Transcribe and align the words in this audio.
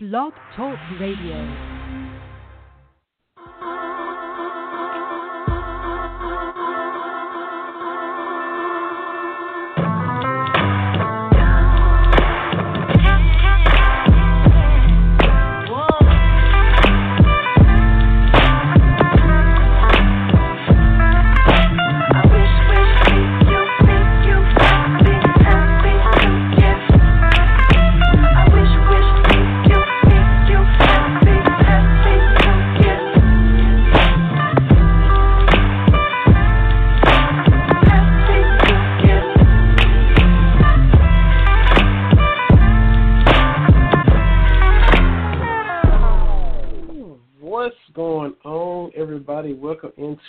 Blog 0.00 0.32
Talk 0.54 0.78
Radio. 1.00 1.77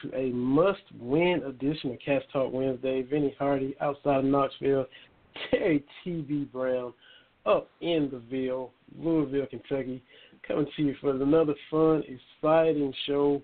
Into 0.04 0.16
a 0.16 0.32
must-win 0.32 1.44
edition 1.46 1.92
of 1.92 2.00
Cats 2.06 2.26
Talk 2.32 2.52
Wednesday. 2.54 3.02
Vinny 3.02 3.36
Hardy 3.40 3.76
outside 3.82 4.24
Knoxville, 4.24 4.86
Terry 5.50 5.84
T.B. 6.04 6.50
Brown 6.52 6.94
up 7.46 7.70
in 7.82 8.10
the 8.12 8.20
Ville, 8.30 8.72
Louisville, 8.98 9.48
Kentucky, 9.48 10.04
coming 10.48 10.68
to 10.76 10.82
you 10.84 10.96
for 11.02 11.12
another 11.12 11.56
fun, 11.72 12.04
exciting 12.04 12.94
show. 13.08 13.42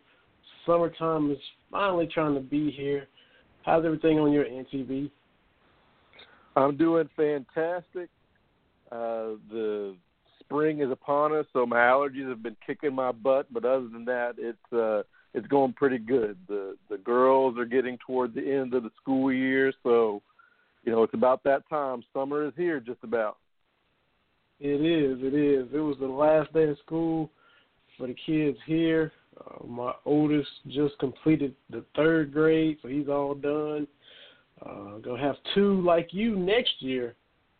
Summertime 0.65 1.31
is 1.31 1.37
finally 1.71 2.07
trying 2.07 2.35
to 2.35 2.41
be 2.41 2.71
here. 2.71 3.07
How's 3.63 3.85
everything 3.85 4.19
on 4.19 4.31
your 4.31 4.45
NTV? 4.45 5.09
I'm 6.55 6.77
doing 6.77 7.09
fantastic. 7.15 8.09
Uh, 8.91 9.37
the 9.49 9.95
spring 10.39 10.81
is 10.81 10.91
upon 10.91 11.33
us, 11.33 11.45
so 11.53 11.65
my 11.65 11.77
allergies 11.77 12.29
have 12.29 12.43
been 12.43 12.55
kicking 12.65 12.93
my 12.93 13.11
butt. 13.11 13.51
But 13.51 13.65
other 13.65 13.87
than 13.87 14.05
that, 14.05 14.35
it's 14.37 14.73
uh, 14.73 15.03
it's 15.35 15.47
going 15.47 15.73
pretty 15.73 15.97
good. 15.97 16.37
The 16.47 16.77
the 16.89 16.97
girls 16.97 17.57
are 17.57 17.65
getting 17.65 17.97
toward 18.05 18.33
the 18.33 18.41
end 18.41 18.73
of 18.73 18.83
the 18.83 18.91
school 19.01 19.31
year, 19.31 19.73
so 19.83 20.21
you 20.83 20.91
know 20.91 21.03
it's 21.03 21.13
about 21.13 21.43
that 21.43 21.67
time. 21.69 22.03
Summer 22.13 22.45
is 22.45 22.53
here, 22.55 22.79
just 22.79 23.03
about. 23.03 23.37
It 24.61 24.81
is. 24.81 25.19
It 25.21 25.35
is. 25.35 25.67
It 25.73 25.79
was 25.79 25.97
the 25.99 26.07
last 26.07 26.53
day 26.53 26.69
of 26.69 26.77
school 26.85 27.29
for 27.97 28.07
the 28.07 28.15
kids 28.25 28.57
here. 28.65 29.11
Uh, 29.37 29.67
my 29.67 29.91
oldest 30.05 30.47
just 30.69 30.97
completed 30.99 31.53
the 31.69 31.83
third 31.97 32.31
grade, 32.31 32.77
so 32.81 32.87
he's 32.87 33.09
all 33.09 33.35
done. 33.35 33.85
Uh, 34.65 34.99
gonna 34.99 35.21
have 35.21 35.35
two 35.53 35.81
like 35.81 36.13
you 36.13 36.37
next 36.37 36.81
year 36.81 37.13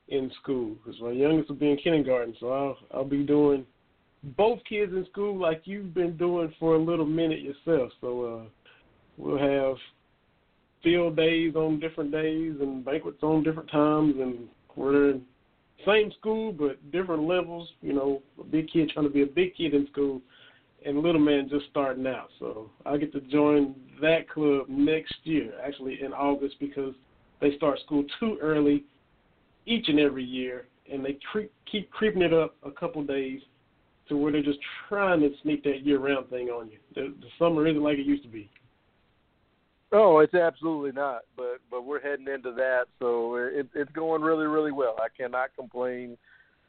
in 0.07 0.31
school 0.41 0.75
because 0.75 0.99
my 1.01 1.11
youngest 1.11 1.49
will 1.49 1.57
be 1.57 1.71
in 1.71 1.77
kindergarten, 1.77 2.33
so 2.39 2.51
I'll 2.51 2.77
I'll 2.93 3.03
be 3.03 3.23
doing 3.23 3.65
both 4.37 4.59
kids 4.67 4.91
in 4.93 5.05
school 5.11 5.37
like 5.37 5.61
you've 5.65 5.93
been 5.93 6.17
doing 6.17 6.53
for 6.59 6.75
a 6.75 6.79
little 6.79 7.05
minute 7.05 7.41
yourself. 7.41 7.91
So 8.01 8.23
uh, 8.23 8.49
we'll 9.17 9.37
have 9.37 9.77
field 10.83 11.15
days 11.15 11.55
on 11.55 11.79
different 11.79 12.11
days 12.11 12.55
and 12.59 12.83
banquets 12.83 13.21
on 13.21 13.43
different 13.43 13.69
times, 13.69 14.15
and 14.19 14.47
we're 14.75 15.11
in 15.11 15.21
same 15.85 16.11
school 16.19 16.51
but 16.51 16.91
different 16.91 17.23
levels. 17.23 17.69
You 17.81 17.93
know, 17.93 18.21
a 18.39 18.43
big 18.43 18.69
kid 18.71 18.89
trying 18.89 19.05
to 19.05 19.13
be 19.13 19.21
a 19.21 19.27
big 19.27 19.55
kid 19.55 19.73
in 19.73 19.87
school, 19.91 20.21
and 20.85 20.99
little 20.99 21.21
man 21.21 21.47
just 21.49 21.65
starting 21.69 22.07
out. 22.07 22.29
So 22.39 22.71
I 22.85 22.97
get 22.97 23.13
to 23.13 23.21
join 23.21 23.75
that 24.01 24.29
club 24.29 24.67
next 24.67 25.15
year, 25.23 25.53
actually 25.63 25.99
in 26.01 26.13
August, 26.13 26.55
because 26.59 26.95
they 27.41 27.55
start 27.57 27.79
school 27.85 28.03
too 28.19 28.37
early 28.41 28.85
each 29.67 29.87
and 29.87 29.99
every 29.99 30.23
year, 30.23 30.67
and 30.91 31.03
they 31.03 31.17
cre- 31.31 31.51
keep 31.71 31.91
creeping 31.91 32.21
it 32.21 32.33
up 32.33 32.55
a 32.63 32.71
couple 32.71 33.03
days 33.03 33.41
to 34.09 34.17
where 34.17 34.31
they're 34.31 34.43
just 34.43 34.59
trying 34.87 35.19
to 35.21 35.29
sneak 35.41 35.63
that 35.63 35.85
year-round 35.85 36.29
thing 36.29 36.49
on 36.49 36.69
you. 36.69 36.77
The, 36.93 37.13
the 37.19 37.27
summer 37.39 37.67
isn't 37.67 37.81
like 37.81 37.97
it 37.97 38.05
used 38.05 38.23
to 38.23 38.29
be. 38.29 38.49
Oh, 39.91 40.19
it's 40.19 40.33
absolutely 40.33 40.91
not. 40.91 41.21
But 41.37 41.59
but 41.71 41.85
we're 41.85 42.01
heading 42.01 42.27
into 42.27 42.51
that, 42.53 42.85
so 42.99 43.35
it, 43.35 43.67
it's 43.73 43.91
going 43.91 44.21
really 44.21 44.45
really 44.45 44.71
well. 44.71 44.95
I 44.99 45.07
cannot 45.15 45.55
complain. 45.57 46.17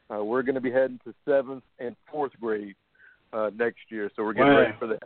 Uh, 0.09 0.23
we're 0.23 0.43
going 0.43 0.55
to 0.55 0.61
be 0.61 0.71
heading 0.71 0.99
to 1.03 1.13
seventh 1.25 1.63
and 1.79 1.95
fourth 2.09 2.31
grade 2.39 2.75
uh, 3.33 3.49
next 3.57 3.79
year, 3.89 4.09
so 4.15 4.23
we're 4.23 4.33
getting 4.33 4.53
Wow. 4.53 4.59
ready 4.59 4.73
for 4.79 4.87
that. 4.87 5.03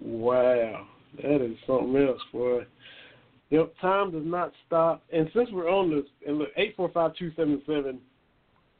Wow, 0.00 0.86
that 1.22 1.40
is 1.42 1.56
something 1.66 1.96
else, 1.96 2.20
boy. 2.32 2.66
Yep, 3.50 3.74
time 3.80 4.10
does 4.10 4.26
not 4.26 4.52
stop. 4.66 5.02
And 5.12 5.30
since 5.34 5.48
we're 5.52 5.70
on 5.70 5.90
this, 5.90 6.04
and 6.26 6.38
look, 6.38 6.48
eight 6.56 6.74
four 6.76 6.90
five 6.90 7.14
two 7.16 7.30
seven 7.36 7.62
seven 7.66 8.00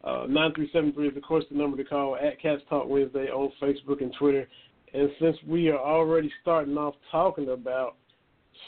uh, 0.05 0.27
nine 0.29 0.53
three 0.55 0.71
seven 0.73 0.93
three 0.93 1.09
is 1.09 1.17
of 1.17 1.23
course 1.23 1.45
the 1.51 1.57
number 1.57 1.77
to 1.77 1.85
call 1.85 2.17
at 2.17 2.41
Cats 2.41 2.63
Talk 2.69 2.87
Wednesday 2.89 3.27
on 3.29 3.51
Facebook 3.61 4.03
and 4.03 4.15
Twitter. 4.19 4.47
And 4.93 5.11
since 5.21 5.37
we 5.47 5.69
are 5.71 5.79
already 5.79 6.31
starting 6.41 6.77
off 6.77 6.95
talking 7.11 7.49
about 7.51 7.97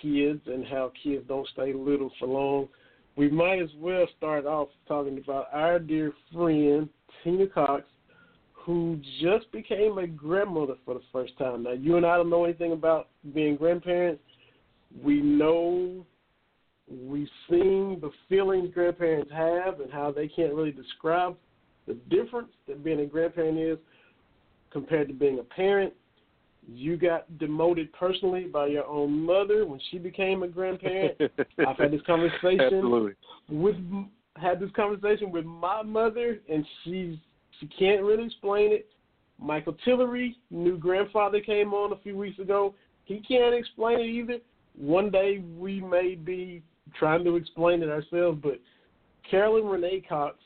kids 0.03 0.41
and 0.47 0.67
how 0.67 0.91
kids 1.03 1.25
don't 1.29 1.47
stay 1.49 1.73
little 1.73 2.11
for 2.19 2.27
long, 2.27 2.69
we 3.17 3.31
might 3.31 3.61
as 3.61 3.71
well 3.79 4.07
start 4.17 4.45
off 4.45 4.69
talking 4.89 5.19
about 5.19 5.47
our 5.53 5.79
dear 5.79 6.13
friend 6.33 6.89
Tina 7.23 7.47
Cox, 7.47 7.85
who 8.53 8.99
just 9.23 9.51
became 9.53 9.99
a 9.99 10.07
grandmother 10.07 10.75
for 10.85 10.95
the 10.95 11.03
first 11.13 11.39
time. 11.39 11.63
Now, 11.63 11.73
you 11.73 11.97
and 11.97 12.05
I 12.05 12.17
don't 12.17 12.29
know 12.29 12.45
anything 12.45 12.73
about 12.73 13.09
being 13.33 13.57
grandparents. 13.57 14.23
We 15.03 15.21
know, 15.21 16.05
we've 16.89 17.29
seen 17.51 17.99
the 18.01 18.11
feelings 18.29 18.73
grandparents 18.73 19.31
have 19.33 19.81
and 19.81 19.93
how 19.93 20.13
they 20.13 20.29
can't 20.29 20.55
really 20.55 20.73
describe 20.73 21.37
the 21.87 21.95
difference 22.11 22.49
that 22.67 22.85
being 22.85 23.01
a 23.01 23.07
grandparent 23.07 23.59
is 23.59 23.79
compared 24.71 25.09
to 25.09 25.15
being 25.15 25.39
a 25.39 25.43
parent. 25.43 25.93
You 26.69 26.97
got 26.97 27.39
demoted 27.39 27.93
personally 27.93 28.45
by 28.45 28.67
your 28.67 28.87
own 28.87 29.25
mother 29.25 29.65
when 29.67 29.81
she 29.91 29.99
became 29.99 30.43
a 30.43 30.49
grandparent. 30.49 31.17
I've 31.67 31.77
had 31.77 31.93
this 31.93 32.03
conversation 32.07 32.61
Absolutely. 32.61 33.13
with 33.49 33.77
had 34.37 34.61
this 34.61 34.71
conversation 34.75 35.31
with 35.31 35.45
my 35.45 35.83
mother, 35.83 36.41
and 36.53 36.67
she's 36.83 37.17
she 37.61 37.67
can't 37.69 38.03
really 38.03 38.25
explain 38.25 38.73
it. 38.73 38.89
Michael 39.39 39.77
Tillery, 39.85 40.37
new 40.51 40.77
grandfather, 40.77 41.41
came 41.41 41.73
on 41.73 41.93
a 41.93 41.97
few 42.03 42.17
weeks 42.17 42.39
ago. 42.39 42.75
He 43.05 43.21
can't 43.21 43.55
explain 43.55 44.01
it 44.01 44.07
either. 44.07 44.39
One 44.77 45.11
day 45.11 45.43
we 45.57 45.81
may 45.81 46.17
be 46.17 46.63
trying 46.99 47.25
to 47.25 47.37
explain 47.37 47.83
it 47.83 47.89
ourselves, 47.89 48.39
but 48.43 48.61
Carolyn 49.31 49.67
Renee 49.67 50.05
Cox, 50.09 50.37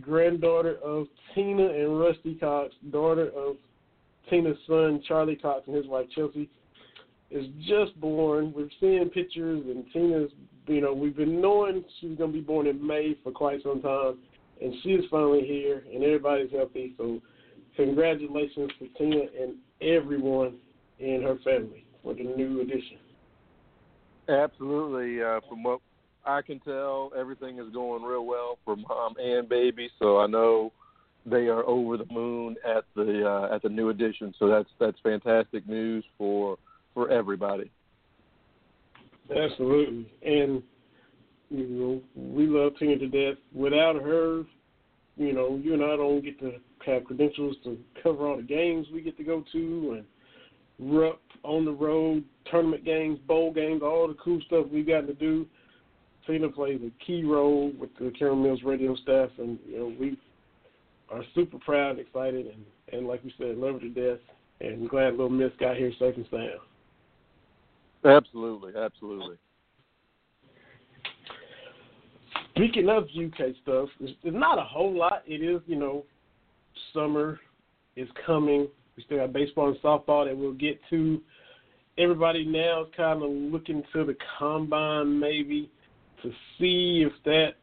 granddaughter 0.00 0.76
of 0.82 1.06
Tina 1.34 1.68
and 1.68 1.98
Rusty 1.98 2.34
Cox, 2.34 2.74
daughter 2.90 3.30
of 3.36 3.56
Tina's 4.28 4.56
son 4.66 5.02
Charlie 5.06 5.36
Cox 5.36 5.62
and 5.66 5.76
his 5.76 5.86
wife 5.86 6.06
Chelsea, 6.14 6.48
is 7.30 7.46
just 7.66 7.98
born. 8.00 8.52
We're 8.54 8.68
seeing 8.80 9.08
pictures, 9.10 9.64
and 9.66 9.84
Tina's, 9.92 10.30
you 10.66 10.80
know, 10.80 10.92
we've 10.92 11.16
been 11.16 11.40
knowing 11.40 11.84
she's 12.00 12.16
going 12.16 12.32
to 12.32 12.38
be 12.38 12.44
born 12.44 12.66
in 12.66 12.84
May 12.84 13.16
for 13.22 13.32
quite 13.32 13.62
some 13.62 13.82
time, 13.82 14.18
and 14.62 14.74
she 14.82 14.90
is 14.90 15.04
finally 15.10 15.44
here, 15.46 15.84
and 15.92 16.02
everybody's 16.02 16.50
healthy. 16.50 16.94
So, 16.96 17.20
congratulations 17.76 18.70
to 18.78 18.88
Tina 18.96 19.24
and 19.40 19.56
everyone 19.82 20.54
in 20.98 21.22
her 21.22 21.36
family 21.44 21.84
for 22.02 22.14
the 22.14 22.22
new 22.22 22.62
addition. 22.62 22.98
Absolutely. 24.28 25.22
Uh, 25.22 25.40
from 25.48 25.62
what 25.62 25.80
I 26.24 26.42
can 26.42 26.60
tell, 26.60 27.12
everything 27.16 27.58
is 27.58 27.72
going 27.72 28.02
real 28.02 28.26
well 28.26 28.58
for 28.64 28.76
mom 28.76 29.14
and 29.18 29.48
baby. 29.48 29.88
So 29.98 30.18
I 30.18 30.26
know 30.26 30.72
they 31.24 31.46
are 31.48 31.64
over 31.64 31.96
the 31.96 32.06
moon 32.10 32.56
at 32.64 32.84
the 32.94 33.26
uh, 33.28 33.54
at 33.54 33.62
the 33.62 33.68
new 33.68 33.90
addition. 33.90 34.34
So 34.38 34.48
that's 34.48 34.68
that's 34.80 34.98
fantastic 35.02 35.68
news 35.68 36.04
for 36.18 36.56
for 36.94 37.10
everybody. 37.10 37.70
Absolutely. 39.30 40.10
And, 40.24 40.62
you 41.50 41.66
know, 41.66 42.00
we 42.14 42.46
love 42.46 42.72
Tina 42.78 42.96
to 42.98 43.08
death. 43.08 43.38
Without 43.52 43.96
her, 43.96 44.44
you 45.16 45.32
know, 45.32 45.60
you 45.62 45.74
and 45.74 45.82
I 45.82 45.96
don't 45.96 46.22
get 46.22 46.38
to 46.40 46.52
have 46.86 47.04
credentials 47.04 47.56
to 47.64 47.76
cover 48.02 48.26
all 48.28 48.36
the 48.36 48.42
games 48.42 48.86
we 48.92 49.02
get 49.02 49.16
to 49.16 49.24
go 49.24 49.44
to 49.52 49.96
and 49.96 50.04
we're 50.78 51.12
on 51.42 51.64
the 51.64 51.72
road, 51.72 52.24
tournament 52.50 52.84
games, 52.84 53.18
bowl 53.26 53.52
games, 53.52 53.82
all 53.82 54.08
the 54.08 54.14
cool 54.14 54.40
stuff 54.46 54.66
we've 54.72 54.86
got 54.86 55.06
to 55.06 55.14
do. 55.14 55.46
Tina 56.26 56.48
plays 56.48 56.80
a 56.84 57.04
key 57.04 57.24
role 57.24 57.72
with 57.78 57.90
the 58.00 58.10
Carol 58.18 58.36
Mills 58.36 58.62
radio 58.64 58.96
staff 58.96 59.30
and, 59.38 59.58
you 59.66 59.78
know, 59.78 59.92
we 59.98 60.18
are 61.10 61.22
super 61.34 61.58
proud 61.58 61.90
and 61.92 62.00
excited 62.00 62.46
and, 62.46 62.64
and 62.92 63.06
like 63.06 63.22
we 63.22 63.32
said, 63.38 63.56
love 63.56 63.74
her 63.74 63.80
to 63.80 63.88
death 63.88 64.20
and 64.60 64.88
glad 64.88 65.12
little 65.12 65.28
Miss 65.28 65.52
got 65.60 65.76
here 65.76 65.92
safe 65.98 66.16
and 66.16 66.26
sound. 66.30 66.50
Absolutely, 68.04 68.72
absolutely. 68.76 69.36
Speaking 72.54 72.88
of 72.88 73.04
UK 73.04 73.54
stuff, 73.62 73.88
there's, 74.00 74.12
there's 74.22 74.34
not 74.34 74.58
a 74.58 74.62
whole 74.62 74.96
lot. 74.96 75.22
It 75.26 75.42
is, 75.42 75.60
you 75.66 75.76
know, 75.76 76.04
summer 76.94 77.38
is 77.96 78.08
coming. 78.24 78.68
We 78.96 79.02
still 79.02 79.18
got 79.18 79.32
baseball 79.32 79.68
and 79.68 79.76
softball 79.78 80.26
that 80.26 80.36
we'll 80.36 80.52
get 80.52 80.80
to. 80.90 81.20
Everybody 81.98 82.44
now 82.44 82.82
is 82.82 82.88
kind 82.96 83.22
of 83.22 83.30
looking 83.30 83.82
to 83.92 84.04
the 84.04 84.16
combine 84.38 85.18
maybe 85.18 85.70
to 86.22 86.30
see 86.58 87.04
if 87.06 87.12
that 87.24 87.54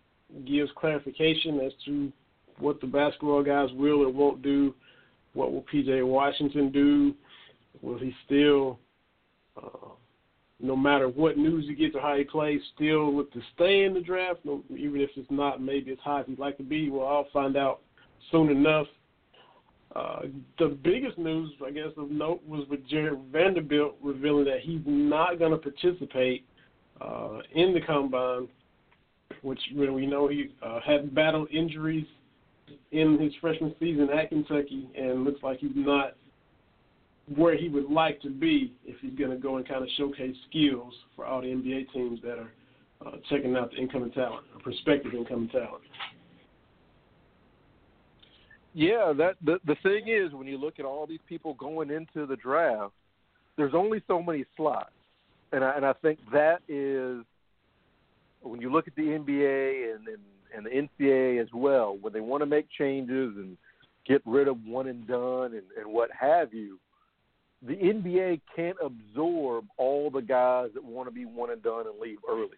gives 0.45 0.71
clarification 0.75 1.59
as 1.59 1.71
to 1.85 2.12
what 2.59 2.81
the 2.81 2.88
basketball 2.88 3.44
guys 3.44 3.69
will 3.74 4.03
or 4.03 4.09
won't 4.09 4.41
do. 4.41 4.74
What 5.33 5.51
will 5.51 5.65
PJ 5.71 6.06
Washington 6.06 6.71
do? 6.71 7.13
Will 7.81 7.97
he 7.97 8.13
still, 8.25 8.80
uh, 9.62 9.89
no 10.59 10.75
matter 10.75 11.09
what 11.09 11.38
news 11.38 11.65
he 11.68 11.75
gets 11.75 11.95
or 11.95 12.01
how 12.01 12.15
he 12.15 12.24
plays, 12.24 12.62
still 12.75 13.15
look 13.15 13.31
to 13.33 13.41
stay 13.56 13.83
in 13.83 13.94
the 13.94 14.01
draft, 14.01 14.39
even 14.45 15.01
if 15.01 15.09
it's 15.15 15.30
not 15.30 15.62
maybe 15.62 15.91
as 15.91 15.97
high 16.03 16.21
as 16.21 16.25
he'd 16.27 16.39
like 16.39 16.57
to 16.57 16.63
be? 16.63 16.89
Well, 16.89 17.07
I'll 17.07 17.27
find 17.33 17.57
out 17.57 17.81
soon 18.31 18.50
enough. 18.50 18.88
Uh, 19.95 20.22
the 20.57 20.78
biggest 20.84 21.18
news, 21.18 21.51
I 21.66 21.69
guess, 21.69 21.90
of 21.98 22.10
note 22.10 22.42
was 22.48 22.68
with 22.69 22.88
Jarred 22.88 23.19
Vanderbilt 23.31 23.95
revealing 24.01 24.45
that 24.45 24.62
he's 24.62 24.81
not 24.86 25.38
going 25.38 25.51
to 25.51 25.57
participate 25.57 26.45
uh, 27.00 27.40
in 27.54 27.74
the 27.74 27.81
combine, 27.81 28.48
which 29.44 29.60
you 29.69 29.86
know, 29.86 29.94
we 29.94 30.07
know 30.07 30.28
he 30.28 30.51
uh, 30.63 30.80
had 30.86 31.13
battled 31.13 31.50
injuries 31.51 32.07
in 32.92 33.19
his 33.19 33.34
freshman 33.40 33.75
season 33.80 34.10
at 34.10 34.30
Kentucky, 34.30 34.90
and 34.98 35.24
looks 35.24 35.44
like 35.44 35.60
he's 35.60 35.72
not 35.75 36.13
where 37.36 37.56
he 37.56 37.69
would 37.69 37.90
like 37.90 38.19
to 38.22 38.30
be 38.30 38.74
if 38.86 39.00
he's 39.00 39.13
going 39.18 39.31
to 39.31 39.38
go 39.38 39.57
and 39.57 39.68
kind 39.68 39.84
of 39.84 39.90
showcase 39.98 40.36
skills 40.50 40.94
for 41.16 41.25
all 41.25 41.42
the 41.42 41.48
NBA 41.48 41.92
teams 41.94 42.19
that 42.22 42.38
are 42.38 42.51
uh, 43.06 43.18
checking 43.30 43.56
out 43.56 43.72
the 43.72 43.78
incoming 43.78 44.12
talent, 44.12 44.45
or 44.54 44.62
prospective 44.62 45.13
incoming 45.13 45.50
talent. 45.50 45.84
Yeah, 48.73 49.13
that 49.17 49.35
the 49.43 49.59
the 49.65 49.75
thing 49.83 50.07
is 50.07 50.33
when 50.33 50.47
you 50.47 50.57
look 50.57 50.79
at 50.79 50.85
all 50.85 51.05
these 51.05 51.19
people 51.29 51.53
going 51.53 51.91
into 51.91 52.25
the 52.25 52.35
draft, 52.35 52.93
there's 53.55 53.73
only 53.75 54.01
so 54.07 54.21
many 54.21 54.45
slots, 54.57 54.89
and 55.51 55.63
I, 55.63 55.75
and 55.75 55.85
I 55.85 55.93
think 55.93 56.19
that 56.31 56.61
is 56.67 57.23
when 58.41 58.59
you 58.61 58.71
look 58.71 58.87
at 58.87 58.95
the 58.95 59.03
NBA 59.03 59.95
and, 59.95 60.07
and 60.07 60.17
and 60.55 60.65
the 60.65 60.69
NCAA 61.03 61.41
as 61.41 61.47
well, 61.53 61.97
when 61.99 62.13
they 62.13 62.19
want 62.19 62.41
to 62.41 62.45
make 62.45 62.67
changes 62.77 63.33
and 63.37 63.57
get 64.07 64.21
rid 64.25 64.47
of 64.47 64.57
one 64.65 64.87
and 64.87 65.07
done 65.07 65.53
and, 65.53 65.63
and 65.77 65.91
what 65.91 66.09
have 66.11 66.53
you, 66.53 66.79
the 67.65 67.73
NBA 67.73 68.41
can't 68.55 68.77
absorb 68.83 69.65
all 69.77 70.09
the 70.11 70.21
guys 70.21 70.69
that 70.73 70.83
want 70.83 71.07
to 71.07 71.13
be 71.13 71.25
one 71.25 71.49
and 71.49 71.63
done 71.63 71.85
and 71.87 71.99
leave 71.99 72.19
early. 72.29 72.57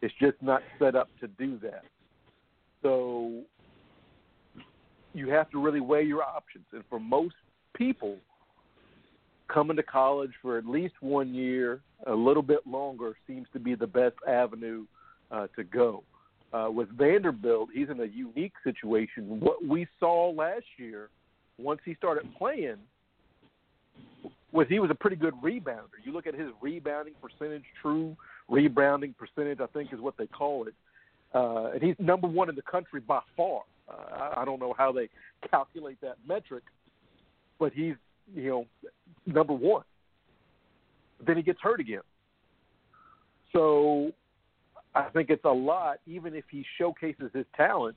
It's 0.00 0.14
just 0.20 0.40
not 0.40 0.62
set 0.78 0.94
up 0.94 1.08
to 1.20 1.28
do 1.28 1.58
that. 1.62 1.84
So 2.82 3.42
you 5.18 5.28
have 5.30 5.50
to 5.50 5.62
really 5.62 5.80
weigh 5.80 6.04
your 6.04 6.22
options. 6.22 6.64
And 6.72 6.82
for 6.88 6.98
most 6.98 7.34
people, 7.74 8.16
coming 9.52 9.76
to 9.76 9.82
college 9.82 10.32
for 10.40 10.58
at 10.58 10.66
least 10.66 10.94
one 11.00 11.34
year, 11.34 11.80
a 12.06 12.14
little 12.14 12.42
bit 12.42 12.66
longer, 12.66 13.16
seems 13.26 13.46
to 13.52 13.58
be 13.58 13.74
the 13.74 13.86
best 13.86 14.14
avenue 14.26 14.84
uh, 15.30 15.48
to 15.56 15.64
go. 15.64 16.04
Uh, 16.52 16.68
with 16.70 16.88
Vanderbilt, 16.96 17.68
he's 17.74 17.90
in 17.90 18.00
a 18.00 18.06
unique 18.06 18.54
situation. 18.64 19.40
What 19.40 19.64
we 19.66 19.86
saw 20.00 20.30
last 20.30 20.64
year, 20.78 21.10
once 21.58 21.80
he 21.84 21.94
started 21.94 22.24
playing, 22.38 22.78
was 24.52 24.66
he 24.68 24.78
was 24.78 24.90
a 24.90 24.94
pretty 24.94 25.16
good 25.16 25.34
rebounder. 25.44 25.98
You 26.04 26.12
look 26.12 26.26
at 26.26 26.34
his 26.34 26.48
rebounding 26.62 27.14
percentage, 27.20 27.64
true 27.82 28.16
rebounding 28.48 29.14
percentage, 29.18 29.60
I 29.60 29.66
think 29.66 29.92
is 29.92 30.00
what 30.00 30.16
they 30.16 30.26
call 30.26 30.66
it, 30.66 30.74
uh, 31.34 31.72
and 31.72 31.82
he's 31.82 31.96
number 31.98 32.26
one 32.26 32.48
in 32.48 32.54
the 32.54 32.62
country 32.62 33.00
by 33.00 33.20
far. 33.36 33.62
I 33.90 34.44
don't 34.44 34.60
know 34.60 34.74
how 34.76 34.92
they 34.92 35.08
calculate 35.50 36.00
that 36.02 36.16
metric, 36.26 36.64
but 37.58 37.72
he's 37.72 37.94
you 38.34 38.48
know 38.48 38.66
number 39.26 39.52
one. 39.52 39.84
Then 41.26 41.36
he 41.36 41.42
gets 41.42 41.60
hurt 41.60 41.80
again. 41.80 42.02
So 43.52 44.12
I 44.94 45.08
think 45.10 45.30
it's 45.30 45.44
a 45.44 45.50
lot, 45.50 45.98
even 46.06 46.34
if 46.34 46.44
he 46.50 46.64
showcases 46.76 47.30
his 47.34 47.46
talent, 47.56 47.96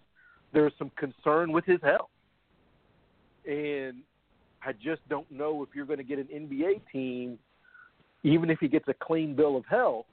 there's 0.53 0.73
some 0.77 0.91
concern 0.97 1.51
with 1.51 1.65
his 1.65 1.79
health. 1.81 2.09
And 3.47 3.97
I 4.63 4.73
just 4.73 5.07
don't 5.09 5.29
know 5.31 5.63
if 5.63 5.69
you're 5.73 5.85
going 5.85 5.97
to 5.97 6.03
get 6.03 6.19
an 6.19 6.27
NBA 6.27 6.81
team, 6.91 7.39
even 8.23 8.49
if 8.49 8.59
he 8.59 8.67
gets 8.67 8.87
a 8.87 8.93
clean 8.93 9.35
bill 9.35 9.57
of 9.57 9.65
health. 9.65 10.05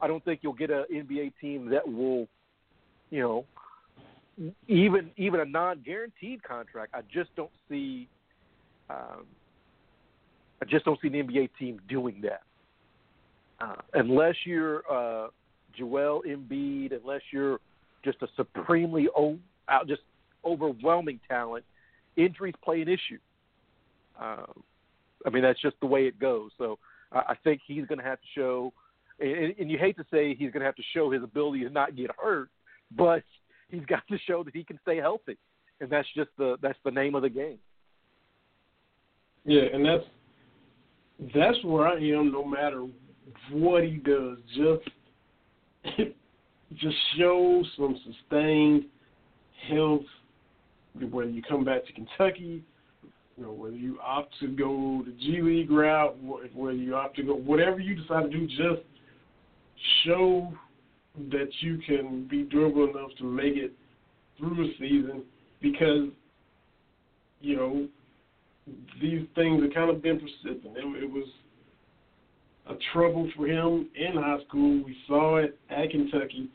I 0.00 0.06
don't 0.06 0.24
think 0.24 0.40
you'll 0.42 0.52
get 0.52 0.70
an 0.70 0.84
NBA 0.92 1.32
team 1.40 1.68
that 1.70 1.86
will, 1.86 2.28
you 3.10 3.20
know, 3.20 3.44
even 4.66 5.10
even 5.16 5.40
a 5.40 5.44
non-guaranteed 5.44 6.42
contract. 6.42 6.94
I 6.94 7.00
just 7.12 7.34
don't 7.36 7.50
see. 7.68 8.08
Um, 8.90 9.26
I 10.60 10.64
just 10.64 10.84
don't 10.84 11.00
see 11.00 11.08
the 11.08 11.18
NBA 11.18 11.50
team 11.58 11.80
doing 11.88 12.20
that 12.22 12.42
uh, 13.60 13.74
unless 13.94 14.34
you're 14.44 14.82
uh, 14.90 15.28
Joel 15.76 16.22
Embiid, 16.26 16.98
unless 17.00 17.22
you're 17.32 17.58
just 18.04 18.18
a 18.22 18.28
supremely 18.36 19.08
o- 19.16 19.38
out, 19.68 19.88
just 19.88 20.02
overwhelming 20.44 21.20
talent, 21.28 21.64
injuries 22.16 22.54
play 22.62 22.82
an 22.82 22.88
issue. 22.88 23.18
Um, 24.20 24.62
I 25.26 25.30
mean, 25.30 25.42
that's 25.42 25.60
just 25.60 25.76
the 25.80 25.86
way 25.86 26.06
it 26.06 26.18
goes. 26.18 26.50
So 26.58 26.78
I, 27.12 27.18
I 27.18 27.34
think 27.42 27.60
he's 27.66 27.86
going 27.86 27.98
to 27.98 28.04
have 28.04 28.20
to 28.20 28.26
show, 28.34 28.72
and, 29.20 29.54
and 29.58 29.70
you 29.70 29.78
hate 29.78 29.96
to 29.96 30.04
say 30.10 30.34
he's 30.34 30.50
going 30.50 30.60
to 30.60 30.66
have 30.66 30.76
to 30.76 30.82
show 30.94 31.10
his 31.10 31.22
ability 31.22 31.64
to 31.64 31.70
not 31.70 31.96
get 31.96 32.10
hurt, 32.16 32.50
but 32.96 33.24
he's 33.70 33.84
got 33.86 34.06
to 34.08 34.18
show 34.26 34.42
that 34.44 34.54
he 34.54 34.64
can 34.64 34.78
stay 34.82 34.96
healthy, 34.96 35.36
and 35.80 35.90
that's 35.90 36.08
just 36.14 36.30
the 36.38 36.56
that's 36.62 36.78
the 36.84 36.90
name 36.90 37.14
of 37.14 37.22
the 37.22 37.28
game. 37.28 37.58
Yeah, 39.44 39.62
and 39.72 39.84
that's 39.84 40.04
that's 41.34 41.62
where 41.64 41.86
I 41.86 41.96
am. 41.96 42.32
No 42.32 42.44
matter 42.44 42.86
what 43.50 43.84
he 43.84 43.96
does, 43.96 44.38
just 44.56 45.96
just 46.74 46.96
show 47.16 47.62
some 47.76 47.98
sustained 48.04 48.84
health. 49.68 50.02
Whether 51.10 51.30
you 51.30 51.42
come 51.42 51.64
back 51.64 51.86
to 51.86 51.92
Kentucky, 51.92 52.64
you 53.36 53.44
know, 53.44 53.52
whether 53.52 53.76
you 53.76 53.98
opt 54.04 54.34
to 54.40 54.48
go 54.48 55.04
the 55.06 55.12
G 55.12 55.40
League 55.40 55.70
route, 55.70 56.16
whether 56.54 56.76
you 56.76 56.96
opt 56.96 57.16
to 57.16 57.22
go, 57.22 57.34
whatever 57.34 57.78
you 57.78 57.94
decide 57.94 58.24
to 58.24 58.28
do, 58.30 58.46
just 58.48 58.82
show 60.04 60.52
that 61.30 61.48
you 61.60 61.78
can 61.86 62.26
be 62.28 62.42
durable 62.42 62.88
enough 62.88 63.10
to 63.18 63.24
make 63.24 63.56
it 63.56 63.72
through 64.38 64.64
a 64.64 64.72
season 64.78 65.22
because, 65.60 66.08
you 67.40 67.56
know, 67.56 67.88
these 69.00 69.26
things 69.34 69.62
have 69.62 69.74
kind 69.74 69.90
of 69.90 70.02
been 70.02 70.20
persistent. 70.20 70.76
It, 70.76 71.04
it 71.04 71.10
was 71.10 71.24
a 72.68 72.74
trouble 72.92 73.30
for 73.36 73.46
him 73.46 73.88
in 73.96 74.14
high 74.14 74.38
school. 74.46 74.82
We 74.84 74.96
saw 75.06 75.38
it 75.38 75.58
at 75.70 75.90
Kentucky, 75.90 76.50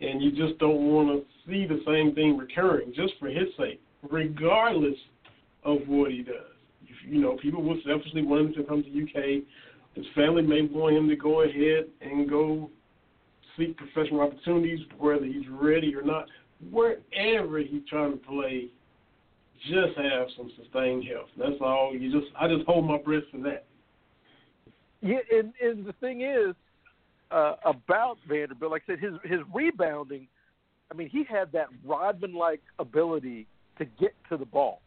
and 0.00 0.22
you 0.22 0.30
just 0.30 0.58
don't 0.58 0.80
want 0.80 1.08
to 1.08 1.24
see 1.46 1.66
the 1.66 1.82
same 1.86 2.14
thing 2.14 2.36
recurring 2.36 2.92
just 2.94 3.14
for 3.20 3.28
his 3.28 3.48
sake, 3.58 3.80
regardless 4.10 4.96
of 5.64 5.78
what 5.86 6.10
he 6.10 6.22
does. 6.22 6.34
You 7.06 7.20
know, 7.20 7.36
people 7.36 7.62
will 7.62 7.80
selfishly 7.86 8.22
want 8.22 8.46
him 8.46 8.54
to 8.54 8.64
come 8.64 8.82
to 8.82 9.02
UK. 9.02 9.42
His 9.94 10.06
family 10.14 10.42
may 10.42 10.62
want 10.62 10.96
him 10.96 11.08
to 11.08 11.16
go 11.16 11.42
ahead 11.42 11.86
and 12.00 12.28
go 12.28 12.70
seek 13.56 13.76
professional 13.76 14.20
opportunities, 14.20 14.80
whether 14.98 15.24
he's 15.24 15.48
ready 15.50 15.94
or 15.94 16.02
not. 16.02 16.26
Wherever 16.70 17.58
he's 17.58 17.82
trying 17.88 18.12
to 18.12 18.18
play, 18.18 18.66
just 19.68 19.96
have 19.96 20.28
some 20.36 20.50
sustained 20.56 21.04
health. 21.04 21.28
That's 21.38 21.60
all. 21.60 21.92
You 21.92 22.12
just, 22.12 22.32
I 22.38 22.48
just 22.48 22.66
hold 22.66 22.84
my 22.84 22.98
breath 22.98 23.24
for 23.30 23.38
that. 23.38 23.64
Yeah, 25.00 25.18
and, 25.32 25.52
and 25.60 25.84
the 25.84 25.92
thing 25.94 26.20
is 26.20 26.54
uh, 27.32 27.54
about 27.64 28.18
Vanderbilt, 28.28 28.70
like 28.70 28.82
I 28.88 28.92
said, 28.92 29.00
his 29.00 29.14
his 29.24 29.40
rebounding. 29.52 30.28
I 30.90 30.94
mean, 30.94 31.08
he 31.08 31.24
had 31.24 31.50
that 31.52 31.68
Rodman-like 31.84 32.60
ability 32.78 33.46
to 33.78 33.84
get 33.84 34.14
to 34.28 34.36
the 34.36 34.44
ball. 34.44 34.80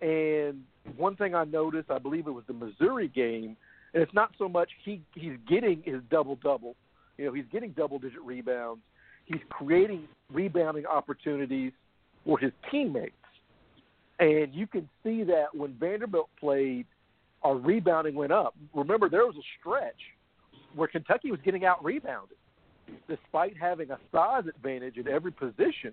And 0.00 0.64
one 0.96 1.16
thing 1.16 1.34
I 1.34 1.44
noticed, 1.44 1.90
I 1.90 1.98
believe 1.98 2.26
it 2.26 2.32
was 2.32 2.44
the 2.46 2.52
Missouri 2.52 3.08
game, 3.08 3.56
and 3.94 4.02
it's 4.02 4.12
not 4.14 4.32
so 4.38 4.48
much 4.48 4.68
he 4.84 5.00
he's 5.14 5.36
getting 5.48 5.82
his 5.84 6.00
double 6.10 6.36
double. 6.36 6.74
You 7.18 7.26
know, 7.26 7.32
he's 7.32 7.44
getting 7.52 7.72
double 7.72 7.98
digit 7.98 8.22
rebounds. 8.22 8.80
He's 9.26 9.40
creating 9.50 10.04
rebounding 10.32 10.86
opportunities 10.86 11.72
for 12.24 12.38
his 12.38 12.52
teammates. 12.70 13.12
And 14.18 14.54
you 14.54 14.66
can 14.66 14.88
see 15.04 15.22
that 15.24 15.54
when 15.54 15.74
Vanderbilt 15.78 16.30
played 16.40 16.86
our 17.42 17.56
rebounding 17.56 18.14
went 18.14 18.32
up. 18.32 18.54
Remember, 18.74 19.08
there 19.08 19.26
was 19.26 19.36
a 19.36 19.46
stretch 19.60 19.94
where 20.74 20.88
Kentucky 20.88 21.30
was 21.30 21.40
getting 21.44 21.64
out 21.64 21.82
rebounded, 21.84 22.36
despite 23.08 23.56
having 23.56 23.90
a 23.90 23.98
size 24.12 24.44
advantage 24.48 24.96
in 24.96 25.08
every 25.08 25.32
position. 25.32 25.92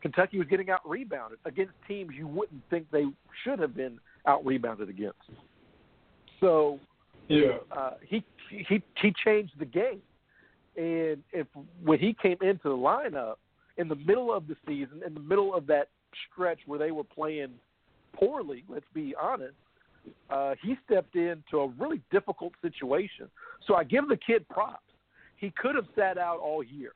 Kentucky 0.00 0.38
was 0.38 0.46
getting 0.46 0.70
out 0.70 0.88
rebounded 0.88 1.38
against 1.44 1.72
teams 1.86 2.12
you 2.16 2.26
wouldn't 2.26 2.62
think 2.70 2.86
they 2.90 3.04
should 3.44 3.58
have 3.58 3.74
been 3.74 3.98
out 4.26 4.44
rebounded 4.46 4.88
against. 4.88 5.18
So, 6.40 6.78
yeah, 7.28 7.58
uh, 7.72 7.94
he 8.06 8.24
he 8.48 8.80
he 9.00 9.12
changed 9.24 9.52
the 9.58 9.64
game, 9.64 10.00
and 10.78 11.22
if 11.32 11.46
when 11.82 11.98
he 11.98 12.14
came 12.14 12.38
into 12.40 12.68
the 12.68 12.76
lineup 12.76 13.34
in 13.76 13.88
the 13.88 13.96
middle 13.96 14.32
of 14.32 14.46
the 14.46 14.56
season, 14.66 15.02
in 15.04 15.12
the 15.12 15.20
middle 15.20 15.54
of 15.54 15.66
that 15.66 15.88
stretch 16.32 16.60
where 16.66 16.78
they 16.78 16.92
were 16.92 17.04
playing 17.04 17.50
poorly, 18.14 18.64
let's 18.68 18.86
be 18.94 19.14
honest, 19.20 19.54
uh, 20.30 20.54
he 20.62 20.76
stepped 20.86 21.16
into 21.16 21.58
a 21.58 21.68
really 21.78 22.00
difficult 22.12 22.52
situation. 22.62 23.28
So 23.66 23.74
I 23.74 23.82
give 23.84 24.08
the 24.08 24.16
kid 24.16 24.48
props. 24.48 24.82
He 25.36 25.52
could 25.60 25.74
have 25.74 25.86
sat 25.96 26.16
out 26.16 26.38
all 26.38 26.62
year. 26.62 26.92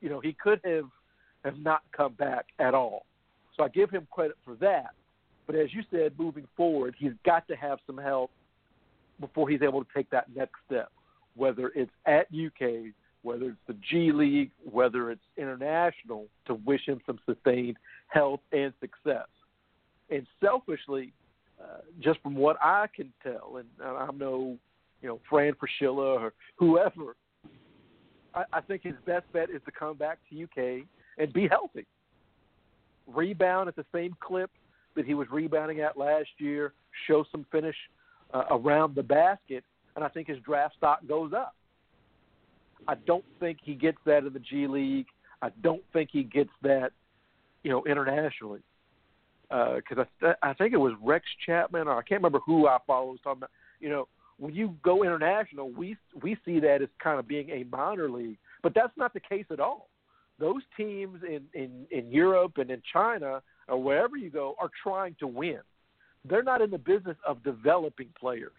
You 0.00 0.08
know, 0.08 0.20
he 0.20 0.32
could 0.32 0.60
have 0.64 0.88
have 1.44 1.58
not 1.58 1.82
come 1.96 2.12
back 2.14 2.46
at 2.58 2.74
all. 2.74 3.04
So 3.56 3.62
I 3.62 3.68
give 3.68 3.90
him 3.90 4.06
credit 4.10 4.36
for 4.44 4.54
that. 4.56 4.90
But 5.46 5.56
as 5.56 5.72
you 5.72 5.82
said, 5.90 6.12
moving 6.18 6.46
forward, 6.56 6.94
he's 6.98 7.12
got 7.24 7.46
to 7.48 7.56
have 7.56 7.78
some 7.86 7.98
help 7.98 8.30
before 9.20 9.48
he's 9.48 9.62
able 9.62 9.82
to 9.84 9.90
take 9.94 10.10
that 10.10 10.26
next 10.34 10.54
step, 10.66 10.90
whether 11.36 11.72
it's 11.74 11.90
at 12.06 12.26
UK, 12.32 12.92
whether 13.22 13.46
it's 13.46 13.58
the 13.66 13.76
G 13.90 14.12
League, 14.12 14.50
whether 14.70 15.10
it's 15.10 15.22
international, 15.36 16.26
to 16.46 16.54
wish 16.54 16.86
him 16.86 17.00
some 17.06 17.18
sustained 17.26 17.76
health 18.08 18.40
and 18.52 18.72
success. 18.80 19.26
And 20.10 20.26
selfishly, 20.42 21.12
uh, 21.60 21.78
just 22.00 22.20
from 22.22 22.34
what 22.34 22.56
I 22.62 22.86
can 22.94 23.12
tell, 23.22 23.56
and 23.58 23.66
I'm 23.84 24.18
no, 24.18 24.56
you 25.02 25.08
know, 25.08 25.20
Fran 25.28 25.54
Fraschilla 25.54 26.20
or 26.20 26.32
whoever, 26.56 27.16
I, 28.34 28.44
I 28.52 28.60
think 28.60 28.82
his 28.82 28.94
best 29.04 29.24
bet 29.32 29.50
is 29.50 29.60
to 29.64 29.72
come 29.72 29.96
back 29.96 30.18
to 30.30 30.44
UK 30.44 30.86
and 31.18 31.32
be 31.32 31.48
healthy. 31.48 31.86
Rebound 33.06 33.68
at 33.68 33.76
the 33.76 33.86
same 33.92 34.16
clip 34.20 34.50
that 34.94 35.06
he 35.06 35.14
was 35.14 35.28
rebounding 35.30 35.80
at 35.80 35.96
last 35.96 36.28
year, 36.38 36.72
show 37.06 37.24
some 37.30 37.46
finish 37.50 37.76
uh, 38.32 38.44
around 38.50 38.94
the 38.94 39.02
basket, 39.02 39.64
and 39.96 40.04
I 40.04 40.08
think 40.08 40.28
his 40.28 40.38
draft 40.40 40.76
stock 40.76 41.00
goes 41.08 41.32
up. 41.32 41.56
I 42.86 42.94
don't 43.06 43.24
think 43.40 43.58
he 43.62 43.74
gets 43.74 43.98
that 44.04 44.24
in 44.24 44.32
the 44.32 44.38
G 44.38 44.66
League. 44.66 45.06
I 45.42 45.48
don't 45.62 45.82
think 45.92 46.10
he 46.12 46.22
gets 46.22 46.50
that, 46.62 46.92
you 47.62 47.70
know, 47.70 47.82
internationally. 47.84 48.60
Because 49.48 50.06
uh, 50.22 50.34
I, 50.42 50.50
I 50.50 50.54
think 50.54 50.72
it 50.72 50.78
was 50.78 50.92
Rex 51.02 51.24
Chapman, 51.44 51.88
or 51.88 51.98
I 51.98 52.02
can't 52.02 52.20
remember 52.20 52.40
who 52.44 52.66
I 52.66 52.78
follow 52.86 53.12
was 53.12 53.20
talking 53.22 53.38
about. 53.38 53.50
You 53.80 53.88
know, 53.88 54.08
when 54.38 54.54
you 54.54 54.74
go 54.82 55.02
international, 55.02 55.70
we 55.70 55.96
we 56.22 56.36
see 56.44 56.60
that 56.60 56.82
as 56.82 56.88
kind 57.02 57.18
of 57.18 57.26
being 57.26 57.50
a 57.50 57.64
minor 57.64 58.10
league, 58.10 58.38
but 58.62 58.74
that's 58.74 58.96
not 58.96 59.14
the 59.14 59.20
case 59.20 59.46
at 59.50 59.60
all. 59.60 59.88
Those 60.38 60.62
teams 60.76 61.20
in 61.22 61.42
in 61.54 61.86
in 61.90 62.10
Europe 62.10 62.58
and 62.58 62.70
in 62.70 62.82
China 62.92 63.40
or 63.68 63.82
wherever 63.82 64.16
you 64.16 64.30
go 64.30 64.56
are 64.60 64.70
trying 64.82 65.16
to 65.20 65.26
win. 65.26 65.60
They're 66.28 66.42
not 66.42 66.60
in 66.60 66.70
the 66.70 66.78
business 66.78 67.16
of 67.26 67.42
developing 67.44 68.08
players. 68.18 68.52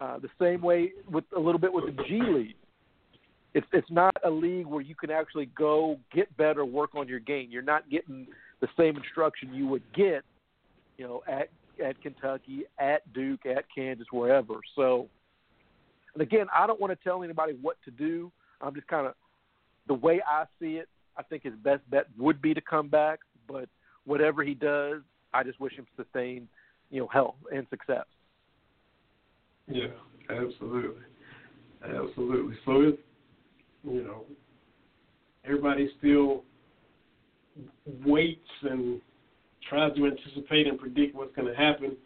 Uh, 0.00 0.18
the 0.18 0.30
same 0.40 0.62
way 0.62 0.92
with 1.10 1.24
a 1.36 1.38
little 1.38 1.58
bit 1.58 1.72
with 1.72 1.84
the 1.84 2.02
G 2.04 2.20
League. 2.22 2.56
It's 3.52 3.66
it's 3.72 3.90
not 3.90 4.16
a 4.24 4.30
league 4.30 4.66
where 4.66 4.80
you 4.80 4.94
can 4.94 5.10
actually 5.10 5.46
go 5.46 5.98
get 6.12 6.34
better, 6.36 6.64
work 6.64 6.94
on 6.94 7.06
your 7.06 7.20
game. 7.20 7.48
You're 7.50 7.62
not 7.62 7.90
getting 7.90 8.26
the 8.60 8.68
same 8.78 8.96
instruction 8.96 9.52
you 9.52 9.66
would 9.66 9.82
get, 9.92 10.22
you 10.96 11.06
know, 11.06 11.22
at 11.28 11.50
at 11.84 12.00
Kentucky, 12.00 12.64
at 12.78 13.12
Duke, 13.12 13.44
at 13.44 13.64
Kansas, 13.74 14.06
wherever. 14.10 14.54
So, 14.74 15.08
and 16.14 16.22
again, 16.22 16.46
I 16.54 16.66
don't 16.66 16.80
want 16.80 16.96
to 16.96 17.04
tell 17.04 17.22
anybody 17.22 17.54
what 17.60 17.76
to 17.84 17.90
do. 17.90 18.32
I'm 18.60 18.74
just 18.74 18.86
kind 18.86 19.06
of 19.06 19.14
the 19.86 19.94
way 19.94 20.20
I 20.26 20.44
see 20.60 20.76
it. 20.76 20.88
I 21.16 21.22
think 21.22 21.42
his 21.42 21.54
best 21.62 21.82
bet 21.90 22.06
would 22.16 22.40
be 22.40 22.54
to 22.54 22.60
come 22.60 22.88
back, 22.88 23.20
but 23.48 23.68
whatever 24.04 24.42
he 24.42 24.54
does, 24.54 25.02
I 25.34 25.42
just 25.42 25.60
wish 25.60 25.74
him 25.74 25.86
sustained, 25.96 26.48
you 26.90 27.00
know, 27.00 27.08
health 27.08 27.34
and 27.52 27.66
success. 27.68 28.06
Yeah, 29.68 29.86
absolutely, 30.28 31.02
absolutely. 31.84 32.56
So 32.64 32.80
it's 32.82 32.98
you 33.84 34.02
know 34.02 34.24
everybody 35.44 35.90
still 35.98 36.44
waits 38.04 38.40
and 38.62 39.00
tries 39.68 39.94
to 39.96 40.06
anticipate 40.06 40.66
and 40.66 40.78
predict 40.78 41.14
what's 41.14 41.34
going 41.34 41.48
to 41.48 41.54
happen. 41.54 41.96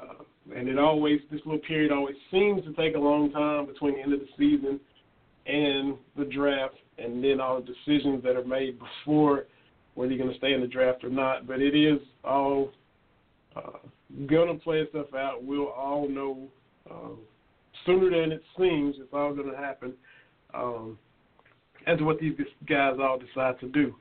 Uh, 0.00 0.24
and 0.54 0.68
it 0.68 0.78
always, 0.78 1.20
this 1.30 1.40
little 1.44 1.60
period 1.60 1.92
always 1.92 2.16
seems 2.30 2.64
to 2.64 2.72
take 2.72 2.96
a 2.96 2.98
long 2.98 3.30
time 3.30 3.66
between 3.66 3.94
the 3.94 4.00
end 4.00 4.12
of 4.12 4.20
the 4.20 4.28
season 4.38 4.80
and 5.46 5.96
the 6.16 6.24
draft, 6.24 6.74
and 6.98 7.22
then 7.22 7.40
all 7.40 7.60
the 7.60 7.66
decisions 7.66 8.22
that 8.22 8.36
are 8.36 8.44
made 8.44 8.78
before 8.78 9.46
whether 9.94 10.12
you're 10.12 10.22
going 10.22 10.32
to 10.32 10.38
stay 10.38 10.52
in 10.52 10.60
the 10.60 10.66
draft 10.66 11.04
or 11.04 11.10
not. 11.10 11.46
But 11.46 11.60
it 11.60 11.74
is 11.74 12.00
all 12.24 12.70
uh, 13.56 13.78
going 14.26 14.56
to 14.56 14.62
play 14.62 14.78
itself 14.78 15.12
out. 15.14 15.42
We'll 15.42 15.68
all 15.68 16.08
know 16.08 16.48
uh, 16.88 17.14
sooner 17.86 18.10
than 18.10 18.32
it 18.32 18.42
seems. 18.58 18.96
It's 18.98 19.12
all 19.12 19.34
going 19.34 19.50
to 19.50 19.56
happen 19.56 19.94
um, 20.54 20.98
as 21.86 22.00
what 22.00 22.18
these 22.18 22.34
guys 22.68 22.94
all 23.00 23.18
decide 23.18 23.58
to 23.60 23.68
do. 23.68 23.94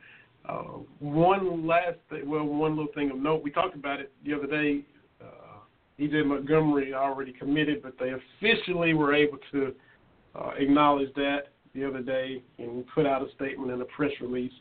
Uh, 0.48 0.80
one 1.00 1.68
last, 1.68 1.98
thing, 2.10 2.28
well, 2.30 2.44
one 2.44 2.76
little 2.76 2.92
thing 2.94 3.12
of 3.12 3.18
note. 3.18 3.44
We 3.44 3.52
talked 3.52 3.76
about 3.76 4.00
it 4.00 4.12
the 4.26 4.34
other 4.34 4.48
day. 4.48 4.82
Uh, 5.22 5.60
EJ 6.00 6.26
Montgomery 6.26 6.94
already 6.94 7.34
committed, 7.34 7.84
but 7.84 7.94
they 8.00 8.14
officially 8.14 8.94
were 8.94 9.14
able 9.14 9.38
to 9.52 9.74
uh, 10.36 10.52
acknowledge 10.58 11.14
that 11.16 11.50
the 11.76 11.86
other 11.88 12.02
day 12.02 12.42
and 12.58 12.86
put 12.96 13.06
out 13.06 13.22
a 13.22 13.32
statement 13.36 13.72
and 13.72 13.82
a 13.82 13.86
press 13.86 14.12
release 14.22 14.52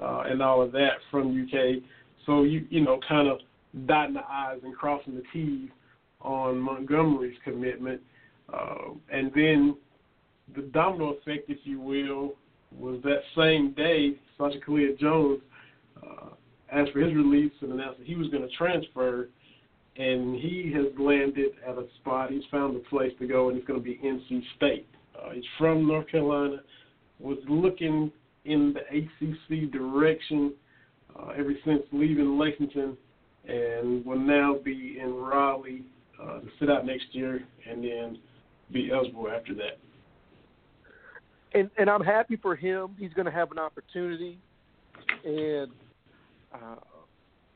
uh, 0.00 0.24
and 0.26 0.42
all 0.42 0.62
of 0.62 0.72
that 0.72 0.92
from 1.10 1.40
UK. 1.40 1.82
So 2.26 2.42
you 2.42 2.66
you 2.70 2.80
know 2.80 2.98
kind 3.06 3.28
of 3.28 3.38
dotting 3.86 4.14
the 4.14 4.22
I's 4.28 4.58
and 4.62 4.74
crossing 4.74 5.14
the 5.14 5.22
T's 5.32 5.68
on 6.20 6.58
Montgomery's 6.58 7.36
commitment, 7.44 8.00
uh, 8.52 8.92
and 9.10 9.30
then 9.34 9.76
the 10.56 10.62
domino 10.62 11.10
effect, 11.10 11.48
if 11.48 11.58
you 11.64 11.80
will, 11.80 12.34
was 12.76 13.00
that 13.02 13.20
same 13.36 13.72
day 13.72 14.14
Sacha 14.36 14.58
Killeya-Jones 14.66 15.40
uh, 16.02 16.26
asked 16.72 16.92
for 16.92 17.00
his 17.00 17.14
release 17.14 17.52
and 17.60 17.72
announced 17.72 17.98
that 17.98 18.06
he 18.06 18.14
was 18.14 18.28
going 18.28 18.42
to 18.42 18.56
transfer, 18.56 19.28
and 19.96 20.36
he 20.36 20.72
has 20.74 20.86
landed 20.98 21.52
at 21.66 21.76
a 21.76 21.86
spot. 22.00 22.30
He's 22.30 22.42
found 22.50 22.76
a 22.76 22.80
place 22.88 23.12
to 23.18 23.26
go, 23.26 23.48
and 23.48 23.58
it's 23.58 23.66
going 23.66 23.80
to 23.80 23.84
be 23.84 24.00
NC 24.04 24.42
State. 24.56 24.86
Uh, 25.18 25.30
he's 25.30 25.44
from 25.58 25.86
North 25.86 26.08
Carolina, 26.08 26.58
was 27.18 27.38
looking 27.48 28.12
in 28.44 28.74
the 28.74 28.80
ACC 28.96 29.70
direction 29.72 30.52
uh, 31.18 31.30
ever 31.30 31.52
since 31.64 31.82
leaving 31.92 32.38
Lexington, 32.38 32.96
and 33.46 34.04
will 34.04 34.18
now 34.18 34.56
be 34.64 34.98
in 35.02 35.14
Raleigh 35.14 35.84
uh, 36.20 36.40
to 36.40 36.48
sit 36.58 36.70
out 36.70 36.86
next 36.86 37.06
year, 37.12 37.44
and 37.68 37.82
then 37.82 38.18
be 38.70 38.90
eligible 38.92 39.28
after 39.28 39.54
that 39.54 39.78
and 41.54 41.70
and 41.78 41.88
I'm 41.88 42.02
happy 42.02 42.36
for 42.36 42.56
him. 42.56 42.94
He's 42.98 43.12
going 43.12 43.26
to 43.26 43.32
have 43.32 43.50
an 43.52 43.58
opportunity, 43.58 44.38
and 45.24 45.70
uh, 46.52 46.76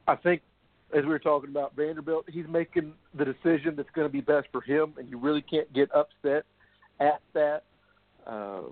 I 0.07 0.16
think 0.16 0.42
as 0.97 1.04
we 1.04 1.11
were 1.11 1.19
talking 1.19 1.50
about 1.50 1.75
Vanderbilt, 1.75 2.26
he's 2.28 2.47
making 2.49 2.92
the 3.14 3.25
decision 3.25 3.75
that's 3.76 3.90
going 3.95 4.07
to 4.07 4.12
be 4.12 4.21
best 4.21 4.49
for 4.52 4.61
him, 4.61 4.95
and 4.99 5.09
you 5.09 5.19
really 5.19 5.42
can't 5.42 5.73
get 5.73 5.90
upset 5.95 6.45
at 7.00 7.21
that. 7.35 7.62
Uh, 8.26 8.62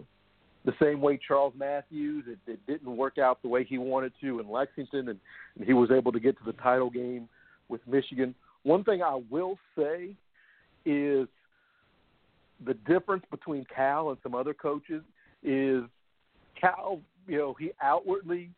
the 0.67 0.73
same 0.81 1.01
way 1.01 1.19
Charles 1.27 1.55
Matthews, 1.57 2.25
it, 2.29 2.39
it 2.47 2.61
didn't 2.67 2.95
work 2.95 3.17
out 3.17 3.41
the 3.41 3.49
way 3.49 3.65
he 3.65 3.79
wanted 3.79 4.13
to 4.21 4.41
in 4.41 4.51
Lexington, 4.51 5.09
and, 5.09 5.19
and 5.57 5.67
he 5.67 5.73
was 5.73 5.91
able 5.91 6.13
to 6.13 6.21
get 6.21 6.37
to 6.37 6.45
the 6.45 6.53
title 6.53 6.91
game 6.91 7.27
with 7.71 7.81
Michigan. 7.87 8.35
One 8.63 8.85
thing 8.85 9.03
I 9.03 9.21
will 9.31 9.59
say 9.77 10.15
is 10.85 11.29
the 12.65 12.75
difference 12.87 13.25
between 13.31 13.65
Cal 13.75 14.11
and 14.11 14.19
some 14.23 14.35
other 14.35 14.55
coaches 14.55 15.03
is 15.43 15.85
Cal, 16.61 17.01
you 17.27 17.39
know, 17.39 17.55
he 17.59 17.73
outwardly, 17.83 18.51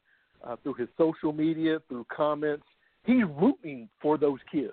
uh, 0.43 0.57
through 0.63 0.75
his 0.75 0.89
social 0.99 1.33
media, 1.33 1.79
through 1.89 2.07
comments, 2.15 2.65
he's 3.05 3.25
rooting 3.41 3.89
for 4.01 4.19
those 4.19 4.41
kids. 4.51 4.73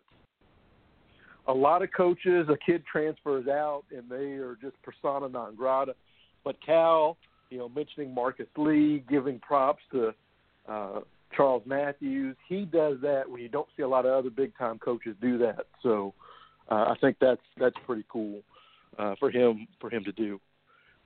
A 1.47 1.53
lot 1.53 1.81
of 1.81 1.89
coaches, 1.95 2.47
a 2.49 2.57
kid 2.57 2.83
transfers 2.91 3.47
out 3.47 3.83
and 3.95 4.09
they 4.09 4.33
are 4.33 4.57
just 4.61 4.75
persona 4.81 5.29
non 5.29 5.55
grata. 5.55 5.95
But 6.43 6.55
Cal, 6.65 7.17
you 7.49 7.57
know, 7.57 7.69
mentioning 7.69 8.13
Marcus 8.13 8.47
Lee, 8.57 9.03
giving 9.09 9.39
props 9.39 9.81
to 9.91 10.13
uh, 10.67 10.99
Charles 11.35 11.63
Matthews, 11.65 12.35
he 12.47 12.65
does 12.65 12.97
that 13.01 13.23
when 13.29 13.41
you 13.41 13.49
don't 13.49 13.67
see 13.77 13.83
a 13.83 13.87
lot 13.87 14.05
of 14.05 14.13
other 14.13 14.29
big 14.29 14.57
time 14.57 14.79
coaches 14.79 15.15
do 15.21 15.37
that. 15.39 15.65
So 15.83 16.13
uh, 16.69 16.85
I 16.89 16.95
think 17.01 17.17
that's 17.19 17.41
that's 17.59 17.75
pretty 17.85 18.05
cool 18.09 18.41
uh, 18.97 19.15
for 19.19 19.29
him 19.29 19.67
for 19.79 19.89
him 19.89 20.03
to 20.03 20.11
do. 20.11 20.39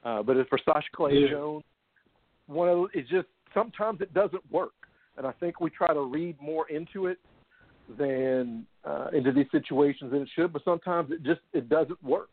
Uh, 0.03 0.21
but 0.23 0.37
as 0.37 0.45
for 0.49 0.59
Sacha 0.65 0.87
Clay 0.95 1.13
yeah. 1.13 1.29
Jones, 1.31 1.63
one 2.47 2.69
of 2.69 2.85
it's 2.93 3.09
just 3.09 3.27
sometimes 3.53 4.01
it 4.01 4.13
doesn't 4.13 4.49
work, 4.51 4.73
and 5.17 5.25
I 5.25 5.31
think 5.33 5.61
we 5.61 5.69
try 5.69 5.93
to 5.93 6.01
read 6.01 6.35
more 6.41 6.69
into 6.69 7.07
it 7.07 7.19
than 7.97 8.65
uh, 8.85 9.07
into 9.13 9.31
these 9.31 9.47
situations 9.51 10.11
than 10.11 10.21
it 10.21 10.29
should. 10.35 10.53
But 10.53 10.63
sometimes 10.65 11.11
it 11.11 11.23
just 11.23 11.41
it 11.53 11.69
doesn't 11.69 12.01
work. 12.03 12.29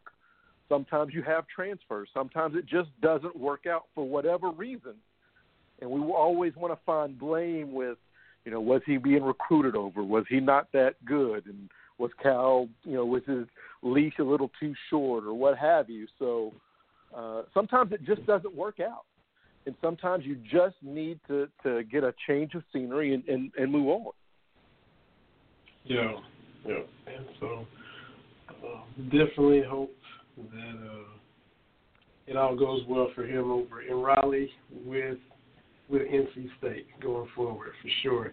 Sometimes 0.68 1.12
you 1.12 1.22
have 1.22 1.44
transfers. 1.48 2.08
Sometimes 2.14 2.54
it 2.56 2.64
just 2.66 2.88
doesn't 3.00 3.36
work 3.36 3.66
out 3.66 3.86
for 3.94 4.06
whatever 4.06 4.50
reason, 4.50 4.94
and 5.80 5.90
we 5.90 6.00
always 6.00 6.54
want 6.56 6.72
to 6.72 6.80
find 6.84 7.18
blame 7.18 7.72
with, 7.72 7.98
you 8.44 8.52
know, 8.52 8.60
was 8.60 8.82
he 8.86 8.96
being 8.96 9.22
recruited 9.22 9.76
over? 9.76 10.02
Was 10.02 10.24
he 10.28 10.40
not 10.40 10.70
that 10.72 10.94
good? 11.04 11.46
And 11.46 11.70
was 11.98 12.10
Cal, 12.22 12.68
you 12.84 12.94
know, 12.94 13.04
was 13.04 13.22
his 13.26 13.46
leash 13.82 14.14
a 14.18 14.22
little 14.22 14.50
too 14.58 14.74
short 14.88 15.24
or 15.24 15.34
what 15.34 15.58
have 15.58 15.90
you? 15.90 16.06
So 16.18 16.52
uh, 17.16 17.42
sometimes 17.52 17.92
it 17.92 18.04
just 18.04 18.24
doesn't 18.26 18.54
work 18.54 18.80
out. 18.80 19.04
and 19.66 19.74
sometimes 19.80 20.24
you 20.24 20.36
just 20.50 20.76
need 20.82 21.20
to 21.28 21.48
to 21.62 21.82
get 21.84 22.04
a 22.04 22.14
change 22.26 22.54
of 22.54 22.62
scenery 22.72 23.14
and 23.14 23.26
and, 23.28 23.52
and 23.58 23.70
move 23.70 23.88
on. 23.88 24.12
Yeah, 25.84 26.12
yeah, 26.66 26.74
and 27.06 27.26
so 27.38 27.66
uh, 28.48 28.80
definitely 29.04 29.62
hope 29.68 29.94
that 30.36 30.88
uh, 30.90 31.10
it 32.26 32.36
all 32.36 32.56
goes 32.56 32.82
well 32.88 33.08
for 33.14 33.24
him 33.24 33.50
over 33.50 33.82
in 33.82 33.96
Raleigh 33.96 34.50
with 34.84 35.18
with 35.90 36.02
NC 36.02 36.48
State 36.58 36.86
going 37.00 37.28
forward 37.34 37.72
for 37.82 37.88
sure. 38.02 38.32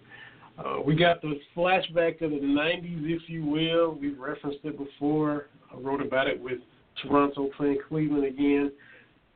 Uh, 0.58 0.82
we 0.82 0.96
got 0.96 1.22
the 1.22 1.40
flashback 1.56 2.22
of 2.22 2.32
the 2.32 2.40
90s, 2.40 3.02
if 3.04 3.22
you 3.28 3.46
will. 3.46 3.94
We've 3.94 4.18
referenced 4.18 4.60
it 4.64 4.78
before. 4.78 5.48
I 5.72 5.78
wrote 5.78 6.02
about 6.02 6.28
it 6.28 6.40
with 6.40 6.60
Toronto 7.02 7.50
playing 7.56 7.80
Cleveland 7.88 8.26
again. 8.26 8.72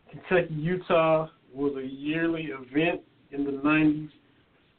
Kentucky 0.10 0.54
Utah 0.54 1.28
was 1.54 1.74
a 1.78 1.86
yearly 1.86 2.50
event 2.52 3.02
in 3.32 3.46
the 3.46 3.52
90s, 3.52 4.10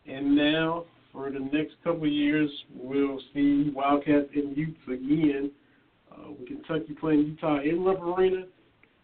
and 0.07 0.35
now 0.35 0.85
for 1.13 1.31
the 1.31 1.39
next 1.39 1.75
couple 1.85 2.05
of 2.05 2.13
years, 2.13 2.51
we'll 2.75 3.21
see 3.35 3.71
Wildcats 3.75 4.29
and 4.35 4.57
Utes 4.57 4.81
again. 4.89 5.51
Uh, 6.11 6.33
with 6.39 6.49
Kentucky 6.49 6.95
playing 7.01 7.21
Utah 7.21 7.61
in 7.61 7.85
Rupp 7.85 8.03
Arena, 8.03 8.45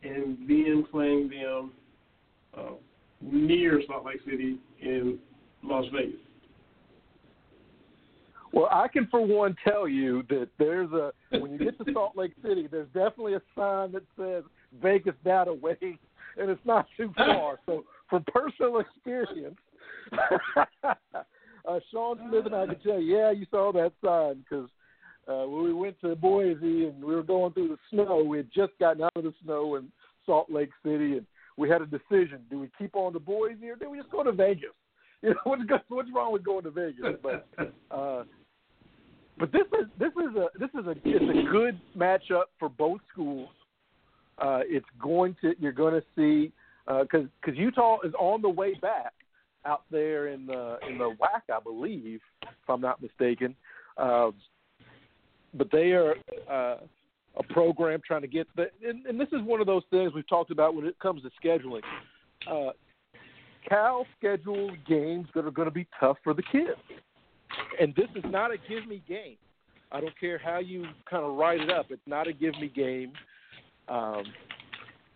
and 0.03 0.39
then 0.49 0.87
playing 0.91 1.31
them 1.31 1.73
uh, 2.57 2.73
near 3.21 3.83
Salt 3.87 4.05
Lake 4.05 4.21
City 4.25 4.59
in 4.81 5.19
Las 5.63 5.85
Vegas. 5.93 6.21
Well, 8.53 8.69
I 8.71 8.89
can 8.89 9.07
for 9.11 9.25
one 9.25 9.55
tell 9.63 9.87
you 9.87 10.23
that 10.31 10.49
there's 10.59 10.91
a 10.93 11.13
when 11.39 11.53
you 11.53 11.59
get 11.59 11.79
to 11.85 11.93
Salt 11.93 12.17
Lake 12.17 12.33
City, 12.43 12.67
there's 12.71 12.89
definitely 12.89 13.35
a 13.35 13.43
sign 13.55 13.93
that 13.93 14.03
says 14.19 14.45
Vegas 14.83 15.15
that 15.25 15.49
away, 15.49 15.77
and 15.83 16.51
it's 16.51 16.65
not 16.65 16.87
too 16.97 17.13
far. 17.17 17.59
So, 17.67 17.85
from 18.09 18.25
personal 18.33 18.79
experience, 18.79 19.59
uh, 20.57 21.81
Sean 21.91 22.19
Smith 22.29 22.47
and 22.47 22.55
I 22.55 22.67
can 22.67 22.81
tell 22.81 23.01
you, 23.01 23.19
yeah, 23.19 23.31
you 23.31 23.47
saw 23.51 23.71
that 23.73 23.93
sign 24.03 24.45
because 24.49 24.71
uh, 25.29 25.47
when 25.47 25.65
we 25.65 25.73
went 25.75 26.01
to 26.01 26.17
Boise 26.17 26.87
and 26.87 27.05
we 27.05 27.15
were 27.15 27.23
going 27.23 27.53
through 27.53 27.69
the 27.69 27.79
snow, 27.91 28.25
we 28.25 28.39
had 28.39 28.49
just 28.53 28.73
gotten 28.81 29.03
out 29.03 29.13
of 29.15 29.25
the 29.25 29.35
snow 29.45 29.77
in 29.77 29.93
Salt 30.25 30.51
Lake 30.51 30.71
City, 30.83 31.19
and 31.19 31.27
we 31.59 31.69
had 31.69 31.83
a 31.83 31.87
decision: 31.87 32.41
do 32.51 32.61
we 32.61 32.71
keep 32.79 32.95
on 32.95 33.13
to 33.13 33.19
Boise 33.19 33.69
or 33.69 33.77
do 33.77 33.91
we 33.91 33.99
just 33.99 34.11
go 34.11 34.23
to 34.23 34.33
Vegas? 34.33 34.71
You 35.21 35.31
know, 35.31 35.37
what's 35.43 35.63
what's 35.89 36.09
wrong 36.15 36.33
with 36.33 36.45
going 36.45 36.63
to 36.63 36.71
Vegas? 36.71 37.17
But 37.21 37.49
uh, 37.91 38.23
but 39.37 39.51
this 39.51 39.67
is 39.81 39.87
this 39.99 40.13
is 40.13 40.37
a 40.37 40.47
this 40.57 40.71
is 40.79 40.87
a 40.87 40.95
it's 41.05 41.49
a 41.49 41.51
good 41.51 41.81
matchup 41.97 42.45
for 42.57 42.69
both 42.69 43.01
schools. 43.13 43.49
Uh, 44.39 44.61
it's 44.63 44.87
going 45.03 45.35
to 45.41 45.55
you're 45.59 45.73
going 45.73 45.95
to 45.95 46.05
see 46.15 46.53
because 46.87 47.25
uh, 47.25 47.29
because 47.41 47.59
Utah 47.59 47.99
is 48.05 48.13
on 48.17 48.43
the 48.43 48.49
way 48.49 48.75
back 48.75 49.13
out 49.65 49.83
there 49.91 50.29
in 50.29 50.47
the 50.47 50.79
in 50.89 50.99
the 50.99 51.17
WAC, 51.21 51.53
I 51.53 51.59
believe, 51.61 52.21
if 52.43 52.69
I'm 52.69 52.81
not 52.81 53.03
mistaken. 53.03 53.57
Uh, 53.97 54.31
but 55.55 55.69
they 55.73 55.93
are 55.95 56.15
uh, 56.49 56.77
a 57.39 57.43
program 57.53 58.01
trying 58.05 58.23
to 58.23 58.29
get 58.29 58.47
the 58.57 58.67
and, 58.87 59.07
and 59.07 59.21
this 59.21 59.29
is 59.33 59.41
one 59.43 59.61
of 59.61 59.67
those 59.67 59.83
things 59.91 60.13
we've 60.15 60.29
talked 60.29 60.51
about 60.51 60.75
when 60.75 60.87
it 60.87 60.99
comes 60.99 61.23
to 61.23 61.31
scheduling. 61.43 61.83
Uh, 62.51 62.73
Cal 63.69 64.07
scheduled 64.19 64.73
games 64.87 65.27
that 65.35 65.45
are 65.45 65.51
going 65.51 65.69
to 65.69 65.75
be 65.75 65.87
tough 65.99 66.17
for 66.25 66.35
the 66.35 66.43
kids, 66.43 66.81
and 67.81 67.95
this 67.95 68.09
is 68.15 68.25
not 68.31 68.51
a 68.51 68.57
give 68.69 68.87
me 68.87 69.03
game. 69.09 69.37
I 69.91 70.01
don't 70.01 70.19
care 70.19 70.39
how 70.39 70.59
you 70.59 70.85
kind 71.09 71.25
of 71.25 71.37
write 71.37 71.61
it 71.61 71.71
up. 71.71 71.87
It's 71.91 72.03
not 72.07 72.27
a 72.27 72.33
give 72.33 72.55
me 72.61 72.69
game. 72.69 73.13
Um, 73.89 74.25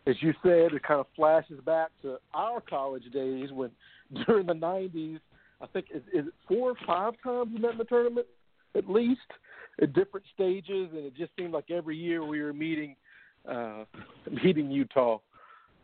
as 0.06 0.16
you 0.20 0.32
said, 0.42 0.72
it 0.72 0.82
kind 0.82 1.00
of 1.00 1.06
flashes 1.14 1.60
back 1.64 1.90
to 2.02 2.18
our 2.34 2.60
college 2.60 3.04
days 3.12 3.50
when 3.52 3.70
during 4.26 4.46
the 4.46 4.54
'90s, 4.54 5.18
I 5.60 5.66
think 5.66 5.86
is, 5.94 6.02
is 6.12 6.26
it 6.28 6.34
four 6.46 6.70
or 6.70 6.76
five 6.86 7.14
times 7.22 7.50
we 7.54 7.60
met 7.60 7.72
in 7.72 7.78
the 7.78 7.84
tournament 7.84 8.26
at 8.76 8.88
least 8.88 9.20
at 9.80 9.92
different 9.92 10.26
stages, 10.34 10.88
and 10.92 11.04
it 11.04 11.16
just 11.16 11.30
seemed 11.38 11.52
like 11.52 11.70
every 11.70 11.96
year 11.96 12.24
we 12.24 12.42
were 12.42 12.52
meeting 12.52 12.96
uh, 13.48 13.84
meeting 14.44 14.70
Utah. 14.70 15.18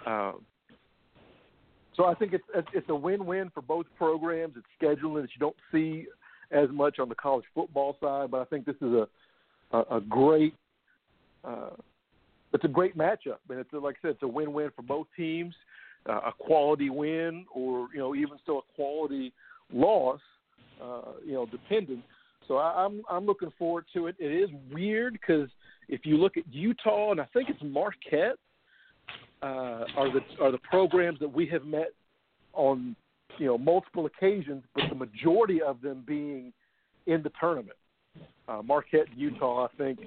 Um, 0.07 0.43
so 1.97 2.05
I 2.05 2.15
think 2.15 2.33
it's 2.33 2.45
it's 2.73 2.89
a 2.89 2.95
win-win 2.95 3.51
for 3.53 3.63
both 3.63 3.87
programs. 3.97 4.55
It's 4.57 4.67
scheduling 4.81 5.23
that 5.23 5.31
you 5.35 5.41
don't 5.41 5.57
see 5.73 6.07
as 6.51 6.69
much 6.71 6.99
on 6.99 7.09
the 7.09 7.15
college 7.15 7.45
football 7.55 7.97
side, 8.01 8.31
but 8.31 8.41
I 8.41 8.45
think 8.45 8.67
this 8.67 8.77
is 8.77 8.93
a 8.93 9.09
a, 9.73 9.97
a 9.97 10.01
great 10.01 10.55
uh, 11.45 11.71
it's 12.53 12.65
a 12.65 12.69
great 12.69 12.97
matchup, 12.97 13.39
and 13.51 13.59
it's 13.59 13.73
a, 13.73 13.79
like 13.79 13.97
I 14.03 14.09
said, 14.09 14.11
it's 14.13 14.23
a 14.23 14.29
win-win 14.29 14.71
for 14.75 14.83
both 14.83 15.07
teams. 15.17 15.55
Uh, 16.09 16.21
a 16.29 16.33
quality 16.33 16.89
win, 16.89 17.45
or 17.53 17.89
you 17.93 17.99
know, 17.99 18.15
even 18.15 18.39
still 18.43 18.59
a 18.59 18.75
quality 18.75 19.33
loss, 19.73 20.21
uh, 20.83 21.13
you 21.27 21.35
know, 21.35 21.45
dependent. 21.45 22.03
So 22.49 22.57
I, 22.57 22.85
I'm 22.85 23.03
I'm 23.09 23.27
looking 23.27 23.53
forward 23.59 23.85
to 23.95 24.07
it. 24.09 24.17
It 24.19 24.33
is 24.33 24.51
weird 24.73 25.13
because 25.13 25.49
if 25.89 26.05
you 26.05 26.17
look 26.17 26.37
at 26.37 26.45
Utah 26.51 27.13
and 27.13 27.21
I 27.21 27.27
think 27.33 27.51
it's 27.51 27.63
Marquette 27.63 28.37
uh, 29.43 29.85
are 29.97 30.13
the 30.13 30.21
are 30.41 30.51
the 30.51 30.59
programs 30.59 31.21
that 31.21 31.33
we 31.33 31.47
have 31.47 31.65
met 31.65 31.93
on 32.55 32.97
you 33.39 33.47
know 33.47 33.59
multiple 33.59 34.07
occasions, 34.07 34.65
but 34.75 34.85
the 34.89 34.95
majority 34.95 35.63
of 35.63 35.81
them 35.81 36.03
being 36.07 36.53
in 37.07 37.23
the 37.23 37.31
tournament. 37.39 37.77
Uh, 38.49 38.63
Marquette 38.63 39.07
Utah, 39.15 39.67
I 39.67 39.77
think, 39.77 39.99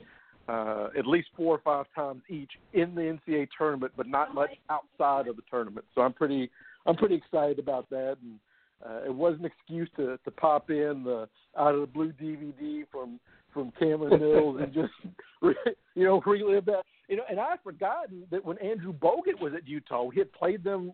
uh, 0.50 0.88
at 0.98 1.06
least 1.06 1.30
four 1.38 1.56
or 1.56 1.62
five 1.64 1.86
times 1.96 2.24
each 2.28 2.52
in 2.74 2.96
the 2.96 3.02
NCAA 3.02 3.48
tournament, 3.56 3.94
but 3.96 4.08
not 4.08 4.34
much 4.34 4.50
outside 4.70 5.28
of 5.28 5.36
the 5.36 5.44
tournament. 5.50 5.86
So 5.94 6.02
I'm 6.02 6.14
pretty 6.14 6.50
I'm 6.86 6.96
pretty 6.96 7.16
excited 7.16 7.60
about 7.60 7.90
that 7.92 8.18
and 8.22 8.40
uh, 8.86 9.06
it 9.06 9.14
was 9.14 9.36
an 9.40 9.46
excuse 9.46 9.90
to 9.96 10.18
to 10.24 10.32
pop 10.32 10.70
in 10.70 11.04
the 11.04 11.28
out 11.58 11.76
of 11.76 11.82
the 11.82 11.88
blue 11.88 12.12
DVD 12.14 12.84
from 12.92 13.20
from 13.54 13.72
Cameron 13.78 14.20
Mills 14.20 14.60
and 14.62 14.74
just 14.74 14.94
you 15.96 16.06
know 16.06 16.22
relive 16.26 16.66
that. 16.66 16.84
You 17.08 17.18
know, 17.18 17.24
and 17.30 17.40
I 17.40 17.52
had 17.52 17.60
forgotten 17.62 18.24
that 18.32 18.44
when 18.46 18.58
Andrew 18.60 18.94
Bogut 18.94 19.40
was 19.42 19.54
at 19.54 19.68
Utah, 19.68 20.04
we 20.04 20.16
had 20.16 20.32
played 20.32 20.64
them 20.64 20.94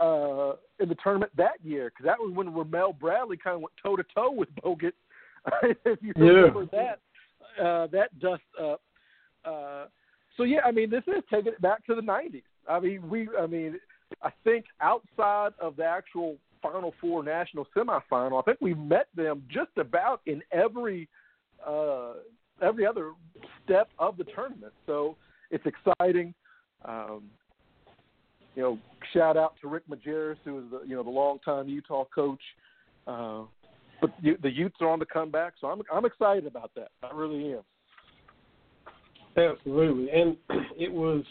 uh, 0.00 0.52
in 0.78 0.88
the 0.88 0.96
tournament 1.02 1.32
that 1.36 1.64
year 1.64 1.90
because 1.90 2.04
that 2.04 2.18
was 2.18 2.32
when 2.34 2.54
Ramel 2.54 2.92
Bradley 2.92 3.36
kind 3.36 3.56
of 3.56 3.62
went 3.62 3.72
toe 3.82 3.96
to 3.96 4.04
toe 4.14 4.30
with 4.30 4.48
Bogut. 4.56 4.92
if 5.84 5.98
you 6.02 6.12
remember 6.16 6.66
yeah. 6.72 6.94
that 7.56 7.64
uh, 7.64 7.86
that 7.88 8.18
dust 8.20 8.42
up. 8.60 8.80
Uh, 9.44 9.86
so 10.36 10.42
yeah, 10.42 10.60
I 10.64 10.70
mean, 10.70 10.90
this 10.90 11.04
is 11.06 11.22
taking 11.32 11.52
it 11.52 11.62
back 11.62 11.84
to 11.86 11.94
the 11.94 12.02
'90s. 12.02 12.42
I 12.68 12.80
mean, 12.80 13.08
we, 13.08 13.28
I 13.40 13.46
mean, 13.46 13.78
I 14.22 14.30
think 14.44 14.66
outside 14.80 15.52
of 15.60 15.76
the 15.76 15.84
actual 15.84 16.36
Final 16.72 16.94
Four 17.00 17.22
national 17.22 17.66
semifinal. 17.76 18.40
I 18.40 18.42
think 18.42 18.58
we 18.60 18.74
met 18.74 19.08
them 19.14 19.42
just 19.50 19.70
about 19.76 20.20
in 20.26 20.42
every 20.52 21.08
uh, 21.66 22.14
every 22.62 22.86
other 22.86 23.12
step 23.64 23.88
of 23.98 24.16
the 24.16 24.24
tournament. 24.24 24.72
So 24.86 25.16
it's 25.50 25.64
exciting. 25.66 26.34
Um, 26.84 27.24
you 28.54 28.62
know, 28.62 28.78
shout 29.12 29.36
out 29.36 29.54
to 29.60 29.68
Rick 29.68 29.84
Majerus, 29.88 30.36
who 30.44 30.58
is 30.58 30.64
the 30.70 30.80
you 30.86 30.96
know 30.96 31.02
the 31.02 31.10
longtime 31.10 31.68
Utah 31.68 32.04
coach. 32.14 32.42
Uh, 33.06 33.42
but 34.00 34.12
the, 34.22 34.36
the 34.42 34.50
Utes 34.50 34.76
are 34.80 34.88
on 34.88 34.98
the 34.98 35.06
comeback, 35.06 35.54
so 35.60 35.68
I'm 35.68 35.82
I'm 35.92 36.04
excited 36.04 36.46
about 36.46 36.70
that. 36.76 36.88
I 37.02 37.14
really 37.14 37.52
am. 37.52 37.62
Absolutely, 39.36 40.10
and 40.10 40.36
it 40.78 40.92
was 40.92 41.24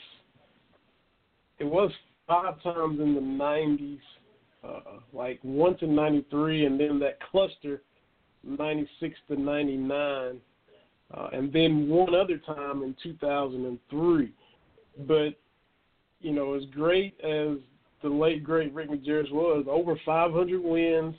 it 1.60 1.66
was 1.66 1.92
five 2.28 2.62
times 2.64 3.00
in 3.00 3.16
the 3.16 3.22
'90s 3.22 4.00
uh, 4.66 5.00
like 5.14 5.40
one 5.42 5.76
in 5.82 5.96
'93, 5.96 6.66
and 6.66 6.80
then 6.80 7.00
that 7.00 7.20
cluster 7.32 7.82
'96 8.44 9.18
to 9.28 9.40
'99, 9.40 10.42
uh, 11.14 11.28
and 11.34 11.52
then 11.54 11.88
one 11.90 12.16
other 12.16 12.38
time 12.38 12.84
in 12.84 12.96
2003. 13.02 14.32
But 15.08 15.36
you 16.22 16.34
know, 16.34 16.54
as 16.54 16.64
great 16.72 17.20
as 17.22 17.58
the 18.02 18.10
late 18.10 18.44
great 18.44 18.74
Rick 18.74 18.90
Majerus 18.90 19.32
was, 19.32 19.66
over 19.70 20.00
500 20.06 20.62
wins, 20.64 21.16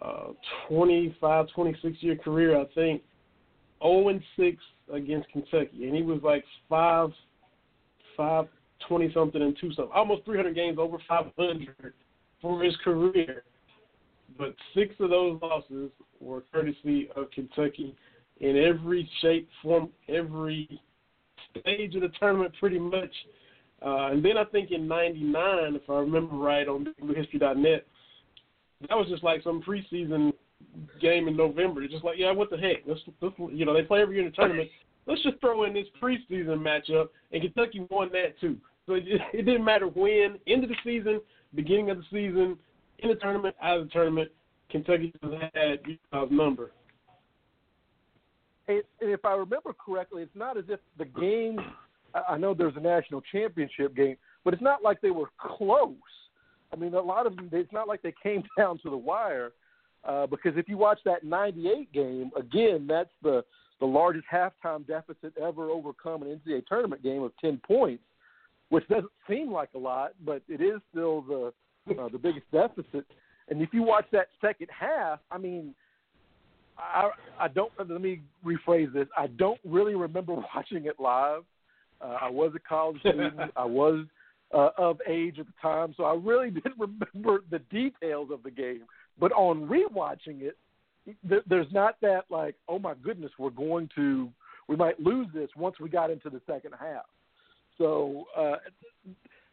uh, 0.00 0.28
25, 0.68 1.48
26 1.54 1.96
year 2.02 2.16
career, 2.16 2.60
I 2.60 2.64
think. 2.74 3.02
0 3.82 4.08
and 4.08 4.22
6 4.36 4.56
against 4.92 5.28
Kentucky, 5.30 5.84
and 5.86 5.94
he 5.94 6.02
was 6.02 6.20
like 6.22 6.44
five, 6.68 7.10
five, 8.16 8.46
twenty 8.88 9.12
something 9.12 9.42
and 9.42 9.56
two 9.60 9.72
something, 9.72 9.92
almost 9.94 10.24
300 10.24 10.54
games, 10.54 10.78
over 10.78 10.98
500 11.08 11.94
for 12.44 12.62
his 12.62 12.76
career, 12.84 13.42
but 14.36 14.54
six 14.74 14.94
of 15.00 15.08
those 15.08 15.40
losses 15.40 15.90
were 16.20 16.44
courtesy 16.52 17.08
of 17.16 17.30
Kentucky 17.30 17.96
in 18.40 18.58
every 18.58 19.08
shape, 19.22 19.48
form, 19.62 19.88
every 20.08 20.78
stage 21.58 21.94
of 21.94 22.02
the 22.02 22.10
tournament, 22.20 22.52
pretty 22.60 22.78
much. 22.78 23.10
Uh, 23.80 24.10
and 24.10 24.22
then 24.22 24.36
I 24.36 24.44
think 24.44 24.72
in 24.72 24.86
'99, 24.86 25.74
if 25.74 25.88
I 25.88 25.94
remember 25.94 26.36
right, 26.36 26.68
on 26.68 26.84
BigBlueHistory.net, 27.00 27.86
that 28.88 28.94
was 28.94 29.08
just 29.08 29.24
like 29.24 29.42
some 29.42 29.62
preseason 29.62 30.34
game 31.00 31.28
in 31.28 31.38
November. 31.38 31.82
It's 31.82 31.94
just 31.94 32.04
like, 32.04 32.18
yeah, 32.18 32.32
what 32.32 32.50
the 32.50 32.58
heck? 32.58 32.82
Let's, 32.86 33.00
let's, 33.22 33.34
you 33.52 33.64
know, 33.64 33.72
they 33.72 33.82
play 33.82 34.02
every 34.02 34.16
year 34.16 34.26
in 34.26 34.30
the 34.30 34.36
tournament. 34.36 34.68
Let's 35.06 35.22
just 35.22 35.40
throw 35.40 35.64
in 35.64 35.72
this 35.72 35.86
preseason 36.02 36.58
matchup, 36.58 37.08
and 37.32 37.40
Kentucky 37.40 37.86
won 37.90 38.10
that 38.12 38.38
too. 38.38 38.58
So 38.84 38.94
it, 38.94 39.04
it 39.32 39.42
didn't 39.46 39.64
matter 39.64 39.86
when. 39.86 40.38
End 40.46 40.62
of 40.62 40.68
the 40.68 40.76
season, 40.84 41.22
beginning 41.54 41.90
of 41.90 41.98
the 41.98 42.04
season, 42.10 42.58
in 43.00 43.08
the 43.08 43.16
tournament, 43.16 43.54
out 43.62 43.78
of 43.78 43.84
the 43.86 43.90
tournament, 43.90 44.30
Kentucky 44.70 45.12
has 45.22 45.32
had 45.54 45.78
Utah's 45.86 46.30
number. 46.30 46.72
And 48.66 48.82
if 49.00 49.24
I 49.24 49.32
remember 49.32 49.72
correctly, 49.72 50.22
it's 50.22 50.34
not 50.34 50.56
as 50.56 50.64
if 50.68 50.80
the 50.98 51.04
game. 51.04 51.58
I 52.28 52.36
know 52.38 52.54
there's 52.54 52.76
a 52.76 52.80
national 52.80 53.22
championship 53.32 53.94
game, 53.94 54.16
but 54.44 54.54
it's 54.54 54.62
not 54.62 54.82
like 54.82 55.00
they 55.00 55.10
were 55.10 55.28
close. 55.38 55.96
I 56.72 56.76
mean, 56.76 56.94
a 56.94 57.00
lot 57.00 57.26
of 57.26 57.36
them. 57.36 57.50
It's 57.52 57.72
not 57.72 57.88
like 57.88 58.02
they 58.02 58.14
came 58.22 58.42
down 58.56 58.78
to 58.78 58.90
the 58.90 58.96
wire. 58.96 59.52
Uh, 60.04 60.26
because 60.26 60.52
if 60.56 60.68
you 60.68 60.76
watch 60.76 60.98
that 61.04 61.24
'98 61.24 61.92
game, 61.92 62.30
again, 62.36 62.86
that's 62.88 63.10
the 63.22 63.44
the 63.80 63.86
largest 63.86 64.26
halftime 64.32 64.86
deficit 64.86 65.36
ever 65.40 65.70
overcome 65.70 66.22
an 66.22 66.40
NCAA 66.46 66.66
tournament 66.66 67.02
game 67.02 67.22
of 67.22 67.32
10 67.40 67.60
points, 67.66 68.02
which 68.68 68.86
doesn't 68.88 69.12
seem 69.28 69.52
like 69.52 69.70
a 69.74 69.78
lot, 69.78 70.12
but 70.24 70.42
it 70.48 70.60
is 70.60 70.80
still 70.90 71.22
the 71.22 71.52
uh, 71.98 72.08
the 72.08 72.18
biggest 72.18 72.50
deficit. 72.50 73.06
And 73.48 73.60
if 73.60 73.70
you 73.72 73.82
watch 73.82 74.06
that 74.12 74.28
second 74.40 74.68
half, 74.70 75.20
I 75.30 75.38
mean, 75.38 75.74
I 76.78 77.10
I 77.38 77.48
don't 77.48 77.72
let 77.78 78.00
me 78.00 78.20
rephrase 78.44 78.92
this. 78.92 79.08
I 79.16 79.26
don't 79.26 79.60
really 79.64 79.94
remember 79.94 80.34
watching 80.54 80.86
it 80.86 80.98
live. 80.98 81.42
Uh, 82.00 82.18
I 82.22 82.30
was 82.30 82.52
a 82.54 82.58
college 82.58 83.00
student. 83.00 83.34
I 83.56 83.64
was 83.64 84.06
uh, 84.52 84.70
of 84.78 84.98
age 85.08 85.38
at 85.38 85.46
the 85.46 85.52
time, 85.60 85.94
so 85.96 86.04
I 86.04 86.14
really 86.14 86.50
didn't 86.50 86.78
remember 86.78 87.44
the 87.50 87.58
details 87.70 88.30
of 88.32 88.42
the 88.42 88.50
game. 88.50 88.82
But 89.18 89.32
on 89.32 89.68
rewatching 89.68 90.42
it, 90.42 90.56
there's 91.22 91.72
not 91.72 91.96
that 92.00 92.22
like, 92.30 92.54
oh 92.68 92.78
my 92.78 92.94
goodness, 93.02 93.30
we're 93.38 93.50
going 93.50 93.90
to, 93.94 94.30
we 94.68 94.76
might 94.76 94.98
lose 94.98 95.28
this 95.34 95.50
once 95.56 95.76
we 95.78 95.88
got 95.88 96.10
into 96.10 96.30
the 96.30 96.40
second 96.46 96.72
half. 96.78 97.04
So 97.78 98.26
uh, 98.36 98.56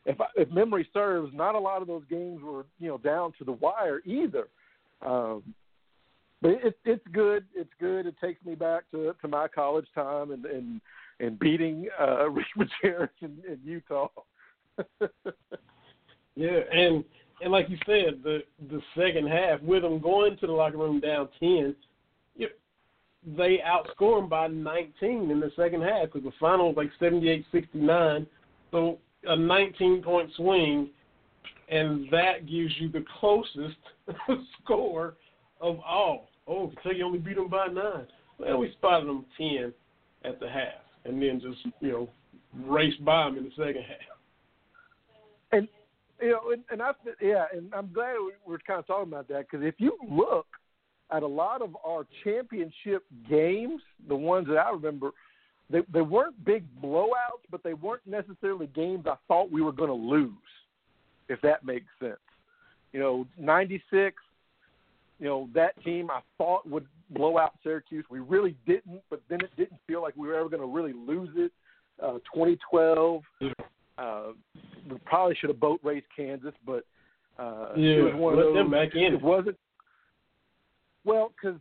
if 0.05 0.19
I, 0.19 0.25
if 0.35 0.49
memory 0.51 0.87
serves, 0.93 1.33
not 1.33 1.55
a 1.55 1.59
lot 1.59 1.81
of 1.81 1.87
those 1.87 2.03
games 2.09 2.41
were 2.43 2.65
you 2.79 2.87
know 2.87 2.97
down 2.97 3.33
to 3.39 3.43
the 3.43 3.53
wire 3.53 4.01
either. 4.05 4.47
Um, 5.05 5.43
but 6.41 6.51
it, 6.51 6.77
it's 6.85 7.05
good. 7.11 7.45
It's 7.55 7.71
good. 7.79 8.07
It 8.07 8.15
takes 8.19 8.43
me 8.45 8.55
back 8.55 8.83
to 8.91 9.13
to 9.21 9.27
my 9.27 9.47
college 9.47 9.87
time 9.93 10.31
and 10.31 10.45
and 10.45 10.81
and 11.19 11.39
beating 11.39 11.87
uh, 11.99 12.29
Rick 12.29 12.47
Majerus 12.57 13.09
in, 13.21 13.37
in 13.47 13.59
Utah. 13.63 14.07
yeah, 16.35 16.59
and 16.73 17.03
and 17.41 17.51
like 17.51 17.69
you 17.69 17.77
said, 17.85 18.21
the 18.23 18.39
the 18.69 18.81
second 18.97 19.27
half 19.27 19.61
with 19.61 19.83
them 19.83 19.99
going 19.99 20.37
to 20.37 20.47
the 20.47 20.53
locker 20.53 20.77
room 20.77 20.99
down 20.99 21.29
ten, 21.39 21.75
they 23.25 23.59
outscore 23.65 24.19
them 24.19 24.29
by 24.29 24.47
19 24.47 25.29
in 25.29 25.39
the 25.39 25.51
second 25.55 25.81
half 25.81 26.05
because 26.05 26.23
the 26.23 26.31
final 26.39 26.73
was 26.73 26.77
like 26.77 27.11
78-69. 27.11 28.25
So 28.71 28.97
a 29.25 29.35
19 29.35 30.01
point 30.01 30.29
swing, 30.35 30.89
and 31.69 32.07
that 32.11 32.47
gives 32.47 32.73
you 32.79 32.89
the 32.91 33.05
closest 33.19 33.77
score 34.63 35.15
of 35.59 35.79
all. 35.85 36.29
Oh, 36.47 36.67
Kentucky 36.67 37.03
only 37.03 37.19
beat 37.19 37.35
them 37.35 37.49
by 37.49 37.67
nine. 37.67 38.07
Well, 38.39 38.57
we 38.57 38.71
spotted 38.71 39.07
them 39.07 39.25
10 39.37 39.73
at 40.25 40.39
the 40.39 40.49
half, 40.49 40.81
and 41.05 41.21
then 41.21 41.39
just 41.39 41.59
you 41.79 41.91
know 41.91 42.09
raced 42.65 43.03
by 43.05 43.25
them 43.25 43.37
in 43.37 43.43
the 43.43 43.51
second 43.51 43.83
half. 43.83 44.17
And 45.51 45.67
you 46.19 46.31
know, 46.31 46.51
and, 46.51 46.63
and 46.71 46.81
I 46.81 46.91
yeah, 47.21 47.45
and 47.53 47.71
I'm 47.73 47.91
glad 47.93 48.15
we're 48.45 48.57
kind 48.59 48.79
of 48.79 48.87
talking 48.87 49.11
about 49.11 49.27
that 49.27 49.45
because 49.49 49.65
if 49.65 49.75
you 49.77 49.97
look 50.09 50.47
at 51.11 51.23
a 51.23 51.27
lot 51.27 51.61
of 51.61 51.75
our 51.85 52.05
championship 52.23 53.03
games, 53.29 53.81
the 54.07 54.15
ones 54.15 54.47
that 54.47 54.57
I 54.57 54.71
remember, 54.71 55.11
they 55.69 55.81
they 55.91 56.01
weren't 56.01 56.43
big 56.45 56.65
blowouts, 56.81 57.43
but 57.49 57.63
they 57.63 57.73
weren't 57.73 58.05
necessarily 58.05 58.67
games 58.67 59.05
I 59.07 59.15
thought 59.27 59.51
we 59.51 59.61
were 59.61 59.71
going 59.71 59.89
to 59.89 59.93
lose, 59.93 60.31
if 61.29 61.41
that 61.41 61.65
makes 61.65 61.87
sense. 61.99 62.17
You 62.93 62.99
know, 62.99 63.27
'96, 63.37 64.15
you 65.19 65.27
know 65.27 65.49
that 65.53 65.81
team 65.83 66.09
I 66.09 66.21
thought 66.37 66.67
would 66.67 66.85
blow 67.11 67.37
out 67.37 67.53
Syracuse. 67.63 68.05
We 68.09 68.19
really 68.19 68.55
didn't, 68.65 69.01
but 69.09 69.21
then 69.29 69.41
it 69.41 69.51
didn't 69.57 69.79
feel 69.87 70.01
like 70.01 70.15
we 70.15 70.27
were 70.27 70.35
ever 70.35 70.49
going 70.49 70.61
to 70.61 70.67
really 70.67 70.93
lose 70.93 71.29
it. 71.35 71.51
Uh, 72.01 72.13
2012, 72.33 73.21
uh, 73.97 74.23
we 74.89 74.97
probably 75.05 75.35
should 75.39 75.49
have 75.49 75.59
boat 75.59 75.79
raced 75.83 76.07
Kansas, 76.15 76.53
but 76.65 76.83
uh, 77.37 77.69
yeah, 77.77 77.93
it 77.93 78.01
was 78.01 78.13
one 78.15 78.33
of 78.33 78.39
those. 78.39 78.55
Them 78.55 78.71
back 78.71 78.95
in. 78.95 79.13
It 79.13 79.21
wasn't. 79.21 79.57
Well, 81.03 81.31
because 81.35 81.59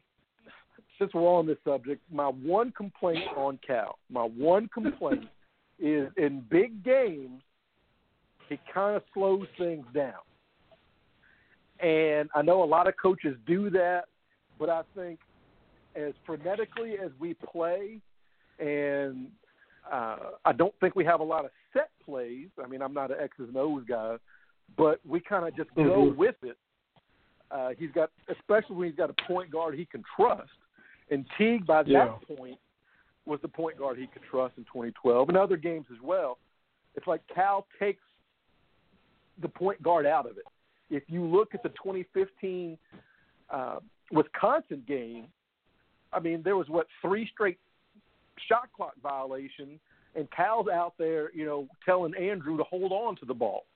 since 0.99 1.13
we're 1.15 1.23
on 1.23 1.47
this 1.47 1.57
subject, 1.65 2.03
my 2.13 2.27
one 2.27 2.73
complaint 2.73 3.25
on 3.37 3.59
Cal, 3.67 3.99
my 4.11 4.25
one 4.25 4.69
complaint 4.73 5.25
is 5.79 6.09
in 6.17 6.45
big 6.51 6.85
games, 6.85 7.43
he 8.49 8.59
kind 8.73 8.97
of 8.97 9.03
slows 9.15 9.47
things 9.57 9.87
down. 9.95 10.13
And 11.81 12.29
I 12.35 12.43
know 12.43 12.63
a 12.63 12.65
lot 12.65 12.87
of 12.87 12.95
coaches 13.01 13.37
do 13.47 13.71
that, 13.71 14.05
but 14.59 14.69
I 14.69 14.83
think 14.95 15.21
as 15.97 16.13
frenetically 16.29 17.03
as 17.03 17.11
we 17.19 17.35
play, 17.35 17.99
and 18.59 19.29
uh, 19.91 20.17
I 20.45 20.53
don't 20.53 20.75
think 20.81 20.95
we 20.95 21.05
have 21.07 21.21
a 21.21 21.25
lot 21.25 21.47
of 21.47 21.51
set 21.73 21.91
plays. 22.05 22.49
I 22.63 22.69
mean, 22.69 22.83
I'm 22.83 22.93
not 22.93 23.11
an 23.11 23.17
X's 23.21 23.49
and 23.49 23.57
O's 23.57 23.85
guy, 23.89 24.17
but 24.77 25.01
we 25.09 25.21
kind 25.21 25.49
of 25.49 25.57
just 25.57 25.75
go 25.75 25.83
Mhm. 25.83 26.17
with 26.17 26.37
it. 26.43 26.59
Uh, 27.51 27.71
he's 27.79 27.91
got, 27.93 28.11
especially 28.29 28.77
when 28.77 28.89
he's 28.89 28.97
got 28.97 29.11
a 29.11 29.15
point 29.27 29.51
guard 29.51 29.75
he 29.75 29.85
can 29.85 30.05
trust. 30.17 30.51
And 31.11 31.25
Teague, 31.37 31.67
by 31.67 31.83
Yeah. 31.85 32.07
that 32.07 32.37
point, 32.37 32.59
was 33.27 33.41
the 33.43 33.49
point 33.49 33.77
guard 33.77 33.99
he 33.99 34.07
could 34.07 34.23
trust 34.23 34.57
in 34.57 34.65
2012 34.65 35.29
and 35.29 35.37
other 35.37 35.57
games 35.57 35.87
as 35.93 36.01
well. 36.01 36.39
It's 36.95 37.07
like 37.07 37.21
Cal 37.29 37.67
takes 37.79 38.03
the 39.41 39.49
point 39.49 39.83
guard 39.83 40.07
out 40.07 40.27
of 40.27 40.39
it. 40.39 40.45
If 40.91 41.05
you 41.09 41.25
look 41.25 41.55
at 41.55 41.63
the 41.63 41.69
2015 41.71 42.79
uh, 43.51 43.81
Wisconsin 44.11 44.83
game, 44.87 45.27
I 46.13 46.19
mean, 46.19 46.43
there 46.43 46.57
was 46.57 46.69
what 46.69 46.87
three 47.01 47.29
straight 47.33 47.59
shot 48.49 48.69
clock 48.75 48.95
violations, 49.03 49.79
and 50.17 50.29
Cal's 50.33 50.67
out 50.69 50.95
there, 50.99 51.31
you 51.33 51.45
know, 51.45 51.69
telling 51.85 52.15
Andrew 52.17 52.57
to 52.57 52.65
hold 52.65 52.91
on 52.91 53.17
to 53.17 53.25
the 53.25 53.35
ball, 53.35 53.67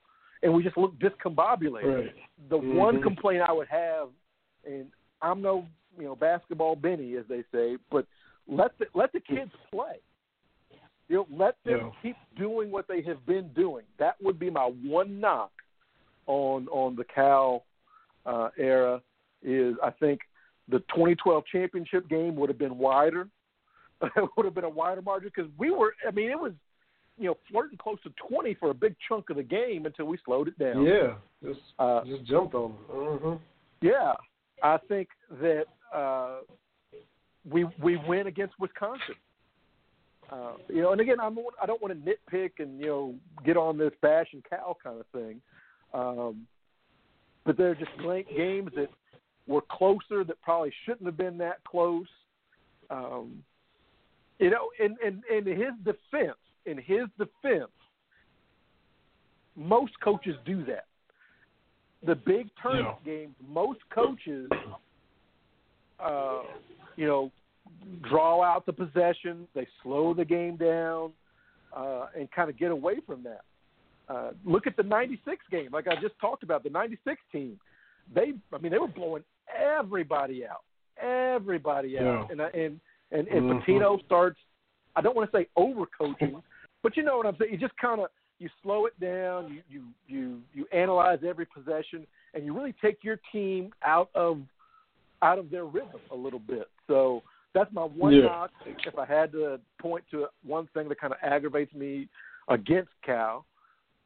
and 0.44 0.54
we 0.54 0.62
just 0.62 0.76
look 0.76 0.94
discombobulated. 0.98 2.04
Right. 2.04 2.14
The 2.48 2.58
one 2.58 2.98
Mhm. 2.98 3.02
complaint 3.02 3.42
I 3.42 3.52
would 3.52 3.68
have, 3.68 4.10
and 4.64 4.92
I'm 5.22 5.40
no, 5.40 5.66
you 5.98 6.04
know, 6.04 6.14
basketball 6.14 6.76
Benny 6.76 7.16
as 7.16 7.26
they 7.26 7.42
say, 7.50 7.78
but 7.90 8.06
let 8.46 8.76
the 8.78 8.86
let 8.94 9.12
the 9.12 9.20
kids 9.20 9.50
play. 9.70 10.00
You 11.08 11.16
know, 11.16 11.26
let 11.30 11.62
them 11.64 11.80
Yeah. 11.80 11.90
keep 12.02 12.16
doing 12.36 12.70
what 12.70 12.86
they 12.86 13.00
have 13.02 13.24
been 13.26 13.48
doing. 13.54 13.84
That 13.98 14.20
would 14.22 14.38
be 14.38 14.50
my 14.50 14.66
one 14.66 15.18
knock 15.18 15.52
on 16.26 16.68
on 16.68 16.94
the 16.94 17.04
Cal 17.04 17.64
uh, 18.26 18.50
era. 18.56 19.02
Is 19.42 19.76
I 19.82 19.90
think 19.90 20.20
the 20.68 20.80
2012 20.80 21.44
championship 21.46 22.08
game 22.08 22.36
would 22.36 22.48
have 22.48 22.58
been 22.58 22.78
wider. 22.78 23.28
it 24.02 24.30
would 24.36 24.44
have 24.44 24.54
been 24.54 24.64
a 24.64 24.68
wider 24.68 25.02
margin 25.02 25.30
because 25.34 25.50
we 25.58 25.70
were. 25.70 25.94
I 26.06 26.10
mean, 26.10 26.30
it 26.30 26.38
was 26.38 26.52
you 27.18 27.26
know 27.26 27.36
flirting 27.50 27.78
close 27.78 27.98
to 28.02 28.10
20 28.28 28.54
for 28.54 28.70
a 28.70 28.74
big 28.74 28.94
chunk 29.08 29.30
of 29.30 29.36
the 29.36 29.42
game 29.42 29.86
until 29.86 30.06
we 30.06 30.18
slowed 30.24 30.48
it 30.48 30.58
down. 30.58 30.84
Yeah, 30.84 31.14
just 31.42 31.60
Uh, 31.78 32.04
just 32.04 32.24
jumped 32.24 32.54
on 32.54 32.72
them. 32.72 32.78
Mm-hmm. 32.96 33.34
yeah, 33.86 34.14
I 34.62 34.78
think 34.88 35.08
that 35.40 35.64
uh, 35.94 36.38
we 37.48 37.66
we 37.82 37.96
win 38.08 38.26
against 38.26 38.54
Wisconsin. 38.58 39.14
Uh, 40.30 40.54
you 40.68 40.80
know, 40.80 40.92
and 40.92 41.00
again, 41.00 41.20
I'm, 41.20 41.38
I 41.62 41.66
don't 41.66 41.82
want 41.82 41.92
to 41.92 42.10
nitpick 42.10 42.52
and 42.58 42.80
you 42.80 42.86
know 42.86 43.14
get 43.44 43.56
on 43.56 43.76
this 43.78 43.92
bash 44.00 44.28
and 44.32 44.42
Cal 44.48 44.76
kind 44.82 44.98
of 44.98 45.06
thing, 45.08 45.40
um, 45.92 46.46
but 47.44 47.56
they're 47.56 47.74
just 47.74 47.90
great 47.98 48.26
games 48.34 48.70
that 48.74 48.88
were 49.46 49.60
closer 49.70 50.24
that 50.24 50.40
probably 50.42 50.72
shouldn't 50.84 51.04
have 51.04 51.18
been 51.18 51.36
that 51.38 51.62
close. 51.64 52.06
Um, 52.90 53.44
you 54.38 54.50
know, 54.50 54.70
in, 54.80 54.96
in 55.06 55.22
in 55.30 55.46
his 55.46 55.72
defense, 55.84 56.38
in 56.66 56.78
his 56.78 57.06
defense, 57.18 57.70
most 59.56 59.92
coaches 60.00 60.36
do 60.44 60.64
that. 60.66 60.86
The 62.04 62.14
big 62.14 62.48
tournament 62.60 63.02
games, 63.04 63.34
most 63.48 63.80
coaches, 63.94 64.50
uh, 66.00 66.42
you 66.96 67.06
know, 67.06 67.30
draw 68.08 68.42
out 68.42 68.66
the 68.66 68.72
possession. 68.72 69.48
They 69.54 69.66
slow 69.82 70.12
the 70.12 70.24
game 70.24 70.56
down 70.56 71.12
uh, 71.74 72.06
and 72.18 72.30
kind 72.30 72.50
of 72.50 72.58
get 72.58 72.70
away 72.70 72.96
from 73.06 73.22
that. 73.22 73.42
Uh, 74.06 74.32
look 74.44 74.66
at 74.66 74.76
the 74.76 74.82
'96 74.82 75.38
game, 75.50 75.70
like 75.72 75.88
I 75.88 75.94
just 75.94 76.18
talked 76.20 76.42
about. 76.42 76.62
The 76.62 76.68
'96 76.68 77.18
team, 77.32 77.58
they, 78.14 78.34
I 78.52 78.58
mean, 78.58 78.70
they 78.70 78.78
were 78.78 78.86
blowing 78.88 79.24
everybody 79.58 80.44
out, 80.46 80.62
everybody 81.02 81.98
out, 81.98 82.04
Yeah. 82.04 82.26
and 82.30 82.40
and 82.40 82.80
and 83.12 83.28
and 83.28 83.50
Mhm. 83.50 83.64
Pitino 83.64 84.04
starts. 84.04 84.38
I 84.94 85.00
don't 85.00 85.16
want 85.16 85.30
to 85.32 85.36
say 85.38 85.48
overcoaching, 85.56 86.42
but 86.84 86.96
you 86.96 87.02
know 87.02 87.16
what 87.16 87.26
I'm 87.26 87.34
saying. 87.40 87.50
You 87.50 87.58
just 87.58 87.76
kind 87.78 88.00
of 88.00 88.08
you 88.38 88.48
slow 88.62 88.86
it 88.86 88.98
down. 89.00 89.48
You 89.48 89.62
you 89.68 89.82
you 90.06 90.40
you 90.52 90.66
analyze 90.70 91.20
every 91.26 91.46
possession, 91.46 92.06
and 92.34 92.44
you 92.44 92.54
really 92.54 92.74
take 92.80 93.02
your 93.02 93.18
team 93.32 93.72
out 93.82 94.10
of 94.14 94.38
out 95.22 95.38
of 95.38 95.50
their 95.50 95.64
rhythm 95.64 96.00
a 96.12 96.14
little 96.14 96.38
bit. 96.38 96.68
So 96.86 97.22
that's 97.54 97.72
my 97.72 97.84
one 97.84 98.12
Yeah. 98.12 98.26
knock. 98.26 98.50
If 98.86 98.98
I 98.98 99.06
had 99.06 99.32
to 99.32 99.58
point 99.80 100.04
to 100.10 100.26
one 100.46 100.68
thing 100.74 100.88
that 100.90 101.00
kind 101.00 101.14
of 101.14 101.18
aggravates 101.22 101.72
me 101.72 102.08
against 102.48 102.90
Cal, 103.02 103.46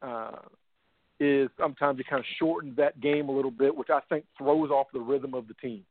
uh, 0.01 0.37
is 1.19 1.49
sometimes 1.59 1.99
it 1.99 2.07
kind 2.07 2.21
of 2.21 2.25
shortens 2.37 2.77
that 2.77 3.01
game 3.01 3.27
a 3.27 3.31
little 3.31 3.51
bit, 3.51 3.75
which 3.75 3.89
I 3.89 3.99
think 4.07 4.23
throws 4.37 4.69
off 4.69 4.87
the 4.93 5.01
rhythm 5.01 5.33
of 5.33 5.49
the 5.49 5.53
team. 5.55 5.85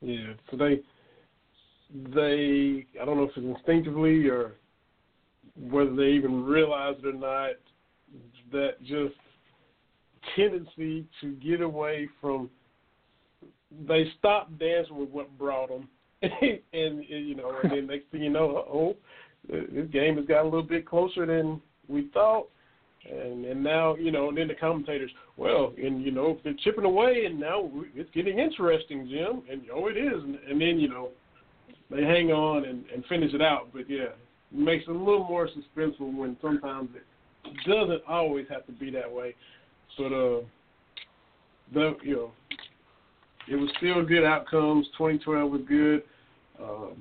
Yeah, 0.00 0.32
so 0.50 0.56
they 0.56 0.80
they 1.92 2.84
I 3.00 3.04
don't 3.04 3.16
know 3.16 3.24
if 3.24 3.36
it's 3.36 3.46
instinctively 3.46 4.26
or 4.26 4.56
whether 5.58 5.94
they 5.94 6.08
even 6.08 6.44
realize 6.44 6.96
it 7.02 7.06
or 7.06 7.12
not 7.12 7.52
that 8.52 8.80
just 8.82 9.14
tendency 10.36 11.06
to 11.20 11.32
get 11.34 11.60
away 11.60 12.08
from 12.20 12.48
they 13.88 14.04
stop 14.18 14.48
dancing 14.58 14.96
with 14.96 15.10
what 15.10 15.36
brought 15.38 15.68
them 15.68 15.88
and, 16.22 16.32
and 16.72 17.04
you 17.08 17.34
know 17.34 17.52
and 17.62 17.72
then 17.72 17.86
next 17.86 18.06
thing 18.10 18.22
you 18.22 18.30
know 18.30 18.64
oh 18.72 18.96
this 19.48 19.88
game 19.92 20.16
has 20.16 20.26
got 20.26 20.42
a 20.42 20.44
little 20.44 20.62
bit 20.62 20.86
closer 20.86 21.26
than 21.26 21.60
we 21.88 22.08
thought. 22.12 22.48
And 23.10 23.44
and 23.44 23.62
now 23.62 23.96
you 23.96 24.10
know 24.10 24.28
and 24.28 24.38
then 24.38 24.48
the 24.48 24.54
commentators 24.54 25.10
well 25.36 25.74
and 25.76 26.02
you 26.02 26.10
know 26.10 26.38
they're 26.42 26.54
chipping 26.64 26.84
away 26.84 27.24
and 27.26 27.38
now 27.38 27.70
it's 27.94 28.10
getting 28.14 28.38
interesting 28.38 29.06
jim. 29.10 29.42
And 29.50 29.62
oh 29.72 29.88
it 29.88 29.98
is. 29.98 30.22
And, 30.22 30.38
and 30.48 30.60
then 30.60 30.80
you 30.80 30.88
know 30.88 31.10
they 31.90 32.02
hang 32.02 32.32
on 32.32 32.64
and, 32.64 32.84
and 32.94 33.04
finish 33.06 33.34
it 33.34 33.42
out. 33.42 33.68
But 33.74 33.90
yeah 33.90 34.14
makes 34.54 34.84
it 34.86 34.90
a 34.90 34.98
little 34.98 35.24
more 35.24 35.48
suspenseful 35.48 36.14
when 36.16 36.36
sometimes 36.40 36.88
it 36.94 37.56
doesn't 37.66 38.02
always 38.08 38.46
have 38.48 38.64
to 38.66 38.72
be 38.72 38.90
that 38.90 39.10
way 39.10 39.34
but 39.96 40.06
uh 40.06 40.40
the 41.72 41.96
you 42.02 42.16
know 42.16 42.30
it 43.48 43.56
was 43.56 43.70
still 43.78 44.04
good 44.04 44.24
outcomes 44.24 44.86
2012 44.96 45.50
was 45.50 45.60
good 45.68 46.02
um 46.62 46.94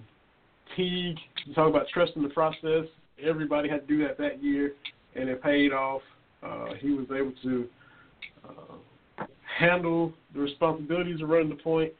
Teague, 0.75 1.19
you 1.45 1.53
talk 1.53 1.69
about 1.69 1.87
trusting 1.93 2.23
the 2.23 2.29
process. 2.29 2.85
Everybody 3.23 3.69
had 3.69 3.87
to 3.87 3.87
do 3.87 4.07
that 4.07 4.17
that 4.17 4.43
year 4.43 4.73
and 5.15 5.29
it 5.29 5.41
paid 5.43 5.71
off. 5.71 6.01
Uh, 6.41 6.73
he 6.79 6.91
was 6.91 7.05
able 7.15 7.33
to 7.43 7.67
uh, 8.47 9.25
handle 9.59 10.13
the 10.33 10.39
responsibilities 10.39 11.21
of 11.21 11.29
running 11.29 11.49
the 11.49 11.55
point 11.55 11.91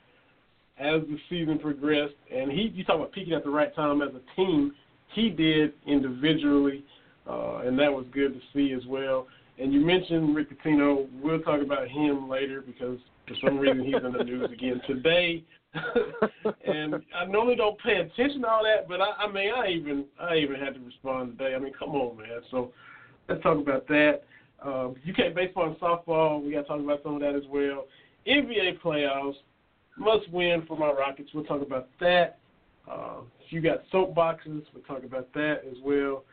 as 0.80 1.02
the 1.02 1.18
season 1.30 1.60
progressed. 1.60 2.16
And 2.34 2.52
he, 2.52 2.72
you 2.74 2.84
talk 2.84 2.96
about 2.96 3.12
peaking 3.12 3.34
at 3.34 3.44
the 3.44 3.50
right 3.50 3.74
time 3.76 4.02
as 4.02 4.10
a 4.10 4.36
team. 4.36 4.74
He 5.14 5.30
did 5.30 5.74
individually, 5.86 6.84
uh, 7.30 7.60
and 7.60 7.78
that 7.80 7.92
was 7.92 8.06
good 8.12 8.34
to 8.34 8.40
see 8.54 8.74
as 8.74 8.86
well. 8.88 9.28
And 9.60 9.72
you 9.72 9.80
mentioned 9.80 10.36
Rick 10.36 10.50
Pitino. 10.50 11.08
We'll 11.22 11.40
talk 11.42 11.62
about 11.62 11.88
him 11.88 12.28
later 12.28 12.62
because 12.62 12.98
for 13.28 13.36
some 13.44 13.58
reason 13.58 13.84
he's 13.84 13.96
in 13.96 14.12
the 14.12 14.24
news 14.24 14.50
again 14.52 14.82
today. 14.88 15.44
and 16.66 16.96
I 17.16 17.26
normally 17.26 17.56
don't 17.56 17.80
pay 17.80 17.96
attention 17.96 18.42
to 18.42 18.48
all 18.48 18.64
that, 18.64 18.88
but 18.88 19.02
I, 19.02 19.26
I 19.26 19.32
mean, 19.32 19.52
I 19.56 19.68
even 19.70 20.06
I 20.20 20.36
even 20.36 20.60
had 20.60 20.76
to 20.76 20.80
respond 20.80 21.38
today. 21.38 21.56
I 21.56 21.60
mean, 21.60 21.74
come 21.78 21.90
on, 21.90 22.18
man. 22.18 22.42
So 22.52 22.72
let's 23.28 23.42
talk 23.42 23.58
about 23.58 23.88
that. 23.88 24.22
Um, 24.64 24.96
UK 25.08 25.34
baseball 25.36 25.68
and 25.68 25.76
softball, 25.78 26.44
we 26.44 26.52
got 26.52 26.62
to 26.62 26.68
talk 26.68 26.80
about 26.80 27.02
some 27.04 27.16
of 27.16 27.22
that 27.22 27.36
as 27.36 27.44
well. 27.50 27.86
NBA 28.28 28.80
playoffs, 28.82 29.36
must 29.98 30.30
win 30.32 30.64
for 30.68 30.78
my 30.78 30.92
Rockets. 30.92 31.30
We'll 31.34 31.44
talk 31.44 31.62
about 31.62 31.90
that. 32.00 32.40
Uh, 32.90 33.22
you 33.50 33.62
got 33.62 33.84
soapboxes, 33.92 34.64
we'll 34.74 34.84
talk 34.88 35.04
about 35.04 35.32
that 35.34 35.62
as 35.70 35.78
well. 35.84 36.24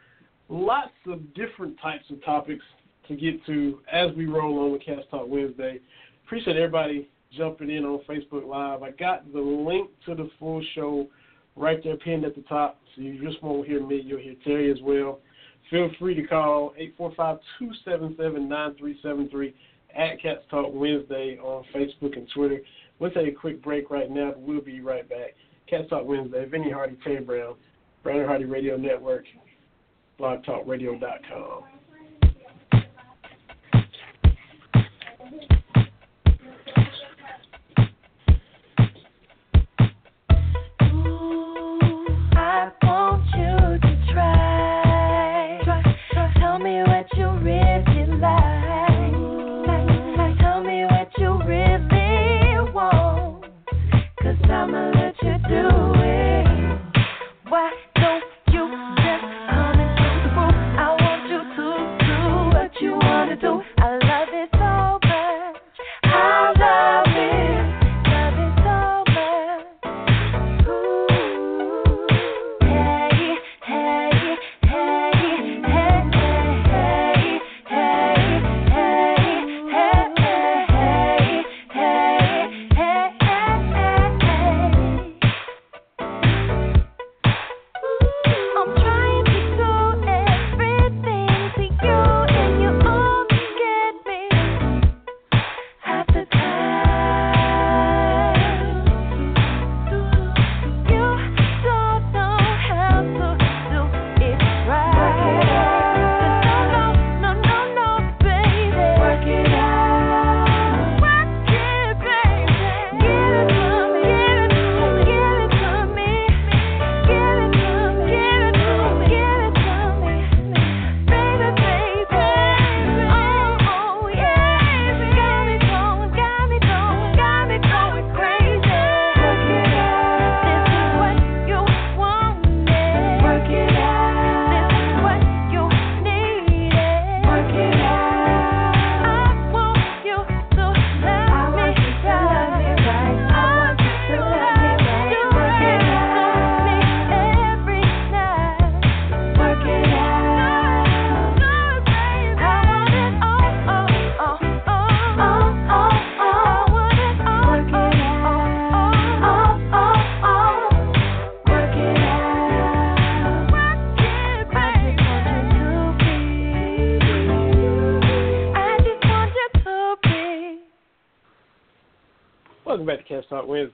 Lots 0.49 0.93
of 1.07 1.35
different 1.35 1.81
types 1.81 2.05
of 2.11 2.25
topics 2.25 2.65
to 3.09 3.17
get 3.17 3.45
to 3.47 3.81
as 3.93 4.15
we 4.17 4.27
roll 4.27 4.59
on 4.61 4.73
with 4.73 4.85
Cats 4.85 5.03
Talk 5.11 5.27
Wednesday. 5.29 5.81
Appreciate 6.25 6.57
everybody 6.57 7.09
jumping 7.37 7.71
in 7.71 7.85
on 7.85 8.01
Facebook 8.09 8.47
Live. 8.47 8.83
I 8.83 8.91
got 8.93 9.31
the 9.33 9.41
link 9.41 9.91
to 10.07 10.15
the 10.15 10.31
full 10.39 10.65
show 10.75 11.09
right 11.57 11.83
there 11.83 11.97
pinned 11.97 12.25
at 12.25 12.35
the 12.35 12.43
top. 12.43 12.81
So 12.95 13.03
you 13.03 13.25
just 13.25 13.43
won't 13.43 13.67
hear 13.67 13.85
me, 13.85 14.03
you'll 14.05 14.21
hear 14.21 14.35
Terry 14.45 14.71
as 14.71 14.79
well. 14.83 15.21
Feel 15.71 15.91
free 15.99 16.15
to 16.15 16.27
call 16.27 16.75
845-277-9373 16.99 19.53
at 19.97 20.21
Cats 20.21 20.43
Talk 20.51 20.67
Wednesday 20.73 21.39
on 21.39 21.65
Facebook 21.75 22.17
and 22.17 22.29
Twitter. 22.35 22.61
We'll 22.99 23.11
take 23.11 23.29
a 23.29 23.33
quick 23.33 23.63
break 23.63 23.91
right 23.91 24.11
now, 24.11 24.35
we'll 24.37 24.61
be 24.61 24.81
right 24.81 25.09
back. 25.09 25.35
Cats 25.71 25.89
Talk 25.89 26.05
Wednesday, 26.05 26.45
Vinny 26.47 26.69
Hardy, 26.71 26.97
Terry 27.05 27.21
Brown, 27.21 27.55
Brown 28.03 28.27
Hardy 28.27 28.45
Radio 28.45 28.77
Network, 28.77 29.25
blogtalkradio.com. 30.19 31.63
Talk 42.81 43.21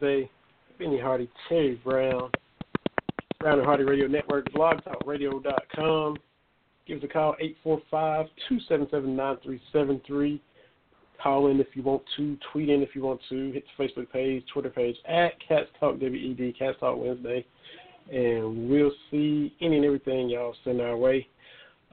Wednesday. 0.01 0.31
Vinny 0.79 1.01
Hardy, 1.01 1.29
Terry 1.49 1.81
Brown, 1.83 2.31
Brown 3.41 3.59
and 3.59 3.67
Hardy 3.67 3.85
Radio 3.85 4.07
Network, 4.07 4.47
blogtalkradio.com. 4.53 6.19
Give 6.87 6.99
us 6.99 7.05
a 7.05 7.09
call, 7.09 7.35
845-277-9373. 7.65 10.39
Call 11.23 11.47
in 11.47 11.59
if 11.61 11.69
you 11.73 11.83
want 11.83 12.03
to. 12.19 12.37
Tweet 12.53 12.69
in 12.69 12.83
if 12.83 12.95
you 12.95 13.01
want 13.03 13.23
to. 13.31 13.53
Hit 13.53 13.65
the 13.77 13.85
Facebook 13.85 14.13
page, 14.13 14.45
Twitter 14.53 14.69
page, 14.69 14.97
at 15.09 15.33
Cats 15.47 15.71
Talk 15.81 15.99
WED, 15.99 16.53
Cats 16.59 16.77
Talk 16.79 16.99
Wednesday. 16.99 17.47
And 18.13 18.69
we'll 18.69 18.93
see 19.11 19.55
any 19.63 19.77
and 19.77 19.87
everything 19.87 20.29
y'all 20.29 20.55
send 20.63 20.83
our 20.83 20.97
way. 20.97 21.27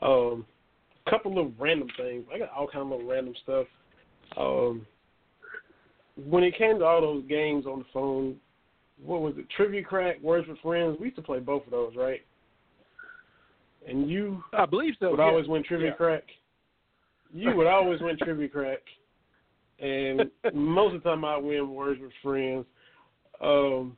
Um, 0.02 0.46
couple 1.10 1.40
of 1.40 1.54
random 1.58 1.88
things. 1.98 2.26
I 2.34 2.40
got 2.40 2.50
all 2.52 2.68
kind 2.68 2.92
of 2.92 3.00
random 3.06 3.34
stuff. 3.44 3.68
Um, 4.38 4.86
when 6.16 6.44
it 6.44 6.58
came 6.58 6.80
to 6.80 6.86
all 6.86 7.02
those 7.02 7.24
games 7.28 7.66
on 7.66 7.80
the 7.80 7.86
phone, 7.94 8.36
what 9.04 9.22
was 9.22 9.34
it? 9.38 9.46
Trivia 9.56 9.84
Crack, 9.84 10.22
Words 10.22 10.48
with 10.48 10.60
Friends. 10.60 10.98
We 11.00 11.08
used 11.08 11.18
to 11.18 11.22
play 11.22 11.40
both 11.40 11.66
of 11.66 11.72
those, 11.72 11.94
right? 11.96 12.22
And 13.88 14.10
you, 14.10 14.44
I 14.54 14.66
believe 14.66 14.94
so. 15.00 15.12
Would 15.12 15.20
yeah. 15.20 15.26
always 15.26 15.48
win 15.48 15.64
Trivia 15.64 15.88
yeah. 15.88 15.94
Crack. 15.94 16.24
You 17.34 17.56
would 17.56 17.68
always 17.68 18.00
win 18.00 18.18
Trivia 18.18 18.48
Crack, 18.48 18.80
and 19.80 20.30
most 20.54 20.96
of 20.96 21.04
the 21.04 21.10
time 21.10 21.26
I 21.26 21.38
win 21.38 21.74
Words 21.74 22.00
with 22.00 22.12
Friends. 22.22 22.66
Um, 23.42 23.98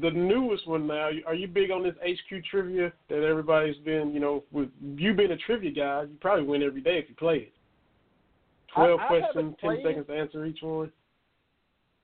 the 0.00 0.10
newest 0.10 0.66
one 0.66 0.86
now. 0.86 1.10
Are 1.26 1.34
you 1.34 1.46
big 1.46 1.70
on 1.70 1.84
this 1.84 1.94
HQ 2.02 2.44
trivia 2.50 2.92
that 3.08 3.22
everybody's 3.22 3.76
been? 3.84 4.12
You 4.12 4.20
know, 4.20 4.44
with 4.50 4.70
you 4.80 5.14
being 5.14 5.30
a 5.30 5.36
trivia 5.36 5.70
guy, 5.70 6.02
you 6.02 6.16
probably 6.20 6.44
win 6.44 6.62
every 6.62 6.80
day 6.80 6.98
if 6.98 7.08
you 7.08 7.14
play 7.14 7.36
it. 7.36 7.52
Twelve 8.74 8.98
I, 9.00 9.04
I 9.04 9.06
questions, 9.06 9.54
ten 9.60 9.70
played, 9.70 9.84
seconds 9.84 10.06
to 10.08 10.14
answer 10.14 10.44
each 10.46 10.58
one. 10.62 10.90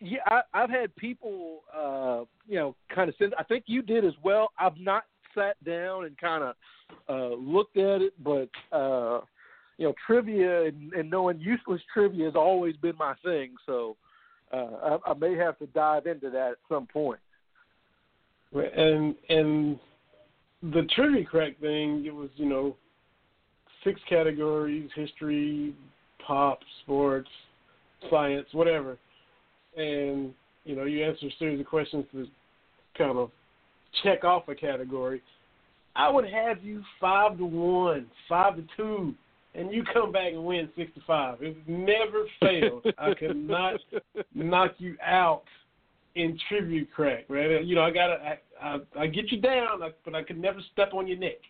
Yeah, 0.03 0.19
I, 0.27 0.41
I've 0.53 0.71
had 0.71 0.95
people, 0.97 1.61
uh, 1.73 2.25
you 2.49 2.59
know, 2.59 2.75
kind 2.93 3.09
of 3.09 3.15
send. 3.19 3.35
I 3.39 3.45
think 3.45 3.65
you 3.67 3.83
did 3.83 4.05
as 4.05 4.15
well. 4.25 4.51
I've 4.59 4.77
not 4.77 5.05
sat 5.33 5.63
down 5.65 6.05
and 6.07 6.19
kind 6.19 6.43
of 6.43 6.55
uh, 7.09 7.35
looked 7.37 7.77
at 7.77 8.03
it, 8.03 8.13
but 8.23 8.49
uh, 8.77 9.21
you 9.79 9.87
know, 9.87 9.95
trivia 10.05 10.65
and, 10.67 10.93
and 10.93 11.09
knowing 11.09 11.39
useless 11.39 11.81
trivia 11.95 12.25
has 12.27 12.35
always 12.35 12.77
been 12.77 12.97
my 12.99 13.15
thing. 13.25 13.55
So 13.65 13.97
uh, 14.53 14.99
I, 15.07 15.11
I 15.11 15.15
may 15.15 15.37
have 15.37 15.57
to 15.61 15.67
dive 15.67 16.07
into 16.07 16.31
that 16.31 16.51
at 16.53 16.59
some 16.69 16.87
point. 16.87 17.21
And 18.53 19.15
and 19.29 19.79
the 20.63 20.83
trivia 20.95 21.25
crack 21.25 21.61
thing, 21.61 22.05
it 22.07 22.15
was 22.15 22.29
you 22.35 22.47
know 22.47 22.77
six 23.85 24.01
categories: 24.09 24.91
history, 24.97 25.75
pop, 26.27 26.59
sports, 26.83 27.31
science, 28.11 28.49
whatever. 28.53 28.99
And 29.77 30.35
you 30.65 30.77
know 30.77 30.85
you 30.85 31.05
answer 31.05 31.27
a 31.27 31.31
series 31.39 31.61
of 31.61 31.67
questions 31.67 32.05
to 32.13 32.27
kind 32.97 33.19
of 33.19 33.31
check 34.03 34.25
off 34.25 34.49
a 34.49 34.55
category. 34.55 35.23
I 35.95 36.11
would 36.11 36.29
have 36.29 36.63
you 36.63 36.83
five 37.01 37.37
to 37.39 37.45
one, 37.45 38.07
five 38.29 38.57
to 38.57 38.65
two, 38.77 39.15
and 39.55 39.73
you 39.73 39.85
come 39.93 40.13
back 40.13 40.33
and 40.33 40.45
win 40.45 40.69
six 40.77 40.93
to 40.95 41.01
five. 41.07 41.43
It 41.43 41.57
never 41.69 42.25
failed. 42.41 42.87
I 42.99 43.15
could 43.19 43.37
not 43.37 43.81
knock 44.35 44.73
you 44.79 44.97
out 45.05 45.45
in 46.15 46.39
Trivia 46.49 46.85
Crack, 46.95 47.25
right? 47.29 47.65
You 47.65 47.75
know, 47.75 47.83
I 47.83 47.91
gotta, 47.91 48.15
I, 48.15 48.39
I, 48.67 49.03
I 49.03 49.07
get 49.07 49.31
you 49.31 49.41
down, 49.41 49.81
but 50.05 50.15
I 50.15 50.23
could 50.23 50.39
never 50.39 50.61
step 50.73 50.95
on 50.95 51.07
your 51.07 51.19
neck. 51.19 51.41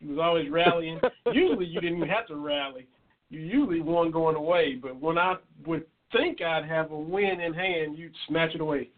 He 0.00 0.06
was 0.06 0.18
always 0.20 0.50
rallying. 0.50 1.00
usually, 1.32 1.66
you 1.66 1.80
didn't 1.80 1.98
even 1.98 2.08
have 2.08 2.26
to 2.28 2.36
rally. 2.36 2.86
You 3.30 3.40
usually 3.40 3.80
won 3.80 4.10
going 4.10 4.36
away, 4.36 4.78
but 4.80 5.00
when 5.00 5.16
I 5.16 5.36
would 5.66 5.84
think 6.12 6.40
I'd 6.42 6.68
have 6.68 6.90
a 6.90 6.96
win 6.96 7.40
in 7.40 7.54
hand, 7.54 7.98
you'd 7.98 8.14
snatch 8.28 8.54
it 8.54 8.60
away. 8.60 8.90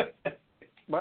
my, 0.88 1.00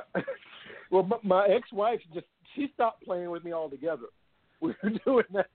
well, 0.92 1.04
my, 1.04 1.18
my 1.24 1.48
ex-wife 1.48 2.00
just 2.14 2.26
she 2.56 2.70
stopped 2.74 3.04
playing 3.04 3.30
with 3.30 3.44
me 3.44 3.54
altogether. 3.54 4.06
We 4.62 4.74
were 4.82 4.92
doing 5.04 5.26
that. 5.34 5.50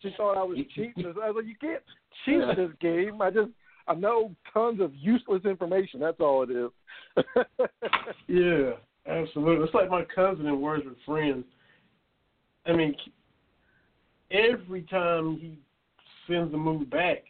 she 0.00 0.14
thought 0.16 0.38
I 0.38 0.44
was 0.44 0.56
cheating. 0.76 1.04
I 1.06 1.30
was 1.30 1.34
like, 1.38 1.44
you 1.44 1.56
can't 1.60 1.82
cheat 2.24 2.40
at 2.40 2.56
this 2.56 2.70
game. 2.80 3.20
I 3.20 3.30
just 3.30 3.50
I 3.88 3.94
know 3.94 4.36
tons 4.54 4.80
of 4.80 4.94
useless 4.94 5.44
information. 5.44 5.98
That's 5.98 6.20
all 6.20 6.44
it 6.44 6.50
is. 6.52 6.70
yeah, 8.28 8.70
absolutely. 9.12 9.64
It's 9.64 9.74
like 9.74 9.90
my 9.90 10.04
cousin 10.14 10.46
in 10.46 10.60
Words 10.60 10.84
with 10.84 10.94
Friends. 11.04 11.44
I 12.64 12.74
mean, 12.74 12.94
every 14.30 14.82
time 14.82 15.36
he 15.40 15.58
sends 16.28 16.52
the 16.52 16.58
move 16.58 16.88
back, 16.90 17.24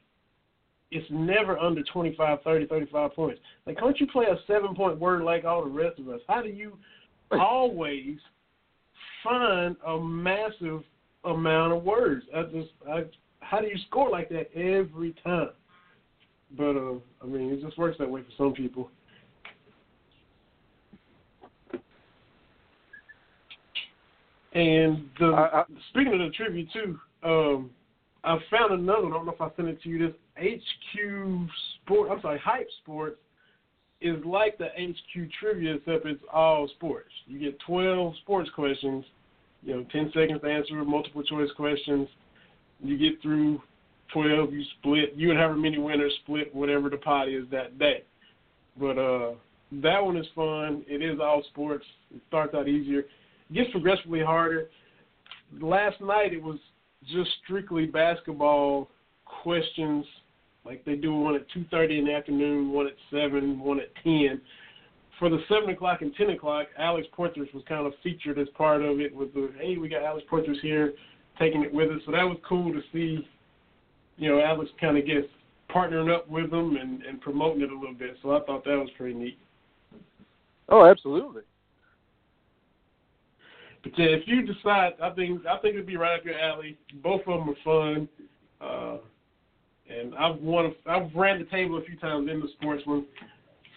it's 0.92 1.06
never 1.10 1.58
under 1.58 1.82
25, 1.82 2.42
30, 2.42 2.66
35 2.66 3.14
points. 3.14 3.40
Like, 3.66 3.78
can't 3.78 3.98
you 3.98 4.06
play 4.06 4.26
a 4.26 4.36
seven 4.46 4.74
point 4.74 4.98
word 4.98 5.22
like 5.22 5.44
all 5.44 5.64
the 5.64 5.70
rest 5.70 5.98
of 5.98 6.08
us? 6.08 6.20
How 6.28 6.42
do 6.42 6.48
you 6.48 6.76
always 7.32 8.18
find 9.24 9.74
a 9.86 9.98
massive 9.98 10.82
amount 11.24 11.72
of 11.72 11.82
words? 11.82 12.26
I 12.36 12.42
just, 12.42 12.70
I, 12.88 13.04
how 13.40 13.60
do 13.60 13.68
you 13.68 13.78
score 13.88 14.10
like 14.10 14.28
that 14.28 14.54
every 14.54 15.14
time? 15.24 15.50
But 16.56 16.76
uh, 16.76 16.94
I 17.22 17.26
mean, 17.26 17.50
it 17.52 17.62
just 17.62 17.78
works 17.78 17.96
that 17.98 18.10
way 18.10 18.20
for 18.22 18.32
some 18.36 18.52
people. 18.52 18.90
And 24.54 25.08
the 25.18 25.28
I, 25.28 25.60
I, 25.60 25.64
speaking 25.88 26.12
of 26.12 26.18
the 26.18 26.30
tribute 26.36 26.68
too, 26.70 27.00
um, 27.22 27.70
I 28.24 28.38
found 28.50 28.72
another. 28.72 29.02
one. 29.02 29.12
I 29.12 29.16
don't 29.16 29.26
know 29.26 29.32
if 29.32 29.40
I 29.40 29.50
sent 29.56 29.68
it 29.68 29.82
to 29.82 29.88
you. 29.88 29.98
This 29.98 30.16
HQ 30.38 31.48
Sport, 31.82 32.10
I'm 32.10 32.20
sorry, 32.20 32.38
Hype 32.38 32.68
Sports 32.82 33.18
is 34.00 34.16
like 34.24 34.58
the 34.58 34.66
HQ 34.66 35.30
trivia, 35.40 35.74
except 35.74 36.06
it's 36.06 36.22
all 36.32 36.68
sports. 36.76 37.10
You 37.26 37.38
get 37.38 37.58
12 37.66 38.14
sports 38.22 38.50
questions, 38.54 39.04
you 39.62 39.74
know, 39.74 39.86
10 39.92 40.12
seconds 40.14 40.40
to 40.42 40.48
answer, 40.48 40.74
multiple 40.84 41.22
choice 41.22 41.50
questions. 41.56 42.08
You 42.80 42.98
get 42.98 43.20
through 43.22 43.60
12, 44.12 44.52
you 44.52 44.64
split. 44.78 45.12
You 45.14 45.30
and 45.30 45.38
however 45.38 45.56
many 45.56 45.78
winners 45.78 46.12
split 46.22 46.54
whatever 46.54 46.90
the 46.90 46.96
pot 46.96 47.28
is 47.28 47.44
that 47.50 47.78
day. 47.78 48.02
But 48.78 48.98
uh, 48.98 49.32
that 49.82 50.04
one 50.04 50.16
is 50.16 50.26
fun. 50.34 50.84
It 50.88 51.02
is 51.02 51.18
all 51.20 51.42
sports. 51.50 51.84
It 52.14 52.20
starts 52.28 52.54
out 52.54 52.68
easier. 52.68 53.00
It 53.00 53.54
gets 53.54 53.70
progressively 53.70 54.20
harder. 54.20 54.68
Last 55.60 56.00
night 56.00 56.32
it 56.32 56.42
was 56.42 56.58
just 57.10 57.30
strictly 57.44 57.86
basketball 57.86 58.88
questions. 59.24 60.04
Like 60.64 60.84
they 60.84 60.94
do 60.94 61.14
one 61.14 61.34
at 61.34 61.46
2:30 61.50 61.98
in 61.98 62.04
the 62.06 62.14
afternoon, 62.14 62.72
one 62.72 62.86
at 62.86 62.94
seven, 63.10 63.58
one 63.58 63.80
at 63.80 63.94
10. 64.02 64.40
For 65.18 65.28
the 65.28 65.38
seven 65.48 65.70
o'clock 65.70 66.02
and 66.02 66.14
10 66.16 66.30
o'clock, 66.30 66.66
Alex 66.78 67.06
Poythress 67.16 67.52
was 67.54 67.62
kind 67.68 67.86
of 67.86 67.92
featured 68.02 68.38
as 68.38 68.48
part 68.50 68.82
of 68.82 69.00
it. 69.00 69.14
With 69.14 69.34
the 69.34 69.52
hey, 69.58 69.76
we 69.76 69.88
got 69.88 70.02
Alex 70.02 70.26
Poythress 70.30 70.60
here, 70.60 70.94
taking 71.38 71.62
it 71.62 71.72
with 71.72 71.90
us. 71.90 72.00
So 72.06 72.12
that 72.12 72.24
was 72.24 72.38
cool 72.48 72.72
to 72.72 72.80
see 72.92 73.26
you 74.16 74.28
know, 74.28 74.40
Alex 74.40 74.70
kind 74.80 74.96
of 74.96 75.06
gets 75.06 75.26
partnering 75.74 76.14
up 76.14 76.28
with 76.28 76.50
them 76.50 76.76
and, 76.76 77.02
and 77.02 77.20
promoting 77.20 77.62
it 77.62 77.70
a 77.70 77.78
little 77.78 77.94
bit. 77.94 78.16
So 78.22 78.36
I 78.36 78.44
thought 78.44 78.64
that 78.64 78.76
was 78.76 78.90
pretty 78.96 79.14
neat. 79.14 79.38
Oh, 80.68 80.84
absolutely. 80.84 81.42
But 83.82 83.98
yeah, 83.98 84.06
if 84.06 84.22
you 84.26 84.46
decide, 84.46 84.92
I 85.02 85.10
think 85.10 85.44
I 85.46 85.58
think 85.58 85.74
it'd 85.74 85.86
be 85.86 85.96
right 85.96 86.18
up 86.18 86.24
your 86.24 86.38
alley. 86.38 86.78
Both 87.02 87.22
of 87.26 87.40
them 87.40 87.50
are 87.50 87.64
fun, 87.64 88.08
uh, 88.60 88.98
and 89.88 90.14
I've 90.14 90.40
won. 90.40 90.74
I've 90.86 91.14
ran 91.14 91.38
the 91.38 91.46
table 91.46 91.78
a 91.78 91.84
few 91.84 91.96
times 91.96 92.28
in 92.30 92.40
the 92.40 92.48
sports 92.58 92.82
one. 92.86 93.06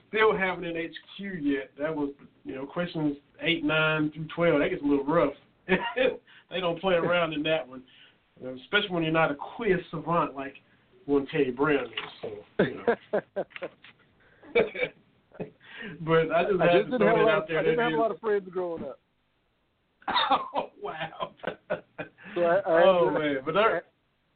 Still 0.10 0.38
haven't 0.38 0.66
in 0.66 0.76
HQ 0.76 1.42
yet. 1.42 1.72
That 1.80 1.96
was 1.96 2.12
you 2.44 2.56
know 2.56 2.66
questions 2.66 3.18
eight, 3.42 3.64
nine 3.64 4.12
through 4.12 4.28
twelve. 4.36 4.60
That 4.60 4.70
gets 4.70 4.84
a 4.84 4.86
little 4.86 5.06
rough. 5.06 5.34
they 5.68 6.60
don't 6.60 6.80
play 6.80 6.94
around 6.94 7.34
in 7.34 7.42
that 7.44 7.68
one 7.68 7.82
especially 8.44 8.90
when 8.90 9.04
you're 9.04 9.12
not 9.12 9.32
a 9.32 9.36
quiz 9.36 9.80
savant 9.92 10.36
like 10.36 10.56
one 11.06 11.28
Teddy 11.28 11.52
Brown 11.52 11.86
is. 11.86 11.92
So, 12.22 12.30
you 12.64 12.76
know. 12.76 12.96
but 16.02 16.32
I 16.32 16.44
just, 16.44 16.62
I 16.62 16.78
just 16.80 16.92
didn't 16.92 17.08
have 17.08 17.18
a 17.18 17.22
lot. 17.22 17.30
out 17.30 17.44
Of, 17.44 17.48
there. 17.48 17.60
I 17.60 17.64
didn't 17.64 17.80
have 17.80 17.94
a 17.94 17.98
lot 17.98 18.12
of 18.12 18.20
friends 18.20 18.48
growing 18.52 18.84
up. 18.84 19.00
Oh 20.08 20.70
wow! 20.82 21.32
So 22.36 22.42
I, 22.42 22.56
I 22.58 22.84
oh 22.84 23.10
to- 23.10 23.20
man, 23.20 23.38
but 23.46 23.54
they're, 23.54 23.84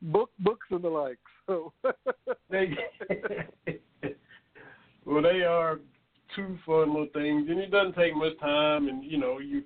book 0.01 0.31
books 0.39 0.67
and 0.71 0.83
the 0.83 0.89
like. 0.89 1.19
So 1.47 1.73
they 2.49 2.75
well, 5.05 5.21
they 5.21 5.43
are 5.43 5.79
two 6.35 6.57
fun 6.65 6.89
little 6.89 7.07
things, 7.13 7.49
and 7.49 7.59
it 7.59 7.71
doesn't 7.71 7.95
take 7.95 8.15
much 8.15 8.39
time. 8.39 8.87
And 8.87 9.03
you 9.03 9.17
know, 9.17 9.39
you 9.39 9.63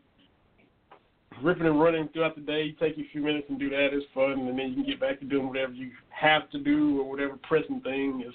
ripping 1.41 1.65
and 1.65 1.81
running 1.81 2.09
throughout 2.09 2.35
the 2.35 2.41
day. 2.41 2.63
You 2.63 2.73
take 2.73 2.97
you 2.97 3.05
a 3.05 3.11
few 3.11 3.21
minutes 3.21 3.47
and 3.49 3.59
do 3.59 3.69
that. 3.69 3.89
It's 3.91 4.05
fun, 4.13 4.31
and 4.31 4.57
then 4.57 4.69
you 4.69 4.75
can 4.75 4.85
get 4.85 4.99
back 4.99 5.19
to 5.19 5.25
doing 5.25 5.47
whatever 5.47 5.73
you 5.73 5.91
have 6.09 6.49
to 6.51 6.59
do 6.59 7.01
or 7.01 7.09
whatever 7.09 7.37
pressing 7.43 7.81
thing 7.81 8.23
is 8.25 8.33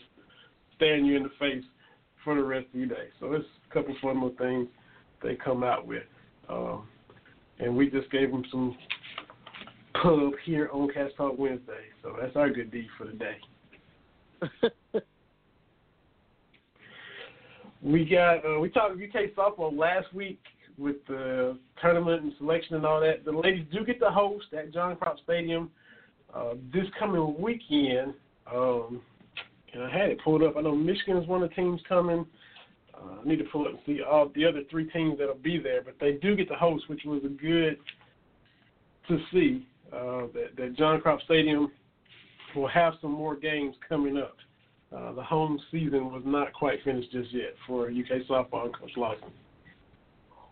staring 0.77 1.05
you 1.05 1.17
in 1.17 1.23
the 1.25 1.31
face 1.39 1.65
for 2.25 2.35
the 2.35 2.43
rest 2.43 2.67
of 2.73 2.79
your 2.79 2.89
day. 2.89 3.09
So 3.21 3.33
it's 3.33 3.47
a 3.69 3.75
couple 3.75 3.95
fun 4.01 4.15
little 4.15 4.37
things 4.39 4.69
they 5.23 5.35
come 5.35 5.65
out 5.65 5.87
with. 5.87 6.05
Um, 6.49 6.87
and 7.61 7.77
we 7.77 7.91
just 7.91 8.11
gave 8.11 8.31
them 8.31 8.45
some 8.51 8.77
pub 10.03 10.33
here 10.45 10.71
on 10.73 10.89
Cats 10.93 11.13
Talk 11.17 11.39
Wednesday. 11.39 11.85
So 12.03 12.17
that's 12.21 12.37
our 12.37 12.51
good 12.51 12.71
deed 12.71 12.89
for 12.97 13.07
the 13.07 13.13
day. 13.13 15.01
We 17.83 18.05
got 18.05 18.45
uh, 18.45 18.59
we 18.59 18.71
talked 18.71 18.95
UK 18.95 19.35
softball 19.37 19.77
last 19.77 20.13
week 20.13 20.41
with 20.77 20.97
the 21.07 21.59
tournament 21.81 22.23
and 22.23 22.33
selection 22.39 22.77
and 22.77 22.85
all 22.85 23.01
that. 23.01 23.25
The 23.25 23.31
ladies 23.31 23.67
do 23.73 23.85
get 23.85 24.01
to 24.01 24.11
host 24.11 24.47
at 24.57 24.73
John 24.73 24.97
Cropp 24.97 25.17
Stadium 25.23 25.71
uh, 26.35 26.55
this 26.73 26.87
coming 26.99 27.41
weekend. 27.41 28.15
Um, 28.53 29.01
and 29.73 29.85
I 29.85 29.91
had 29.91 30.11
it 30.11 30.19
pulled 30.25 30.43
up. 30.43 30.57
I 30.57 30.63
know 30.63 30.75
Michigan 30.75 31.19
is 31.19 31.29
one 31.29 31.43
of 31.43 31.51
the 31.51 31.55
teams 31.55 31.81
coming. 31.89 32.27
Uh, 33.01 33.21
I 33.25 33.29
need 33.29 33.39
to 33.39 33.45
pull 33.45 33.63
up 33.63 33.69
and 33.69 33.79
see 33.87 34.03
all 34.03 34.31
the 34.35 34.45
other 34.45 34.63
three 34.71 34.91
teams 34.91 35.19
that'll 35.19 35.37
be 35.37 35.59
there, 35.59 35.83
but 35.83 35.95
they 36.01 36.13
do 36.13 36.35
get 36.35 36.49
to 36.49 36.55
host, 36.55 36.89
which 36.89 37.03
was 37.05 37.23
a 37.25 37.29
good 37.29 37.79
to 39.09 39.19
see. 39.33 39.67
uh, 39.93 40.27
that, 40.35 40.51
that 40.57 40.77
John 40.77 41.01
Cropp 41.01 41.23
Stadium 41.25 41.71
will 42.55 42.69
have 42.69 42.95
some 43.01 43.13
more 43.13 43.37
games 43.37 43.75
coming 43.89 44.19
up. 44.19 44.37
Uh, 44.95 45.13
the 45.13 45.23
home 45.23 45.59
season 45.71 46.07
was 46.07 46.23
not 46.25 46.53
quite 46.53 46.83
finished 46.83 47.13
just 47.13 47.33
yet 47.33 47.55
for 47.67 47.89
UK 47.89 48.23
softball 48.29 48.65
and 48.67 48.77
Coach 48.77 48.91
Lawson. 48.97 49.29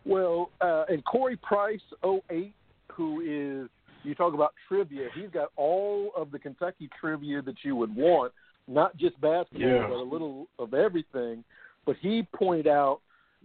Well, 0.04 0.50
uh, 0.60 0.84
and 0.88 1.04
Corey 1.04 1.36
Price, 1.36 1.80
08, 2.04 2.54
who 2.92 3.20
is, 3.22 3.68
you 4.04 4.14
talk 4.14 4.34
about 4.34 4.54
trivia, 4.68 5.08
he's 5.14 5.30
got 5.30 5.50
all 5.56 6.12
of 6.16 6.30
the 6.30 6.38
Kentucky 6.38 6.88
trivia 7.00 7.42
that 7.42 7.56
you 7.62 7.74
would 7.76 7.94
want, 7.94 8.32
not 8.68 8.96
just 8.96 9.20
basketball, 9.20 9.68
yeah. 9.68 9.86
but 9.88 9.96
a 9.96 10.02
little 10.02 10.46
of 10.58 10.74
everything. 10.74 11.42
But 11.86 11.96
he 12.00 12.26
pointed 12.34 12.66
out 12.66 13.00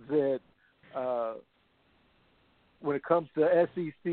that 0.10 0.40
uh, 0.96 1.34
when 2.82 2.96
it 2.96 3.04
comes 3.04 3.30
to 3.36 3.68
SEC 3.76 4.12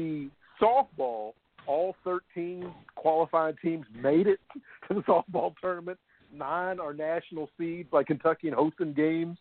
softball, 0.61 1.33
all 1.67 1.97
13 2.05 2.71
qualifying 2.95 3.57
teams 3.63 3.87
made 4.01 4.27
it 4.27 4.39
to 4.89 4.95
the 4.95 5.01
softball 5.03 5.55
tournament. 5.61 5.99
Nine 6.33 6.79
are 6.79 6.93
national 6.93 7.49
seeds, 7.59 7.89
like 7.93 8.07
Kentucky 8.07 8.49
and 8.49 8.57
hosting 8.57 8.93
games. 8.93 9.39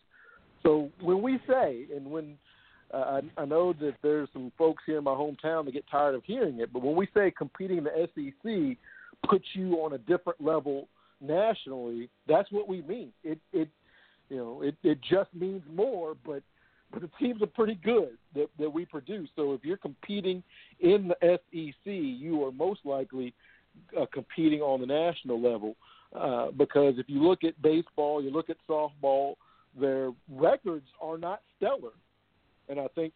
So 0.62 0.90
when 1.00 1.22
we 1.22 1.38
say, 1.46 1.86
and 1.94 2.10
when 2.10 2.36
uh, 2.92 3.20
I, 3.36 3.42
I 3.42 3.44
know 3.44 3.74
that 3.74 3.94
there's 4.02 4.28
some 4.32 4.50
folks 4.56 4.82
here 4.86 4.98
in 4.98 5.04
my 5.04 5.12
hometown 5.12 5.66
that 5.66 5.72
get 5.72 5.84
tired 5.90 6.14
of 6.14 6.24
hearing 6.24 6.60
it, 6.60 6.72
but 6.72 6.82
when 6.82 6.96
we 6.96 7.06
say 7.14 7.30
competing 7.30 7.78
in 7.78 7.84
the 7.84 8.08
SEC 8.14 8.76
puts 9.28 9.44
you 9.52 9.74
on 9.74 9.92
a 9.92 9.98
different 9.98 10.42
level 10.42 10.88
nationally, 11.20 12.08
that's 12.26 12.50
what 12.50 12.68
we 12.68 12.82
mean. 12.82 13.12
It 13.22 13.38
it 13.52 13.68
you 14.28 14.36
know 14.36 14.62
it 14.62 14.76
it 14.82 14.98
just 15.08 15.32
means 15.34 15.62
more, 15.72 16.16
but 16.24 16.42
but 16.92 17.02
the 17.02 17.10
teams 17.18 17.42
are 17.42 17.46
pretty 17.46 17.74
good 17.74 18.16
that 18.34 18.48
that 18.58 18.70
we 18.70 18.84
produce. 18.84 19.28
So 19.36 19.52
if 19.52 19.64
you're 19.64 19.76
competing 19.76 20.42
in 20.80 21.08
the 21.08 21.16
SEC, 21.20 21.74
you 21.84 22.44
are 22.44 22.52
most 22.52 22.80
likely 22.84 23.34
uh, 23.98 24.06
competing 24.12 24.60
on 24.60 24.80
the 24.80 24.86
national 24.86 25.40
level. 25.40 25.76
Uh, 26.14 26.50
because 26.52 26.94
if 26.96 27.08
you 27.08 27.22
look 27.22 27.44
at 27.44 27.60
baseball, 27.60 28.22
you 28.22 28.30
look 28.30 28.48
at 28.48 28.56
softball, 28.68 29.34
their 29.78 30.10
records 30.30 30.86
are 31.02 31.18
not 31.18 31.42
stellar. 31.56 31.92
And 32.70 32.80
I 32.80 32.86
think 32.94 33.12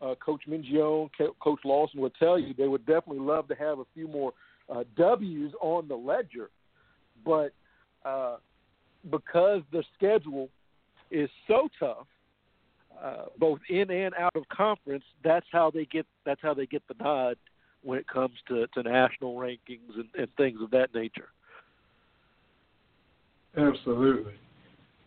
uh, 0.00 0.14
Coach 0.16 0.42
Mingione, 0.48 1.08
Coach 1.40 1.60
Lawson 1.64 2.00
would 2.00 2.14
tell 2.16 2.38
you 2.38 2.52
they 2.54 2.66
would 2.66 2.84
definitely 2.84 3.20
love 3.20 3.46
to 3.48 3.54
have 3.54 3.78
a 3.78 3.84
few 3.94 4.08
more 4.08 4.32
uh, 4.68 4.82
W's 4.96 5.52
on 5.60 5.86
the 5.86 5.94
ledger. 5.94 6.50
But 7.24 7.52
uh, 8.04 8.38
because 9.10 9.62
the 9.72 9.82
schedule 9.96 10.48
is 11.10 11.28
so 11.46 11.68
tough, 11.78 12.06
uh, 13.02 13.26
both 13.38 13.58
in 13.68 13.90
and 13.90 14.14
out 14.14 14.34
of 14.36 14.48
conference, 14.48 15.04
that's 15.24 15.46
how 15.50 15.70
they 15.70 15.84
get 15.86 16.06
that's 16.24 16.40
how 16.42 16.54
they 16.54 16.66
get 16.66 16.82
the 16.88 16.94
nod 17.02 17.36
when 17.82 17.98
it 17.98 18.06
comes 18.06 18.34
to, 18.48 18.66
to 18.68 18.82
national 18.82 19.34
rankings 19.34 19.94
and, 19.96 20.08
and 20.16 20.28
things 20.36 20.60
of 20.62 20.70
that 20.70 20.94
nature. 20.94 21.28
Absolutely. 23.56 24.34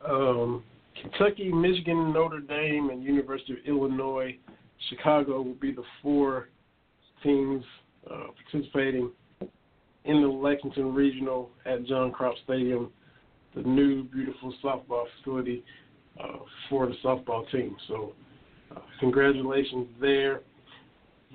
Um, 0.08 0.64
Kentucky, 1.02 1.52
Michigan, 1.52 2.14
Notre 2.14 2.42
Dame, 2.42 2.90
and 2.90 3.04
University 3.04 3.54
of 3.54 3.60
Illinois, 3.66 4.38
Chicago 4.90 5.42
will 5.42 5.54
be 5.56 5.72
the 5.72 5.84
four 6.02 6.50
teams 7.24 7.64
uh, 8.12 8.28
participating 8.52 9.10
in 10.06 10.22
the 10.22 10.28
Lexington 10.28 10.94
Regional 10.94 11.50
at 11.66 11.86
John 11.86 12.12
Cropp 12.12 12.36
Stadium, 12.44 12.92
the 13.56 13.62
new 13.62 14.04
beautiful 14.04 14.54
softball 14.64 15.06
facility 15.18 15.64
uh, 16.22 16.38
for 16.70 16.88
the 16.88 16.96
softball 17.04 17.50
team. 17.52 17.76
So, 17.88 18.14
uh, 18.76 18.80
congratulations 19.00 19.88
there. 20.00 20.42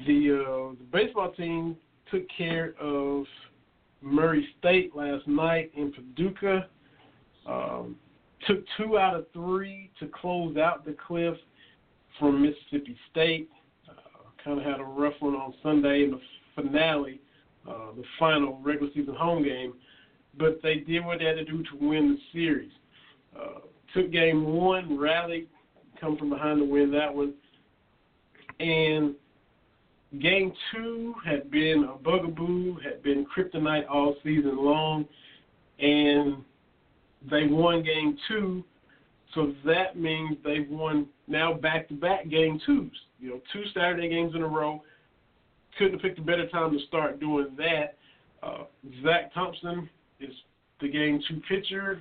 The, 0.06 0.44
uh, 0.44 0.74
the 0.78 0.86
baseball 0.92 1.32
team 1.32 1.76
took 2.10 2.22
care 2.36 2.74
of 2.80 3.24
Murray 4.02 4.46
State 4.58 4.94
last 4.94 5.26
night 5.26 5.70
in 5.76 5.92
Paducah. 5.92 6.68
Um, 7.46 7.96
took 8.46 8.64
two 8.76 8.98
out 8.98 9.16
of 9.16 9.26
three 9.32 9.90
to 10.00 10.06
close 10.08 10.56
out 10.56 10.84
the 10.84 10.96
cliff 11.06 11.36
from 12.18 12.42
Mississippi 12.42 12.96
State. 13.10 13.48
Uh, 13.88 13.92
kind 14.42 14.58
of 14.58 14.64
had 14.64 14.80
a 14.80 14.84
rough 14.84 15.14
one 15.20 15.34
on 15.34 15.54
Sunday 15.62 16.04
in 16.04 16.12
the 16.12 16.20
finale, 16.54 17.20
uh, 17.68 17.92
the 17.96 18.04
final 18.18 18.58
regular 18.62 18.90
season 18.94 19.14
home 19.14 19.42
game, 19.42 19.74
but 20.38 20.60
they 20.62 20.76
did 20.76 21.04
what 21.04 21.18
they 21.18 21.26
had 21.26 21.36
to 21.36 21.44
do 21.44 21.62
to 21.62 21.76
win 21.80 22.16
the 22.16 22.38
series. 22.38 22.72
Uh, 23.38 23.60
took 23.94 24.10
game 24.10 24.44
one, 24.44 24.98
rallied, 24.98 25.48
come 26.00 26.16
from 26.16 26.30
behind 26.30 26.58
to 26.58 26.64
win 26.64 26.90
that 26.90 27.14
one, 27.14 27.34
and 28.58 29.14
game 30.20 30.52
two 30.72 31.14
had 31.24 31.50
been 31.50 31.88
a 31.92 31.96
bugaboo, 31.98 32.76
had 32.82 33.02
been 33.02 33.26
kryptonite 33.26 33.88
all 33.88 34.16
season 34.22 34.56
long, 34.56 35.06
and 35.78 36.38
they 37.30 37.46
won 37.46 37.82
game 37.82 38.16
two, 38.28 38.64
so 39.34 39.52
that 39.64 39.96
means 39.96 40.36
they've 40.44 40.68
won 40.68 41.06
now 41.28 41.52
back 41.52 41.88
to 41.88 41.94
back 41.94 42.28
game 42.28 42.60
twos. 42.66 42.90
You 43.20 43.30
know, 43.30 43.40
two 43.52 43.62
Saturday 43.74 44.08
games 44.08 44.34
in 44.34 44.42
a 44.42 44.48
row. 44.48 44.82
Couldn't 45.78 45.94
have 45.94 46.02
picked 46.02 46.18
a 46.18 46.22
better 46.22 46.48
time 46.48 46.72
to 46.72 46.84
start 46.86 47.20
doing 47.20 47.48
that. 47.56 47.96
Uh, 48.42 48.64
Zack 49.04 49.32
Thompson 49.32 49.88
is 50.20 50.34
the 50.80 50.88
game 50.88 51.22
two 51.28 51.40
pitcher. 51.48 52.00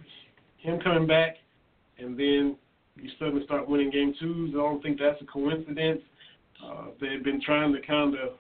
Him 0.58 0.80
coming 0.80 1.08
back, 1.08 1.38
and 1.98 2.18
then 2.18 2.58
you 2.96 3.10
suddenly 3.18 3.46
start 3.46 3.70
winning 3.70 3.92
game 3.92 4.14
twos. 4.20 4.52
I 4.54 4.58
don't 4.58 4.82
think 4.84 5.00
that's 5.00 5.22
a 5.22 5.26
coincidence. 5.26 6.02
Uh, 6.64 6.88
they've 7.00 7.24
been 7.24 7.42
trying 7.42 7.74
to 7.74 7.82
kind 7.82 8.16
of 8.16 8.32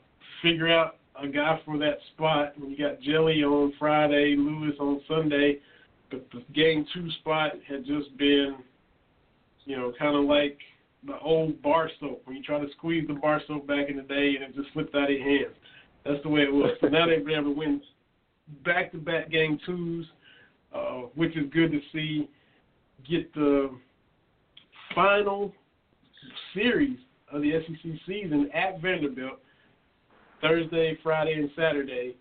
figure 0.41 0.67
out 0.67 0.97
a 1.21 1.27
guy 1.27 1.59
for 1.65 1.77
that 1.77 1.97
spot. 2.13 2.53
When 2.59 2.69
you 2.69 2.77
got 2.77 2.99
Hjelle 3.01 3.51
on 3.51 3.73
Friday, 3.79 4.35
Lewis 4.37 4.75
on 4.79 5.01
Sunday, 5.07 5.59
but 6.11 6.25
the 6.31 6.43
game 6.53 6.85
two 6.93 7.09
spot 7.19 7.53
had 7.67 7.85
just 7.85 8.15
been, 8.17 8.57
you 9.65 9.77
know, 9.77 9.93
kind 9.97 10.17
of 10.17 10.25
like 10.25 10.57
the 11.05 11.17
old 11.19 11.61
bar 11.61 11.89
soap 11.99 12.21
when 12.25 12.35
you 12.35 12.43
try 12.43 12.59
to 12.59 12.69
squeeze 12.77 13.07
the 13.07 13.13
bar 13.13 13.41
soap 13.47 13.65
back 13.67 13.89
in 13.89 13.95
the 13.95 14.03
day 14.03 14.35
and 14.35 14.43
it 14.43 14.55
just 14.55 14.73
slipped 14.73 14.95
out 14.95 15.09
of 15.09 15.11
your 15.11 15.23
hands. 15.23 15.55
That's 16.05 16.21
the 16.23 16.29
way 16.29 16.41
it 16.41 16.53
was. 16.53 16.71
So 16.81 16.87
now 16.87 17.07
they've 17.07 17.23
been 17.23 17.39
able 17.39 17.53
to 17.53 17.57
win 17.57 17.81
back-to-back 18.63 19.29
game 19.29 19.59
twos, 19.65 20.05
uh, 20.73 21.01
which 21.15 21.35
is 21.35 21.49
good 21.51 21.71
to 21.71 21.79
see. 21.93 22.29
Get 23.09 23.33
the 23.33 23.71
final 24.93 25.53
series 26.53 26.97
of 27.31 27.41
the 27.41 27.51
SEC 27.65 27.91
season 28.05 28.49
at 28.53 28.81
Vanderbilt 28.81 29.39
Thursday, 30.41 30.97
Friday, 31.01 31.33
and 31.33 31.49
Saturday, 31.55 32.15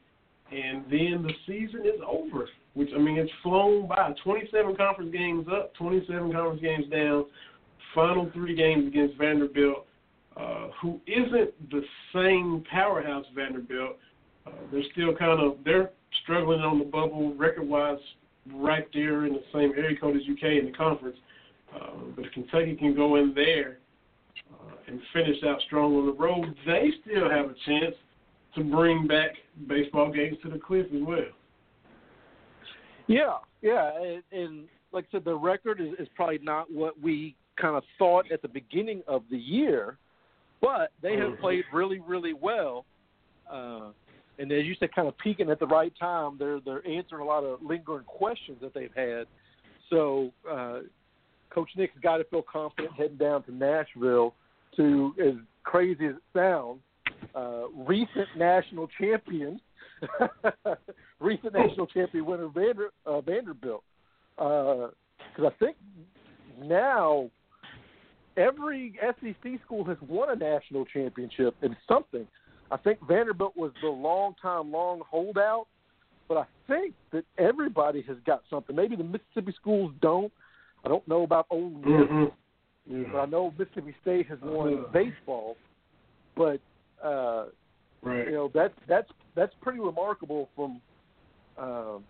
and 0.50 0.84
then 0.84 1.22
the 1.22 1.32
season 1.46 1.80
is 1.84 2.00
over 2.06 2.46
which 2.78 2.90
I 2.94 2.98
mean 2.98 3.18
it's 3.18 3.32
flown 3.42 3.88
by. 3.88 4.14
27 4.22 4.76
conference 4.76 5.12
games 5.12 5.48
up, 5.52 5.74
27 5.74 6.32
conference 6.32 6.62
games 6.62 6.86
down. 6.88 7.24
Final 7.92 8.30
three 8.32 8.54
games 8.54 8.86
against 8.86 9.16
Vanderbilt, 9.16 9.84
uh, 10.36 10.68
who 10.80 11.00
isn't 11.08 11.70
the 11.70 11.82
same 12.14 12.62
powerhouse 12.70 13.26
Vanderbilt. 13.34 13.96
Uh, 14.46 14.50
they're 14.72 14.82
still 14.92 15.14
kind 15.14 15.40
of 15.40 15.58
they're 15.64 15.90
struggling 16.22 16.60
on 16.60 16.78
the 16.78 16.84
bubble 16.84 17.34
record-wise, 17.34 17.98
right 18.54 18.86
there 18.94 19.26
in 19.26 19.34
the 19.34 19.42
same 19.52 19.72
area 19.76 19.96
code 19.98 20.16
as 20.16 20.22
UK 20.30 20.58
in 20.58 20.66
the 20.66 20.76
conference. 20.76 21.16
Uh, 21.74 21.90
but 22.16 22.24
if 22.24 22.32
Kentucky 22.32 22.76
can 22.76 22.94
go 22.94 23.16
in 23.16 23.34
there 23.34 23.78
uh, 24.52 24.74
and 24.86 25.00
finish 25.12 25.36
out 25.46 25.60
strong 25.66 25.96
on 25.96 26.06
the 26.06 26.12
road, 26.12 26.54
they 26.66 26.90
still 27.02 27.30
have 27.30 27.46
a 27.46 27.54
chance 27.66 27.94
to 28.54 28.64
bring 28.64 29.06
back 29.06 29.32
baseball 29.68 30.10
games 30.10 30.36
to 30.42 30.50
the 30.50 30.58
cliff 30.58 30.86
as 30.94 31.02
well. 31.02 31.18
Yeah, 33.06 33.36
yeah, 33.62 33.90
and, 34.00 34.22
and 34.32 34.64
like 34.92 35.04
I 35.08 35.18
said, 35.18 35.24
the 35.24 35.34
record 35.34 35.80
is, 35.80 35.88
is 35.98 36.08
probably 36.14 36.38
not 36.42 36.70
what 36.70 37.00
we 37.00 37.34
kind 37.60 37.76
of 37.76 37.82
thought 37.98 38.30
at 38.32 38.42
the 38.42 38.48
beginning 38.48 39.02
of 39.06 39.22
the 39.30 39.36
year, 39.36 39.98
but 40.60 40.92
they 41.02 41.16
have 41.16 41.32
mm-hmm. 41.32 41.40
played 41.40 41.64
really, 41.72 42.00
really 42.00 42.34
well. 42.34 42.84
Uh, 43.50 43.90
and 44.38 44.52
as 44.52 44.64
you 44.64 44.74
said, 44.78 44.94
kind 44.94 45.08
of 45.08 45.16
peaking 45.18 45.50
at 45.50 45.58
the 45.58 45.66
right 45.66 45.92
time. 45.98 46.36
They're 46.38 46.60
they're 46.60 46.86
answering 46.86 47.22
a 47.22 47.24
lot 47.24 47.44
of 47.44 47.60
lingering 47.62 48.04
questions 48.04 48.58
that 48.60 48.74
they've 48.74 48.94
had. 48.94 49.26
So, 49.90 50.32
uh, 50.50 50.80
Coach 51.50 51.70
Nick's 51.76 51.98
got 52.02 52.18
to 52.18 52.24
feel 52.24 52.42
confident 52.42 52.92
heading 52.92 53.16
down 53.16 53.42
to 53.44 53.54
Nashville 53.54 54.34
to, 54.76 55.14
as 55.20 55.34
crazy 55.64 56.06
as 56.06 56.16
it 56.16 56.22
sounds, 56.34 56.80
uh, 57.34 57.68
recent 57.74 58.28
national 58.36 58.88
champion 59.00 59.60
recent 61.20 61.52
national 61.52 61.86
champion 61.86 62.24
winner 62.26 62.48
Vander, 62.48 62.90
uh, 63.06 63.20
Vanderbilt. 63.20 63.82
Because 64.36 64.92
uh, 65.38 65.46
I 65.46 65.50
think 65.58 65.76
now 66.62 67.30
every 68.36 68.94
SEC 69.00 69.60
school 69.64 69.84
has 69.84 69.96
won 70.06 70.30
a 70.30 70.36
national 70.36 70.84
championship 70.86 71.54
in 71.62 71.76
something. 71.88 72.26
I 72.70 72.76
think 72.76 72.98
Vanderbilt 73.06 73.56
was 73.56 73.72
the 73.82 73.88
long 73.88 74.34
time, 74.40 74.70
long 74.70 75.02
holdout, 75.08 75.66
but 76.28 76.36
I 76.38 76.44
think 76.66 76.94
that 77.12 77.24
everybody 77.38 78.02
has 78.02 78.16
got 78.26 78.42
something. 78.50 78.76
Maybe 78.76 78.96
the 78.96 79.04
Mississippi 79.04 79.54
schools 79.58 79.92
don't. 80.02 80.32
I 80.84 80.88
don't 80.88 81.06
know 81.08 81.22
about 81.22 81.46
Ole 81.50 81.70
Miss, 81.70 82.30
mm-hmm. 82.90 83.12
but 83.12 83.18
I 83.18 83.26
know 83.26 83.52
Mississippi 83.58 83.94
State 84.02 84.26
has 84.28 84.38
won 84.42 84.84
uh 84.84 84.92
baseball. 84.92 85.56
But 86.36 86.60
uh, 87.02 87.46
Right. 88.02 88.26
You 88.26 88.32
know 88.32 88.50
that's 88.54 88.74
that's 88.86 89.10
that's 89.34 89.52
pretty 89.60 89.80
remarkable 89.80 90.48
from 90.54 90.80
um, 91.58 92.04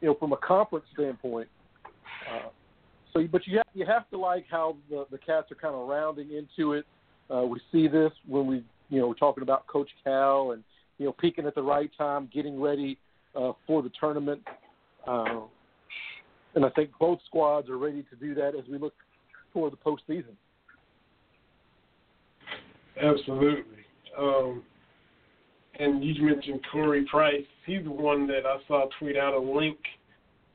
you 0.00 0.08
know 0.08 0.14
from 0.14 0.32
a 0.32 0.36
conference 0.36 0.86
standpoint. 0.94 1.48
Uh, 1.84 2.48
so, 3.12 3.26
but 3.30 3.46
you 3.46 3.56
have 3.56 3.66
you 3.74 3.84
have 3.86 4.08
to 4.10 4.18
like 4.18 4.46
how 4.50 4.76
the 4.88 5.06
the 5.10 5.18
cats 5.18 5.50
are 5.50 5.56
kind 5.56 5.74
of 5.74 5.88
rounding 5.88 6.30
into 6.30 6.74
it. 6.74 6.86
Uh, 7.28 7.42
we 7.42 7.60
see 7.72 7.88
this 7.88 8.12
when 8.26 8.46
we 8.46 8.62
you 8.90 9.00
know 9.00 9.08
we're 9.08 9.14
talking 9.14 9.42
about 9.42 9.66
Coach 9.66 9.90
Cal 10.02 10.52
and 10.52 10.62
you 10.98 11.06
know 11.06 11.12
peaking 11.12 11.46
at 11.46 11.54
the 11.54 11.62
right 11.62 11.90
time, 11.96 12.28
getting 12.32 12.60
ready 12.60 12.98
uh, 13.34 13.52
for 13.66 13.82
the 13.82 13.90
tournament. 13.98 14.42
Uh, 15.06 15.40
and 16.54 16.64
I 16.64 16.70
think 16.70 16.90
both 16.98 17.18
squads 17.26 17.68
are 17.68 17.78
ready 17.78 18.04
to 18.10 18.16
do 18.16 18.34
that 18.34 18.54
as 18.54 18.64
we 18.70 18.78
look 18.78 18.94
toward 19.52 19.72
the 19.72 19.76
postseason. 19.76 20.34
Absolutely. 23.00 23.84
Um, 24.16 24.62
and 25.78 26.04
you 26.04 26.22
mentioned 26.22 26.60
Corey 26.70 27.04
Price. 27.10 27.44
He's 27.66 27.82
the 27.82 27.90
one 27.90 28.26
that 28.28 28.46
I 28.46 28.58
saw 28.68 28.86
tweet 28.98 29.16
out 29.16 29.34
a 29.34 29.38
link 29.38 29.78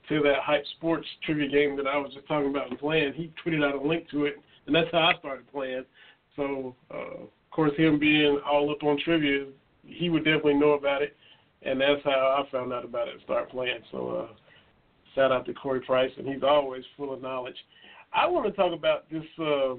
to 0.07 0.21
that 0.23 0.39
Hype 0.43 0.63
Sports 0.77 1.07
trivia 1.25 1.49
game 1.49 1.75
that 1.77 1.87
I 1.87 1.97
was 1.97 2.13
just 2.13 2.27
talking 2.27 2.49
about 2.49 2.69
and 2.69 2.79
playing. 2.79 3.13
He 3.13 3.31
tweeted 3.45 3.63
out 3.63 3.75
a 3.75 3.87
link 3.87 4.09
to 4.11 4.25
it, 4.25 4.35
and 4.65 4.75
that's 4.75 4.87
how 4.91 4.99
I 4.99 5.19
started 5.19 5.51
playing. 5.51 5.83
So, 6.35 6.75
uh, 6.89 7.25
of 7.49 7.55
course, 7.55 7.71
him 7.77 7.97
being 7.97 8.39
all 8.49 8.69
up 8.69 8.83
on 8.83 8.99
trivia, 9.03 9.45
he 9.83 10.09
would 10.09 10.23
definitely 10.23 10.53
know 10.53 10.73
about 10.73 11.01
it, 11.01 11.15
and 11.63 11.81
that's 11.81 12.03
how 12.03 12.45
I 12.45 12.51
found 12.51 12.71
out 12.71 12.85
about 12.85 13.07
it 13.07 13.15
and 13.15 13.23
started 13.23 13.49
playing. 13.49 13.79
So, 13.91 14.09
uh, 14.09 14.33
shout 15.15 15.31
out 15.31 15.47
to 15.47 15.53
Corey 15.53 15.81
Price, 15.81 16.11
and 16.17 16.27
he's 16.27 16.43
always 16.43 16.83
full 16.95 17.11
of 17.11 17.23
knowledge. 17.23 17.55
I 18.13 18.27
want 18.27 18.45
to 18.45 18.51
talk 18.51 18.71
about 18.71 19.09
this. 19.09 19.23
Uh, 19.39 19.75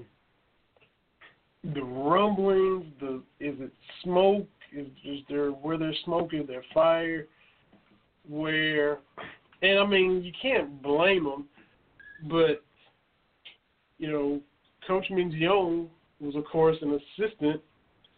the 1.75 1.83
rumblings, 1.83 2.87
the 3.01 3.23
is 3.39 3.55
it 3.61 3.73
smoke? 4.03 4.49
Is, 4.73 4.87
is 5.05 5.21
there 5.29 5.51
where 5.51 5.79
there's 5.79 5.99
smoke? 6.05 6.33
Is 6.33 6.47
there 6.49 6.65
fire? 6.75 7.27
Where, 8.29 8.99
and 9.63 9.79
I 9.79 9.87
mean 9.87 10.25
you 10.25 10.33
can't 10.41 10.83
blame 10.83 11.25
them, 11.25 11.47
but 12.29 12.65
you 13.99 14.11
know, 14.11 14.41
Coach 14.87 15.07
Mingione 15.11 15.89
was 16.21 16.37
of 16.37 16.45
course 16.45 16.77
an 16.83 16.99
assistant 17.19 17.61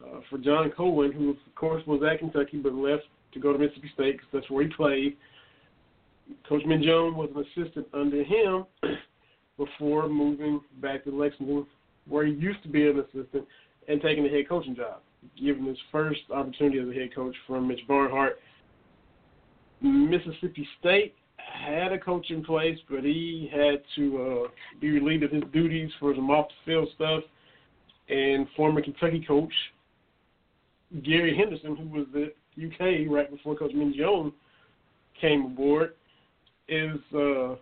uh, 0.05 0.21
for 0.29 0.39
John 0.39 0.71
Cohen, 0.77 1.13
who 1.13 1.31
of 1.31 1.37
course 1.55 1.83
was 1.87 2.03
at 2.03 2.19
Kentucky 2.19 2.59
but 2.59 2.75
left 2.75 3.05
to 3.33 3.41
go 3.41 3.53
to 3.53 3.59
Mississippi 3.59 3.91
State 3.95 4.13
because 4.13 4.29
that's 4.33 4.51
where 4.51 4.65
he 4.65 4.71
played. 4.71 5.17
Coach 6.49 6.63
Mingione 6.65 7.15
was 7.15 7.31
an 7.35 7.45
assistant 7.45 7.87
under 7.93 8.23
him 8.23 8.65
before 9.57 10.09
moving 10.09 10.61
back 10.81 11.05
to 11.05 11.11
Lexington 11.11 11.67
where 12.09 12.27
he 12.27 12.33
used 12.33 12.63
to 12.63 12.69
be 12.69 12.89
an 12.89 12.99
assistant 12.99 13.47
and 13.89 14.01
taking 14.01 14.25
the 14.25 14.31
head 14.31 14.49
coaching 14.49 14.75
job, 14.75 15.01
given 15.41 15.67
his 15.67 15.79
first 15.91 16.21
opportunity 16.35 16.79
as 16.79 16.89
a 16.89 16.93
head 16.93 17.15
coach 17.15 17.35
from 17.47 17.69
Mitch 17.69 17.81
Barnhart. 17.87 18.39
Mississippi 19.81 20.67
State 20.79 21.15
had 21.37 21.93
a 21.93 21.99
coach 21.99 22.31
in 22.31 22.45
place, 22.45 22.79
but 22.89 23.05
he 23.05 23.51
had 23.53 23.83
to 23.97 24.45
uh, 24.47 24.49
be 24.81 24.91
relieved 24.91 25.25
of 25.25 25.31
his 25.31 25.43
duties 25.53 25.91
for 25.99 26.15
some 26.15 26.31
off 26.31 26.49
the 26.49 26.73
field 26.73 26.89
stuff. 26.95 27.23
And 28.09 28.47
former 28.57 28.83
Kentucky 28.83 29.25
coach 29.27 29.53
Gary 31.03 31.37
Henderson, 31.37 31.77
who 31.77 31.89
was 31.89 32.07
at 32.15 32.35
UK 32.63 33.11
right 33.11 33.31
before 33.31 33.57
Coach 33.57 33.73
Mingione 33.73 34.33
came 35.21 35.47
aboard, 35.47 35.95
is 36.69 36.99
uh, 37.17 37.55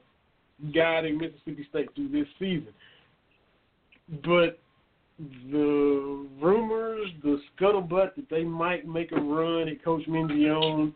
guiding 0.74 1.18
Mississippi 1.18 1.66
State 1.70 1.94
through 1.94 2.08
this 2.08 2.26
season. 2.38 2.72
But 4.24 4.58
the 5.50 6.26
rumors, 6.40 7.10
the 7.22 7.40
scuttlebutt 7.54 8.16
that 8.16 8.28
they 8.30 8.42
might 8.42 8.88
make 8.88 9.12
a 9.12 9.20
run 9.20 9.68
at 9.68 9.84
Coach 9.84 10.02
Mingione, 10.08 10.92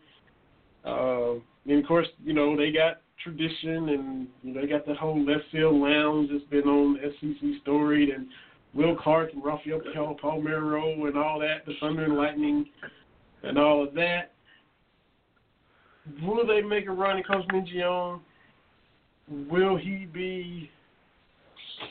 uh, 0.83 1.39
and 1.67 1.79
of 1.79 1.87
course, 1.87 2.07
you 2.23 2.33
know 2.33 2.57
they 2.57 2.71
got 2.71 3.01
tradition, 3.23 3.89
and 3.89 4.27
you 4.43 4.53
know 4.53 4.61
they 4.61 4.67
got 4.67 4.85
that 4.87 4.97
whole 4.97 5.23
left 5.23 5.43
field 5.51 5.75
lounge 5.75 6.29
that's 6.31 6.43
been 6.45 6.67
on 6.67 6.97
SEC 7.21 7.61
storied, 7.61 8.09
and 8.09 8.27
Will 8.75 8.95
Clark 8.95 9.31
and 9.33 9.43
Rafael 9.43 9.81
Palmeiro 10.21 11.07
and 11.07 11.17
all 11.17 11.39
that, 11.39 11.65
the 11.65 11.73
Thunder 11.79 12.03
and 12.03 12.17
Lightning, 12.17 12.65
and 13.43 13.57
all 13.57 13.83
of 13.83 13.93
that. 13.93 14.33
Will 16.21 16.45
they 16.45 16.61
make 16.61 16.87
a 16.87 16.91
run 16.91 17.17
at 17.17 17.27
Coach 17.27 17.47
Mingione? 17.47 18.19
Will 19.49 19.77
he 19.77 20.07
be 20.11 20.69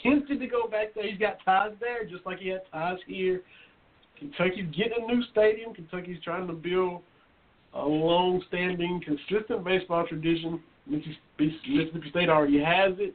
tempted 0.02 0.40
to 0.40 0.46
go 0.46 0.66
back 0.68 0.94
there. 0.94 1.08
He's 1.08 1.18
got 1.18 1.38
ties 1.44 1.72
there, 1.80 2.04
just 2.04 2.24
like 2.26 2.38
he 2.38 2.48
had 2.48 2.62
ties 2.72 2.98
here. 3.06 3.42
Kentucky's 4.18 4.66
getting 4.76 5.08
a 5.08 5.14
new 5.14 5.22
stadium. 5.30 5.74
Kentucky's 5.74 6.22
trying 6.22 6.46
to 6.46 6.52
build 6.52 7.02
a 7.74 7.84
long-standing, 7.84 9.02
consistent 9.04 9.64
baseball 9.64 10.06
tradition. 10.06 10.60
Mississippi 10.86 12.10
State 12.10 12.28
already 12.28 12.62
has 12.62 12.92
it. 12.98 13.14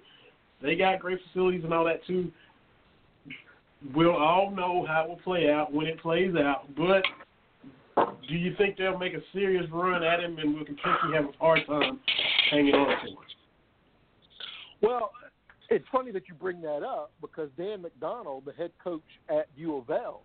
They 0.61 0.75
got 0.75 0.99
great 0.99 1.19
facilities 1.27 1.63
and 1.63 1.73
all 1.73 1.85
that 1.85 2.05
too. 2.05 2.31
We'll 3.95 4.15
all 4.15 4.51
know 4.51 4.85
how 4.87 5.03
it 5.03 5.09
will 5.09 5.17
play 5.17 5.49
out 5.49 5.73
when 5.73 5.87
it 5.87 6.01
plays 6.01 6.35
out. 6.35 6.63
But 6.75 7.03
do 8.27 8.35
you 8.35 8.53
think 8.57 8.77
they'll 8.77 8.97
make 8.97 9.13
a 9.13 9.21
serious 9.33 9.65
run 9.71 10.03
at 10.03 10.19
him, 10.19 10.37
and 10.37 10.55
will 10.55 10.65
Kentucky 10.65 11.13
have 11.13 11.25
a 11.25 11.37
hard 11.39 11.61
time 11.67 11.99
hanging 12.51 12.75
on 12.75 12.87
to 12.87 13.11
him? 13.11 13.17
Well, 14.81 15.11
it's 15.69 15.85
funny 15.91 16.11
that 16.11 16.27
you 16.27 16.33
bring 16.33 16.61
that 16.61 16.83
up 16.83 17.11
because 17.21 17.49
Dan 17.57 17.83
McDonnell, 17.83 18.43
the 18.43 18.53
head 18.53 18.71
coach 18.83 19.03
at 19.29 19.47
U 19.55 19.77
of 19.77 19.89
L, 19.89 20.21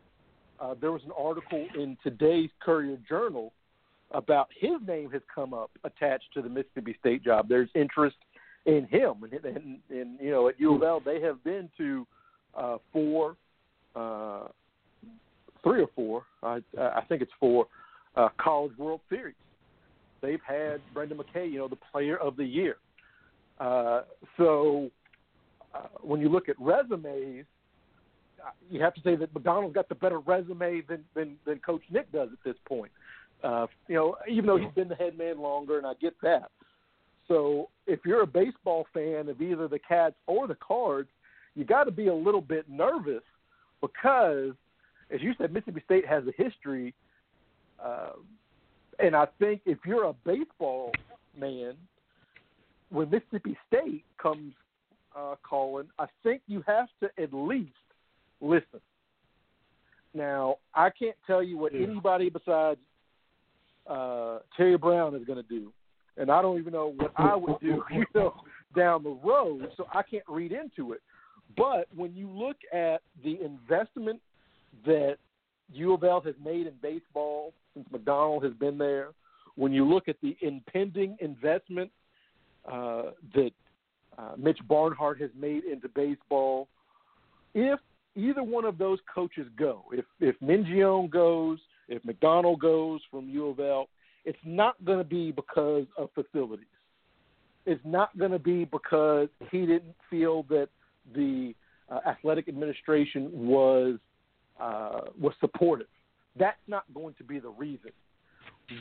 uh, 0.61 0.75
there 0.81 0.93
was 0.93 1.03
an 1.05 1.13
article 1.19 1.67
in 1.77 1.97
today's 2.03 2.51
Courier 2.61 2.99
Journal 3.09 3.53
about 4.13 4.49
his 4.59 4.75
name 4.87 5.11
has 5.11 5.23
come 5.33 5.53
up 5.53 5.71
attached 5.83 6.27
to 6.35 6.43
the 6.43 6.49
Mississippi 6.49 6.97
State 7.01 7.25
job. 7.25 7.49
There's 7.49 7.69
interest 7.75 8.17
in 8.67 8.87
him, 8.87 9.15
and, 9.23 9.45
and, 9.45 9.79
and 9.91 10.21
you 10.21 10.31
know 10.31 10.49
at 10.49 10.59
U 10.59 10.75
of 10.77 10.83
L 10.83 11.01
they 11.05 11.21
have 11.21 11.43
been 11.45 11.69
to 11.79 12.07
uh, 12.57 12.79
four, 12.93 13.37
uh, 13.95 14.49
three 15.63 15.83
or 15.83 15.89
four, 15.95 16.25
I, 16.43 16.61
I 16.79 17.03
think 17.09 17.23
it's 17.23 17.33
four, 17.41 17.67
uh, 18.17 18.29
College 18.39 18.77
World 18.79 19.01
Series. 19.09 19.35
They've 20.21 20.41
had 20.47 20.81
Brendan 20.93 21.19
McKay, 21.19 21.51
you 21.51 21.59
know, 21.59 21.69
the 21.69 21.79
Player 21.93 22.17
of 22.17 22.37
the 22.37 22.45
Year. 22.45 22.77
Uh, 23.59 24.03
so 24.37 24.91
uh, 25.75 25.87
when 26.01 26.21
you 26.21 26.29
look 26.29 26.49
at 26.49 26.57
resumes, 26.61 27.45
uh, 28.45 28.51
you 28.71 28.81
have 28.81 28.95
to 28.95 29.01
say 29.03 29.17
that 29.17 29.33
McDonnell's 29.35 29.75
got 29.75 29.89
the 29.89 29.95
better 29.95 30.19
resume 30.19 30.83
than 30.89 31.05
than, 31.15 31.37
than 31.47 31.59
Coach 31.59 31.83
Nick 31.91 32.11
does 32.13 32.29
at 32.33 32.39
this 32.45 32.57
point. 32.67 32.93
Uh, 33.43 33.67
you 33.89 33.95
know, 33.95 34.17
even 34.29 34.47
though 34.47 34.57
he's 34.57 34.73
been 34.75 34.89
the 34.89 34.95
head 34.95 35.17
man 35.19 35.39
longer, 35.39 35.79
and 35.79 35.87
I 35.87 35.93
get 36.01 36.15
that. 36.23 36.51
So 37.29 37.69
if 37.87 38.01
you're 38.05 38.23
a 38.23 38.27
baseball 38.27 38.87
fan 38.93 39.29
of 39.29 39.41
either 39.41 39.69
the 39.69 39.79
Cats 39.79 40.17
or 40.27 40.47
the 40.47 40.57
Cards, 40.57 41.09
you 41.55 41.65
got 41.65 41.85
to 41.85 41.91
be 41.91 42.09
a 42.09 42.15
little 42.15 42.41
bit 42.41 42.69
nervous 42.69 43.23
because, 43.87 44.53
as 45.11 45.21
you 45.21 45.33
said, 45.39 45.53
Mississippi 45.53 45.83
State 45.85 46.07
has 46.07 46.25
a 46.27 46.43
history. 46.43 46.95
Uh, 47.83 48.13
and 48.99 49.17
I 49.17 49.27
think 49.39 49.63
if 49.67 49.79
you're 49.87 50.05
a 50.05 50.15
baseball 50.25 50.93
man, 51.39 51.75
when 52.91 53.11
Mississippi 53.11 53.57
State 53.67 54.05
comes 54.21 54.55
uh, 55.17 55.35
Colin, 55.49 55.87
I 55.99 56.07
think 56.23 56.43
you 56.47 56.63
have 56.67 56.89
to 57.01 57.11
at 57.23 57.33
least 57.33 57.73
listen. 58.41 58.81
Now, 60.15 60.57
I 60.75 60.91
can't 60.91 61.17
tell 61.27 61.43
you 61.43 61.59
what 61.59 61.75
yeah. 61.75 61.87
anybody 61.87 62.31
besides 62.31 62.79
uh, 63.89 64.39
Terry 64.57 64.79
Brown 64.79 65.15
is 65.17 65.25
going 65.25 65.43
to 65.43 65.49
do, 65.49 65.73
and 66.17 66.31
I 66.31 66.41
don't 66.41 66.59
even 66.59 66.73
know 66.73 66.95
what 66.97 67.13
I 67.17 67.35
would 67.35 67.59
do, 67.61 67.83
you 67.93 68.05
know, 68.15 68.35
down 68.77 69.03
the 69.03 69.19
road. 69.25 69.69
So 69.77 69.87
I 69.93 70.03
can't 70.03 70.25
read 70.29 70.53
into 70.53 70.93
it. 70.93 71.03
But 71.57 71.89
when 71.95 72.15
you 72.15 72.29
look 72.29 72.57
at 72.73 73.03
the 73.23 73.39
investment 73.43 74.21
that 74.87 75.17
U 75.73 75.95
of 75.95 76.05
L 76.05 76.21
has 76.21 76.35
made 76.43 76.67
in 76.67 76.75
baseball 76.83 77.53
since 77.75 77.87
McDonnell 77.93 78.43
has 78.43 78.53
been 78.55 78.79
there, 78.79 79.11
when 79.57 79.73
you 79.73 79.87
look 79.87 80.09
at 80.09 80.17
the 80.23 80.37
impending 80.41 81.17
investment 81.21 81.91
uh, 82.71 83.11
that 83.35 83.51
uh, 84.19 84.33
Mitch 84.37 84.59
Barnhart 84.69 85.21
has 85.21 85.31
made 85.39 85.65
into 85.65 85.89
baseball. 85.89 86.69
If 87.55 87.81
either 88.17 88.43
one 88.43 88.65
of 88.65 88.79
those 88.79 88.99
coaches 89.13 89.47
go, 89.59 89.85
if 89.93 90.05
if 90.21 90.39
Mingione 90.41 91.11
goes, 91.11 91.59
if 91.89 92.03
McDonnell 92.03 92.59
goes 92.59 93.01
from 93.11 93.29
U 93.29 93.49
of 93.49 93.61
L, 93.61 93.89
it's 94.25 94.39
not 94.45 94.83
going 94.85 94.99
to 94.99 95.05
be 95.05 95.33
because 95.33 95.87
of 95.99 96.11
facilities. 96.15 96.67
It's 97.67 97.81
not 97.85 98.17
going 98.19 98.33
to 98.33 98.39
be 98.39 98.65
because 98.65 99.29
he 99.51 99.61
didn't 99.61 99.95
feel 100.11 100.45
that 100.45 100.69
the 101.15 101.55
uh, 101.91 102.01
athletic 102.07 102.49
administration 102.49 103.31
was 103.33 103.99
uh, 104.61 105.01
was 105.21 105.35
supportive. 105.41 105.89
That's 106.39 106.59
not 106.69 106.85
going 106.95 107.15
to 107.15 107.25
be 107.25 107.39
the 107.39 107.51
reason, 107.51 107.91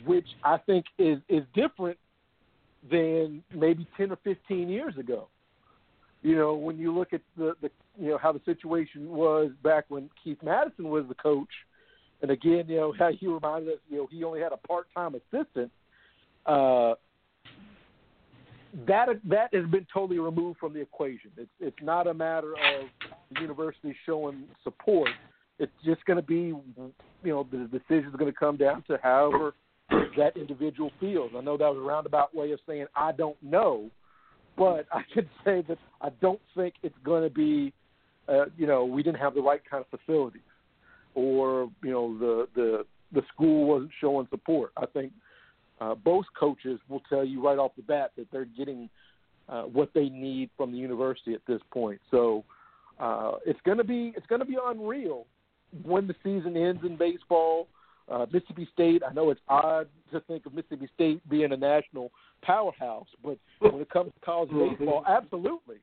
which 0.04 0.26
I 0.42 0.58
think 0.58 0.86
is 0.98 1.18
is 1.28 1.42
different 1.54 1.98
than 2.90 3.42
maybe 3.54 3.86
10 3.96 4.12
or 4.12 4.18
15 4.24 4.68
years 4.68 4.96
ago. 4.98 5.28
You 6.22 6.36
know, 6.36 6.54
when 6.54 6.78
you 6.78 6.94
look 6.94 7.12
at 7.12 7.20
the, 7.36 7.54
the 7.60 7.70
you 7.98 8.10
know 8.10 8.18
how 8.18 8.32
the 8.32 8.40
situation 8.44 9.10
was 9.10 9.50
back 9.62 9.84
when 9.88 10.10
Keith 10.22 10.38
Madison 10.42 10.88
was 10.88 11.04
the 11.08 11.14
coach, 11.14 11.50
and 12.22 12.30
again, 12.30 12.64
you 12.68 12.76
know 12.76 12.94
how 12.98 13.08
you 13.08 13.34
reminded 13.34 13.74
us, 13.74 13.80
you 13.90 13.98
know, 13.98 14.08
he 14.10 14.24
only 14.24 14.40
had 14.40 14.52
a 14.52 14.56
part-time 14.56 15.14
assistant. 15.14 15.70
Uh, 16.46 16.94
that 18.86 19.08
that 19.24 19.54
has 19.54 19.66
been 19.66 19.86
totally 19.92 20.18
removed 20.18 20.58
from 20.58 20.72
the 20.72 20.80
equation. 20.80 21.30
It's 21.36 21.50
it's 21.60 21.76
not 21.82 22.06
a 22.06 22.14
matter 22.14 22.52
of 22.52 23.10
the 23.32 23.40
university 23.40 23.94
showing 24.04 24.44
support. 24.62 25.10
It's 25.58 25.72
just 25.84 26.04
going 26.04 26.16
to 26.16 26.22
be, 26.22 26.52
you 26.52 26.92
know, 27.24 27.46
the 27.50 27.68
decision 27.70 28.10
is 28.10 28.16
going 28.16 28.32
to 28.32 28.36
come 28.36 28.56
down 28.56 28.82
to 28.88 28.98
however 29.02 29.54
that 30.16 30.36
individual 30.36 30.90
feels. 30.98 31.30
I 31.36 31.40
know 31.40 31.56
that 31.56 31.68
was 31.68 31.78
a 31.78 31.80
roundabout 31.80 32.34
way 32.34 32.50
of 32.50 32.58
saying 32.66 32.86
I 32.96 33.12
don't 33.12 33.40
know, 33.42 33.90
but 34.56 34.86
I 34.92 35.02
can 35.12 35.28
say 35.44 35.62
that 35.68 35.78
I 36.00 36.08
don't 36.20 36.40
think 36.56 36.74
it's 36.82 36.96
going 37.04 37.22
to 37.22 37.30
be, 37.30 37.72
uh, 38.28 38.46
you 38.56 38.66
know, 38.66 38.84
we 38.84 39.02
didn't 39.02 39.20
have 39.20 39.34
the 39.34 39.42
right 39.42 39.62
kind 39.70 39.84
of 39.84 40.00
facilities, 40.00 40.42
or 41.14 41.70
you 41.82 41.92
know, 41.92 42.18
the 42.18 42.48
the 42.54 42.86
the 43.12 43.22
school 43.32 43.66
wasn't 43.66 43.92
showing 44.00 44.26
support. 44.30 44.72
I 44.76 44.86
think 44.86 45.12
uh, 45.80 45.94
both 45.94 46.24
coaches 46.38 46.78
will 46.88 47.02
tell 47.08 47.24
you 47.24 47.44
right 47.44 47.58
off 47.58 47.72
the 47.76 47.82
bat 47.82 48.12
that 48.16 48.26
they're 48.30 48.44
getting 48.44 48.88
uh, 49.48 49.62
what 49.62 49.90
they 49.94 50.08
need 50.08 50.50
from 50.56 50.72
the 50.72 50.78
university 50.78 51.34
at 51.34 51.40
this 51.46 51.60
point. 51.72 52.00
So 52.10 52.44
uh, 52.98 53.32
it's 53.44 53.60
going 53.64 53.78
to 53.78 53.84
be 53.84 54.12
it's 54.16 54.26
going 54.26 54.40
to 54.40 54.46
be 54.46 54.56
unreal 54.62 55.26
when 55.84 56.06
the 56.06 56.14
season 56.22 56.56
ends 56.56 56.82
in 56.84 56.96
baseball. 56.96 57.68
Uh, 58.06 58.26
Mississippi 58.30 58.68
State, 58.72 59.02
I 59.08 59.12
know 59.14 59.30
it's 59.30 59.40
odd 59.48 59.88
to 60.12 60.20
think 60.20 60.44
of 60.44 60.52
Mississippi 60.52 60.88
State 60.94 61.26
being 61.28 61.52
a 61.52 61.56
national 61.56 62.10
powerhouse, 62.42 63.06
but 63.24 63.38
when 63.60 63.80
it 63.80 63.88
comes 63.88 64.12
to 64.12 64.20
college 64.20 64.50
Mm-hmm. 64.50 64.76
baseball, 64.84 65.04
absolutely, 65.08 65.76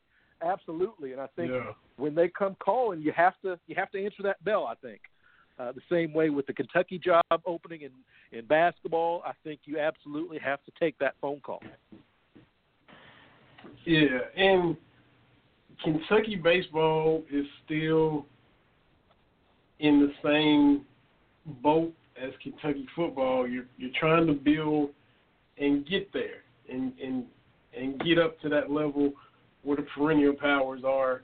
absolutely. 0.44 1.14
And 1.14 1.22
I 1.22 1.28
think 1.36 1.52
Yeah. 1.52 1.74
when 1.98 2.14
they 2.14 2.30
come 2.30 2.56
calling, 2.64 3.02
you 3.02 3.12
have 3.12 3.34
to 3.42 3.60
you 3.68 3.76
have 3.76 3.92
to 3.92 4.04
answer 4.04 4.22
that 4.24 4.44
bell. 4.44 4.66
I 4.68 4.76
think 4.76 5.02
uh, 5.60 5.72
the 5.72 5.82
same 5.90 6.14
way 6.14 6.30
with 6.30 6.48
the 6.48 6.54
Kentucky 6.54 7.00
job 7.00 7.24
opening 7.46 7.82
in 7.82 7.92
in 8.32 8.46
basketball. 8.46 9.22
I 9.26 9.34
think 9.44 9.62
you 9.66 9.80
absolutely 9.80 10.40
have 10.40 10.64
to 10.66 10.72
take 10.80 10.98
that 11.00 11.16
phone 11.22 11.40
call. 11.42 11.62
Yeah, 13.86 14.20
and 14.36 14.78
Kentucky 15.84 16.36
baseball 16.36 17.24
is 17.32 17.46
still 17.66 18.26
in 19.80 20.00
the 20.00 20.14
same 20.24 20.86
boat 21.62 21.94
as 22.22 22.32
Kentucky 22.42 22.88
football. 22.96 23.48
You're 23.48 23.66
you're 23.78 23.92
trying 24.00 24.28
to 24.28 24.34
build 24.34 24.92
and 25.58 25.88
get 25.88 26.12
there 26.14 26.44
and 26.70 26.94
and 27.04 27.26
and 27.78 28.00
get 28.02 28.20
up 28.20 28.40
to 28.42 28.50
that 28.50 28.72
level 28.72 29.14
where 29.64 29.78
the 29.78 29.84
perennial 29.96 30.34
powers 30.34 30.82
are. 30.86 31.22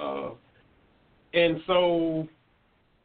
Uh, 0.00 0.30
and 1.34 1.60
so, 1.66 2.28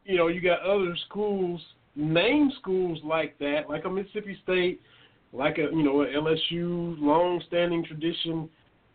you 0.08 0.16
know, 0.16 0.28
you 0.28 0.40
got 0.40 0.62
other 0.62 0.96
schools, 1.06 1.60
name 1.94 2.50
schools 2.58 2.98
like 3.04 3.38
that, 3.38 3.68
like 3.68 3.84
a 3.84 3.90
Mississippi 3.90 4.38
State, 4.42 4.80
like 5.34 5.58
a 5.58 5.68
you 5.70 5.82
know 5.82 6.02
a 6.02 6.06
LSU, 6.06 6.96
long-standing 6.98 7.84
tradition 7.84 8.48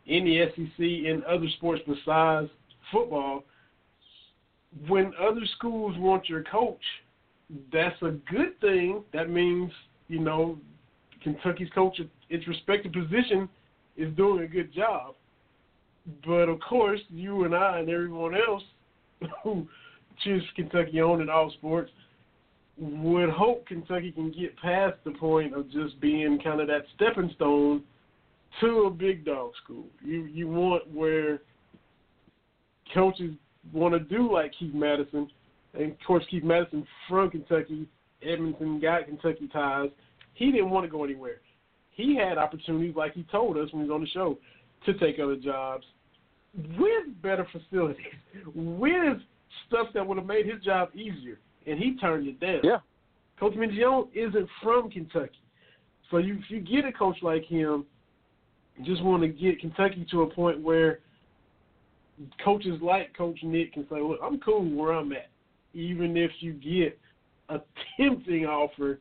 in 0.07 0.25
the 0.25 0.45
SEC 0.55 0.79
in 0.79 1.21
other 1.29 1.45
sports 1.57 1.83
besides 1.87 2.49
football. 2.91 3.43
When 4.87 5.13
other 5.21 5.45
schools 5.55 5.95
want 5.99 6.27
your 6.27 6.43
coach, 6.45 6.81
that's 7.71 8.01
a 8.01 8.15
good 8.31 8.59
thing. 8.59 9.03
That 9.13 9.29
means 9.29 9.71
you 10.07 10.19
know 10.19 10.57
Kentucky's 11.21 11.69
coach 11.75 12.01
its 12.31 12.47
respective 12.47 12.91
position 12.91 13.47
is 13.97 14.11
doing 14.15 14.43
a 14.43 14.47
good 14.47 14.73
job. 14.73 15.13
But 16.25 16.49
of 16.49 16.59
course, 16.59 17.01
you 17.09 17.43
and 17.43 17.53
I 17.53 17.77
and 17.79 17.89
everyone 17.89 18.33
else 18.33 18.63
who 19.43 19.67
choose 20.23 20.43
Kentucky 20.55 21.01
on 21.01 21.21
in 21.21 21.29
all 21.29 21.51
sports 21.51 21.91
would 22.77 23.29
hope 23.29 23.67
Kentucky 23.67 24.11
can 24.11 24.31
get 24.31 24.57
past 24.57 24.95
the 25.03 25.11
point 25.11 25.53
of 25.53 25.69
just 25.71 25.99
being 26.01 26.39
kind 26.43 26.59
of 26.59 26.67
that 26.67 26.83
stepping 26.95 27.31
stone 27.35 27.83
to 28.61 28.83
a 28.83 28.89
big 28.89 29.25
dog 29.25 29.51
school. 29.63 29.85
You 30.03 30.25
you 30.25 30.47
want 30.47 30.91
where 30.91 31.41
coaches 32.93 33.33
want 33.71 33.93
to 33.93 33.99
do 33.99 34.31
like 34.31 34.53
Keith 34.57 34.73
Madison, 34.73 35.29
and 35.73 35.91
of 35.91 35.97
course 36.05 36.23
Keith 36.29 36.43
Madison 36.43 36.85
from 37.07 37.29
Kentucky, 37.29 37.87
Edmonton 38.21 38.79
got 38.79 39.05
Kentucky 39.05 39.47
ties. 39.51 39.89
He 40.33 40.51
didn't 40.51 40.71
want 40.71 40.85
to 40.85 40.91
go 40.91 41.03
anywhere. 41.03 41.41
He 41.91 42.15
had 42.15 42.39
opportunities, 42.39 42.95
like 42.95 43.13
he 43.13 43.23
told 43.31 43.55
us 43.57 43.71
when 43.71 43.83
he 43.83 43.89
was 43.89 43.95
on 43.95 44.01
the 44.01 44.07
show, 44.07 44.37
to 44.85 44.93
take 44.95 45.19
other 45.19 45.35
jobs 45.35 45.85
with 46.77 47.21
better 47.21 47.47
facilities, 47.51 48.05
with 48.55 49.19
stuff 49.67 49.87
that 49.93 50.05
would 50.05 50.17
have 50.17 50.27
made 50.27 50.45
his 50.45 50.61
job 50.63 50.89
easier, 50.93 51.39
and 51.65 51.79
he 51.79 51.95
turned 51.97 52.27
it 52.27 52.39
down. 52.39 52.61
Yeah. 52.63 52.77
Coach 53.39 53.53
Mingione 53.53 54.07
isn't 54.13 54.47
from 54.61 54.89
Kentucky, 54.89 55.41
so 56.11 56.17
you, 56.17 56.35
if 56.35 56.49
you 56.49 56.59
get 56.59 56.85
a 56.85 56.91
coach 56.91 57.17
like 57.21 57.43
him, 57.45 57.85
you 58.77 58.85
just 58.85 59.03
want 59.03 59.23
to 59.23 59.29
get 59.29 59.59
Kentucky 59.59 60.05
to 60.11 60.21
a 60.21 60.29
point 60.29 60.61
where 60.61 60.99
coaches 62.43 62.79
like 62.81 63.15
Coach 63.17 63.39
Nick 63.43 63.73
can 63.73 63.87
say, 63.89 63.99
"Look, 63.99 64.19
I'm 64.23 64.39
cool 64.39 64.63
where 64.63 64.93
I'm 64.93 65.11
at, 65.13 65.29
even 65.73 66.15
if 66.17 66.31
you 66.39 66.53
get 66.53 66.97
a 67.49 67.61
tempting 67.97 68.45
offer 68.45 68.99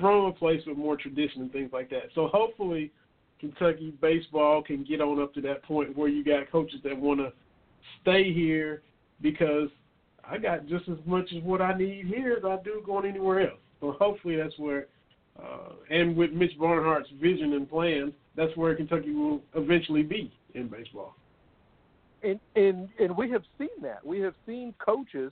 from 0.00 0.26
a 0.26 0.32
place 0.32 0.60
with 0.66 0.76
more 0.76 0.96
tradition 0.96 1.42
and 1.42 1.52
things 1.52 1.70
like 1.72 1.90
that." 1.90 2.04
So 2.14 2.28
hopefully, 2.28 2.92
Kentucky 3.40 3.94
baseball 4.00 4.62
can 4.62 4.84
get 4.84 5.00
on 5.00 5.20
up 5.20 5.34
to 5.34 5.40
that 5.42 5.62
point 5.62 5.96
where 5.96 6.08
you 6.08 6.24
got 6.24 6.50
coaches 6.50 6.80
that 6.84 6.96
want 6.96 7.20
to 7.20 7.32
stay 8.02 8.32
here 8.32 8.82
because 9.20 9.68
I 10.28 10.38
got 10.38 10.66
just 10.66 10.88
as 10.88 10.98
much 11.06 11.30
as 11.36 11.42
what 11.42 11.60
I 11.60 11.76
need 11.76 12.06
here 12.06 12.34
as 12.38 12.44
I 12.44 12.58
do 12.64 12.82
going 12.84 13.06
anywhere 13.06 13.48
else. 13.50 13.60
So 13.80 13.92
hopefully 13.98 14.36
that's 14.36 14.58
where, 14.58 14.86
uh, 15.38 15.72
and 15.90 16.16
with 16.16 16.32
Mitch 16.32 16.52
Barnhart's 16.58 17.10
vision 17.20 17.52
and 17.54 17.68
plans, 17.68 18.12
that's 18.36 18.56
where 18.56 18.74
Kentucky 18.74 19.12
will 19.12 19.42
eventually 19.54 20.02
be 20.02 20.32
in 20.54 20.68
baseball. 20.68 21.14
And 22.22 22.40
and 22.56 22.88
and 22.98 23.14
we 23.16 23.30
have 23.30 23.42
seen 23.58 23.68
that. 23.82 24.04
We 24.04 24.20
have 24.20 24.34
seen 24.46 24.72
coaches 24.84 25.30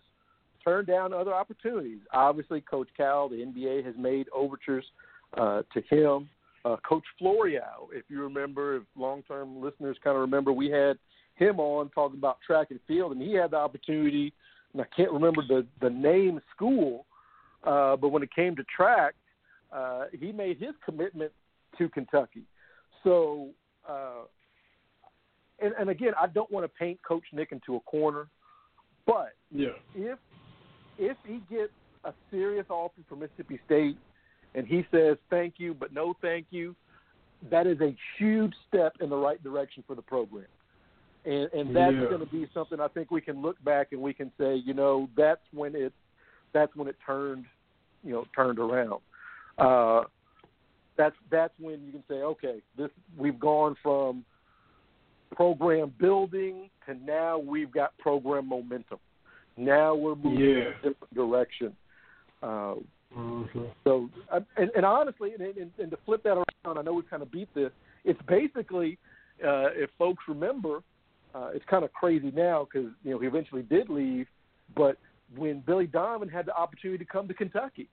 turn 0.62 0.84
down 0.84 1.12
other 1.12 1.32
opportunities. 1.32 2.00
Obviously, 2.12 2.60
Coach 2.60 2.88
Cal, 2.96 3.28
the 3.28 3.36
NBA 3.36 3.84
has 3.84 3.94
made 3.98 4.26
overtures 4.34 4.84
uh, 5.36 5.62
to 5.72 5.80
him. 5.88 6.28
Uh, 6.64 6.76
Coach 6.88 7.02
Floreal, 7.18 7.88
if 7.92 8.04
you 8.08 8.22
remember, 8.22 8.76
if 8.76 8.82
long-term 8.96 9.60
listeners 9.60 9.96
kind 10.04 10.14
of 10.14 10.20
remember, 10.20 10.52
we 10.52 10.70
had 10.70 10.96
him 11.34 11.60
on 11.60 11.88
talking 11.90 12.18
about 12.18 12.38
track 12.46 12.68
and 12.70 12.80
field, 12.86 13.12
and 13.12 13.22
he 13.22 13.34
had 13.34 13.50
the 13.52 13.56
opportunity. 13.56 14.32
And 14.72 14.82
I 14.82 14.86
can't 14.96 15.12
remember 15.12 15.42
the 15.46 15.66
the 15.80 15.90
name 15.90 16.40
school, 16.54 17.06
uh, 17.64 17.96
but 17.96 18.08
when 18.08 18.22
it 18.22 18.34
came 18.34 18.56
to 18.56 18.64
track, 18.64 19.14
uh, 19.72 20.04
he 20.18 20.32
made 20.32 20.58
his 20.58 20.74
commitment 20.84 21.32
to 21.78 21.88
Kentucky. 21.88 22.42
So, 23.04 23.48
uh, 23.88 24.24
and, 25.60 25.74
and 25.78 25.90
again, 25.90 26.12
I 26.20 26.26
don't 26.26 26.50
want 26.50 26.64
to 26.64 26.68
paint 26.68 27.00
Coach 27.06 27.24
Nick 27.32 27.52
into 27.52 27.76
a 27.76 27.80
corner, 27.80 28.28
but 29.06 29.34
Yeah. 29.50 29.70
if 29.94 30.18
if 30.98 31.16
he 31.26 31.40
gets 31.50 31.72
a 32.04 32.12
serious 32.30 32.66
offer 32.68 33.00
from 33.08 33.20
Mississippi 33.20 33.58
State 33.64 33.96
and 34.54 34.66
he 34.66 34.84
says 34.90 35.16
thank 35.30 35.54
you 35.58 35.72
but 35.72 35.92
no 35.92 36.14
thank 36.20 36.46
you, 36.50 36.74
that 37.50 37.66
is 37.66 37.80
a 37.80 37.96
huge 38.18 38.52
step 38.68 38.96
in 39.00 39.08
the 39.08 39.16
right 39.16 39.42
direction 39.42 39.82
for 39.86 39.94
the 39.94 40.02
program. 40.02 40.46
And 41.24 41.52
and 41.52 41.76
that's 41.76 41.94
Yeah. 41.94 42.08
going 42.08 42.20
to 42.20 42.26
be 42.26 42.48
something 42.52 42.80
I 42.80 42.88
think 42.88 43.10
we 43.10 43.20
can 43.20 43.40
look 43.42 43.62
back 43.64 43.88
and 43.92 44.00
we 44.00 44.12
can 44.12 44.32
say, 44.38 44.56
you 44.56 44.74
know, 44.74 45.08
that's 45.16 45.40
when 45.52 45.74
it 45.76 45.92
that's 46.52 46.74
when 46.74 46.88
it 46.88 46.96
turned, 47.04 47.44
you 48.02 48.12
know, 48.12 48.24
turned 48.34 48.58
around. 48.58 49.00
Uh 49.58 50.02
that's 50.96 51.16
that's 51.30 51.54
when 51.58 51.84
you 51.84 51.92
can 51.92 52.04
say, 52.08 52.16
okay, 52.22 52.60
this 52.76 52.90
we've 53.16 53.38
gone 53.38 53.76
from 53.82 54.24
program 55.34 55.92
building 55.98 56.68
to 56.86 56.94
now 56.94 57.38
we've 57.38 57.70
got 57.70 57.96
program 57.98 58.48
momentum. 58.48 58.98
Now 59.56 59.94
we're 59.94 60.14
moving 60.14 60.40
in 60.40 60.56
a 60.58 60.74
different 60.88 61.14
direction. 61.14 61.76
Uh, 62.42 62.74
Mm-hmm. 63.16 63.64
so, 63.84 64.08
uh, 64.32 64.40
and, 64.56 64.70
and 64.74 64.86
honestly, 64.86 65.32
and, 65.34 65.42
and, 65.42 65.70
and 65.78 65.90
to 65.90 65.98
flip 66.06 66.22
that 66.22 66.30
around, 66.64 66.78
I 66.78 66.80
know 66.80 66.94
we 66.94 67.02
kind 67.02 67.22
of 67.22 67.30
beat 67.30 67.54
this. 67.54 67.70
It's 68.06 68.18
basically, 68.26 68.96
uh, 69.44 69.68
if 69.74 69.90
folks 69.98 70.24
remember, 70.26 70.80
uh, 71.34 71.50
it's 71.54 71.64
kind 71.66 71.84
of 71.84 71.92
crazy 71.92 72.30
now 72.30 72.66
because 72.70 72.90
you 73.04 73.10
know 73.12 73.18
he 73.18 73.26
eventually 73.26 73.62
did 73.62 73.88
leave, 73.88 74.26
but 74.76 74.96
when 75.36 75.60
Billy 75.60 75.86
Donovan 75.86 76.28
had 76.28 76.46
the 76.46 76.54
opportunity 76.54 77.02
to 77.02 77.10
come 77.10 77.26
to 77.28 77.34
Kentucky, 77.34 77.88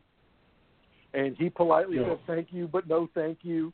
and 1.13 1.35
he 1.37 1.49
politely 1.49 1.97
Yeah. 1.97 2.09
said 2.09 2.19
thank 2.27 2.47
you, 2.51 2.67
but 2.67 2.87
no 2.87 3.07
thank 3.13 3.39
you. 3.43 3.73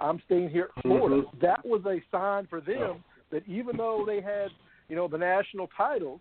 I'm 0.00 0.20
staying 0.26 0.50
here 0.50 0.70
at 0.76 0.82
Florida. 0.82 1.22
Mhm. 1.22 1.40
That 1.40 1.64
was 1.64 1.84
a 1.86 2.00
sign 2.10 2.46
for 2.46 2.60
them 2.60 2.78
Yeah. 2.78 2.94
that 3.30 3.48
even 3.48 3.76
though 3.76 4.04
they 4.04 4.20
had, 4.20 4.52
you 4.88 4.96
know, 4.96 5.08
the 5.08 5.18
national 5.18 5.68
titles 5.68 6.20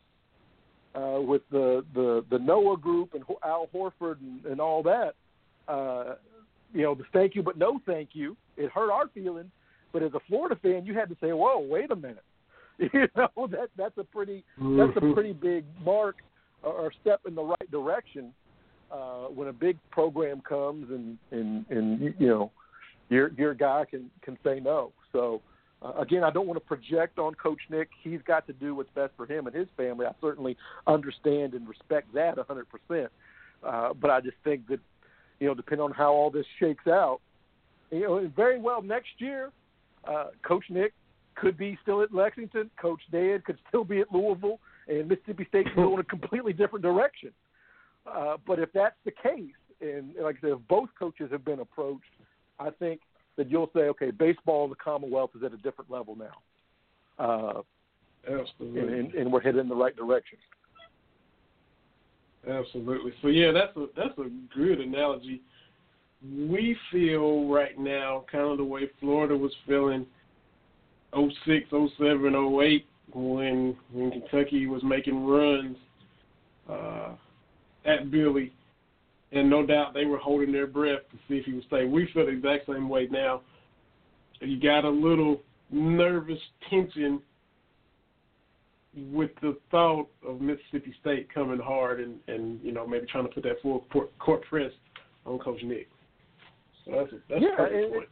uh, 0.95 1.19
with 1.21 1.41
the, 1.49 1.83
the 1.93 2.23
the 2.29 2.39
Noah 2.39 2.77
group 2.77 3.13
and 3.13 3.25
Al 3.43 3.67
Horford 3.67 4.21
and, 4.21 4.45
and 4.45 4.61
all 4.61 4.81
that, 4.83 5.15
uh, 5.67 6.15
you 6.73 6.83
know, 6.83 6.95
the 6.95 7.03
thank 7.11 7.35
you 7.35 7.43
but 7.43 7.57
no 7.57 7.79
thank 7.85 8.15
you. 8.15 8.37
It 8.55 8.71
hurt 8.71 8.89
our 8.89 9.09
feelings, 9.09 9.51
but 9.91 10.01
as 10.01 10.13
a 10.13 10.21
Florida 10.21 10.55
fan, 10.55 10.85
you 10.85 10.93
had 10.93 11.09
to 11.09 11.17
say, 11.19 11.33
"Whoa, 11.33 11.59
wait 11.59 11.91
a 11.91 11.95
minute." 11.97 12.23
You 12.93 13.07
know 13.15 13.47
that 13.47 13.69
that's 13.77 13.97
a 13.97 14.03
pretty 14.03 14.43
that's 14.57 14.95
a 14.97 15.01
Mhm. 15.01 15.13
pretty 15.13 15.33
big 15.33 15.65
mark 15.83 16.17
or, 16.63 16.91
step 17.01 17.21
in 17.27 17.35
the 17.35 17.43
right 17.43 17.71
direction. 17.71 18.33
uh, 18.91 19.25
when 19.37 19.47
a 19.47 19.53
big 19.53 19.77
program 19.91 20.41
comes 20.41 20.89
and 20.91 21.17
and 21.31 21.65
and 21.69 22.13
you 22.19 22.27
know 22.27 22.51
your 23.09 23.31
your 23.37 23.53
guy 23.53 23.83
can 23.89 24.09
can 24.21 24.37
say 24.43 24.59
no. 24.59 24.91
So 25.11 25.41
uh, 25.81 25.93
again, 25.99 26.23
I 26.23 26.29
don't 26.31 26.47
want 26.47 26.57
to 26.61 26.65
project 26.65 27.17
on 27.19 27.33
Coach 27.35 27.59
Nick. 27.69 27.89
He's 28.03 28.21
got 28.25 28.45
to 28.47 28.53
do 28.53 28.75
what's 28.75 28.89
best 28.95 29.13
for 29.17 29.25
him 29.25 29.47
and 29.47 29.55
his 29.55 29.67
family. 29.75 30.05
I 30.05 30.11
certainly 30.21 30.55
understand 30.87 31.53
and 31.53 31.67
respect 31.67 32.13
that 32.13 32.35
100%. 32.37 33.07
Uh, 33.63 33.93
but 33.93 34.09
I 34.11 34.21
just 34.21 34.37
think 34.43 34.67
that 34.67 34.79
you 35.39 35.47
know, 35.47 35.53
depending 35.55 35.83
on 35.83 35.91
how 35.91 36.13
all 36.13 36.29
this 36.31 36.45
shakes 36.59 36.87
out, 36.87 37.19
you 37.91 38.01
know, 38.01 38.31
very 38.35 38.57
well 38.59 38.81
next 38.81 39.09
year, 39.19 39.51
uh, 40.07 40.27
Coach 40.43 40.65
Nick 40.69 40.93
could 41.35 41.57
be 41.57 41.77
still 41.81 42.01
at 42.01 42.13
Lexington. 42.13 42.69
Coach 42.81 43.01
Dan 43.11 43.41
could 43.45 43.57
still 43.67 43.83
be 43.83 43.99
at 43.99 44.11
Louisville, 44.11 44.59
and 44.87 45.07
Mississippi 45.07 45.45
State 45.49 45.65
could 45.67 45.75
go 45.75 45.93
in 45.93 45.99
a 45.99 46.03
completely 46.03 46.53
different 46.53 46.83
direction. 46.83 47.31
Uh, 48.05 48.37
but 48.45 48.59
if 48.59 48.71
that's 48.73 48.95
the 49.03 49.11
case, 49.11 49.51
and 49.81 50.13
like 50.21 50.37
I 50.37 50.41
said, 50.41 50.51
if 50.51 50.59
both 50.67 50.89
coaches 50.97 51.29
have 51.31 51.43
been 51.43 51.59
approached, 51.59 52.03
I 52.59 52.69
think 52.69 53.01
that 53.37 53.49
you'll 53.49 53.69
say, 53.73 53.81
okay, 53.81 54.11
baseball 54.11 54.63
in 54.65 54.69
the 54.69 54.75
Commonwealth 54.75 55.31
is 55.35 55.43
at 55.43 55.53
a 55.53 55.57
different 55.57 55.91
level 55.91 56.15
now. 56.15 57.23
Uh, 57.23 57.61
Absolutely. 58.27 58.81
And, 58.81 58.89
and, 58.89 59.13
and 59.15 59.31
we're 59.31 59.41
headed 59.41 59.61
in 59.61 59.69
the 59.69 59.75
right 59.75 59.95
direction. 59.95 60.37
Absolutely. 62.49 63.11
So 63.21 63.27
yeah, 63.27 63.51
that's 63.51 63.75
a 63.75 63.87
that's 63.95 64.17
a 64.19 64.29
good 64.55 64.79
analogy. 64.79 65.41
We 66.23 66.75
feel 66.91 67.47
right 67.47 67.77
now 67.77 68.25
kind 68.31 68.45
of 68.45 68.57
the 68.57 68.63
way 68.63 68.83
Florida 68.99 69.35
was 69.35 69.51
feeling 69.67 70.05
06, 71.15 71.69
07, 71.97 72.35
08 72.61 72.85
when 73.13 73.75
when 73.93 74.11
Kentucky 74.11 74.67
was 74.67 74.83
making 74.83 75.25
runs 75.25 75.77
uh, 76.69 77.13
at 77.85 78.11
Billy, 78.11 78.51
and 79.31 79.49
no 79.49 79.65
doubt 79.65 79.93
they 79.93 80.05
were 80.05 80.17
holding 80.17 80.51
their 80.51 80.67
breath 80.67 81.01
to 81.11 81.17
see 81.27 81.35
if 81.35 81.45
he 81.45 81.53
would 81.53 81.65
stay. 81.65 81.85
We 81.85 82.09
feel 82.13 82.25
the 82.25 82.31
exact 82.31 82.67
same 82.67 82.89
way 82.89 83.07
now. 83.09 83.41
You 84.41 84.59
got 84.59 84.83
a 84.83 84.89
little 84.89 85.41
nervous 85.71 86.39
tension 86.69 87.21
with 88.95 89.31
the 89.41 89.57
thought 89.71 90.07
of 90.27 90.41
Mississippi 90.41 90.93
State 91.01 91.33
coming 91.33 91.59
hard 91.59 91.99
and 91.99 92.19
and 92.27 92.59
you 92.63 92.71
know 92.71 92.85
maybe 92.85 93.05
trying 93.07 93.27
to 93.27 93.33
put 93.33 93.43
that 93.43 93.61
full 93.61 93.85
court, 94.19 94.43
press 94.49 94.71
on 95.25 95.39
Coach 95.39 95.61
Nick. 95.63 95.87
So 96.85 96.91
that's 96.91 97.13
a, 97.13 97.17
that's 97.29 97.41
yeah, 97.41 97.53
a 97.53 97.57
perfect 97.57 97.83
and, 97.83 97.93
point. 97.93 98.09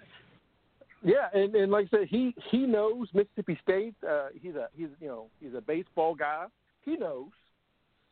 Yeah, 1.04 1.28
and, 1.34 1.54
and 1.56 1.72
like 1.72 1.88
I 1.92 1.98
said, 1.98 2.08
he 2.10 2.34
he 2.50 2.60
knows 2.60 3.08
Mississippi 3.14 3.60
State. 3.62 3.96
Uh, 4.08 4.28
he's 4.34 4.56
a 4.56 4.70
he's 4.74 4.88
you 5.02 5.08
know 5.08 5.28
he's 5.42 5.54
a 5.54 5.62
baseball 5.62 6.16
guy. 6.16 6.46
He 6.86 6.96
knows, 6.96 7.30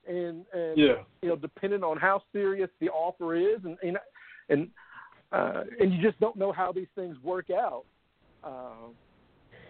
and 0.07 0.45
and 0.53 0.77
Yeah. 0.77 1.03
you 1.21 1.29
know 1.29 1.35
depending 1.37 1.83
on 1.83 1.97
how 1.97 2.21
serious 2.33 2.69
the 2.79 2.89
offer 2.89 3.35
is, 3.35 3.59
and 3.63 3.77
and 3.81 3.97
and, 4.49 4.69
uh, 5.31 5.63
and 5.79 5.93
you 5.93 6.01
just 6.01 6.19
don't 6.19 6.35
know 6.35 6.51
how 6.51 6.71
these 6.73 6.89
things 6.95 7.15
work 7.23 7.49
out. 7.49 7.85
Uh, 8.43 8.89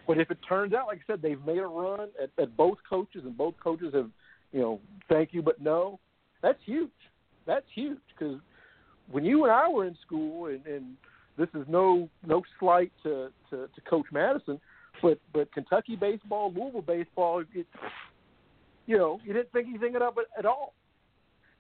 but 0.07 0.17
if 0.17 0.32
it 0.32 0.39
turns 0.47 0.74
out, 0.74 0.88
like 0.88 0.99
I 0.99 1.13
said, 1.13 1.22
they've 1.22 1.43
made 1.45 1.59
a 1.59 1.67
run 1.67 2.09
at, 2.22 2.32
at 2.41 2.57
both 2.57 2.80
coaches, 2.89 3.22
and 3.24 3.38
both 3.38 3.53
coaches 3.63 3.93
have, 3.93 4.09
you 4.51 4.59
know, 4.59 4.80
thank 5.07 5.34
you 5.34 5.41
but 5.43 5.61
no. 5.61 5.99
That's 6.41 6.59
huge. 6.65 6.89
That's 7.45 7.65
huge 7.76 7.99
because 8.17 8.39
when 9.11 9.24
you 9.24 9.43
and 9.43 9.51
I 9.53 9.69
were 9.69 9.86
in 9.86 9.95
school, 10.03 10.47
and, 10.47 10.65
and 10.65 10.97
this 11.38 11.50
is 11.54 11.66
no 11.68 12.10
no 12.26 12.42
slight 12.60 12.92
to, 13.04 13.30
to, 13.50 13.68
to 13.68 13.82
Coach 13.90 14.06
Madison, 14.12 14.60
but 15.02 15.20
but 15.34 15.52
Kentucky 15.54 15.96
baseball, 15.96 16.54
Louisville 16.54 16.82
baseball, 16.82 17.44
it, 17.54 17.68
you 18.86 18.98
know, 18.98 19.20
you 19.24 19.34
didn't 19.34 19.52
think 19.52 19.68
anything 19.70 19.96
of 19.96 20.18
it 20.18 20.28
at 20.38 20.46
all. 20.46 20.74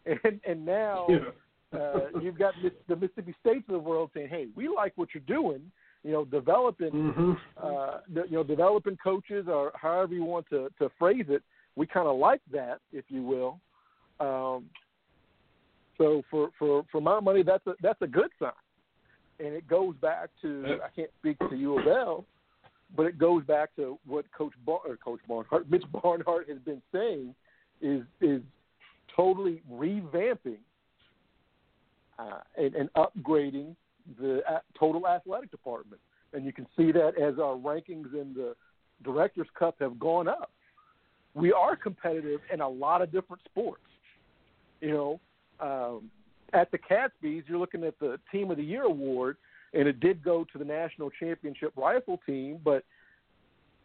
And 0.05 0.39
and 0.47 0.65
now 0.65 1.05
Yeah. 1.09 1.79
uh, 1.79 2.19
you've 2.21 2.37
got 2.37 2.55
the 2.87 2.95
Mississippi 2.95 3.35
States 3.39 3.65
of 3.69 3.73
the 3.73 3.79
world 3.79 4.09
saying, 4.13 4.29
"Hey, 4.29 4.47
we 4.55 4.67
like 4.67 4.93
what 4.95 5.09
you're 5.13 5.23
doing. 5.27 5.71
You 6.03 6.11
know, 6.11 6.25
developing, 6.25 6.89
hmm 6.91 7.33
uh, 7.57 7.99
you 8.11 8.31
know, 8.31 8.43
developing 8.43 8.97
coaches 8.97 9.45
or 9.47 9.71
however 9.75 10.15
you 10.15 10.23
want 10.23 10.49
to 10.49 10.69
to 10.79 10.89
phrase 10.97 11.25
it. 11.29 11.43
We 11.75 11.85
kind 11.85 12.07
of 12.07 12.17
like 12.17 12.41
that, 12.51 12.79
if 12.91 13.05
you 13.09 13.21
will. 13.21 13.59
Um, 14.19 14.65
so 15.97 16.23
for 16.31 16.49
for 16.57 16.83
for 16.91 16.99
my 16.99 17.19
money, 17.19 17.43
that's 17.43 17.65
a 17.67 17.75
that's 17.81 18.01
a 18.01 18.07
good 18.07 18.31
sign, 18.39 18.51
and 19.43 19.53
it 19.53 19.67
goes 19.67 19.95
back 20.01 20.29
to 20.41 20.79
I 20.83 20.89
can't 20.95 21.09
speak 21.19 21.37
to 21.39 21.55
U 21.55 21.79
of 21.79 21.87
L, 21.87 22.25
but 22.95 23.05
it 23.05 23.17
goes 23.17 23.43
back 23.45 23.75
to 23.77 23.97
what 24.05 24.25
Coach 24.31 24.53
Bar- 24.65 24.81
or 24.85 24.97
Coach 24.97 25.19
Barnhart, 25.27 25.69
Mitch 25.69 25.83
Barnhart 25.91 26.49
has 26.49 26.59
been 26.59 26.81
saying 26.91 27.33
is 27.81 28.03
is 28.19 28.41
totally 29.15 29.61
revamping 29.71 30.59
uh, 32.19 32.39
and, 32.57 32.75
and 32.75 32.89
upgrading 32.93 33.75
the 34.19 34.41
total 34.79 35.07
athletic 35.07 35.51
department, 35.51 36.01
and 36.33 36.45
you 36.45 36.53
can 36.53 36.67
see 36.77 36.91
that 36.91 37.13
as 37.21 37.39
our 37.39 37.55
rankings 37.55 38.13
in 38.13 38.33
the 38.35 38.55
Directors 39.03 39.47
Cup 39.57 39.75
have 39.79 39.99
gone 39.99 40.27
up. 40.27 40.51
We 41.33 41.53
are 41.53 41.75
competitive 41.75 42.41
in 42.53 42.61
a 42.61 42.67
lot 42.67 43.01
of 43.01 43.11
different 43.11 43.41
sports. 43.45 43.81
You 44.81 44.89
know, 44.89 45.19
um, 45.59 46.11
at 46.53 46.71
the 46.71 46.77
CATSPYs, 46.77 47.43
you're 47.47 47.57
looking 47.57 47.83
at 47.83 47.99
the 47.99 48.19
Team 48.31 48.51
of 48.51 48.57
the 48.57 48.63
Year 48.63 48.83
award, 48.83 49.37
and 49.73 49.87
it 49.87 49.99
did 49.99 50.23
go 50.23 50.45
to 50.51 50.57
the 50.57 50.65
national 50.65 51.09
championship 51.11 51.73
rifle 51.75 52.19
team, 52.25 52.59
but 52.63 52.83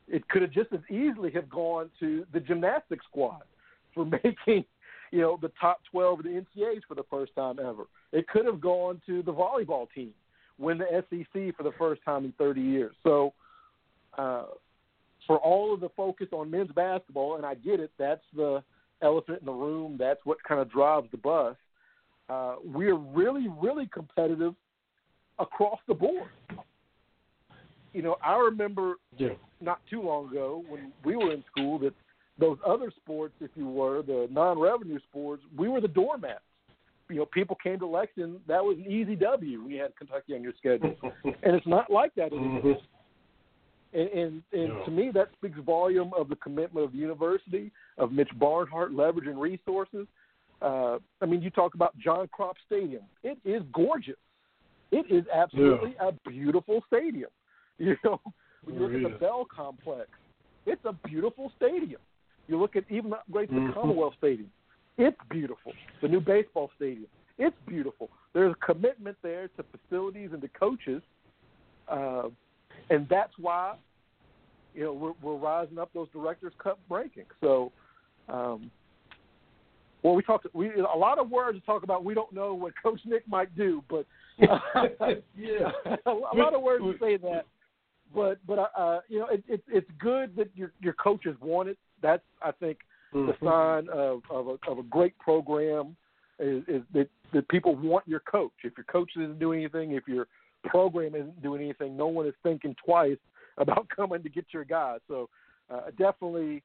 it 0.08 0.28
could 0.28 0.42
have 0.42 0.50
just 0.50 0.72
as 0.72 0.80
easily 0.90 1.30
have 1.32 1.48
gone 1.48 1.90
to 2.00 2.24
the 2.32 2.40
gymnastics 2.40 3.04
squad 3.06 3.42
for 3.94 4.04
making, 4.24 4.64
you 5.10 5.20
know, 5.20 5.38
the 5.40 5.50
top 5.60 5.80
12 5.90 6.20
of 6.20 6.24
the 6.24 6.30
NCAAs 6.30 6.82
for 6.86 6.94
the 6.94 7.04
first 7.10 7.34
time 7.34 7.58
ever. 7.58 7.84
It 8.12 8.28
could 8.28 8.46
have 8.46 8.60
gone 8.60 9.00
to 9.06 9.22
the 9.22 9.32
volleyball 9.32 9.86
team, 9.94 10.12
win 10.58 10.78
the 10.78 11.04
SEC 11.10 11.56
for 11.56 11.62
the 11.62 11.72
first 11.78 12.02
time 12.04 12.24
in 12.24 12.32
30 12.32 12.60
years. 12.60 12.94
So, 13.02 13.32
uh, 14.16 14.44
for 15.26 15.38
all 15.38 15.74
of 15.74 15.80
the 15.80 15.88
focus 15.96 16.28
on 16.32 16.50
men's 16.50 16.70
basketball, 16.70 17.36
and 17.36 17.44
I 17.44 17.54
get 17.54 17.80
it, 17.80 17.90
that's 17.98 18.22
the 18.34 18.62
elephant 19.02 19.40
in 19.40 19.46
the 19.46 19.52
room. 19.52 19.96
That's 19.98 20.20
what 20.24 20.42
kind 20.44 20.60
of 20.60 20.70
drives 20.70 21.08
the 21.10 21.16
bus. 21.16 21.56
Uh, 22.28 22.56
we're 22.64 22.96
really, 22.96 23.48
really 23.60 23.86
competitive 23.86 24.54
across 25.38 25.78
the 25.86 25.94
board. 25.94 26.30
You 27.92 28.02
know, 28.02 28.16
I 28.22 28.36
remember 28.36 28.96
Yeah. 29.16 29.34
not 29.60 29.80
too 29.86 30.02
long 30.02 30.28
ago 30.30 30.64
when 30.68 30.92
we 31.04 31.16
were 31.16 31.32
in 31.32 31.42
school 31.44 31.78
that 31.80 31.94
those 32.38 32.58
other 32.66 32.90
sports, 32.90 33.34
if 33.40 33.50
you 33.56 33.66
were 33.68 34.02
the 34.02 34.28
non-revenue 34.30 34.98
sports, 35.00 35.42
we 35.56 35.68
were 35.68 35.80
the 35.80 35.88
doormats. 35.88 36.42
You 37.08 37.16
know, 37.16 37.26
people 37.26 37.56
came 37.62 37.78
to 37.78 37.86
Lexington. 37.86 38.40
That 38.48 38.62
was 38.62 38.76
an 38.78 38.90
easy 38.90 39.14
W 39.16 39.62
when 39.62 39.70
you 39.70 39.80
had 39.80 39.96
Kentucky 39.96 40.34
on 40.34 40.42
your 40.42 40.52
schedule, 40.58 40.94
and 41.24 41.56
it's 41.56 41.66
not 41.66 41.88
like 41.90 42.14
that 42.16 42.32
anymore. 42.32 42.60
Mhm. 42.62 42.80
And 43.92 44.08
and, 44.10 44.42
and 44.52 44.84
to 44.84 44.90
me, 44.90 45.10
that 45.12 45.32
speaks 45.32 45.58
volume 45.60 46.12
of 46.14 46.28
the 46.28 46.36
commitment 46.36 46.84
of 46.84 46.92
the 46.92 46.98
university, 46.98 47.70
of 47.96 48.12
Mitch 48.12 48.28
Barnhart 48.38 48.92
leveraging 48.92 49.38
resources. 49.40 50.06
Uh, 50.62 50.98
I 51.20 51.26
mean, 51.26 51.42
you 51.42 51.50
talk 51.50 51.74
about 51.74 51.96
John 51.98 52.28
Cropp 52.28 52.54
Stadium. 52.66 53.02
It 53.22 53.38
is 53.44 53.62
gorgeous. 53.72 54.16
It 54.90 55.06
is 55.10 55.24
absolutely 55.32 55.94
a 56.00 56.12
beautiful 56.28 56.82
stadium. 56.86 57.30
You 57.78 57.94
know, 58.04 58.18
when 58.64 58.76
you 58.76 58.80
look 58.86 59.04
at 59.04 59.12
the. 59.12 59.18
Bell 59.18 59.46
Complex, 59.54 60.08
it's 60.64 60.82
a 60.86 60.94
beautiful 61.06 61.52
stadium. 61.58 62.00
You 62.48 62.58
look 62.58 62.74
at 62.74 62.84
even 62.88 63.10
the 63.10 63.18
upgrades 63.30 63.48
to 63.48 63.54
Mhm. 63.54 63.74
Commonwealth 63.74 64.14
Stadium. 64.16 64.50
It's 64.96 65.18
beautiful. 65.28 65.74
The 66.00 66.08
new 66.08 66.20
baseball 66.20 66.70
stadium. 66.76 67.08
It's 67.36 67.56
beautiful. 67.66 68.08
There's 68.32 68.52
a 68.52 68.64
commitment 68.64 69.18
there 69.20 69.48
to 69.58 69.62
facilities 69.64 70.32
and 70.32 70.40
to 70.40 70.48
coaches, 70.48 71.02
uh, 71.88 72.30
and 72.88 73.06
that's 73.10 73.36
why 73.38 73.76
you 74.74 74.84
know 74.84 74.94
we're, 74.94 75.12
we're 75.20 75.36
rising 75.36 75.78
up 75.78 75.90
those 75.92 76.08
directors' 76.14 76.54
cup 76.58 76.78
rankings. 76.90 77.26
So, 77.42 77.72
um, 78.30 78.70
well, 80.02 80.14
we 80.14 80.22
talked 80.22 80.46
we 80.54 80.70
a 80.74 80.98
lot 80.98 81.18
of 81.18 81.30
words 81.30 81.58
to 81.58 81.66
talk 81.66 81.82
about. 81.82 82.04
We 82.04 82.14
don't 82.14 82.32
know 82.32 82.54
what 82.54 82.74
Coach 82.82 83.00
Nick 83.04 83.26
might 83.28 83.54
do, 83.56 83.82
but 83.88 84.06
yeah. 84.38 85.70
a 86.06 86.12
lot 86.12 86.54
of 86.54 86.62
words 86.62 86.84
to 86.84 86.94
say 87.00 87.16
that. 87.16 87.44
But 88.14 88.38
but 88.46 88.70
uh, 88.76 89.00
you 89.08 89.18
know 89.18 89.26
it, 89.26 89.42
it, 89.48 89.62
it's 89.68 89.90
good 89.98 90.36
that 90.36 90.48
your 90.54 90.72
your 90.80 90.92
coaches 90.94 91.36
want 91.40 91.68
it. 91.68 91.78
That's 92.02 92.22
I 92.42 92.52
think 92.52 92.78
the 93.12 93.18
Mhm. 93.18 93.44
sign 93.44 93.88
of 93.88 94.22
of 94.30 94.48
a, 94.48 94.70
of 94.70 94.78
a 94.78 94.82
great 94.84 95.18
program 95.18 95.96
is, 96.38 96.62
is 96.68 96.82
that 96.92 97.08
that 97.32 97.48
people 97.48 97.74
want 97.74 98.06
your 98.06 98.20
coach. 98.20 98.52
If 98.62 98.76
your 98.76 98.84
coach 98.84 99.10
isn't 99.16 99.38
doing 99.38 99.60
anything, 99.60 99.92
if 99.92 100.06
your 100.06 100.28
program 100.64 101.14
isn't 101.14 101.42
doing 101.42 101.62
anything, 101.62 101.96
no 101.96 102.06
one 102.06 102.26
is 102.26 102.34
thinking 102.42 102.76
twice 102.84 103.18
about 103.58 103.88
coming 103.88 104.22
to 104.22 104.28
get 104.28 104.46
your 104.52 104.64
guy. 104.64 104.98
So 105.08 105.28
uh, 105.72 105.90
definitely, 105.98 106.62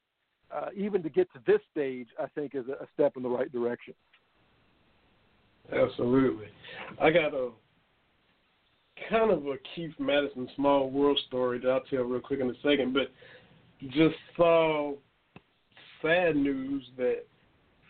uh, 0.54 0.68
even 0.76 1.02
to 1.04 1.10
get 1.10 1.32
to 1.34 1.40
this 1.46 1.62
stage, 1.72 2.08
I 2.20 2.28
think 2.36 2.56
is 2.56 2.66
a, 2.68 2.88
step 2.94 3.14
in 3.18 3.24
the 3.24 3.30
right 3.30 3.52
direction. 3.52 3.94
Absolutely. 5.72 6.48
I 7.00 7.12
got 7.12 7.34
a 7.34 7.52
kind 9.10 9.32
of 9.32 9.46
a 9.48 9.56
Keith 9.76 9.94
Madison 10.00 10.50
small 10.56 10.90
world 10.90 11.20
story 11.28 11.60
that 11.60 11.70
I'll 11.70 11.82
tell 11.82 12.04
real 12.04 12.20
quick 12.20 12.40
in 12.40 12.50
a 12.50 12.54
second, 12.62 12.94
but 12.94 13.12
just 13.90 14.16
saw 14.36 14.94
sad 16.02 16.36
news 16.36 16.84
that 16.98 17.24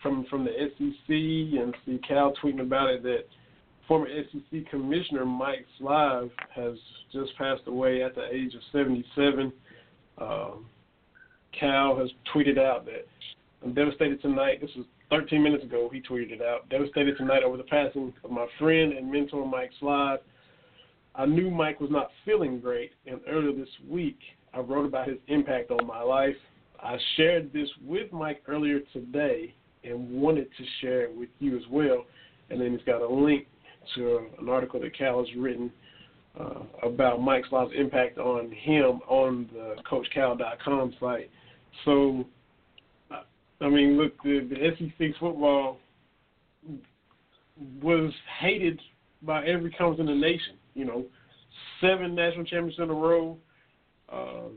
from 0.02 0.26
from 0.30 0.46
the 0.46 0.52
SEC 0.52 1.10
and 1.10 1.76
see 1.86 2.00
Cal 2.08 2.34
tweeting 2.44 2.62
about 2.62 2.90
it 2.90 3.04
that 3.04 3.26
former 3.88 4.08
SEC 4.32 4.70
Commissioner 4.70 5.26
Mike 5.26 5.66
Slive 5.80 6.32
has 6.56 6.78
just 7.12 7.36
passed 7.38 7.64
away 7.68 8.04
at 8.04 8.16
the 8.16 8.26
age 8.32 8.54
of 8.54 8.62
77. 8.72 9.52
Um, 10.18 10.66
Cal 11.58 11.98
has 11.98 12.10
tweeted 12.34 12.58
out 12.58 12.86
that 12.86 13.06
I'm 13.64 13.74
devastated 13.74 14.22
tonight. 14.22 14.62
This 14.62 14.72
was 14.76 14.86
13 15.10 15.44
minutes 15.44 15.64
ago. 15.64 15.90
He 15.92 16.02
tweeted 16.02 16.32
it 16.32 16.42
out. 16.42 16.68
Devastated 16.70 17.18
tonight 17.18 17.44
over 17.44 17.58
the 17.58 17.64
passing 17.64 18.14
of 18.24 18.32
my 18.32 18.48
friend 18.58 18.94
and 18.94 19.12
mentor 19.12 19.46
Mike 19.48 19.72
Slive. 19.80 20.20
I 21.14 21.26
knew 21.26 21.52
Mike 21.52 21.80
was 21.82 21.92
not 21.92 22.10
feeling 22.26 22.60
great, 22.60 22.92
and 23.06 23.20
earlier 23.28 23.52
this 23.52 23.70
week 23.90 24.18
I 24.54 24.60
wrote 24.60 24.86
about 24.86 25.08
his 25.08 25.18
impact 25.28 25.70
on 25.70 25.86
my 25.86 26.02
life. 26.02 26.36
I 26.82 26.98
shared 27.16 27.52
this 27.54 27.70
with 27.86 28.12
Mike 28.12 28.42
earlier 28.48 28.80
today 28.94 29.54
and 29.84 30.10
wanted 30.10 30.48
to 30.58 30.64
share 30.80 31.04
it 31.04 31.16
with 31.16 31.30
you 31.40 31.58
as 31.58 31.64
well. 31.70 32.06
And 32.50 32.60
then 32.60 32.72
he's 32.72 32.86
got 32.86 33.02
a 33.02 33.08
link 33.08 33.48
to 33.96 34.28
an 34.40 34.50
article 34.50 34.80
that 34.80 34.98
Cal 34.98 35.20
has 35.20 35.36
written 35.38 35.72
uh, 36.40 36.62
about 36.84 37.22
Mike 37.22 37.44
Slive's 37.52 37.74
impact 37.78 38.18
on 38.18 38.52
him 38.52 39.02
on 39.08 39.50
the 39.54 39.76
CoachCal.com 39.90 40.94
site. 41.00 41.30
So, 41.86 42.26
I 43.12 43.70
mean, 43.70 43.98
look, 43.98 44.22
the, 44.24 44.48
the 44.50 44.72
SEC 44.78 45.20
football 45.20 45.78
was 47.82 48.12
hated 48.40 48.80
by 49.22 49.46
every 49.46 49.72
conference 49.72 50.00
in 50.00 50.06
the 50.08 50.28
nation. 50.28 50.56
You 50.74 50.86
know, 50.86 51.06
seven 51.80 52.16
national 52.16 52.46
championships 52.46 52.82
in 52.82 52.90
a 52.90 52.94
row. 52.94 53.38
Uh, 54.12 54.50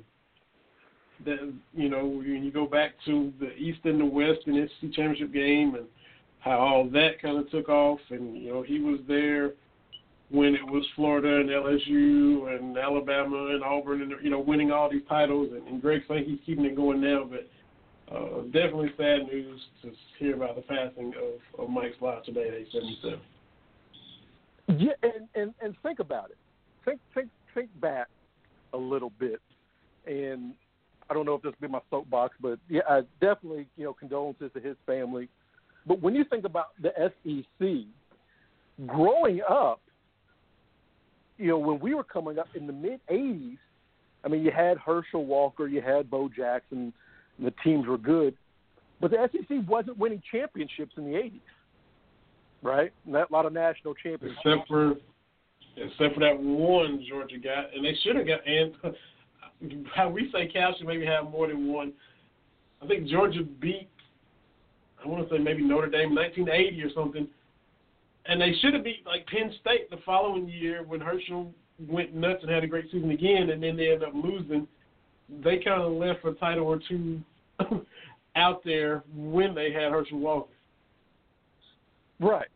that 1.24 1.52
you 1.74 1.88
know, 1.88 2.06
when 2.06 2.42
you 2.44 2.50
go 2.50 2.66
back 2.66 2.92
to 3.06 3.32
the 3.40 3.54
East 3.54 3.80
and 3.84 4.00
the 4.00 4.04
West 4.04 4.40
and 4.46 4.68
SEC 4.80 4.92
championship 4.92 5.32
game 5.32 5.74
and 5.74 5.86
how 6.40 6.58
all 6.58 6.88
that 6.90 7.20
kind 7.22 7.38
of 7.38 7.50
took 7.50 7.68
off, 7.68 8.00
and 8.10 8.36
you 8.36 8.52
know 8.52 8.62
he 8.62 8.80
was 8.80 8.98
there 9.06 9.52
when 10.31 10.55
it 10.55 10.64
was 10.64 10.85
Florida 10.97 11.37
and 11.41 11.49
LSU 11.49 12.57
and 12.57 12.77
Alabama 12.77 13.49
and 13.53 13.62
Auburn 13.62 14.03
and 14.03 14.12
you 14.22 14.31
know 14.31 14.41
winning 14.41 14.70
all 14.70 14.91
these 14.91 15.03
titles, 15.09 15.51
and, 15.53 15.66
and 15.68 15.81
Greg 15.81 16.03
he's 16.09 16.39
keeping 16.47 16.64
it 16.64 16.77
going 16.77 17.01
now, 17.01 17.25
but. 17.29 17.49
Uh, 18.14 18.43
definitely 18.53 18.91
sad 18.99 19.27
news 19.33 19.59
to 19.81 19.91
hear 20.18 20.35
about 20.35 20.55
the 20.55 20.61
passing 20.61 21.14
of, 21.16 21.64
of 21.64 21.70
Mike 21.70 21.95
Slive 21.99 22.22
today 22.22 22.49
at 22.49 22.55
age 22.55 22.66
77. 22.70 23.18
Yeah, 24.77 24.93
and, 25.03 25.27
and 25.35 25.55
and 25.62 25.75
think 25.83 26.01
about 26.01 26.29
it. 26.29 26.37
Think 26.85 27.01
think 27.14 27.31
think 27.55 27.70
back 27.81 28.09
a 28.75 28.77
little 28.77 29.11
bit, 29.18 29.41
and 30.07 30.53
I 31.09 31.14
don't 31.14 31.25
know 31.25 31.37
if 31.37 31.43
this 31.43 31.55
will 31.59 31.66
be 31.66 31.72
my 31.72 31.81
soapbox, 31.89 32.37
but 32.43 32.59
yeah, 32.68 32.83
I 32.87 33.01
definitely 33.22 33.66
you 33.79 33.85
know 33.85 33.95
condolences 33.95 34.51
to 34.53 34.61
his 34.61 34.77
family 34.85 35.31
but 35.87 36.01
when 36.01 36.14
you 36.14 36.25
think 36.25 36.45
about 36.45 36.68
the 36.81 36.93
SEC, 36.97 37.68
growing 38.87 39.41
up, 39.49 39.81
you 41.39 41.49
know, 41.49 41.59
when 41.59 41.80
we 41.80 41.95
were 41.95 42.05
coming 42.05 42.39
up 42.39 42.49
in 42.55 42.66
the 42.66 42.72
mid 42.72 43.01
'80s, 43.11 43.59
I 44.24 44.28
mean, 44.28 44.43
you 44.43 44.51
had 44.51 44.78
Herschel 44.78 45.26
Walker, 45.26 45.66
you 45.66 45.80
had 45.80 46.11
Bo 46.11 46.28
Jackson, 46.35 46.93
the 47.39 47.53
teams 47.62 47.87
were 47.87 47.99
good, 47.99 48.37
but 49.01 49.11
the 49.11 49.28
SEC 49.32 49.59
wasn't 49.68 49.99
winning 49.99 50.22
championships 50.30 50.93
in 50.97 51.05
the 51.05 51.18
'80s, 51.18 51.41
right? 52.62 52.93
Not 53.05 53.30
a 53.30 53.32
lot 53.32 53.47
of 53.47 53.53
national 53.53 53.95
championships. 53.95 54.41
Except 54.45 54.68
for, 54.68 54.95
except 55.76 56.14
for 56.14 56.20
that 56.20 56.39
one 56.39 57.05
Georgia 57.09 57.39
got, 57.39 57.74
and 57.74 57.85
they 57.85 57.95
should 58.03 58.16
have 58.16 58.26
got. 58.26 58.41
And 58.47 59.76
how 59.95 60.09
we 60.09 60.30
say 60.32 60.49
Cal 60.49 60.74
should 60.76 60.87
maybe 60.87 61.07
have 61.07 61.30
more 61.30 61.49
than 61.49 61.72
one. 61.72 61.93
I 62.82 62.87
think 62.87 63.09
Georgia 63.09 63.43
beat 63.61 63.89
I 65.05 65.09
want 65.09 65.28
to 65.28 65.35
say 65.35 65.39
maybe 65.39 65.62
Notre 65.62 65.89
Dame, 65.89 66.14
1980 66.14 66.82
or 66.82 66.91
something. 66.95 67.28
And 68.27 68.41
they 68.41 68.55
should 68.61 68.75
have 68.75 68.85
beat 68.85 69.05
like 69.07 69.27
Penn 69.27 69.53
State 69.61 69.91
the 69.91 69.99
following 70.05 70.49
year 70.49 70.83
when 70.83 71.01
Herschel 71.01 71.53
went 71.79 72.14
nuts 72.14 72.41
and 72.43 72.51
had 72.51 72.64
a 72.64 72.66
great 72.66 72.87
season 72.91 73.11
again, 73.11 73.51
and 73.51 73.62
then 73.62 73.77
they 73.77 73.93
ended 73.93 74.05
up 74.05 74.14
losing. 74.14 74.66
They 75.43 75.59
kind 75.59 75.83
of 75.83 75.93
left 75.93 76.25
a 76.25 76.33
title 76.33 76.66
or 76.66 76.81
two 76.89 77.20
out 78.37 78.64
there 78.64 79.03
when 79.14 79.55
they 79.55 79.72
had 79.72 79.93
Herschel 79.93 80.18
Walker. 80.18 80.51
Right, 82.20 82.49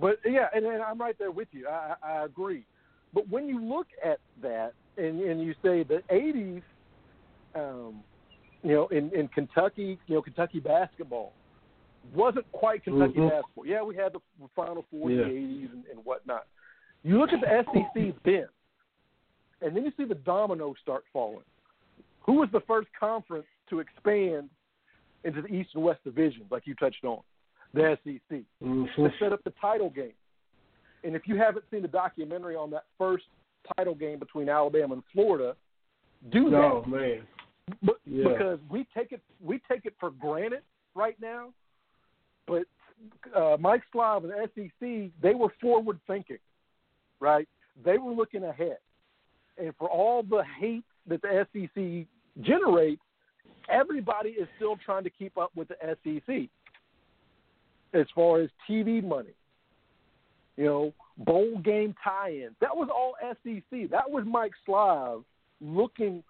but 0.00 0.18
yeah, 0.24 0.46
and, 0.54 0.64
and 0.64 0.82
I'm 0.82 0.98
right 0.98 1.18
there 1.18 1.32
with 1.32 1.48
you. 1.52 1.68
I, 1.68 1.94
I 2.02 2.24
agree. 2.24 2.64
But 3.12 3.28
when 3.28 3.46
you 3.48 3.60
look 3.60 3.88
at 4.04 4.18
that 4.42 4.72
and, 4.96 5.20
and 5.20 5.42
you 5.42 5.54
say 5.62 5.82
the 5.82 6.02
'80s, 6.10 6.62
um, 7.54 8.02
you 8.62 8.72
know, 8.72 8.88
in, 8.88 9.10
in 9.14 9.28
Kentucky, 9.28 9.98
you 10.06 10.14
know, 10.14 10.22
Kentucky 10.22 10.60
basketball, 10.60 11.32
wasn't 12.12 12.50
quite 12.52 12.84
Kentucky 12.84 13.12
mm-hmm. 13.12 13.28
basketball. 13.28 13.66
Yeah, 13.66 13.82
we 13.82 13.96
had 13.96 14.12
the 14.12 14.20
Final 14.54 14.84
Four 14.90 15.10
yeah. 15.10 15.22
in 15.22 15.28
the 15.28 15.34
'80s 15.34 15.72
and, 15.72 15.84
and 15.92 16.04
whatnot. 16.04 16.46
You 17.02 17.18
look 17.18 17.30
at 17.32 17.40
the 17.40 17.64
SEC 17.72 18.14
then, 18.24 18.46
and 19.60 19.76
then 19.76 19.84
you 19.84 19.92
see 19.96 20.04
the 20.04 20.14
dominoes 20.14 20.76
start 20.82 21.04
falling. 21.12 21.44
Who 22.20 22.34
was 22.34 22.48
the 22.52 22.60
first 22.66 22.88
conference 22.98 23.46
to 23.70 23.80
expand 23.80 24.48
into 25.24 25.42
the 25.42 25.48
East 25.48 25.70
and 25.74 25.84
West 25.84 26.02
divisions, 26.04 26.46
like 26.50 26.66
you 26.66 26.74
touched 26.74 27.04
on? 27.04 27.20
The 27.74 27.98
SEC. 28.04 28.40
Mm-hmm. 28.62 28.84
To 28.96 29.10
set 29.18 29.32
up 29.32 29.42
the 29.44 29.52
title 29.60 29.90
game. 29.90 30.12
And 31.02 31.14
if 31.14 31.22
you 31.26 31.36
haven't 31.36 31.64
seen 31.70 31.82
the 31.82 31.88
documentary 31.88 32.56
on 32.56 32.70
that 32.70 32.84
first 32.96 33.24
title 33.76 33.94
game 33.94 34.18
between 34.18 34.48
Alabama 34.48 34.94
and 34.94 35.02
Florida, 35.12 35.54
do 36.32 36.48
that. 36.50 36.56
Oh 36.56 36.84
man. 36.86 37.22
But, 37.82 37.96
yeah. 38.06 38.28
Because 38.28 38.58
we 38.70 38.86
take 38.96 39.12
it 39.12 39.20
we 39.42 39.60
take 39.70 39.84
it 39.84 39.94
for 40.00 40.10
granted 40.10 40.62
right 40.94 41.16
now 41.20 41.48
but 42.46 42.64
uh, 43.34 43.56
Mike 43.58 43.82
Slive 43.92 44.24
and 44.24 44.32
SEC, 44.54 45.10
they 45.22 45.34
were 45.34 45.52
forward 45.60 45.98
thinking, 46.06 46.38
right? 47.20 47.48
They 47.84 47.98
were 47.98 48.12
looking 48.12 48.44
ahead. 48.44 48.78
And 49.58 49.72
for 49.78 49.88
all 49.88 50.22
the 50.22 50.42
hate 50.58 50.84
that 51.06 51.22
the 51.22 51.46
SEC 51.52 52.06
generates, 52.44 53.02
everybody 53.68 54.30
is 54.30 54.48
still 54.56 54.76
trying 54.84 55.04
to 55.04 55.10
keep 55.10 55.36
up 55.38 55.50
with 55.54 55.68
the 55.68 55.76
SEC 56.02 56.48
as 57.92 58.06
far 58.14 58.40
as 58.40 58.50
TV 58.68 59.02
money. 59.02 59.34
You 60.56 60.64
know, 60.64 60.94
bowl 61.18 61.58
game 61.58 61.94
tie-ins. 62.02 62.54
That 62.60 62.76
was 62.76 62.88
all 62.92 63.14
SEC. 63.42 63.90
That 63.90 64.08
was 64.08 64.24
Mike 64.26 64.52
Slive 64.66 65.24
looking 65.60 66.22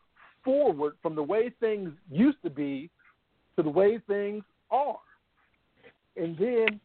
forward 0.45 0.95
from 1.03 1.15
the 1.15 1.23
way 1.23 1.51
things 1.61 1.91
used 2.11 2.39
to 2.43 2.51
be 2.51 2.91
to 3.57 3.63
the 3.63 3.71
way 3.71 3.99
things 4.07 4.45
are 4.71 4.99
and 6.17 6.37
then 6.39 6.81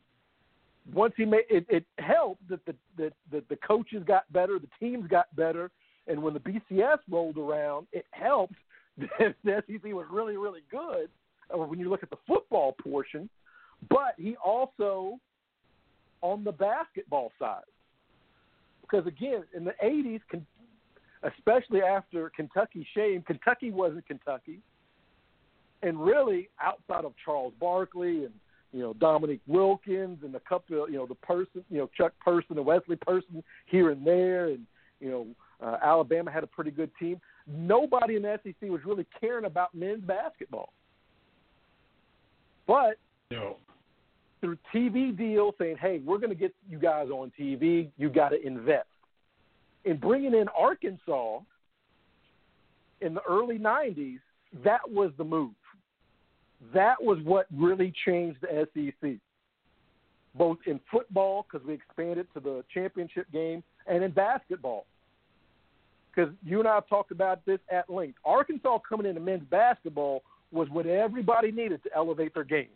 once 0.93 1.13
he 1.17 1.25
made 1.25 1.43
it, 1.49 1.65
it 1.69 1.85
helped 1.99 2.47
that 2.49 2.65
the, 2.65 2.75
the 2.97 3.11
the 3.31 3.43
the 3.49 3.55
coaches 3.57 4.03
got 4.05 4.31
better, 4.31 4.59
the 4.59 4.69
teams 4.79 5.07
got 5.07 5.33
better, 5.35 5.71
and 6.07 6.21
when 6.21 6.33
the 6.33 6.39
BCS 6.39 6.99
rolled 7.09 7.37
around, 7.37 7.87
it 7.91 8.05
helped. 8.11 8.55
That 9.17 9.35
the 9.45 9.63
SEC 9.65 9.93
was 9.93 10.07
really 10.11 10.35
really 10.35 10.59
good 10.69 11.07
uh, 11.53 11.57
when 11.57 11.79
you 11.79 11.89
look 11.89 12.03
at 12.03 12.09
the 12.09 12.17
football 12.27 12.75
portion, 12.83 13.29
but 13.89 14.13
he 14.17 14.35
also 14.43 15.19
on 16.21 16.43
the 16.43 16.51
basketball 16.51 17.31
side 17.39 17.63
because 18.81 19.07
again 19.07 19.43
in 19.55 19.63
the 19.63 19.73
80s 19.81 20.19
especially 21.23 21.81
after 21.81 22.29
Kentucky 22.35 22.85
shame 22.93 23.21
Kentucky 23.21 23.71
wasn't 23.71 24.05
Kentucky 24.05 24.59
and 25.81 25.97
really 26.03 26.49
outside 26.61 27.05
of 27.05 27.13
Charles 27.23 27.53
Barkley 27.59 28.25
and 28.25 28.33
you 28.71 28.81
know 28.81 28.93
Dominique 28.93 29.41
Wilkins 29.47 30.19
and 30.23 30.33
a 30.35 30.39
couple 30.41 30.83
of 30.83 30.89
you 30.89 30.97
know 30.97 31.05
the 31.05 31.15
person 31.15 31.63
you 31.69 31.79
know 31.79 31.89
Chuck 31.97 32.13
Person 32.23 32.57
and 32.57 32.65
Wesley 32.65 32.95
Person 32.95 33.43
here 33.65 33.89
and 33.91 34.05
there 34.05 34.47
and 34.47 34.65
you 34.99 35.09
know 35.09 35.27
uh, 35.61 35.77
Alabama 35.81 36.31
had 36.31 36.43
a 36.43 36.47
pretty 36.47 36.71
good 36.71 36.91
team. 36.99 37.19
Nobody 37.47 38.15
in 38.15 38.21
the 38.21 38.39
SEC 38.43 38.69
was 38.69 38.81
really 38.85 39.05
caring 39.19 39.45
about 39.45 39.73
men's 39.73 40.03
basketball, 40.03 40.71
but 42.67 42.97
no. 43.31 43.57
through 44.39 44.57
TV 44.73 45.15
deals 45.17 45.55
saying, 45.59 45.77
"Hey, 45.77 46.01
we're 46.05 46.19
going 46.19 46.29
to 46.29 46.35
get 46.35 46.53
you 46.69 46.79
guys 46.79 47.09
on 47.09 47.31
TV. 47.39 47.89
You 47.97 48.09
got 48.09 48.29
to 48.29 48.45
invest." 48.45 48.87
In 49.85 49.97
bringing 49.97 50.33
in 50.33 50.47
Arkansas 50.49 51.39
in 53.01 53.13
the 53.13 53.21
early 53.27 53.57
'90s, 53.57 54.19
that 54.63 54.89
was 54.89 55.11
the 55.17 55.23
move 55.23 55.51
that 56.73 57.01
was 57.01 57.19
what 57.23 57.47
really 57.55 57.93
changed 58.05 58.39
the 58.41 58.67
SEC, 58.73 59.11
both 60.35 60.57
in 60.65 60.79
football 60.91 61.45
because 61.49 61.65
we 61.65 61.73
expanded 61.73 62.27
to 62.33 62.39
the 62.39 62.63
championship 62.73 63.31
game, 63.31 63.63
and 63.87 64.03
in 64.03 64.11
basketball. 64.11 64.85
Because 66.13 66.33
you 66.43 66.59
and 66.59 66.67
I 66.67 66.75
have 66.75 66.87
talked 66.87 67.11
about 67.11 67.45
this 67.45 67.59
at 67.71 67.89
length. 67.89 68.17
Arkansas 68.25 68.79
coming 68.87 69.05
into 69.05 69.21
men's 69.21 69.43
basketball 69.49 70.23
was 70.51 70.67
what 70.69 70.85
everybody 70.85 71.51
needed 71.51 71.81
to 71.83 71.89
elevate 71.95 72.33
their 72.33 72.43
game. 72.43 72.67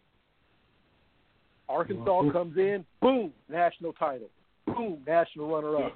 Arkansas 1.68 2.32
comes 2.32 2.58
in, 2.58 2.86
boom, 3.02 3.32
national 3.50 3.94
title, 3.94 4.30
boom, 4.68 5.00
national 5.08 5.50
runner-up, 5.50 5.94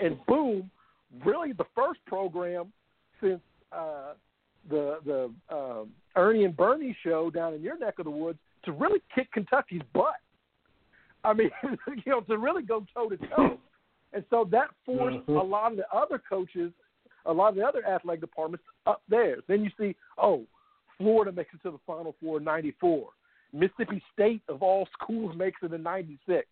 and 0.00 0.18
boom, 0.26 0.70
really 1.24 1.52
the 1.52 1.64
first 1.74 2.00
program 2.06 2.72
since 3.20 3.40
uh, 3.72 4.12
the 4.68 4.98
the 5.04 5.30
um, 5.54 5.90
Ernie 6.16 6.44
and 6.44 6.56
Bernie 6.56 6.96
show 7.02 7.30
down 7.30 7.54
in 7.54 7.62
your 7.62 7.78
neck 7.78 7.98
of 7.98 8.04
the 8.04 8.10
woods 8.10 8.38
to 8.64 8.72
really 8.72 9.02
kick 9.14 9.30
Kentucky's 9.32 9.82
butt. 9.92 10.14
I 11.24 11.32
mean, 11.32 11.50
you 11.62 12.02
know, 12.12 12.20
to 12.22 12.38
really 12.38 12.62
go 12.62 12.84
toe 12.94 13.08
to 13.08 13.16
toe. 13.16 13.58
And 14.12 14.24
so 14.30 14.46
that 14.52 14.70
forced 14.86 15.26
Mhm. 15.26 15.40
a 15.40 15.44
lot 15.44 15.72
of 15.72 15.78
the 15.78 15.92
other 15.92 16.18
coaches, 16.28 16.72
a 17.26 17.32
lot 17.32 17.48
of 17.48 17.54
the 17.56 17.66
other 17.66 17.84
athletic 17.86 18.20
departments 18.20 18.64
up 18.86 19.02
there. 19.08 19.38
Then 19.48 19.64
you 19.64 19.70
see, 19.78 19.96
oh, 20.18 20.44
Florida 20.98 21.32
makes 21.32 21.52
it 21.54 21.62
to 21.64 21.72
the 21.72 21.78
Final 21.86 22.14
Four 22.20 22.38
in 22.38 22.44
'94. 22.44 23.08
Mississippi 23.52 24.02
State 24.12 24.42
of 24.48 24.62
all 24.62 24.86
schools 24.92 25.34
makes 25.36 25.60
it 25.62 25.72
in 25.72 25.82
'96. 25.82 26.46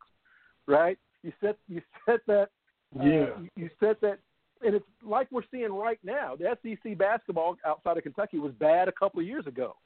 Right? 0.67 0.99
You 1.23 1.33
set 1.41 1.57
you 1.69 1.83
set 2.05 2.21
that 2.27 2.51
uh, 2.99 3.03
Yeah. 3.05 3.39
you, 3.39 3.49
you 3.57 3.71
set 3.79 4.01
that, 4.01 4.19
and 4.65 4.75
it's 4.75 4.85
like 5.03 5.29
we're 5.31 5.43
seeing 5.51 5.73
right 5.73 5.99
now. 6.03 6.37
The 6.37 6.57
SEC 6.63 6.97
basketball 6.99 7.57
outside 7.67 7.97
of 7.97 8.03
Kentucky 8.03 8.39
was 8.39 8.53
bad 8.53 8.89
a 8.89 8.93
couple 8.93 9.21
of 9.21 9.27
years 9.27 9.47
ago, 9.47 9.77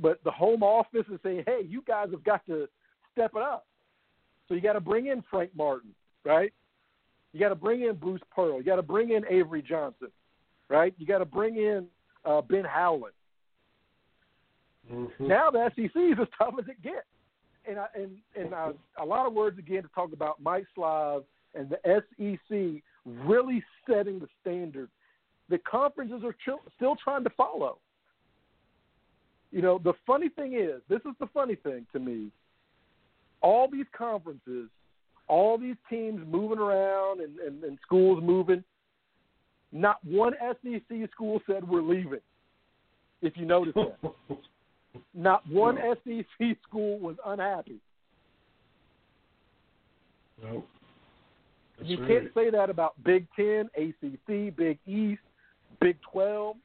but 0.00 0.22
the 0.24 0.30
home 0.30 0.62
office 0.62 1.06
is 1.12 1.20
saying, 1.22 1.44
"Hey, 1.46 1.62
you 1.68 1.82
guys 1.86 2.08
have 2.10 2.24
got 2.24 2.44
to 2.46 2.68
step 3.12 3.32
it 3.34 3.42
up." 3.42 3.66
So 4.48 4.54
you 4.54 4.60
got 4.60 4.74
to 4.74 4.80
bring 4.80 5.06
in 5.06 5.22
Frank 5.30 5.50
Martin, 5.56 5.94
right? 6.24 6.52
You 7.32 7.40
got 7.40 7.48
to 7.48 7.54
bring 7.54 7.82
in 7.82 7.94
Bruce 7.96 8.22
Pearl. 8.34 8.58
You 8.58 8.64
got 8.64 8.76
to 8.76 8.82
bring 8.82 9.10
in 9.10 9.24
Avery 9.28 9.62
Johnson, 9.62 10.08
right? 10.68 10.94
You 10.98 11.06
got 11.06 11.18
to 11.18 11.24
bring 11.24 11.56
in 11.56 11.86
uh, 12.24 12.42
Ben 12.42 12.64
Howland. 12.64 13.14
Mhm. 14.92 15.20
Now 15.20 15.50
the 15.50 15.70
SEC 15.74 15.96
is 15.96 16.18
as 16.20 16.28
tough 16.38 16.54
as 16.58 16.68
it 16.68 16.80
gets, 16.82 17.06
and 17.66 17.78
I, 17.78 17.86
and 17.94 18.18
and 18.36 18.54
I, 18.54 18.72
a 18.98 19.04
lot 19.04 19.26
of 19.26 19.32
words 19.32 19.58
again 19.58 19.82
to 19.82 19.88
talk 19.94 20.12
about 20.12 20.42
Mike 20.42 20.66
Slive 20.76 21.24
and 21.54 21.70
the 21.70 21.78
SEC 21.84 22.82
really 23.06 23.62
setting 23.88 24.18
the 24.18 24.28
standard 24.40 24.88
that 25.48 25.64
conferences 25.64 26.22
are 26.24 26.32
ch- 26.32 26.60
still 26.76 26.96
trying 27.02 27.24
to 27.24 27.30
follow. 27.30 27.78
You 29.50 29.62
know, 29.62 29.78
the 29.82 29.92
funny 30.06 30.28
thing 30.28 30.54
is, 30.54 30.80
this 30.88 31.00
is 31.00 31.14
the 31.20 31.28
funny 31.32 31.54
thing 31.54 31.86
to 31.92 31.98
me. 31.98 32.28
All 33.40 33.68
these 33.70 33.86
conferences, 33.96 34.68
all 35.28 35.58
these 35.58 35.76
teams 35.88 36.20
moving 36.26 36.58
around 36.58 37.20
and, 37.20 37.38
and, 37.38 37.62
and 37.62 37.78
schools 37.82 38.22
moving, 38.22 38.64
not 39.70 39.98
one 40.04 40.34
SEC 40.40 41.10
school 41.10 41.40
said 41.46 41.68
we're 41.68 41.82
leaving. 41.82 42.20
If 43.22 43.36
you 43.36 43.44
notice 43.44 43.74
that. 43.74 44.12
Not 45.12 45.48
one 45.48 45.76
SEC 46.04 46.56
school 46.68 46.98
was 46.98 47.16
unhappy. 47.24 47.78
Nope. 50.42 50.68
That's 51.84 51.90
you 51.90 52.00
right. 52.00 52.22
can't 52.22 52.34
say 52.34 52.50
that 52.50 52.70
about 52.70 52.94
Big 53.04 53.26
Ten, 53.36 53.68
ACC, 53.76 54.56
Big 54.56 54.78
East, 54.86 55.20
Big 55.80 55.96
Twelve. 56.10 56.56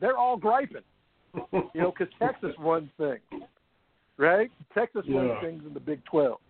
They're 0.00 0.16
all 0.16 0.36
griping, 0.36 0.82
you 1.52 1.70
know, 1.74 1.92
because 1.96 2.12
Texas 2.18 2.54
runs 2.58 2.90
things, 2.98 3.42
right? 4.16 4.50
Texas 4.74 5.02
runs 5.08 5.32
things 5.42 5.62
in 5.66 5.72
the 5.72 5.80
Big 5.80 6.04
Twelve, 6.04 6.40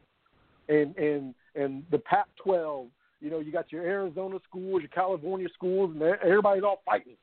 and 0.68 0.96
and 0.96 1.34
and 1.54 1.84
the 1.90 1.98
Pac-12. 1.98 2.86
You 3.20 3.30
know, 3.30 3.40
you 3.40 3.52
got 3.52 3.70
your 3.70 3.82
Arizona 3.84 4.38
schools, 4.48 4.80
your 4.80 4.88
California 4.88 5.48
schools, 5.54 5.90
and 5.94 6.02
everybody's 6.02 6.64
all 6.64 6.82
fighting. 6.84 7.16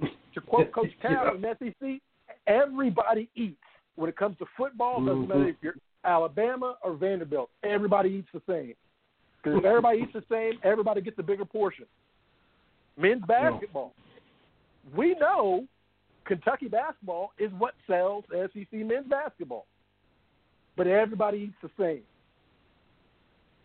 To 0.34 0.40
quote 0.40 0.70
Coach 0.70 0.92
Cal 1.02 1.34
in 1.34 1.42
SEC, 1.42 2.00
everybody 2.46 3.28
eats. 3.34 3.56
When 3.96 4.08
it 4.08 4.16
comes 4.16 4.38
to 4.38 4.46
football, 4.56 5.02
it 5.02 5.06
doesn't 5.06 5.26
matter 5.26 5.40
mm-hmm. 5.40 5.48
if 5.48 5.56
you're 5.60 5.74
Alabama 6.04 6.76
or 6.84 6.94
Vanderbilt. 6.94 7.50
Everybody 7.64 8.10
eats 8.10 8.28
the 8.32 8.40
same. 8.48 8.74
Because 9.42 9.58
if 9.58 9.64
everybody 9.64 10.00
eats 10.00 10.12
the 10.12 10.24
same, 10.30 10.58
everybody 10.62 11.00
gets 11.00 11.18
a 11.18 11.22
bigger 11.22 11.44
portion. 11.44 11.86
Men's 12.96 13.22
basketball. 13.26 13.94
We 14.94 15.14
know 15.14 15.66
Kentucky 16.26 16.68
basketball 16.68 17.32
is 17.38 17.50
what 17.58 17.74
sells 17.86 18.24
SEC 18.30 18.72
men's 18.72 19.08
basketball. 19.08 19.66
But 20.76 20.86
everybody 20.86 21.38
eats 21.38 21.56
the 21.62 21.70
same. 21.82 22.02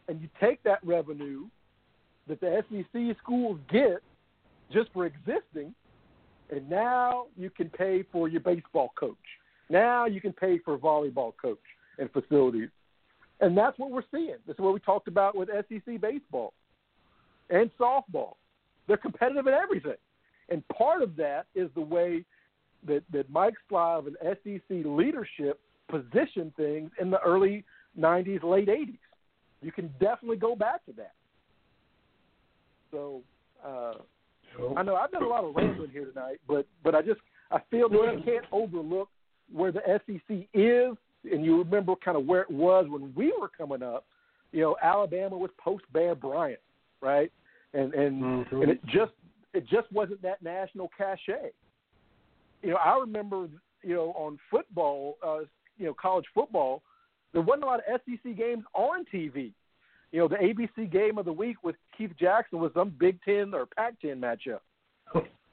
And 0.08 0.22
you 0.22 0.30
take 0.40 0.64
that 0.64 0.80
revenue 0.84 1.46
that 2.28 2.40
the 2.40 2.64
SEC 2.70 3.18
schools 3.22 3.60
get 3.72 4.02
just 4.72 4.92
for 4.94 5.06
existing, 5.06 5.74
and 6.50 6.70
now 6.70 7.26
you 7.38 7.50
can 7.50 7.70
pay 7.70 8.04
for 8.12 8.28
your 8.28 8.42
baseball 8.42 8.92
coach. 9.00 9.16
Now 9.70 10.06
you 10.06 10.22
can 10.22 10.34
pay 10.34 10.60
for 10.60 10.78
volleyball 10.78 11.34
coach 11.40 11.60
and 11.98 12.10
facilities. 12.12 12.70
And 13.42 13.58
that's 13.58 13.78
what 13.78 13.92
we're 13.92 14.04
seeing. 14.12 14.36
This 14.48 14.54
is 14.54 14.60
what 14.60 14.74
we 14.74 14.80
talked 14.80 15.08
about 15.08 15.36
with 15.36 15.50
SEC 15.50 16.00
baseball 16.00 16.54
and 17.50 17.70
softball. 17.80 18.34
They're 18.88 18.98
competitive 18.98 19.48
in 19.48 19.54
everything. 19.54 19.98
And 20.50 20.68
part 20.70 21.02
of 21.02 21.16
that 21.18 21.48
is 21.56 21.70
the 21.76 21.82
way 21.82 22.24
that, 22.88 23.04
that 23.12 23.30
Mike 23.30 23.56
Slive 23.70 24.08
and 24.08 24.16
SEC 24.22 24.86
leadership 24.86 25.60
positioned 25.90 26.56
things 26.56 26.92
in 27.00 27.10
the 27.10 27.20
early 27.22 27.64
90s, 28.00 28.44
late 28.44 28.68
80s. 28.68 28.98
You 29.62 29.72
can 29.72 29.88
definitely 30.00 30.38
go 30.38 30.56
back 30.56 30.86
to 30.86 30.94
that. 30.94 31.14
So 32.92 33.22
uh, 33.66 33.94
I 34.78 34.84
know 34.84 34.96
I've 34.96 35.12
done 35.12 35.24
a 35.24 35.28
lot 35.28 35.44
of 35.44 35.56
rambling 35.56 35.90
here 35.90 36.06
tonight, 36.06 36.40
but 36.48 36.66
but 36.84 36.96
I 36.96 37.02
just 37.02 37.20
I 37.52 37.60
feel 37.72 37.90
that 37.90 38.18
you 38.18 38.22
can't 38.24 38.46
overlook 38.52 39.10
where 39.52 39.72
the 39.72 39.82
SEC 40.06 40.48
is, 40.54 40.96
and 41.32 41.46
you 41.46 41.58
remember 41.58 41.96
kind 41.96 42.18
of 42.18 42.26
where 42.26 42.42
it 42.42 42.52
was 42.52 42.86
when 42.90 43.14
we 43.16 43.34
were 43.40 43.50
coming 43.50 43.84
up. 43.84 44.06
You 44.52 44.62
know, 44.62 44.78
Alabama 44.82 45.38
was 45.38 45.52
post 45.58 45.84
Bear 45.92 46.16
Bryant, 46.16 46.60
right? 47.02 47.32
And 47.74 47.94
and 47.94 48.22
Mhm. 48.24 48.62
and 48.62 48.72
it 48.72 48.86
just 48.86 49.14
it 49.54 49.66
just 49.68 49.92
wasn't 49.92 50.22
that 50.22 50.42
national 50.42 50.90
cachet. 50.98 51.52
You 52.62 52.72
know, 52.72 52.78
I 52.78 52.98
remember 52.98 53.48
you 53.84 53.96
know 53.96 54.12
on 54.14 54.40
football, 54.50 55.18
uh, 55.22 55.42
you 55.78 55.86
know, 55.86 55.94
college 55.94 56.26
football, 56.34 56.82
there 57.34 57.42
wasn't 57.42 57.64
a 57.64 57.68
lot 57.68 57.82
of 57.82 58.02
SEC 58.02 58.34
games 58.34 58.64
on 58.74 59.06
TV. 59.06 59.54
You 60.12 60.20
know, 60.20 60.28
the 60.30 60.38
ABC 60.38 60.90
game 60.90 61.18
of 61.18 61.26
the 61.26 61.34
week 61.34 61.58
with 61.64 61.76
Keith 61.98 62.16
Jackson 62.18 62.60
was 62.60 62.72
some 62.74 62.90
Big 62.98 63.22
Ten 63.24 63.54
or 63.54 63.66
Pac-10 63.66 64.20
matchup. 64.20 64.62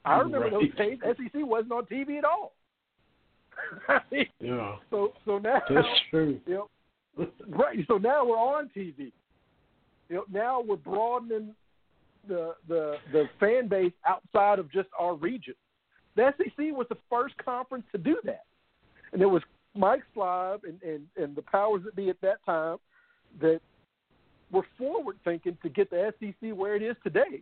I 0.05 0.19
remember 0.19 0.49
those 0.49 0.73
days. 0.75 0.99
SEC 1.01 1.43
wasn't 1.45 1.73
on 1.73 1.85
TV 1.85 2.17
at 2.17 2.25
all. 2.25 2.53
Yeah, 4.39 4.75
so 4.89 5.13
so 5.25 5.37
now 5.37 5.61
that's 5.69 5.87
true. 6.09 6.39
you 6.47 6.67
know, 7.17 7.27
right. 7.49 7.77
So 7.87 7.97
now 7.97 8.25
we're 8.25 8.37
on 8.37 8.69
TV. 8.75 9.11
You 10.09 10.15
know, 10.15 10.23
now 10.31 10.61
we're 10.61 10.75
broadening 10.75 11.55
the 12.27 12.55
the 12.67 12.95
the 13.11 13.25
fan 13.39 13.67
base 13.67 13.93
outside 14.07 14.59
of 14.59 14.71
just 14.71 14.89
our 14.99 15.15
region. 15.15 15.55
The 16.15 16.33
SEC 16.37 16.57
was 16.57 16.85
the 16.89 16.97
first 17.09 17.35
conference 17.43 17.85
to 17.91 17.97
do 17.97 18.17
that, 18.25 18.45
and 19.11 19.21
it 19.21 19.25
was 19.25 19.41
Mike 19.75 20.03
Slive 20.15 20.63
and 20.63 20.81
and, 20.83 21.07
and 21.17 21.35
the 21.35 21.41
powers 21.41 21.81
that 21.85 21.95
be 21.95 22.09
at 22.09 22.21
that 22.21 22.43
time 22.45 22.77
that 23.41 23.59
were 24.51 24.65
forward 24.77 25.17
thinking 25.23 25.57
to 25.63 25.69
get 25.69 25.89
the 25.89 26.13
SEC 26.19 26.55
where 26.55 26.75
it 26.75 26.83
is 26.83 26.95
today, 27.03 27.41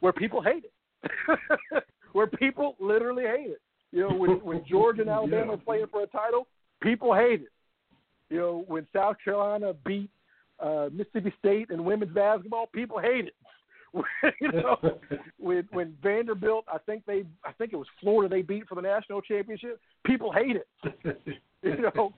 where 0.00 0.12
people 0.12 0.42
hate 0.42 0.64
it, 0.64 1.84
where 2.12 2.26
people 2.26 2.76
literally 2.80 3.24
hate 3.24 3.50
it. 3.50 3.60
You 3.92 4.08
know, 4.08 4.14
when 4.16 4.30
when 4.44 4.64
Georgia 4.68 5.02
and 5.02 5.10
Alabama 5.10 5.46
Yeah. 5.48 5.52
are 5.54 5.56
playing 5.58 5.86
for 5.90 6.02
a 6.02 6.06
title, 6.06 6.46
people 6.82 7.14
hate 7.14 7.42
it. 7.42 7.48
You 8.30 8.38
know, 8.38 8.64
when 8.66 8.86
South 8.94 9.16
Carolina 9.22 9.74
beat 9.84 10.10
uh, 10.58 10.88
Mississippi 10.92 11.32
State 11.38 11.70
in 11.70 11.84
women's 11.84 12.14
basketball, 12.14 12.66
people 12.72 12.98
hate 12.98 13.26
it. 13.26 13.34
you 14.40 14.52
know, 14.52 14.76
when 15.38 15.68
when 15.72 15.94
Vanderbilt, 16.02 16.64
I 16.72 16.78
think 16.78 17.04
they, 17.06 17.24
I 17.44 17.52
think 17.52 17.74
it 17.74 17.76
was 17.76 17.86
Florida, 18.00 18.34
they 18.34 18.40
beat 18.40 18.66
for 18.66 18.74
the 18.74 18.80
national 18.80 19.20
championship. 19.20 19.78
People 20.06 20.32
hate 20.32 20.56
it. 20.56 20.66
You 21.62 21.76
know, 21.94 22.12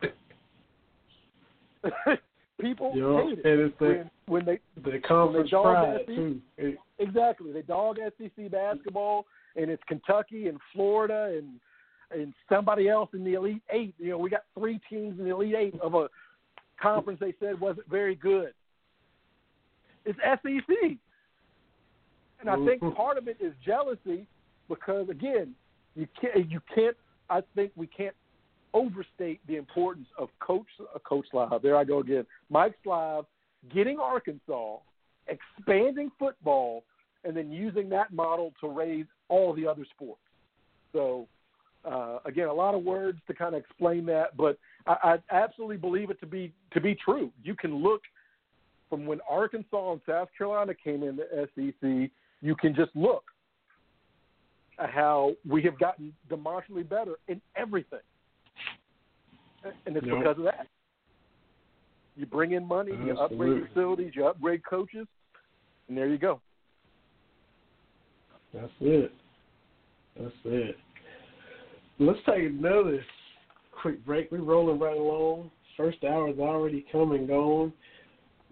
people 2.61 2.93
yeah, 2.95 3.25
hate 3.25 3.39
it 3.41 3.45
and 3.45 3.61
it's 3.61 3.79
the 3.79 3.87
when 3.87 4.11
when 4.27 4.45
they 4.45 4.61
the 4.91 4.99
conference 5.01 5.51
dog 5.51 5.65
pride 5.65 5.99
SEC. 6.07 6.15
too. 6.15 6.41
It- 6.57 6.79
exactly 6.99 7.53
they 7.53 7.63
dog 7.63 7.99
SEC 8.19 8.51
basketball, 8.51 9.25
and 9.57 9.71
it's 9.71 9.83
Kentucky 9.87 10.49
and 10.49 10.59
Florida 10.73 11.37
and 11.37 11.61
and 12.11 12.35
somebody 12.49 12.89
else 12.89 13.11
in 13.13 13.25
the 13.25 13.35
Elite 13.35 13.63
Eight. 13.71 13.95
You 13.99 14.11
know, 14.11 14.19
we 14.19 14.31
got 14.31 14.45
three 14.57 14.81
teams 14.89 15.19
in 15.19 15.25
the 15.25 15.35
Elite 15.35 15.55
Eight 15.57 15.81
of 15.81 15.95
a 15.95 16.09
conference 16.81 17.21
they 17.21 17.35
said 17.41 17.59
wasn't 17.59 17.89
very 17.89 18.15
good. 18.15 18.53
It's 20.05 20.19
SEC, 20.19 20.99
and 22.41 22.51
I 22.51 22.57
think 22.67 22.83
Mhm. 22.83 22.95
part 22.95 23.17
of 23.17 23.27
it 23.27 23.39
is 23.41 23.55
jealousy 23.65 24.27
because 24.69 25.09
again, 25.09 25.55
you 25.97 26.07
can't 26.21 26.51
you 26.51 26.61
can't. 26.75 26.97
I 27.31 27.41
think 27.55 27.73
we 27.75 27.87
can't 27.87 28.15
overstate 28.75 29.41
the 29.47 29.57
importance 29.57 30.09
of 30.19 30.29
coach 30.41 30.67
uh, 30.95 30.99
coach 30.99 31.27
Slive. 31.33 31.63
There 31.63 31.77
I 31.77 31.85
go 31.85 31.99
again, 32.01 32.27
Mike 32.51 32.75
Slive 32.85 33.27
getting 33.73 33.99
Arkansas, 33.99 34.77
expanding 35.27 36.11
football, 36.19 36.85
and 37.25 37.37
then 37.37 37.51
using 37.51 37.89
that 37.91 38.13
model 38.13 38.53
to 38.61 38.69
raise 38.69 39.07
all 39.29 39.55
the 39.55 39.67
other 39.67 39.85
sports. 39.95 40.21
So 40.93 41.27
uh, 41.85 42.19
again, 42.25 42.49
a 42.49 42.53
lot 42.53 42.75
of 42.75 42.83
words 42.83 43.19
to 43.27 43.35
kind 43.35 43.55
of 43.55 43.61
explain 43.61 44.07
that, 44.07 44.37
but 44.37 44.59
I, 44.87 45.19
I 45.31 45.35
absolutely 45.35 45.77
believe 45.77 46.11
it 46.11 46.21
to 46.21 46.27
be 46.27 46.53
to 46.73 46.81
be 46.81 46.95
true. 46.95 47.31
You 47.43 47.55
can 47.55 47.75
look 47.83 48.03
from 48.89 49.07
when 49.07 49.21
Arkansas 49.29 49.93
and 49.93 50.01
South 50.07 50.29
Carolina 50.37 50.73
came 50.75 51.03
in 51.03 51.17
the 51.17 51.49
SEC. 51.55 52.11
You 52.41 52.55
can 52.57 52.75
just 52.75 52.91
look 52.95 53.25
at 54.79 54.91
how 54.91 55.33
we 55.49 55.63
have 55.63 55.79
gotten 55.79 56.13
demonstrably 56.29 56.83
better 56.83 57.15
in 57.29 57.41
everything. 57.57 58.01
and 59.87 59.97
it's 59.97 60.07
Yep. 60.07 60.19
because 60.19 60.39
of 60.39 60.45
that. 60.45 60.67
You 62.17 62.27
bring 62.27 62.53
in 62.53 62.67
money, 62.67 62.93
you 62.93 63.19
upgrade 63.19 63.67
facilities, 63.67 64.15
you 64.15 64.27
upgrade 64.27 64.63
coaches, 64.65 65.07
and 65.89 65.97
there 65.97 66.07
you 66.07 66.19
go. 66.19 66.41
That's 68.55 68.73
it. 68.81 69.13
That's 70.19 70.35
it. 70.45 70.77
Let's 71.99 72.21
take 72.27 72.45
another 72.45 73.05
quick 73.73 74.05
break. 74.07 74.31
We're 74.31 74.43
rolling 74.43 74.79
right 74.79 74.97
along. 74.97 75.51
First 75.77 76.05
hour 76.05 76.29
is 76.29 76.39
already 76.39 76.87
come 76.93 77.13
and 77.13 77.27
gone. 77.27 77.73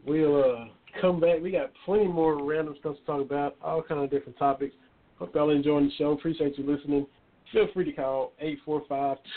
We'll 0.05 0.43
uh, 0.43 0.65
come 1.01 1.21
back. 1.21 1.41
We 1.41 1.53
got 1.53 1.71
plenty 1.85 2.09
more 2.09 2.45
random 2.45 2.75
stuff 2.81 2.97
to 2.97 3.05
talk 3.05 3.21
about, 3.21 3.57
all 3.63 3.83
kind 3.83 4.01
of 4.01 4.11
different 4.11 4.39
topics. 4.39 4.75
Hope 5.19 5.35
y'all 5.35 5.51
enjoying 5.51 5.87
the 5.87 5.93
show. 5.97 6.11
Appreciate 6.13 6.59
you 6.59 6.67
listening. 6.67 7.07
Feel 7.53 7.69
free 7.75 7.85
to 7.85 7.93
call 7.93 8.33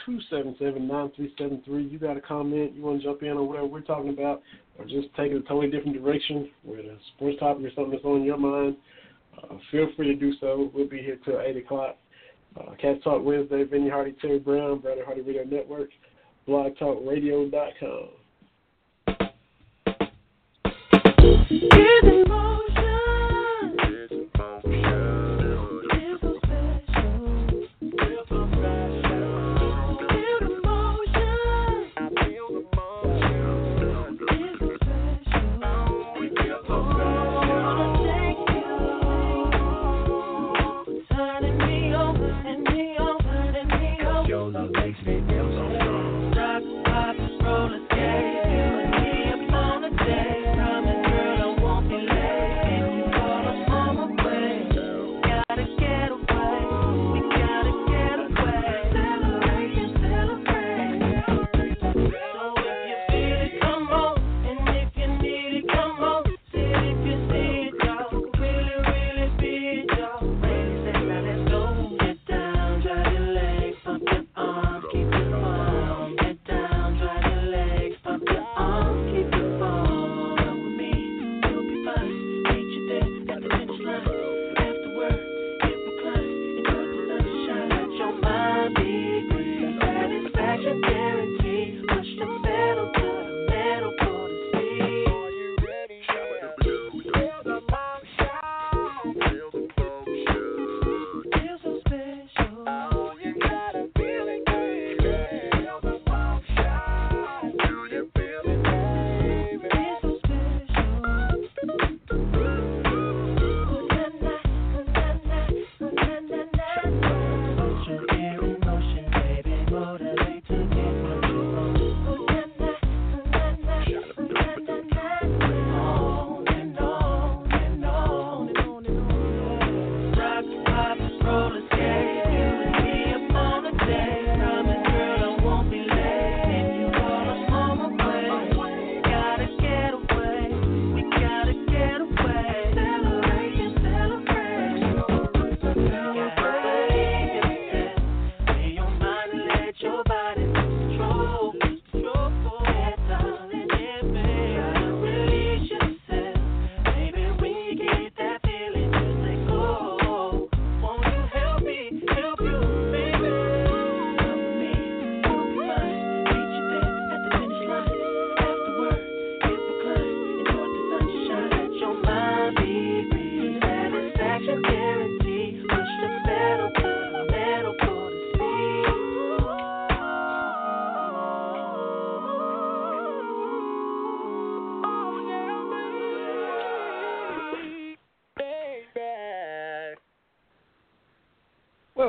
845-277-9373. 0.07 1.91
You 1.91 1.99
got 1.99 2.17
a 2.17 2.21
comment, 2.21 2.73
you 2.73 2.81
want 2.81 3.01
to 3.01 3.07
jump 3.07 3.21
in 3.23 3.31
on 3.31 3.47
whatever 3.47 3.67
we're 3.67 3.81
talking 3.81 4.09
about, 4.09 4.41
or 4.79 4.85
just 4.85 5.09
take 5.17 5.31
it 5.31 5.37
a 5.37 5.41
totally 5.41 5.69
different 5.69 6.01
direction 6.01 6.49
with 6.63 6.79
a 6.85 6.97
sports 7.15 7.37
topic 7.39 7.65
or 7.65 7.71
something 7.75 7.91
that's 7.91 8.05
on 8.05 8.23
your 8.23 8.37
mind, 8.37 8.77
uh, 9.43 9.55
feel 9.71 9.87
free 9.95 10.07
to 10.07 10.15
do 10.15 10.33
so. 10.39 10.71
We'll 10.73 10.87
be 10.87 10.99
here 10.99 11.17
till 11.23 11.41
8 11.41 11.57
o'clock. 11.57 11.97
Uh, 12.57 12.75
Talk 13.03 13.23
Wednesday, 13.23 13.63
Vinny 13.63 13.89
Hardy, 13.89 14.15
Terry 14.21 14.39
Brown, 14.39 14.79
Brandon 14.79 15.05
Hardy 15.05 15.21
Radio 15.21 15.43
Network, 15.43 15.89
blogtalkradio.com. 16.47 18.09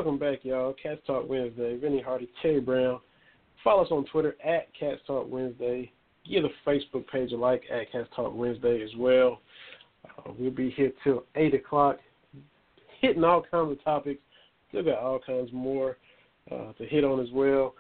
Welcome 0.07 0.21
back, 0.21 0.45
y'all. 0.45 0.73
Cats 0.81 1.01
Talk 1.05 1.29
Wednesday. 1.29 1.77
Vinny 1.77 2.01
Hardy, 2.01 2.29
Terry 2.41 2.61
Brown. 2.61 3.01
Follow 3.65 3.83
us 3.83 3.91
on 3.91 4.05
Twitter 4.05 4.37
at 4.45 4.69
Cats 4.79 5.01
Talk 5.05 5.27
Wednesday. 5.29 5.91
Give 6.31 6.45
the 6.45 6.51
Facebook 6.65 7.09
page 7.09 7.33
a 7.33 7.37
like 7.37 7.65
at 7.73 7.91
Cats 7.91 8.09
Talk 8.15 8.33
Wednesday 8.33 8.85
as 8.85 8.91
well. 8.97 9.41
Uh, 10.05 10.31
we'll 10.39 10.53
be 10.53 10.71
here 10.71 10.93
till 11.03 11.25
8 11.35 11.55
o'clock, 11.55 11.97
hitting 13.01 13.25
all 13.25 13.43
kinds 13.51 13.73
of 13.73 13.83
topics. 13.83 14.21
Still 14.69 14.85
got 14.85 15.01
all 15.01 15.19
kinds 15.19 15.51
more 15.53 15.97
uh, 16.53 16.73
to 16.75 16.87
hit 16.87 17.03
on 17.03 17.19
as 17.19 17.33
well. 17.33 17.75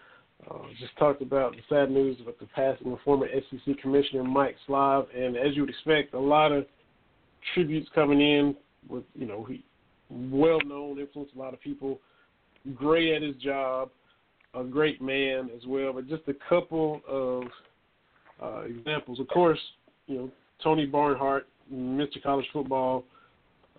Uh, 0.50 0.62
just 0.80 0.96
talked 0.98 1.22
about 1.22 1.52
the 1.52 1.62
sad 1.68 1.92
news 1.92 2.18
of 2.18 2.26
the 2.40 2.46
passing 2.46 2.92
of 2.92 2.98
former 3.04 3.28
SEC 3.28 3.78
Commissioner 3.80 4.24
Mike 4.24 4.56
Slive, 4.66 5.06
and 5.16 5.36
as 5.36 5.54
you 5.54 5.62
would 5.62 5.70
expect, 5.70 6.12
a 6.12 6.18
lot 6.18 6.50
of 6.50 6.66
tributes 7.54 7.88
coming 7.94 8.20
in 8.20 8.56
with, 8.88 9.04
you 9.14 9.26
know, 9.28 9.44
he 9.44 9.62
well 10.10 10.58
known, 10.66 10.98
influenced 10.98 11.36
a 11.36 11.38
lot 11.38 11.54
of 11.54 11.60
people, 11.60 12.00
great 12.74 13.14
at 13.14 13.22
his 13.22 13.36
job, 13.36 13.90
a 14.55 14.64
great 14.64 15.01
man 15.01 15.51
as 15.55 15.66
well. 15.66 15.93
But 15.93 16.09
just 16.09 16.22
a 16.28 16.34
couple 16.48 17.01
of 17.09 17.44
uh, 18.43 18.62
examples. 18.62 19.20
Of 19.20 19.28
course, 19.28 19.60
you 20.06 20.16
know, 20.16 20.30
Tony 20.62 20.86
Barnhart, 20.86 21.47
Mr. 21.72 22.22
College 22.22 22.47
Football, 22.52 23.05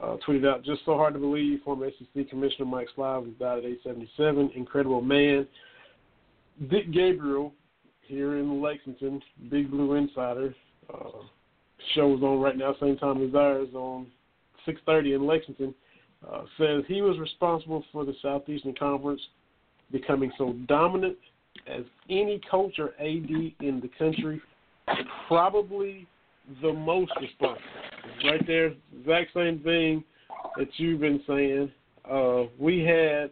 uh, 0.02 0.18
tweeted 0.28 0.48
out, 0.48 0.64
just 0.64 0.82
so 0.86 0.96
hard 0.96 1.14
to 1.14 1.20
believe, 1.20 1.62
former 1.64 1.90
SEC 1.98 2.30
Commissioner 2.30 2.66
Mike 2.66 2.88
Slive 2.96 3.38
died 3.40 3.60
at 3.60 3.66
age 3.66 3.80
77. 3.84 4.52
Incredible 4.56 5.02
man. 5.02 5.48
Dick 6.70 6.92
Gabriel 6.92 7.54
here 8.02 8.38
in 8.38 8.62
Lexington, 8.62 9.22
Big 9.50 9.70
Blue 9.70 9.96
Insider. 9.96 10.54
Uh, 10.94 11.24
show 11.96 12.16
is 12.16 12.24
on 12.24 12.40
right 12.40 12.58
now, 12.58 12.76
same 12.80 12.98
time 12.98 13.28
as 13.28 13.34
ours 13.36 13.70
on 13.74 14.08
6:30 14.66 15.16
in 15.16 15.26
Lexington. 15.26 15.74
Uh, 16.26 16.44
says 16.58 16.84
he 16.88 17.02
was 17.02 17.20
responsible 17.20 17.84
for 17.92 18.06
the 18.06 18.14
Southeastern 18.22 18.74
Conference 18.76 19.22
becoming 19.92 20.32
so 20.38 20.54
dominant 20.68 21.18
as 21.68 21.84
any 22.10 22.42
coach 22.50 22.80
or 22.80 22.90
AD 23.00 23.30
in 23.30 23.82
the 23.82 23.90
country. 23.98 24.42
Probably 25.28 26.08
the 26.62 26.74
most 26.74 27.12
responsible. 27.22 27.62
Right 28.24 28.46
there, 28.48 28.74
exact 29.00 29.34
same 29.34 29.60
thing 29.60 30.04
that 30.58 30.68
you've 30.78 31.02
been 31.02 31.22
saying. 31.28 31.72
Uh, 32.10 32.44
we 32.58 32.80
had 32.80 33.32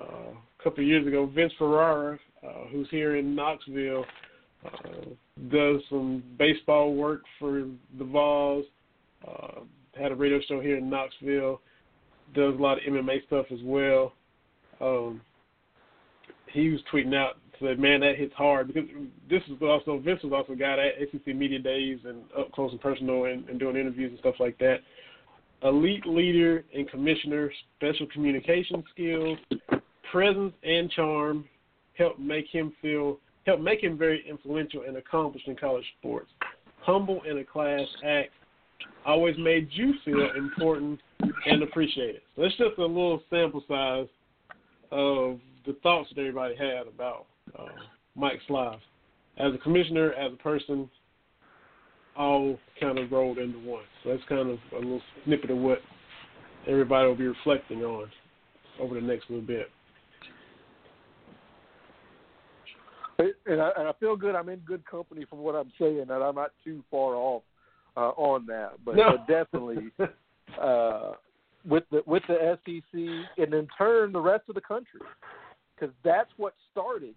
uh, 0.00 0.30
a 0.30 0.62
couple 0.62 0.82
of 0.82 0.88
years 0.88 1.06
ago 1.06 1.26
Vince 1.26 1.52
Ferrara 1.58 2.18
uh, 2.46 2.66
who's 2.70 2.88
here 2.90 3.16
in 3.16 3.34
Knoxville, 3.34 4.04
uh, 4.64 4.88
does 5.50 5.80
some 5.88 6.22
baseball 6.38 6.94
work 6.94 7.22
for 7.38 7.64
the 7.98 8.04
Vols. 8.04 8.64
Uh, 9.26 9.60
had 9.98 10.12
a 10.12 10.14
radio 10.14 10.40
show 10.46 10.60
here 10.60 10.76
in 10.76 10.90
Knoxville. 10.90 11.60
Does 12.34 12.54
a 12.54 12.62
lot 12.62 12.78
of 12.78 12.92
MMA 12.92 13.26
stuff 13.26 13.46
as 13.52 13.60
well. 13.62 14.12
Um, 14.80 15.20
he 16.52 16.70
was 16.70 16.80
tweeting 16.92 17.14
out 17.14 17.36
said, 17.60 17.78
"Man, 17.78 18.00
that 18.00 18.16
hits 18.16 18.34
hard." 18.34 18.68
Because 18.68 18.88
this 19.28 19.42
is 19.44 19.60
also 19.62 19.98
Vince 19.98 20.22
was 20.22 20.32
also 20.32 20.52
a 20.52 20.56
guy 20.56 20.72
at 20.72 21.02
ACC 21.02 21.28
Media 21.34 21.58
Days 21.58 21.98
and 22.04 22.22
up 22.36 22.52
close 22.52 22.72
and 22.72 22.80
personal 22.80 23.24
and, 23.24 23.48
and 23.48 23.58
doing 23.58 23.76
interviews 23.76 24.10
and 24.10 24.18
stuff 24.18 24.36
like 24.38 24.58
that. 24.58 24.80
Elite 25.62 26.06
leader 26.06 26.64
and 26.74 26.88
commissioner, 26.90 27.50
special 27.78 28.06
communication 28.12 28.84
skills, 28.92 29.38
presence 30.10 30.52
and 30.62 30.90
charm 30.90 31.44
help 31.94 32.18
make 32.18 32.46
him 32.48 32.72
feel 32.82 33.18
help 33.46 33.60
make 33.60 33.82
him 33.82 33.96
very 33.96 34.24
influential 34.28 34.82
and 34.86 34.96
accomplished 34.96 35.48
in 35.48 35.56
college 35.56 35.84
sports. 35.98 36.30
Humble 36.80 37.22
and 37.28 37.38
a 37.38 37.44
class 37.44 37.86
act 38.04 38.30
always 39.04 39.36
made 39.38 39.68
you 39.72 39.94
feel 40.04 40.30
important 40.36 41.00
and 41.20 41.62
appreciated. 41.62 42.22
So 42.34 42.42
that's 42.42 42.56
just 42.56 42.78
a 42.78 42.82
little 42.82 43.22
sample 43.30 43.62
size 43.68 44.06
of 44.90 45.38
the 45.66 45.74
thoughts 45.82 46.08
that 46.14 46.20
everybody 46.20 46.56
had 46.56 46.86
about 46.86 47.26
uh, 47.58 47.64
Mike 48.14 48.40
Slive. 48.48 48.78
As 49.38 49.52
a 49.54 49.58
commissioner, 49.58 50.12
as 50.12 50.32
a 50.32 50.36
person, 50.36 50.88
all 52.16 52.58
kind 52.80 52.98
of 52.98 53.12
rolled 53.12 53.38
into 53.38 53.58
one. 53.58 53.84
So 54.02 54.10
that's 54.10 54.22
kind 54.28 54.48
of 54.48 54.58
a 54.72 54.76
little 54.76 55.02
snippet 55.24 55.50
of 55.50 55.58
what 55.58 55.78
everybody 56.66 57.06
will 57.06 57.16
be 57.16 57.26
reflecting 57.26 57.84
on 57.84 58.10
over 58.80 58.94
the 58.94 59.00
next 59.00 59.28
little 59.28 59.46
bit. 59.46 59.70
And 63.18 63.62
I, 63.62 63.70
and 63.78 63.88
I 63.88 63.92
feel 63.98 64.16
good. 64.16 64.34
I'm 64.34 64.48
in 64.48 64.58
good 64.60 64.84
company 64.84 65.24
from 65.28 65.38
what 65.38 65.54
I'm 65.54 65.72
saying, 65.78 66.04
that 66.08 66.22
I'm 66.22 66.34
not 66.34 66.52
too 66.62 66.84
far 66.90 67.14
off 67.14 67.42
uh, 67.96 68.10
on 68.10 68.46
that. 68.46 68.72
But, 68.84 68.96
no. 68.96 69.16
but 69.16 69.26
definitely, 69.26 69.90
uh, 70.60 71.12
with 71.68 71.84
the 71.90 72.02
with 72.06 72.22
the 72.28 72.58
SEC, 72.64 73.00
and 73.38 73.54
in 73.54 73.68
turn 73.76 74.12
the 74.12 74.20
rest 74.20 74.44
of 74.48 74.54
the 74.54 74.60
country, 74.60 75.00
because 75.74 75.94
that's 76.04 76.30
what 76.36 76.54
started 76.72 77.14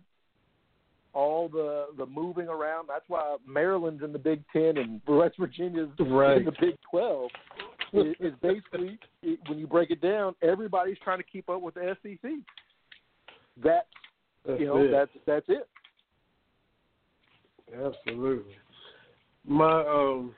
all 1.14 1.50
the 1.50 1.88
the 1.98 2.06
moving 2.06 2.48
around. 2.48 2.88
That's 2.88 3.06
why 3.08 3.38
Maryland's 3.48 4.04
in 4.04 4.12
the 4.14 4.20
Big 4.20 4.44
Ten 4.54 4.78
and 4.78 5.02
West 5.08 5.36
Virginia's 5.40 5.90
right. 6.00 6.38
in 6.38 6.46
the 6.46 6.54
Big 6.60 6.76
Twelve. 6.90 7.30
it, 7.94 8.18
it's 8.20 8.38
basically 8.42 9.00
it, 9.24 9.40
when 9.48 9.58
you 9.60 9.68
break 9.68 9.92
it 9.92 10.02
down, 10.02 10.36
everybody's 10.42 10.98
trying 11.04 11.18
to 11.20 11.24
keep 11.24 11.50
up 11.50 11.62
with 11.62 11.76
the 11.76 11.96
SEC. 12.02 12.32
That 13.64 13.88
that's 14.46 14.60
you 14.60 14.68
know 14.68 14.84
it. 14.84 14.92
that's 14.92 15.12
that's 15.26 15.46
it. 15.50 15.68
Absolutely. 17.74 18.56
My 19.46 19.82
um, 19.82 20.36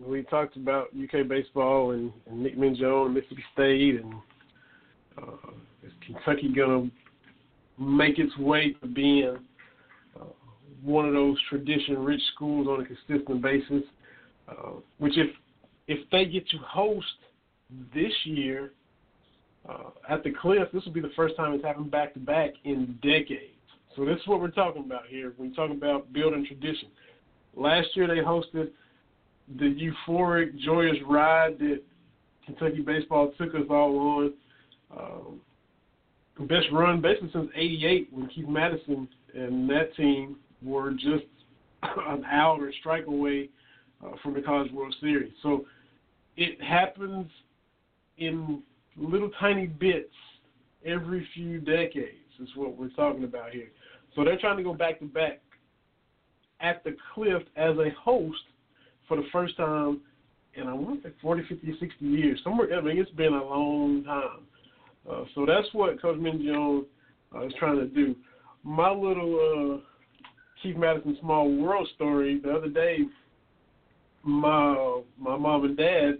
we 0.00 0.22
talked 0.24 0.56
about 0.56 0.88
UK 0.88 1.28
baseball 1.28 1.92
and, 1.92 2.12
and 2.26 2.42
Nick 2.42 2.56
Mingione 2.56 3.06
and 3.06 3.14
Mississippi 3.14 3.44
State, 3.52 4.00
and 4.00 4.14
uh, 5.18 5.52
is 5.84 5.92
Kentucky 6.06 6.52
gonna 6.54 6.90
make 7.78 8.18
its 8.18 8.36
way 8.38 8.74
to 8.80 8.86
being 8.86 9.36
uh, 10.18 10.24
one 10.82 11.06
of 11.06 11.14
those 11.14 11.36
tradition-rich 11.48 12.20
schools 12.34 12.66
on 12.68 12.80
a 12.80 12.84
consistent 12.84 13.42
basis? 13.42 13.82
Uh, 14.48 14.72
which, 14.98 15.16
if 15.16 15.30
if 15.88 15.98
they 16.10 16.24
get 16.24 16.48
to 16.48 16.58
host 16.58 17.06
this 17.94 18.12
year 18.24 18.72
uh, 19.68 19.90
at 20.08 20.22
the 20.24 20.30
Cliff, 20.30 20.68
this 20.72 20.84
will 20.84 20.92
be 20.92 21.00
the 21.00 21.12
first 21.14 21.36
time 21.36 21.52
it's 21.52 21.64
happened 21.64 21.90
back 21.90 22.14
to 22.14 22.20
back 22.20 22.50
in 22.64 22.98
decades. 23.02 23.52
So 23.94 24.04
this 24.04 24.16
is 24.16 24.26
what 24.26 24.40
we're 24.40 24.50
talking 24.50 24.84
about 24.84 25.06
here. 25.06 25.34
We're 25.36 25.52
talking 25.54 25.76
about 25.76 26.12
building 26.12 26.46
tradition. 26.46 26.88
Last 27.54 27.88
year 27.94 28.06
they 28.06 28.22
hosted 28.22 28.70
the 29.58 29.92
euphoric, 30.08 30.58
joyous 30.58 30.96
ride 31.06 31.58
that 31.58 31.82
Kentucky 32.46 32.80
baseball 32.80 33.32
took 33.38 33.54
us 33.54 33.62
all 33.70 33.98
on. 33.98 34.32
Um, 34.96 35.40
best 36.46 36.66
run 36.72 37.00
basically 37.00 37.30
since 37.32 37.50
'88 37.54 38.08
when 38.12 38.28
Keith 38.28 38.48
Madison 38.48 39.08
and 39.34 39.68
that 39.70 39.94
team 39.96 40.36
were 40.62 40.92
just 40.92 41.24
an 41.82 42.24
out 42.24 42.60
or 42.60 42.72
strike 42.80 43.06
away 43.06 43.48
uh, 44.04 44.12
from 44.22 44.34
the 44.34 44.42
College 44.42 44.72
World 44.72 44.94
Series. 45.00 45.32
So 45.42 45.66
it 46.36 46.60
happens 46.62 47.30
in 48.18 48.62
little 48.96 49.30
tiny 49.40 49.66
bits 49.66 50.12
every 50.84 51.26
few 51.34 51.58
decades. 51.58 52.18
Is 52.42 52.48
what 52.56 52.76
we're 52.76 52.88
talking 52.90 53.22
about 53.22 53.50
here. 53.52 53.68
So 54.16 54.24
they're 54.24 54.38
trying 54.38 54.56
to 54.56 54.64
go 54.64 54.74
back 54.74 54.98
to 54.98 55.04
back 55.04 55.40
at 56.60 56.82
the 56.82 56.96
Cliff 57.14 57.42
as 57.56 57.76
a 57.76 57.90
host 58.02 58.40
for 59.12 59.16
the 59.16 59.28
first 59.30 59.54
time 59.58 60.00
in 60.54 60.66
I 60.66 60.72
want 60.72 61.02
to 61.02 61.10
say 61.10 61.14
40, 61.20 61.42
50, 61.46 61.76
60 61.78 62.04
years. 62.06 62.40
Somewhere, 62.42 62.74
I 62.74 62.80
mean, 62.80 62.96
it's 62.96 63.10
been 63.10 63.34
a 63.34 63.44
long 63.44 64.02
time. 64.04 64.46
Uh, 65.10 65.24
so 65.34 65.44
that's 65.44 65.66
what 65.72 66.00
Coach 66.00 66.16
Mingione 66.16 66.84
uh, 67.34 67.46
is 67.46 67.52
trying 67.58 67.76
to 67.76 67.86
do. 67.86 68.14
My 68.64 68.90
little 68.90 69.80
uh, 69.82 69.86
Keith 70.62 70.76
Madison 70.76 71.18
small 71.20 71.54
world 71.54 71.86
story 71.94 72.40
the 72.42 72.52
other 72.52 72.68
day. 72.68 73.00
My 74.22 75.02
my 75.18 75.36
mom 75.36 75.64
and 75.64 75.76
dad 75.76 76.12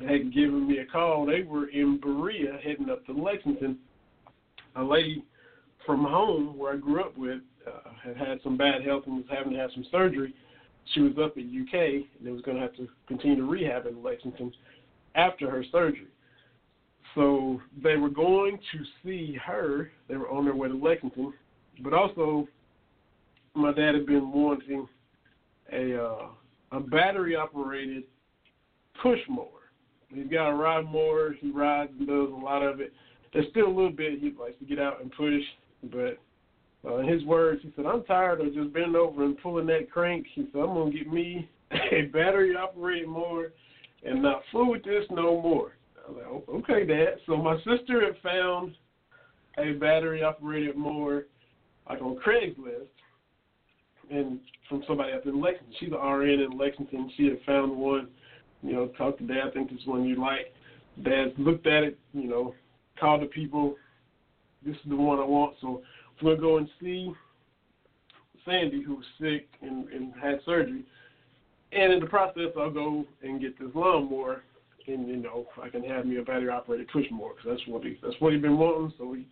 had 0.00 0.34
given 0.34 0.66
me 0.66 0.78
a 0.78 0.86
call. 0.86 1.26
They 1.26 1.42
were 1.42 1.68
in 1.68 2.00
Berea 2.00 2.58
heading 2.64 2.90
up 2.90 3.06
to 3.06 3.12
Lexington. 3.12 3.78
A 4.74 4.82
lady 4.82 5.22
from 5.86 6.02
home 6.02 6.58
where 6.58 6.72
I 6.72 6.76
grew 6.76 7.02
up 7.02 7.16
with 7.16 7.40
uh, 7.68 7.90
had 8.02 8.16
had 8.16 8.38
some 8.42 8.56
bad 8.56 8.84
health 8.84 9.04
and 9.06 9.16
was 9.16 9.26
having 9.30 9.52
to 9.52 9.58
have 9.58 9.70
some 9.74 9.86
surgery. 9.92 10.34
She 10.92 11.00
was 11.00 11.12
up 11.22 11.36
at 11.36 11.44
UK 11.44 12.04
and 12.20 12.32
was 12.32 12.42
going 12.42 12.56
to 12.56 12.62
have 12.62 12.76
to 12.76 12.88
continue 13.08 13.36
to 13.36 13.44
rehab 13.44 13.86
in 13.86 14.02
Lexington 14.02 14.52
after 15.14 15.50
her 15.50 15.64
surgery. 15.72 16.08
So 17.14 17.60
they 17.82 17.96
were 17.96 18.10
going 18.10 18.58
to 18.72 18.78
see 19.02 19.38
her. 19.44 19.90
They 20.08 20.16
were 20.16 20.28
on 20.28 20.44
their 20.44 20.54
way 20.54 20.68
to 20.68 20.74
Lexington, 20.74 21.32
but 21.80 21.94
also 21.94 22.48
my 23.54 23.72
dad 23.72 23.94
had 23.94 24.06
been 24.06 24.32
wanting 24.32 24.88
a 25.72 26.02
uh, 26.02 26.26
a 26.72 26.80
battery 26.80 27.36
operated 27.36 28.04
push 29.00 29.20
mower. 29.28 29.48
He's 30.08 30.26
got 30.28 30.50
a 30.50 30.54
ride 30.54 30.84
mower. 30.84 31.34
He 31.40 31.50
rides 31.50 31.92
and 31.98 32.06
does 32.06 32.30
a 32.30 32.44
lot 32.44 32.62
of 32.62 32.80
it. 32.80 32.92
There's 33.32 33.48
still 33.50 33.66
a 33.66 33.68
little 33.68 33.90
bit 33.90 34.18
he 34.20 34.32
likes 34.38 34.58
to 34.58 34.64
get 34.64 34.78
out 34.78 35.00
and 35.00 35.10
push, 35.12 35.42
but 35.84 36.18
uh, 36.86 36.96
in 36.98 37.08
his 37.08 37.24
words, 37.24 37.62
he 37.62 37.72
said, 37.76 37.86
"I'm 37.86 38.04
tired 38.04 38.40
of 38.40 38.54
just 38.54 38.72
bending 38.72 38.96
over 38.96 39.24
and 39.24 39.38
pulling 39.38 39.66
that 39.66 39.90
crank." 39.90 40.26
He 40.34 40.48
said, 40.52 40.60
"I'm 40.60 40.74
gonna 40.74 40.90
get 40.90 41.12
me 41.12 41.48
a 41.92 42.02
battery 42.02 42.54
operated 42.56 43.08
mower 43.08 43.52
and 44.04 44.22
not 44.22 44.42
fool 44.52 44.70
with 44.70 44.84
this 44.84 45.04
no 45.10 45.40
more." 45.40 45.72
I 45.96 46.10
was 46.10 46.18
like, 46.18 46.26
oh, 46.26 46.44
"Okay, 46.58 46.86
Dad." 46.86 47.18
So 47.26 47.36
my 47.36 47.56
sister 47.58 48.04
had 48.04 48.16
found 48.22 48.74
a 49.58 49.72
battery 49.72 50.22
operated 50.22 50.76
mower 50.76 51.26
like 51.88 52.00
on 52.00 52.16
Craigslist, 52.16 52.88
and 54.10 54.40
from 54.68 54.82
somebody 54.86 55.12
up 55.12 55.26
in 55.26 55.40
Lexington. 55.40 55.74
She's 55.78 55.92
an 55.92 55.98
RN 55.98 56.40
in 56.40 56.58
Lexington. 56.58 57.10
She 57.16 57.26
had 57.26 57.38
found 57.46 57.76
one. 57.76 58.08
You 58.62 58.72
know, 58.72 58.86
talked 58.98 59.18
to 59.18 59.26
Dad. 59.26 59.48
I 59.48 59.50
think 59.50 59.70
this 59.70 59.80
one 59.84 60.04
you 60.04 60.16
like. 60.16 60.52
Dad 61.02 61.34
looked 61.38 61.66
at 61.66 61.82
it. 61.82 61.98
You 62.12 62.28
know, 62.28 62.54
called 62.98 63.22
the 63.22 63.26
people. 63.26 63.76
This 64.64 64.76
is 64.76 64.88
the 64.88 64.96
one 64.96 65.18
I 65.18 65.24
want. 65.24 65.56
So 65.60 65.82
we'll 66.22 66.36
go 66.36 66.58
and 66.58 66.68
see 66.80 67.12
Sandy, 68.44 68.82
who 68.82 68.96
was 68.96 69.04
sick 69.20 69.48
and, 69.62 69.88
and 69.88 70.12
had 70.20 70.40
surgery. 70.44 70.84
And 71.72 71.92
in 71.92 72.00
the 72.00 72.06
process, 72.06 72.50
I'll 72.58 72.70
go 72.70 73.04
and 73.22 73.40
get 73.40 73.58
this 73.58 73.70
lawnmower, 73.74 74.42
and 74.86 75.08
you 75.08 75.16
know, 75.16 75.46
I 75.62 75.68
can 75.68 75.82
have 75.84 76.06
me 76.06 76.18
a 76.18 76.22
battery 76.22 76.50
operated 76.50 76.88
push 76.92 77.06
mower 77.10 77.32
because 77.36 77.58
that's 77.58 77.68
what 77.68 77.84
he 77.84 77.98
that's 78.02 78.14
what 78.20 78.32
he's 78.32 78.42
been 78.42 78.58
wanting. 78.58 78.92
So 78.98 79.14
he 79.14 79.26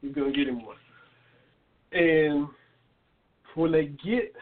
he's 0.00 0.14
gonna 0.14 0.32
get 0.32 0.48
him 0.48 0.64
one. 0.64 0.76
And 1.92 2.48
when 3.54 3.70
they 3.70 3.86
get 3.86 4.34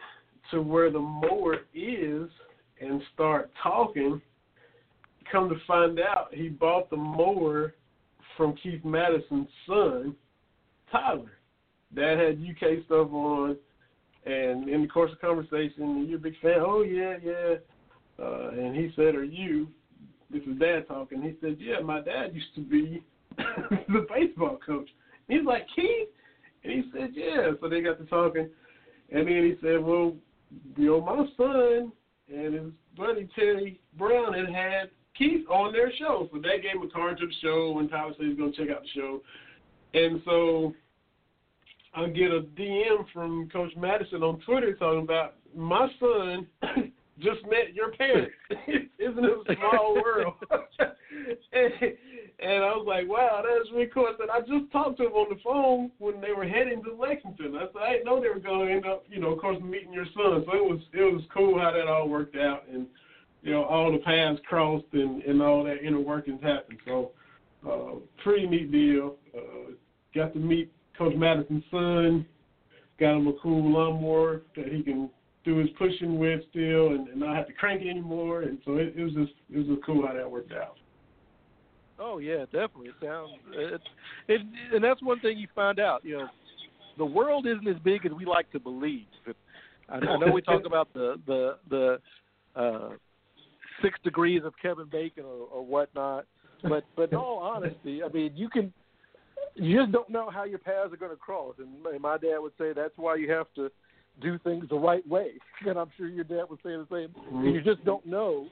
to 0.51 0.61
where 0.61 0.89
the 0.89 0.99
mower 0.99 1.57
is 1.73 2.29
and 2.81 3.01
start 3.13 3.51
talking, 3.61 4.21
come 5.31 5.49
to 5.49 5.55
find 5.67 5.99
out 5.99 6.29
he 6.31 6.49
bought 6.49 6.89
the 6.89 6.97
mower 6.97 7.75
from 8.35 8.55
Keith 8.55 8.83
Madison's 8.83 9.47
son, 9.67 10.15
Tyler. 10.91 11.31
Dad 11.95 12.17
had 12.17 12.39
UK 12.41 12.85
stuff 12.85 13.11
on, 13.11 13.57
and 14.25 14.69
in 14.69 14.81
the 14.81 14.87
course 14.87 15.11
of 15.11 15.21
conversation, 15.21 16.05
you're 16.07 16.17
a 16.17 16.21
big 16.21 16.39
fan. 16.41 16.59
Oh 16.59 16.81
yeah, 16.81 17.17
yeah. 17.23 17.55
Uh, 18.19 18.49
and 18.49 18.75
he 18.75 18.91
said, 18.95 19.15
"Are 19.15 19.23
you?" 19.23 19.67
This 20.29 20.43
is 20.43 20.57
Dad 20.59 20.87
talking. 20.87 21.21
He 21.21 21.35
said, 21.41 21.57
"Yeah, 21.59 21.79
my 21.81 22.01
dad 22.01 22.33
used 22.33 22.55
to 22.55 22.61
be 22.61 23.03
the 23.37 24.07
baseball 24.13 24.59
coach." 24.65 24.89
And 25.27 25.37
He's 25.37 25.45
like, 25.45 25.65
"Keith," 25.75 26.09
and 26.63 26.73
he 26.73 26.83
said, 26.91 27.11
"Yeah." 27.13 27.51
So 27.59 27.69
they 27.69 27.81
got 27.81 27.99
to 27.99 28.05
talking, 28.05 28.49
and 29.11 29.27
then 29.27 29.43
he 29.43 29.55
said, 29.61 29.83
"Well, 29.83 30.15
you 30.77 30.87
know, 30.87 31.01
my 31.01 31.25
son 31.37 31.91
and 32.33 32.53
his 32.53 32.71
buddy 32.97 33.27
Terry 33.35 33.79
Brown 33.97 34.33
had 34.33 34.49
had 34.49 34.89
Keith 35.17 35.47
on 35.49 35.73
their 35.73 35.91
show, 35.97 36.29
so 36.31 36.39
they 36.39 36.61
gave 36.61 36.81
him 36.81 36.83
a 36.83 36.89
card 36.89 37.19
to 37.19 37.27
the 37.27 37.33
show, 37.41 37.77
and 37.79 37.89
Tyler 37.89 38.13
said 38.17 38.27
he's 38.27 38.37
to 38.37 38.51
check 38.51 38.75
out 38.75 38.83
the 38.83 38.89
show, 38.99 39.21
and 39.93 40.21
so 40.25 40.73
I 41.95 42.07
get 42.07 42.31
a 42.31 42.41
DM 42.41 43.05
from 43.13 43.49
Coach 43.49 43.71
Madison 43.77 44.23
on 44.23 44.39
Twitter 44.41 44.73
talking 44.75 45.03
about 45.03 45.35
my 45.55 45.87
son 45.99 46.47
just 47.19 47.43
met 47.43 47.73
your 47.73 47.91
parents. 47.91 48.33
Isn't 48.67 49.25
it 49.25 49.31
a 49.47 49.55
small 49.55 49.95
world? 49.95 50.33
and, 51.53 51.73
and 52.39 52.63
I 52.63 52.73
was 52.73 52.85
like, 52.87 53.07
wow, 53.07 53.43
that's 53.43 53.71
really 53.71 53.87
cool. 53.93 54.07
I 54.07 54.17
said, 54.17 54.29
I 54.31 54.39
just 54.39 54.71
talked 54.71 54.97
to 54.97 55.05
him 55.05 55.13
on 55.13 55.29
the 55.29 55.39
phone 55.43 55.91
when 55.99 56.19
they 56.19 56.31
were 56.31 56.45
heading 56.45 56.83
to 56.83 56.95
Lexington. 56.95 57.55
I 57.55 57.67
said, 57.71 57.81
I 57.81 57.91
didn't 57.93 58.05
know 58.05 58.19
they 58.19 58.29
were 58.29 58.39
going 58.39 58.67
to 58.67 58.73
end 58.73 58.85
up, 58.87 59.03
you 59.07 59.19
know, 59.19 59.33
of 59.33 59.39
course, 59.39 59.61
meeting 59.61 59.93
your 59.93 60.05
son. 60.05 60.43
So 60.45 60.57
it 60.57 60.63
was 60.63 60.79
it 60.93 61.13
was 61.13 61.23
cool 61.33 61.59
how 61.59 61.71
that 61.71 61.87
all 61.87 62.09
worked 62.09 62.35
out, 62.35 62.63
and 62.71 62.87
you 63.43 63.51
know, 63.51 63.65
all 63.65 63.91
the 63.91 63.99
paths 63.99 64.39
crossed 64.47 64.85
and 64.93 65.21
and 65.23 65.41
all 65.41 65.63
that 65.65 65.83
inner 65.85 65.99
workings 65.99 66.41
happened. 66.41 66.79
So 66.85 67.11
uh, 67.69 67.99
pretty 68.23 68.47
neat 68.47 68.71
deal. 68.71 69.17
Uh, 69.37 69.73
got 70.15 70.33
to 70.33 70.39
meet 70.39 70.71
Coach 70.97 71.15
Madison's 71.15 71.63
son. 71.71 72.25
Got 72.99 73.17
him 73.17 73.27
a 73.27 73.33
cool 73.41 73.71
lawnmower 73.71 74.43
that 74.55 74.67
he 74.67 74.83
can 74.83 75.09
do 75.43 75.57
his 75.57 75.69
pushing 75.77 76.19
with 76.19 76.41
still, 76.51 76.89
and, 76.89 77.07
and 77.09 77.19
not 77.19 77.35
have 77.35 77.47
to 77.47 77.53
crank 77.53 77.81
it 77.81 77.89
anymore. 77.89 78.43
And 78.43 78.59
so 78.65 78.77
it, 78.77 78.93
it 78.95 79.03
was 79.03 79.13
just 79.13 79.33
it 79.51 79.57
was 79.57 79.67
just 79.67 79.85
cool 79.85 80.05
how 80.07 80.13
that 80.13 80.29
worked 80.29 80.53
out. 80.53 80.77
Oh 81.99 82.19
yeah, 82.19 82.45
definitely. 82.45 82.89
It 82.89 82.95
sounds 83.01 83.31
it, 83.53 83.81
it, 84.27 84.41
and 84.73 84.83
that's 84.83 85.01
one 85.01 85.19
thing 85.19 85.37
you 85.37 85.47
find 85.53 85.79
out. 85.79 86.03
You 86.03 86.19
know, 86.19 86.27
the 86.97 87.05
world 87.05 87.47
isn't 87.47 87.67
as 87.67 87.81
big 87.83 88.05
as 88.05 88.11
we 88.11 88.25
like 88.25 88.51
to 88.51 88.59
believe. 88.59 89.05
I, 89.89 89.95
I 89.95 89.99
know 89.99 90.31
we 90.31 90.41
talk 90.41 90.63
about 90.65 90.93
the 90.93 91.15
the 91.25 91.57
the 91.69 91.97
uh, 92.55 92.89
six 93.81 93.99
degrees 94.03 94.43
of 94.45 94.53
Kevin 94.61 94.87
Bacon 94.91 95.25
or, 95.25 95.47
or 95.47 95.65
whatnot, 95.65 96.25
but 96.63 96.83
but 96.95 97.11
in 97.11 97.17
all 97.17 97.39
honesty, 97.39 98.01
I 98.03 98.09
mean, 98.09 98.33
you 98.35 98.49
can 98.49 98.73
you 99.55 99.79
just 99.79 99.91
don't 99.91 100.09
know 100.09 100.29
how 100.29 100.43
your 100.43 100.59
paths 100.59 100.93
are 100.93 100.97
going 100.97 101.11
to 101.11 101.17
cross. 101.17 101.55
And 101.59 102.01
my 102.01 102.17
dad 102.17 102.39
would 102.39 102.53
say 102.57 102.73
that's 102.73 102.97
why 102.97 103.15
you 103.15 103.31
have 103.31 103.47
to 103.55 103.69
do 104.21 104.37
things 104.39 104.65
the 104.69 104.75
right 104.75 105.07
way. 105.07 105.31
And 105.65 105.79
I'm 105.79 105.89
sure 105.95 106.09
your 106.09 106.25
dad 106.25 106.43
would 106.49 106.59
say 106.59 106.71
the 106.71 106.85
same. 106.91 107.43
You 107.45 107.61
just 107.61 107.85
don't 107.85 108.05
know 108.05 108.47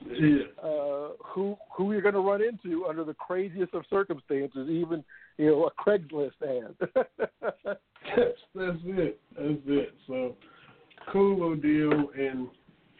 uh, 0.63 1.21
who 1.21 1.57
who 1.75 1.91
you're 1.91 2.01
going 2.01 2.13
to 2.13 2.21
run 2.21 2.41
into 2.41 2.85
under 2.85 3.03
the 3.03 3.13
craziest 3.13 3.73
of 3.73 3.83
circumstances, 3.89 4.69
even 4.69 5.03
you 5.37 5.47
know 5.47 5.67
a 5.67 5.71
Craigslist 5.81 6.31
ad. 6.41 6.73
that's, 6.95 8.39
that's 8.55 8.77
it. 8.85 9.19
That's 9.35 9.59
it. 9.65 9.93
So 10.07 10.37
cool 11.11 11.53
deal, 11.57 12.11
and 12.17 12.47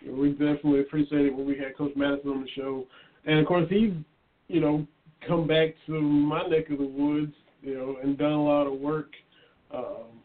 we 0.10 0.32
definitely 0.32 0.82
appreciate 0.82 1.28
it 1.28 1.34
when 1.34 1.48
we 1.48 1.58
had 1.58 1.78
Coach 1.78 1.94
Madison 1.96 2.32
on 2.32 2.42
the 2.42 2.50
show. 2.54 2.86
And 3.26 3.40
of 3.40 3.46
course, 3.46 3.68
he's 3.70 3.94
you 4.50 4.60
know 4.60 4.86
come 5.26 5.48
back 5.48 5.70
to 5.86 6.02
my 6.02 6.46
neck 6.48 6.70
of 6.70 6.80
the 6.80 6.84
woods, 6.84 7.34
you 7.62 7.76
know, 7.76 7.98
and 8.02 8.18
done 8.18 8.32
a 8.32 8.44
lot 8.44 8.68
of 8.68 8.74
work. 8.80 9.12
Um, 9.74 10.22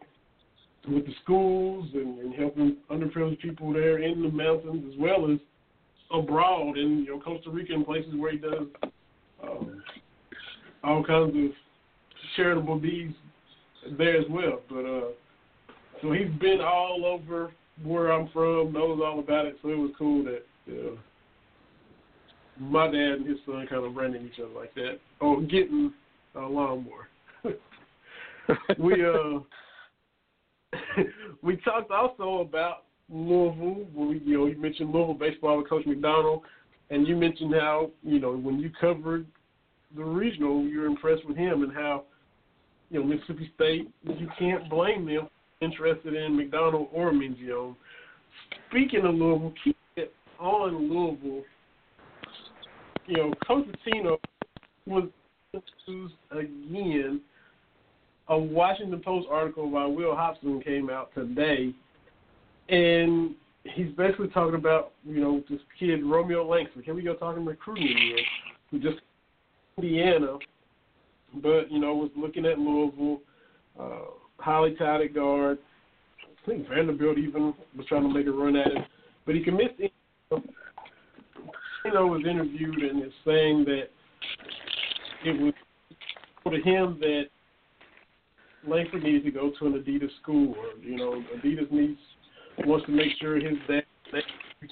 with 0.88 1.06
the 1.06 1.14
schools 1.22 1.88
and, 1.94 2.18
and 2.18 2.34
helping 2.34 2.76
underprivileged 2.90 3.40
people 3.40 3.72
there 3.72 4.02
in 4.02 4.22
the 4.22 4.28
mountains 4.28 4.84
as 4.92 4.98
well 4.98 5.30
as 5.30 5.38
abroad 6.12 6.78
in 6.78 7.04
you 7.04 7.14
know 7.14 7.20
Costa 7.20 7.50
Rica 7.50 7.72
and 7.72 7.84
places 7.84 8.12
where 8.16 8.32
he 8.32 8.38
does 8.38 8.66
um, 9.42 9.82
all 10.84 11.02
kinds 11.02 11.34
of 11.34 11.50
charitable 12.36 12.78
deeds 12.78 13.14
there 13.98 14.16
as 14.16 14.26
well. 14.30 14.60
But 14.68 14.84
uh, 14.84 15.08
so 16.02 16.12
he's 16.12 16.30
been 16.40 16.60
all 16.60 17.04
over 17.04 17.52
where 17.82 18.12
I'm 18.12 18.28
from, 18.28 18.72
knows 18.72 19.00
all 19.04 19.18
about 19.18 19.46
it. 19.46 19.58
So 19.62 19.70
it 19.70 19.78
was 19.78 19.90
cool 19.98 20.24
that 20.24 20.42
you 20.66 20.74
know, 20.74 20.98
my 22.60 22.86
dad 22.86 23.18
and 23.18 23.26
his 23.26 23.38
son 23.44 23.66
kind 23.68 23.84
of 23.84 24.04
into 24.04 24.20
each 24.20 24.38
other 24.38 24.54
like 24.54 24.74
that. 24.74 24.98
Oh, 25.20 25.40
getting 25.40 25.92
a 26.34 26.40
lawnmower. 26.40 27.08
We 28.78 29.04
uh 29.04 29.40
we 31.42 31.56
talked 31.58 31.90
also 31.90 32.40
about 32.40 32.84
Louisville. 33.08 33.86
We, 33.94 34.20
you 34.24 34.38
know, 34.38 34.46
you 34.46 34.56
mentioned 34.56 34.92
Louisville 34.92 35.14
baseball 35.14 35.58
with 35.58 35.68
Coach 35.68 35.84
McDonnell, 35.86 36.42
and 36.90 37.06
you 37.06 37.16
mentioned 37.16 37.54
how 37.54 37.90
you 38.02 38.18
know 38.18 38.36
when 38.36 38.58
you 38.58 38.70
covered 38.80 39.26
the 39.96 40.04
regional, 40.04 40.64
you 40.64 40.80
were 40.80 40.86
impressed 40.86 41.26
with 41.26 41.36
him 41.36 41.62
and 41.62 41.72
how 41.72 42.04
you 42.90 43.00
know 43.00 43.06
Mississippi 43.06 43.50
State. 43.54 43.90
You 44.04 44.28
can't 44.38 44.68
blame 44.68 45.06
them 45.06 45.28
interested 45.60 46.14
in 46.14 46.36
McDonnell 46.36 46.88
or 46.92 47.12
Mingione. 47.12 47.76
Speaking 48.68 49.04
of 49.04 49.14
Louisville, 49.14 49.54
keep 49.64 49.76
it 49.96 50.12
on 50.38 50.88
Louisville. 50.88 51.42
You 53.06 53.16
know, 53.16 53.34
Coach 53.46 53.66
Pitino 53.86 54.18
was 54.86 55.08
again 56.30 57.20
a 58.28 58.38
Washington 58.38 59.00
Post 59.00 59.28
article 59.30 59.70
by 59.70 59.86
Will 59.86 60.14
Hobson 60.14 60.60
came 60.62 60.90
out 60.90 61.14
today, 61.14 61.72
and 62.68 63.34
he's 63.64 63.90
basically 63.96 64.28
talking 64.28 64.56
about 64.56 64.92
you 65.04 65.20
know 65.20 65.42
this 65.48 65.60
kid 65.78 66.04
Romeo 66.04 66.46
Langford. 66.46 66.84
Here 66.84 66.94
we 66.94 67.02
go 67.02 67.14
talking 67.14 67.44
recruiting 67.44 67.86
again, 67.86 68.24
who 68.70 68.80
just 68.80 68.98
Indiana, 69.78 70.38
but 71.42 71.70
you 71.70 71.78
know 71.78 71.94
was 71.94 72.10
looking 72.16 72.46
at 72.46 72.58
Louisville, 72.58 73.20
uh, 73.78 74.06
highly 74.38 74.74
touted 74.74 75.14
guard. 75.14 75.58
I 76.22 76.48
think 76.48 76.68
Vanderbilt 76.68 77.18
even 77.18 77.54
was 77.76 77.86
trying 77.86 78.02
to 78.02 78.08
make 78.08 78.26
a 78.26 78.30
run 78.30 78.56
at 78.56 78.72
him, 78.72 78.84
but 79.24 79.34
he 79.34 79.42
commits. 79.42 79.74
You 79.80 79.90
know, 81.94 82.08
was 82.08 82.24
interviewed 82.28 82.78
and 82.78 83.04
is 83.04 83.12
saying 83.24 83.64
that 83.66 83.84
it 85.24 85.40
was 85.40 85.54
to 86.50 86.60
him 86.62 86.98
that 87.00 87.26
Langford 88.66 89.02
needs 89.02 89.24
to 89.24 89.30
go 89.30 89.52
to 89.58 89.66
an 89.66 89.72
Adidas 89.74 90.10
school, 90.22 90.54
or 90.54 90.82
you 90.82 90.96
know, 90.96 91.22
Adidas 91.36 91.70
needs 91.70 91.98
wants 92.64 92.86
to 92.86 92.92
make 92.92 93.12
sure 93.20 93.36
his 93.36 93.58
dad 93.68 93.84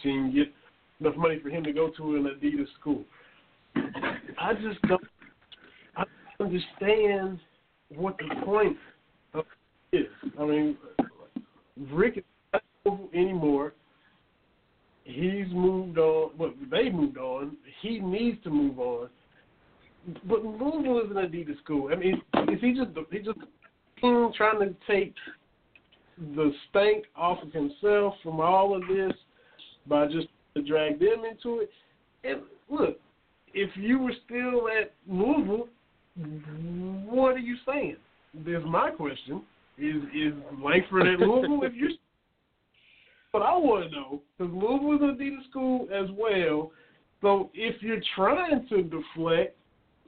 team 0.03 0.35
get 0.35 0.53
enough 1.01 1.17
money 1.17 1.39
for 1.43 1.51
him 1.51 1.63
to 1.65 1.73
go 1.73 1.91
to 1.97 2.17
an 2.17 2.25
Adidas 2.25 2.67
school. 2.81 3.05
I 3.77 4.55
just 4.55 4.81
don't 4.89 5.03
I 5.97 6.05
understand 6.41 7.41
what 7.95 8.17
the 8.19 8.45
point 8.45 8.77
of 9.35 9.45
is. 9.93 10.07
I 10.41 10.45
mean, 10.45 10.77
Rick 11.91 12.19
is 12.19 12.25
not 12.53 12.63
over 12.87 13.03
anymore. 13.15 13.75
He's 15.05 15.47
moved 15.53 15.99
on. 15.99 16.31
Well, 16.39 16.53
they 16.71 16.91
moved 16.91 17.19
on. 17.19 17.57
He 17.83 17.99
needs 17.99 18.43
to 18.45 18.51
move 18.51 18.79
on. 18.79 19.09
But 20.25 20.45
Louisville 20.45 21.01
is 21.01 21.11
an 21.11 21.17
Adidas 21.17 21.59
school. 21.63 21.91
I 21.93 21.97
mean, 21.97 22.23
is 22.53 22.61
he 22.61 22.75
just 22.75 22.91
he 23.11 23.19
just 23.19 23.39
trying 24.37 24.59
to 24.61 24.75
take 24.87 25.15
the 26.19 26.53
stank 26.71 27.05
off 27.17 27.39
of 27.43 27.53
himself 27.53 28.15
from 28.23 28.41
all 28.41 28.77
of 28.77 28.83
this 28.89 29.13
by 29.87 30.07
just 30.07 30.29
to 30.55 30.63
drag 30.63 30.99
them 30.99 31.25
into 31.31 31.61
it. 31.61 31.71
And 32.23 32.43
look, 32.71 32.99
if 33.53 33.71
you 33.77 33.99
were 33.99 34.15
still 34.25 34.69
at 34.69 34.93
Louisville, 35.09 35.69
what 37.07 37.35
are 37.35 37.39
you 37.39 37.57
saying? 37.67 37.97
There's 38.45 38.65
my 38.65 38.91
question. 38.91 39.43
Is 39.77 40.03
is 40.15 40.33
Langford 40.63 41.09
at 41.09 41.19
Louisville? 41.19 41.63
if 41.65 41.75
you're 41.75 41.91
but 43.33 43.43
I 43.43 43.57
want 43.57 43.91
to 43.91 43.97
know 43.97 44.23
because 44.39 44.55
Louisville's 44.55 45.03
an 45.03 45.19
Adidas 45.19 45.51
school 45.51 45.89
as 45.93 46.09
well. 46.17 46.71
So 47.21 47.51
if 47.55 47.83
you're 47.83 48.03
trying 48.15 48.67
to 48.69 48.83
deflect, 48.83 49.57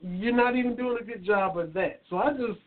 you're 0.02 0.36
not 0.36 0.54
even 0.54 0.76
doing 0.76 0.98
a 1.00 1.04
good 1.04 1.24
job 1.24 1.58
of 1.58 1.72
that. 1.72 2.02
So 2.08 2.18
I 2.18 2.30
just 2.32 2.60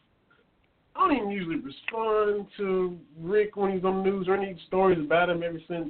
I 0.99 1.07
don't 1.07 1.17
even 1.17 1.29
usually 1.29 1.55
respond 1.55 2.47
to 2.57 2.97
Rick 3.21 3.55
when 3.55 3.71
he's 3.71 3.85
on 3.85 4.03
the 4.03 4.09
news 4.09 4.27
or 4.27 4.35
any 4.35 4.59
stories 4.67 4.99
about 4.99 5.29
him 5.29 5.43
ever 5.43 5.59
since 5.67 5.89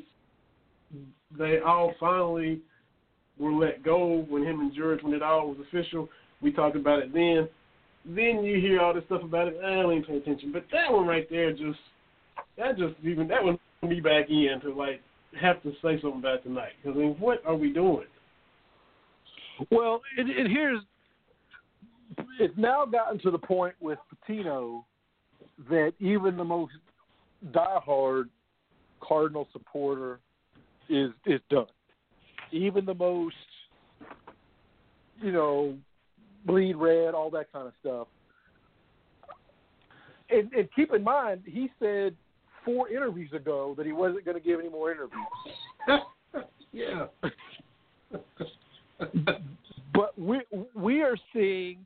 they 1.37 1.59
all 1.59 1.93
finally 1.99 2.59
were 3.39 3.51
let 3.51 3.83
go 3.83 4.25
when 4.29 4.43
him 4.43 4.59
and 4.59 4.73
George 4.73 5.01
when 5.01 5.13
it 5.13 5.23
all 5.23 5.47
was 5.47 5.57
official. 5.67 6.07
We 6.41 6.51
talked 6.51 6.75
about 6.75 6.99
it 6.99 7.11
then. 7.11 7.49
Then 8.05 8.43
you 8.43 8.59
hear 8.59 8.81
all 8.81 8.93
this 8.93 9.03
stuff 9.05 9.23
about 9.23 9.47
it. 9.47 9.57
I 9.63 9.81
don't 9.81 9.91
even 9.91 10.03
pay 10.03 10.17
attention. 10.17 10.51
But 10.51 10.65
that 10.71 10.91
one 10.91 11.07
right 11.07 11.27
there 11.29 11.51
just 11.53 11.79
that 12.57 12.77
just 12.77 12.93
even 13.03 13.27
that 13.29 13.43
one 13.43 13.57
put 13.81 13.89
me 13.89 14.01
back 14.01 14.29
in 14.29 14.59
to 14.61 14.73
like 14.73 15.01
have 15.39 15.61
to 15.63 15.71
say 15.81 15.99
something 16.01 16.19
about 16.19 16.43
tonight. 16.43 16.73
Because 16.83 16.97
I 16.97 17.01
mean, 17.01 17.15
what 17.19 17.43
are 17.45 17.55
we 17.55 17.73
doing? 17.73 18.05
Well, 19.71 20.01
it, 20.17 20.29
it 20.29 20.51
here's 20.51 20.81
it's 22.39 22.53
now 22.57 22.85
gotten 22.85 23.19
to 23.19 23.31
the 23.31 23.37
point 23.37 23.75
with 23.79 23.97
Pitino 24.27 24.83
that 25.69 25.93
even 25.99 26.37
the 26.37 26.43
most 26.43 26.73
diehard 27.51 28.25
Cardinal 29.01 29.47
supporter 29.51 30.19
is 30.89 31.11
is 31.25 31.41
done. 31.49 31.65
Even 32.51 32.85
the 32.85 32.93
most, 32.93 33.35
you 35.21 35.31
know, 35.31 35.77
bleed 36.45 36.75
red, 36.75 37.13
all 37.13 37.29
that 37.29 37.51
kind 37.51 37.67
of 37.67 37.73
stuff. 37.79 38.07
And, 40.31 40.51
and 40.53 40.67
keep 40.75 40.93
in 40.93 41.03
mind, 41.03 41.41
he 41.45 41.69
said 41.79 42.15
four 42.65 42.89
interviews 42.89 43.31
ago 43.33 43.73
that 43.77 43.85
he 43.85 43.91
wasn't 43.91 44.25
going 44.25 44.37
to 44.37 44.43
give 44.43 44.59
any 44.59 44.69
more 44.69 44.91
interviews. 44.91 45.25
yeah. 46.71 47.05
but 49.93 50.17
we 50.19 50.41
we 50.75 51.01
are 51.01 51.15
seeing 51.33 51.85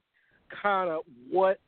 kind 0.61 0.89
of 0.89 1.01
what 1.29 1.59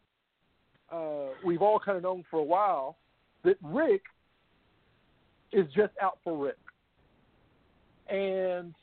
uh, 0.95 1.29
we've 1.43 1.61
all 1.61 1.79
kind 1.79 1.97
of 1.97 2.03
known 2.03 2.23
for 2.29 2.39
a 2.39 2.43
while 2.43 2.97
that 3.43 3.57
Rick 3.61 4.03
is 5.51 5.65
just 5.75 5.93
out 6.01 6.19
for 6.23 6.37
Rick. 6.37 6.57
And 8.09 8.73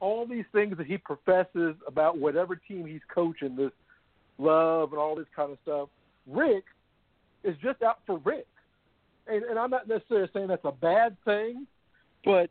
all 0.00 0.26
these 0.26 0.44
things 0.52 0.76
that 0.78 0.86
he 0.86 0.98
professes 0.98 1.74
about 1.86 2.18
whatever 2.18 2.56
team 2.56 2.86
he's 2.86 3.00
coaching, 3.12 3.56
this 3.56 3.70
love 4.38 4.92
and 4.92 5.00
all 5.00 5.14
this 5.14 5.26
kind 5.34 5.52
of 5.52 5.58
stuff, 5.62 5.88
Rick 6.26 6.64
is 7.44 7.56
just 7.62 7.82
out 7.82 7.98
for 8.06 8.18
Rick. 8.24 8.46
And, 9.26 9.44
and 9.44 9.58
I'm 9.58 9.70
not 9.70 9.88
necessarily 9.88 10.28
saying 10.32 10.48
that's 10.48 10.64
a 10.64 10.72
bad 10.72 11.16
thing, 11.24 11.66
but 12.24 12.50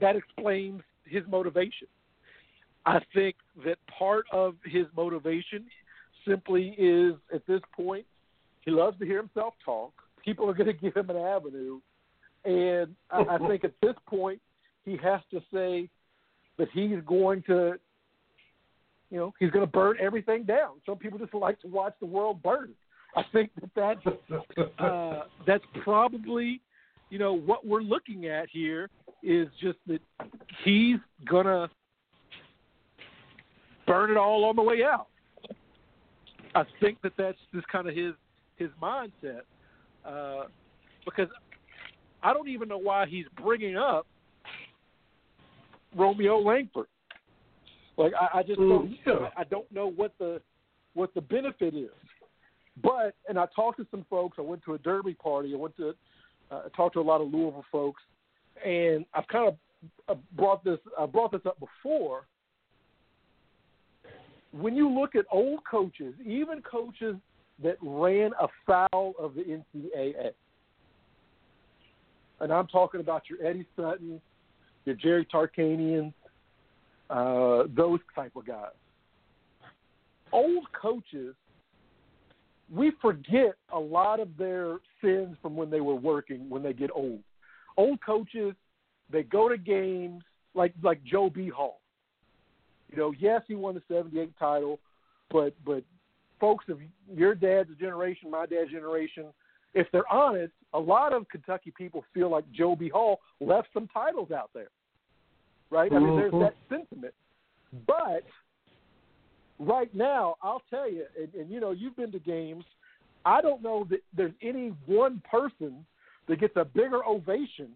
that 0.00 0.16
explains 0.16 0.82
his 1.04 1.22
motivation. 1.30 1.88
I 2.84 3.00
think 3.14 3.36
that 3.64 3.78
part 3.98 4.26
of 4.30 4.54
his 4.64 4.86
motivation 4.96 5.64
simply 6.26 6.74
is 6.78 7.14
at 7.32 7.46
this 7.46 7.60
point, 7.74 8.06
he 8.62 8.70
loves 8.70 8.98
to 8.98 9.06
hear 9.06 9.18
himself 9.18 9.54
talk. 9.64 9.92
People 10.24 10.48
are 10.48 10.54
going 10.54 10.66
to 10.72 10.72
give 10.72 10.96
him 10.96 11.10
an 11.10 11.16
avenue. 11.16 11.80
And 12.44 12.94
I, 13.10 13.36
I 13.36 13.48
think 13.48 13.64
at 13.64 13.72
this 13.82 13.94
point, 14.08 14.40
he 14.84 14.96
has 15.02 15.20
to 15.32 15.40
say 15.52 15.88
that 16.58 16.68
he's 16.72 16.98
going 17.06 17.42
to, 17.48 17.74
you 19.10 19.18
know, 19.18 19.34
he's 19.38 19.50
going 19.50 19.64
to 19.64 19.70
burn 19.70 19.96
everything 20.00 20.44
down. 20.44 20.74
Some 20.86 20.96
people 20.96 21.18
just 21.18 21.34
like 21.34 21.60
to 21.62 21.68
watch 21.68 21.94
the 22.00 22.06
world 22.06 22.42
burn. 22.42 22.70
I 23.16 23.22
think 23.32 23.50
that 23.60 23.70
that's, 23.74 24.78
uh, 24.78 25.22
that's 25.46 25.64
probably, 25.82 26.60
you 27.10 27.18
know, 27.18 27.32
what 27.32 27.66
we're 27.66 27.80
looking 27.80 28.26
at 28.26 28.48
here 28.50 28.90
is 29.22 29.48
just 29.60 29.78
that 29.86 30.00
he's 30.64 30.98
going 31.28 31.46
to 31.46 31.68
burn 33.86 34.10
it 34.10 34.16
all 34.16 34.44
on 34.44 34.56
the 34.56 34.62
way 34.62 34.82
out. 34.84 35.08
I 36.56 36.64
think 36.80 37.02
that 37.02 37.12
that's 37.18 37.38
just 37.54 37.68
kind 37.68 37.86
of 37.86 37.94
his 37.94 38.14
his 38.56 38.70
mindset 38.82 39.42
uh, 40.06 40.44
because 41.04 41.28
I 42.22 42.32
don't 42.32 42.48
even 42.48 42.68
know 42.68 42.78
why 42.78 43.04
he's 43.06 43.26
bringing 43.42 43.76
up 43.76 44.06
Romeo 45.94 46.38
Langford. 46.38 46.86
Like 47.98 48.12
I, 48.18 48.38
I 48.38 48.42
just 48.42 48.58
don't, 48.58 48.90
Mm, 48.90 48.96
yeah. 49.06 49.28
I 49.36 49.44
don't 49.44 49.70
know 49.70 49.90
what 49.90 50.12
the 50.18 50.40
what 50.94 51.12
the 51.14 51.20
benefit 51.20 51.74
is. 51.74 51.90
But 52.82 53.14
and 53.28 53.38
I 53.38 53.46
talked 53.54 53.78
to 53.78 53.86
some 53.90 54.06
folks. 54.08 54.36
I 54.38 54.42
went 54.42 54.62
to 54.64 54.74
a 54.74 54.78
derby 54.78 55.14
party. 55.14 55.52
I 55.52 55.58
went 55.58 55.76
to 55.76 55.90
uh, 56.50 56.62
I 56.66 56.76
talked 56.76 56.94
to 56.94 57.00
a 57.00 57.02
lot 57.02 57.20
of 57.20 57.32
Louisville 57.32 57.64
folks, 57.70 58.02
and 58.64 59.04
I've 59.12 59.28
kind 59.28 59.48
of 59.48 59.56
uh, 60.08 60.18
brought 60.34 60.64
this 60.64 60.78
I 60.98 61.04
brought 61.04 61.32
this 61.32 61.42
up 61.44 61.58
before. 61.60 62.26
When 64.58 64.74
you 64.74 64.88
look 64.88 65.14
at 65.14 65.26
old 65.30 65.60
coaches, 65.70 66.14
even 66.24 66.62
coaches 66.62 67.16
that 67.62 67.76
ran 67.82 68.30
afoul 68.40 69.14
of 69.18 69.34
the 69.34 69.42
NCAA, 69.42 70.32
and 72.40 72.52
I'm 72.52 72.66
talking 72.66 73.00
about 73.00 73.22
your 73.28 73.46
Eddie 73.46 73.66
Sutton, 73.76 74.20
your 74.84 74.94
Jerry 74.94 75.26
Tarkanian, 75.32 76.12
uh, 77.10 77.64
those 77.76 78.00
type 78.14 78.32
of 78.36 78.46
guys. 78.46 78.70
Old 80.32 80.66
coaches, 80.72 81.34
we 82.72 82.92
forget 83.00 83.54
a 83.72 83.78
lot 83.78 84.20
of 84.20 84.36
their 84.36 84.78
sins 85.02 85.36
from 85.40 85.56
when 85.56 85.70
they 85.70 85.80
were 85.80 85.94
working 85.94 86.48
when 86.48 86.62
they 86.62 86.72
get 86.72 86.90
old. 86.94 87.20
Old 87.76 87.98
coaches, 88.04 88.54
they 89.10 89.22
go 89.22 89.48
to 89.48 89.56
games 89.56 90.22
like 90.54 90.74
like 90.82 91.02
Joe 91.04 91.30
B. 91.30 91.48
Hall. 91.48 91.80
You 92.90 92.96
know, 92.98 93.12
yes, 93.18 93.42
he 93.46 93.54
won 93.54 93.74
the 93.74 93.82
'78 93.88 94.32
title, 94.38 94.78
but 95.30 95.54
but 95.64 95.82
folks 96.40 96.66
of 96.68 96.80
your 97.12 97.34
dad's 97.34 97.70
generation, 97.78 98.30
my 98.30 98.46
dad's 98.46 98.70
generation, 98.70 99.26
if 99.74 99.86
they're 99.92 100.10
honest, 100.12 100.52
a 100.72 100.78
lot 100.78 101.12
of 101.12 101.28
Kentucky 101.28 101.72
people 101.76 102.04
feel 102.14 102.30
like 102.30 102.44
Joe 102.52 102.76
B. 102.76 102.88
Hall 102.88 103.20
left 103.40 103.68
some 103.72 103.88
titles 103.88 104.30
out 104.30 104.50
there. 104.54 104.68
Right? 105.70 105.92
I 105.92 105.98
mean, 105.98 106.16
there's 106.16 106.32
Mhm. 106.32 106.40
that 106.40 106.54
sentiment. 106.68 107.14
But 107.86 108.24
right 109.58 109.92
now, 109.94 110.36
I'll 110.42 110.62
tell 110.70 110.88
you, 110.88 111.06
and, 111.18 111.34
and 111.34 111.50
you 111.50 111.60
know, 111.60 111.72
you've 111.72 111.96
been 111.96 112.12
to 112.12 112.20
games. 112.20 112.64
I 113.24 113.40
don't 113.40 113.62
know 113.62 113.84
that 113.90 114.02
there's 114.12 114.34
any 114.40 114.68
one 114.86 115.20
person 115.28 115.84
that 116.28 116.38
gets 116.38 116.56
a 116.56 116.64
bigger 116.64 117.04
ovation 117.04 117.74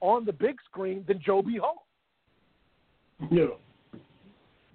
on 0.00 0.24
the 0.24 0.32
big 0.32 0.56
screen 0.62 1.04
than 1.06 1.20
Joe 1.20 1.42
B. 1.42 1.58
Hall. 1.58 1.86
Yeah. 3.30 3.48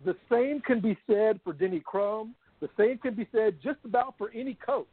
The 0.06 0.15
same 0.32 0.61
can 0.61 0.80
be 0.80 0.98
said 1.07 1.40
for 1.44 1.53
Denny 1.53 1.80
Crum. 1.80 2.36
The 2.60 2.69
same 2.78 2.98
can 2.98 3.14
be 3.14 3.28
said 3.32 3.57
just 3.64 3.80
about 3.86 4.18
for 4.18 4.32
any 4.34 4.56
coach. 4.65 4.88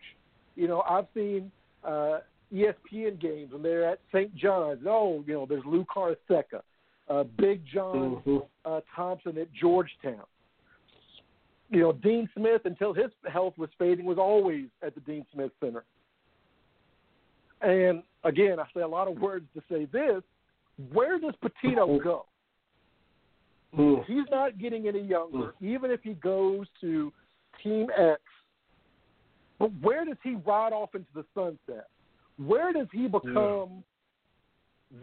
You 0.57 0.69
know, 0.69 0.83
I've 0.83 1.07
seen 1.15 1.51
uh, 1.85 2.19
ESPN 2.53 3.21
games 3.21 3.53
when 3.53 3.63
they're 3.63 3.85
at 3.89 4.01
St. 4.13 4.35
John's. 4.35 4.81
Oh, 4.87 5.23
you 5.27 5.35
know, 5.35 5.47
there's 5.47 5.65
Lou 5.65 5.85
Carnesecca, 5.85 6.63
uh, 7.09 7.25
Big 7.39 7.63
John 7.67 8.23
Mhm. 8.27 8.47
uh, 8.65 8.81
Thompson 8.95 9.39
at 9.39 9.53
Georgetown. 9.53 10.25
You 11.71 11.81
know, 11.81 11.93
Dean 11.93 12.29
Smith, 12.35 12.63
until 12.65 12.95
his 12.95 13.11
health 13.31 13.57
was 13.59 13.69
fading, 13.79 14.07
was 14.07 14.19
always 14.19 14.69
at 14.83 14.95
the 14.95 15.01
Dean 15.03 15.27
Smith 15.33 15.53
Center. 15.61 15.85
And 17.61 18.03
again, 18.25 18.59
I 18.59 18.65
say 18.75 18.81
a 18.81 18.89
lot 18.89 19.09
of 19.09 19.21
words 19.21 19.47
to 19.55 19.63
say 19.71 19.85
this. 19.87 20.23
Where 20.93 21.19
does 21.19 21.35
Pitino 21.43 22.03
go? 22.03 22.25
Mm. 23.77 24.05
He's 24.07 24.25
not 24.31 24.59
getting 24.59 24.89
any 24.89 25.03
younger, 25.03 25.55
even 25.61 25.91
if 25.91 26.03
he 26.03 26.15
goes 26.15 26.67
to 26.81 27.13
Team 27.63 27.89
X. 27.97 28.21
But 29.59 29.71
where 29.81 30.05
does 30.05 30.17
he 30.23 30.37
ride 30.37 30.73
off 30.73 30.95
into 30.95 31.09
the 31.15 31.25
sunset? 31.35 31.89
Where 32.39 32.73
does 32.73 32.87
he 32.93 33.09
become 33.09 33.83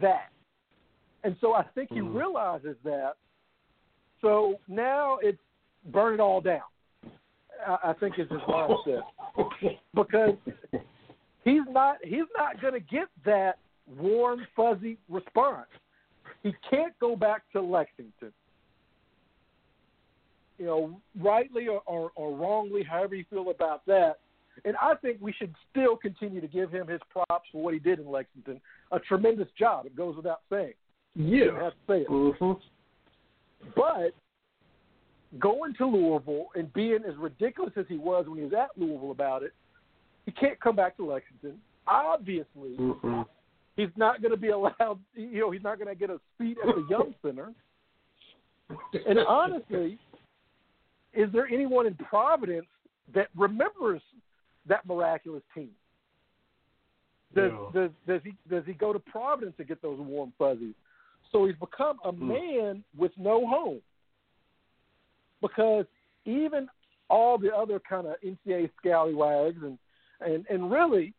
that? 0.00 0.30
And 1.22 1.36
so 1.40 1.54
I 1.54 1.62
think 1.74 1.90
he 1.92 2.00
Mhm. 2.00 2.14
realizes 2.14 2.76
that. 2.82 3.16
So 4.20 4.60
now 4.68 5.18
it's 5.18 5.42
burn 5.86 6.14
it 6.14 6.20
all 6.20 6.40
down. 6.40 6.62
I, 7.66 7.78
I 7.84 7.92
think 7.94 8.18
is 8.18 8.28
his 8.30 8.40
mindset 8.42 9.02
because 9.94 10.36
he's 11.44 11.66
not 11.68 11.98
he's 12.04 12.26
not 12.36 12.60
going 12.60 12.74
to 12.74 12.80
get 12.80 13.08
that 13.24 13.58
warm 13.86 14.46
fuzzy 14.56 14.98
response. 15.08 15.68
He 16.42 16.54
can't 16.68 16.98
go 16.98 17.16
back 17.16 17.42
to 17.52 17.60
Lexington. 17.60 18.32
You 20.58 20.66
know, 20.66 21.00
rightly 21.20 21.68
or, 21.68 21.82
or, 21.86 22.10
or 22.14 22.34
wrongly, 22.36 22.82
however 22.82 23.14
you 23.14 23.24
feel 23.28 23.50
about 23.50 23.84
that. 23.86 24.16
And 24.64 24.74
I 24.76 24.94
think 24.94 25.18
we 25.20 25.32
should 25.32 25.54
still 25.70 25.96
continue 25.96 26.40
to 26.40 26.48
give 26.48 26.70
him 26.70 26.86
his 26.86 27.00
props 27.10 27.48
for 27.52 27.62
what 27.62 27.74
he 27.74 27.80
did 27.80 27.98
in 27.98 28.10
Lexington. 28.10 28.60
A 28.90 28.98
tremendous 28.98 29.48
job. 29.58 29.84
It 29.84 29.94
goes 29.94 30.16
without 30.16 30.40
saying. 30.48 30.72
I 31.18 31.20
Yeah. 31.20 31.62
have 31.62 31.72
to 31.72 31.78
say 31.86 32.00
it. 32.02 32.08
Mhm. 32.08 32.60
But 33.74 34.14
going 35.38 35.74
to 35.74 35.86
Louisville 35.86 36.48
and 36.54 36.72
being 36.72 37.04
as 37.04 37.16
ridiculous 37.16 37.76
as 37.76 37.86
he 37.88 37.98
was 37.98 38.26
when 38.28 38.38
he 38.38 38.44
was 38.44 38.54
at 38.54 38.76
Louisville 38.78 39.10
about 39.10 39.42
it, 39.42 39.52
he 40.24 40.32
can't 40.32 40.58
come 40.60 40.76
back 40.76 40.96
to 40.96 41.04
Lexington. 41.04 41.60
Obviously, 41.86 42.76
Mhm. 42.78 43.26
he's 43.76 43.94
not 43.96 44.22
going 44.22 44.32
to 44.32 44.38
be 44.38 44.48
allowed. 44.48 44.98
You 45.14 45.40
know, 45.40 45.50
he's 45.50 45.62
not 45.62 45.78
going 45.78 45.88
to 45.88 45.94
get 45.94 46.10
a 46.10 46.20
seat 46.38 46.56
at 46.58 46.74
the 46.74 46.86
Young 46.88 47.14
Center. 47.20 47.52
And 49.06 49.18
honestly, 49.20 49.98
is 51.16 51.32
there 51.32 51.46
anyone 51.46 51.86
in 51.86 51.94
Providence 51.94 52.66
that 53.14 53.28
remembers 53.36 54.02
that 54.68 54.86
miraculous 54.86 55.42
team? 55.54 55.70
Does, 57.34 57.50
No. 57.52 57.70
does 57.74 57.90
does 58.06 58.20
he 58.22 58.34
does 58.48 58.64
he 58.66 58.72
go 58.72 58.92
to 58.92 58.98
Providence 58.98 59.56
to 59.56 59.64
get 59.64 59.82
those 59.82 59.98
warm 59.98 60.32
fuzzies? 60.38 60.74
So 61.32 61.44
he's 61.46 61.56
become 61.56 61.98
a 62.04 62.12
Hmm. 62.12 62.28
man 62.28 62.84
with 62.96 63.12
no 63.18 63.46
home. 63.46 63.82
Because 65.40 65.86
even 66.24 66.68
all 67.08 67.38
the 67.38 67.54
other 67.54 67.80
kind 67.80 68.06
of 68.06 68.16
NCAA 68.22 68.70
scallywags 68.78 69.62
and 69.62 69.78
and 70.20 70.46
and 70.48 70.70
really, 70.70 71.12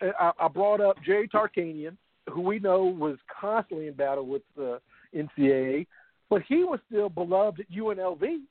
I, 0.00 0.32
I 0.38 0.48
brought 0.48 0.80
up 0.80 0.96
Jerry 1.02 1.28
Tarkanian, 1.28 1.96
who 2.28 2.42
we 2.42 2.58
know 2.58 2.84
was 2.84 3.18
constantly 3.40 3.86
in 3.86 3.94
battle 3.94 4.26
with 4.26 4.42
the 4.56 4.80
NCAA, 5.14 5.86
but 6.28 6.42
he 6.42 6.64
was 6.64 6.80
still 6.86 7.08
beloved 7.08 7.60
at 7.60 7.70
UNLV. 7.70 8.42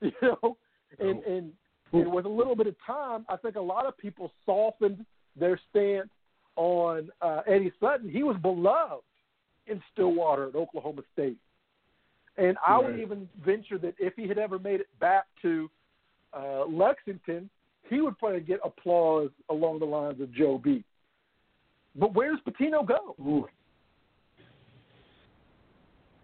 You 0.02 0.12
know, 0.22 0.56
and 0.98 1.22
and 1.24 1.52
and 1.92 2.12
with 2.12 2.26
a 2.26 2.28
little 2.28 2.54
bit 2.56 2.66
of 2.66 2.74
time, 2.86 3.24
I 3.28 3.36
think 3.36 3.56
a 3.56 3.60
lot 3.60 3.86
of 3.86 3.96
people 3.96 4.30
softened 4.44 5.04
their 5.38 5.58
stance 5.70 6.08
on 6.56 7.10
uh, 7.22 7.42
Eddie 7.46 7.72
Sutton. 7.80 8.08
He 8.10 8.22
was 8.22 8.36
beloved 8.42 9.02
in 9.66 9.82
Stillwater 9.92 10.48
at 10.48 10.54
Oklahoma 10.54 11.02
State, 11.12 11.38
and 12.36 12.56
I 12.66 12.78
would 12.78 12.98
even 13.00 13.28
venture 13.44 13.78
that 13.78 13.94
if 13.98 14.14
he 14.16 14.28
had 14.28 14.38
ever 14.38 14.58
made 14.58 14.80
it 14.80 14.88
back 15.00 15.24
to 15.42 15.70
uh, 16.32 16.66
Lexington, 16.66 17.48
he 17.88 18.00
would 18.00 18.18
probably 18.18 18.40
get 18.40 18.60
applause 18.64 19.30
along 19.48 19.78
the 19.78 19.86
lines 19.86 20.20
of 20.20 20.32
Joe 20.32 20.58
B. 20.62 20.84
But 21.98 22.14
where 22.14 22.30
does 22.30 22.40
Pitino 22.46 22.86
go? 22.86 23.14
Ooh. 23.20 23.46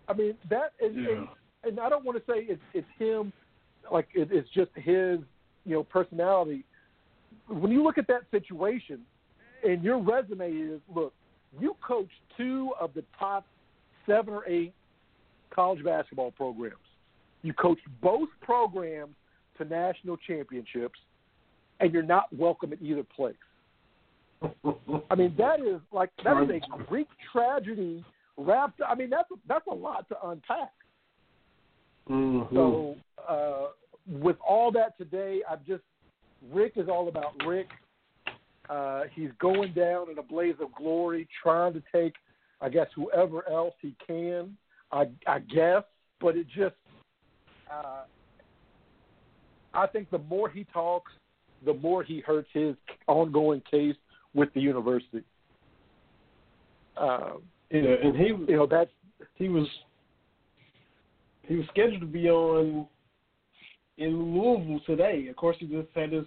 I 0.09 0.12
mean, 0.15 0.35
that 0.51 0.73
is, 0.81 0.94
Yeah. 0.94 1.16
and, 1.16 1.28
and 1.65 1.81
I 1.81 1.89
don't 1.89 2.05
want 2.05 2.19
to 2.19 2.32
say 2.32 2.40
it's 2.49 2.61
it's 2.74 2.86
him, 2.99 3.32
like 3.91 4.09
it, 4.15 4.29
it's 4.31 4.49
just 4.51 4.71
his, 4.75 5.21
you 5.65 5.75
know, 5.75 5.83
personality. 5.85 6.65
when 7.49 7.73
you 7.73 7.83
look 7.83 7.99
at 7.99 8.07
that 8.09 8.23
situation, 8.31 9.01
and 9.65 9.83
your 9.83 9.99
resume 9.99 10.51
is 10.51 10.81
look, 10.95 11.13
you 11.61 11.77
coached 11.87 12.11
two 12.37 12.73
of 12.81 12.95
the 12.95 13.05
top 13.19 13.47
seven 14.07 14.35
or 14.35 14.47
eight 14.49 14.73
college 15.55 15.85
basketball 15.85 16.31
programs. 16.33 16.77
You 17.43 17.53
coached 17.53 17.87
both 18.01 18.29
programs 18.41 19.15
to 19.59 19.65
national 19.65 20.17
championships, 20.17 20.99
and 21.81 21.93
you're 21.93 22.03
not 22.03 22.25
welcome 22.37 22.73
at 22.73 22.81
either 22.81 23.05
place. 23.05 23.35
I 25.11 25.15
mean, 25.15 25.35
that 25.39 25.61
is 25.61 25.81
like 25.93 26.11
that 26.25 26.43
is 26.43 26.63
a 26.75 26.83
Greek 26.85 27.09
tragedy 27.33 28.05
wrapped. 28.37 28.81
I 28.87 28.95
mean, 28.95 29.11
that's 29.11 29.29
that's 29.49 29.67
a 29.71 29.75
lot 29.75 30.09
to 30.09 30.17
unpack. 30.29 30.73
Mm-hmm. 32.11 32.55
So, 32.55 32.97
uh, 33.29 33.66
with 34.07 34.37
all 34.47 34.73
that 34.73 34.99
today, 34.99 35.41
I'm 35.49 35.61
just 35.66 35.83
Rick 36.51 36.73
is 36.77 36.89
all 36.89 37.09
about 37.09 37.35
Rick. 37.47 37.69
Uh, 38.69 39.03
he's 39.15 39.31
going 39.39 39.73
down 39.74 40.11
in 40.11 40.19
a 40.19 40.23
blaze 40.23 40.55
of 40.61 40.73
glory, 40.74 41.29
trying 41.43 41.73
to 41.74 41.83
take, 41.93 42.15
I 42.61 42.69
guess, 42.69 42.87
whoever 42.95 43.49
else 43.49 43.74
he 43.81 43.95
can. 44.07 44.57
I, 44.91 45.09
I 45.27 45.39
guess, 45.41 45.83
but 46.20 46.37
it 46.37 46.47
just, 46.47 46.74
uh, 47.70 48.03
I 49.74 49.87
think 49.87 50.11
the 50.11 50.19
more 50.19 50.49
he 50.51 50.65
talks, 50.73 51.12
the 51.65 51.74
more 51.74 52.03
he 52.03 52.20
hurts 52.20 52.49
his 52.53 52.74
ongoing 53.07 53.62
case 53.70 53.97
with 54.35 54.53
the 54.55 54.61
university. 54.61 55.24
Um, 56.97 57.43
yeah, 57.70 57.95
and 58.03 58.16
he, 58.16 58.27
you 58.27 58.57
know, 58.57 58.66
that 58.66 58.91
he 59.35 59.49
was 59.49 59.66
he 61.47 61.56
was 61.56 61.66
scheduled 61.69 62.01
to 62.01 62.06
be 62.06 62.28
on 62.28 62.86
in 63.98 64.35
Louisville 64.35 64.81
today. 64.86 65.27
Of 65.28 65.36
course, 65.36 65.56
he 65.59 65.66
just 65.66 65.89
had 65.94 66.10
this 66.10 66.27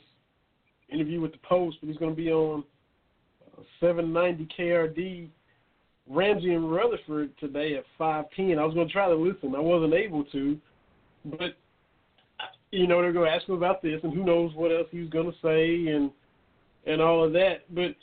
interview 0.89 1.21
with 1.21 1.31
the 1.31 1.39
Post, 1.39 1.77
but 1.81 1.89
he's 1.89 1.97
going 1.97 2.11
to 2.11 2.15
be 2.15 2.31
on 2.31 2.63
uh, 3.57 3.61
790 3.79 4.47
KRD 4.57 5.29
Ramsey 6.07 6.53
and 6.53 6.71
Rutherford 6.71 7.37
today 7.39 7.75
at 7.75 7.83
510. 7.97 8.59
I 8.59 8.65
was 8.65 8.75
going 8.75 8.87
to 8.87 8.93
try 8.93 9.07
to 9.07 9.15
listen. 9.15 9.55
I 9.55 9.59
wasn't 9.59 9.93
able 9.93 10.23
to, 10.25 10.57
but 11.25 11.57
you 12.71 12.87
know 12.87 13.01
they're 13.01 13.13
going 13.13 13.29
to 13.29 13.35
ask 13.35 13.47
him 13.47 13.55
about 13.55 13.81
this, 13.81 13.99
and 14.03 14.13
who 14.13 14.23
knows 14.23 14.53
what 14.53 14.71
else 14.71 14.87
he's 14.91 15.09
going 15.09 15.31
to 15.31 15.37
say 15.41 15.91
and 15.91 16.11
and 16.85 17.01
all 17.01 17.23
of 17.23 17.33
that. 17.33 17.73
But 17.73 17.95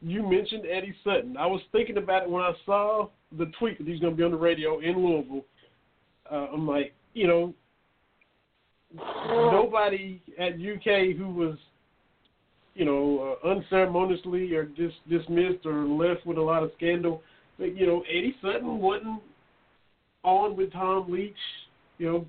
you 0.00 0.22
mentioned 0.22 0.64
Eddie 0.70 0.94
Sutton. 1.02 1.36
I 1.36 1.46
was 1.46 1.60
thinking 1.72 1.96
about 1.96 2.24
it 2.24 2.30
when 2.30 2.42
I 2.42 2.52
saw 2.64 3.08
the 3.36 3.46
tweet 3.58 3.78
that 3.78 3.86
he's 3.88 4.00
going 4.00 4.12
to 4.12 4.16
be 4.16 4.22
on 4.22 4.30
the 4.30 4.36
radio 4.36 4.78
in 4.78 4.96
Louisville. 4.96 5.44
Uh, 6.30 6.46
I'm 6.52 6.66
like, 6.66 6.92
you 7.14 7.26
know, 7.26 7.54
nobody 8.94 10.20
at 10.38 10.54
UK 10.54 11.16
who 11.16 11.30
was, 11.30 11.56
you 12.74 12.84
know, 12.84 13.36
uh, 13.44 13.48
unceremoniously 13.48 14.52
or 14.54 14.64
dis- 14.64 14.92
dismissed 15.08 15.66
or 15.66 15.84
left 15.84 16.26
with 16.26 16.38
a 16.38 16.42
lot 16.42 16.62
of 16.62 16.70
scandal. 16.76 17.22
But, 17.58 17.76
you 17.76 17.86
know, 17.86 18.02
Eddie 18.08 18.36
Sutton 18.40 18.78
wasn't 18.78 19.22
on 20.22 20.56
with 20.56 20.72
Tom 20.72 21.10
Leach. 21.10 21.34
You 21.98 22.06
know, 22.06 22.26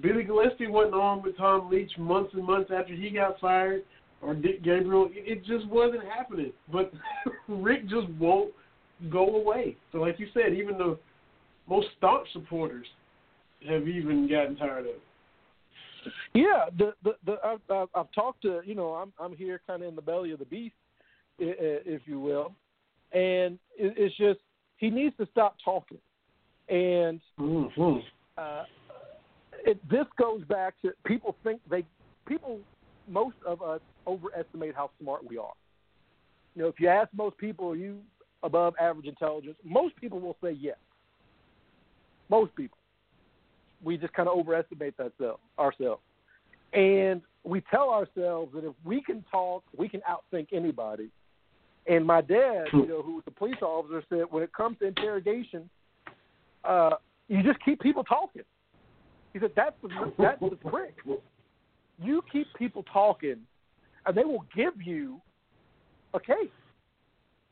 Billy 0.00 0.24
Gillispie 0.24 0.70
wasn't 0.70 0.94
on 0.94 1.22
with 1.22 1.36
Tom 1.36 1.70
Leach 1.70 1.92
months 1.98 2.32
and 2.34 2.44
months 2.44 2.70
after 2.74 2.94
he 2.94 3.10
got 3.10 3.38
fired, 3.40 3.82
or 4.22 4.34
Dick 4.34 4.62
Gabriel. 4.62 5.10
It 5.12 5.44
just 5.44 5.66
wasn't 5.68 6.04
happening. 6.04 6.52
But 6.70 6.92
Rick 7.48 7.88
just 7.88 8.08
won't 8.18 8.52
go 9.10 9.36
away. 9.36 9.76
So, 9.90 9.98
like 9.98 10.18
you 10.18 10.28
said, 10.32 10.54
even 10.54 10.78
the 10.78 10.98
most 11.68 11.88
staunch 11.98 12.26
supporters 12.32 12.86
have 13.68 13.88
even 13.88 14.28
gotten 14.28 14.56
tired 14.56 14.86
of. 14.86 14.94
Yeah, 16.34 16.66
the 16.76 16.94
the, 17.04 17.12
the 17.24 17.36
I've, 17.44 17.88
I've 17.94 18.12
talked 18.12 18.42
to 18.42 18.60
you 18.64 18.74
know 18.74 18.94
I'm 18.94 19.12
I'm 19.20 19.36
here 19.36 19.60
kind 19.66 19.82
of 19.82 19.88
in 19.88 19.96
the 19.96 20.02
belly 20.02 20.32
of 20.32 20.38
the 20.38 20.44
beast, 20.44 20.74
if 21.38 22.02
you 22.06 22.20
will, 22.20 22.54
and 23.12 23.58
it's 23.76 24.16
just 24.16 24.40
he 24.76 24.90
needs 24.90 25.16
to 25.18 25.26
stop 25.30 25.56
talking, 25.64 25.98
and 26.68 27.20
mm-hmm. 27.38 27.98
uh, 28.36 28.64
it, 29.64 29.78
this 29.88 30.06
goes 30.18 30.42
back 30.44 30.74
to 30.82 30.92
people 31.04 31.36
think 31.44 31.60
they 31.70 31.84
people 32.26 32.58
most 33.08 33.36
of 33.46 33.62
us 33.62 33.80
overestimate 34.06 34.74
how 34.74 34.90
smart 35.00 35.28
we 35.28 35.38
are. 35.38 35.52
You 36.54 36.62
know, 36.62 36.68
if 36.68 36.80
you 36.80 36.88
ask 36.88 37.08
most 37.14 37.38
people, 37.38 37.70
are 37.70 37.76
you 37.76 37.98
above 38.42 38.74
average 38.80 39.06
intelligence? 39.06 39.56
Most 39.64 39.96
people 39.96 40.20
will 40.20 40.36
say 40.42 40.56
yes. 40.60 40.76
Most 42.28 42.54
people 42.56 42.78
we 43.82 43.96
just 43.96 44.12
kind 44.12 44.28
of 44.28 44.38
overestimate 44.38 44.96
that 44.98 45.12
self, 45.18 45.40
ourselves. 45.58 46.02
And 46.72 47.20
we 47.44 47.62
tell 47.70 47.90
ourselves 47.90 48.52
that 48.54 48.64
if 48.64 48.74
we 48.84 49.02
can 49.02 49.24
talk, 49.30 49.64
we 49.76 49.88
can 49.88 50.00
outthink 50.08 50.48
anybody. 50.52 51.10
And 51.86 52.06
my 52.06 52.20
dad, 52.20 52.66
you 52.72 52.86
know, 52.86 53.02
who 53.02 53.16
was 53.16 53.24
a 53.26 53.30
police 53.32 53.60
officer, 53.60 54.02
said 54.08 54.24
when 54.30 54.42
it 54.42 54.52
comes 54.52 54.78
to 54.78 54.86
interrogation, 54.86 55.68
uh, 56.64 56.90
you 57.28 57.42
just 57.42 57.62
keep 57.64 57.80
people 57.80 58.04
talking. 58.04 58.42
He 59.32 59.40
said 59.40 59.50
that's 59.56 59.74
the 59.82 60.12
that's 60.18 60.40
the 60.40 60.58
trick. 60.70 60.96
You 62.00 62.22
keep 62.30 62.46
people 62.56 62.84
talking, 62.92 63.36
and 64.06 64.16
they 64.16 64.24
will 64.24 64.44
give 64.54 64.74
you 64.82 65.20
a 66.14 66.20
case. 66.20 66.36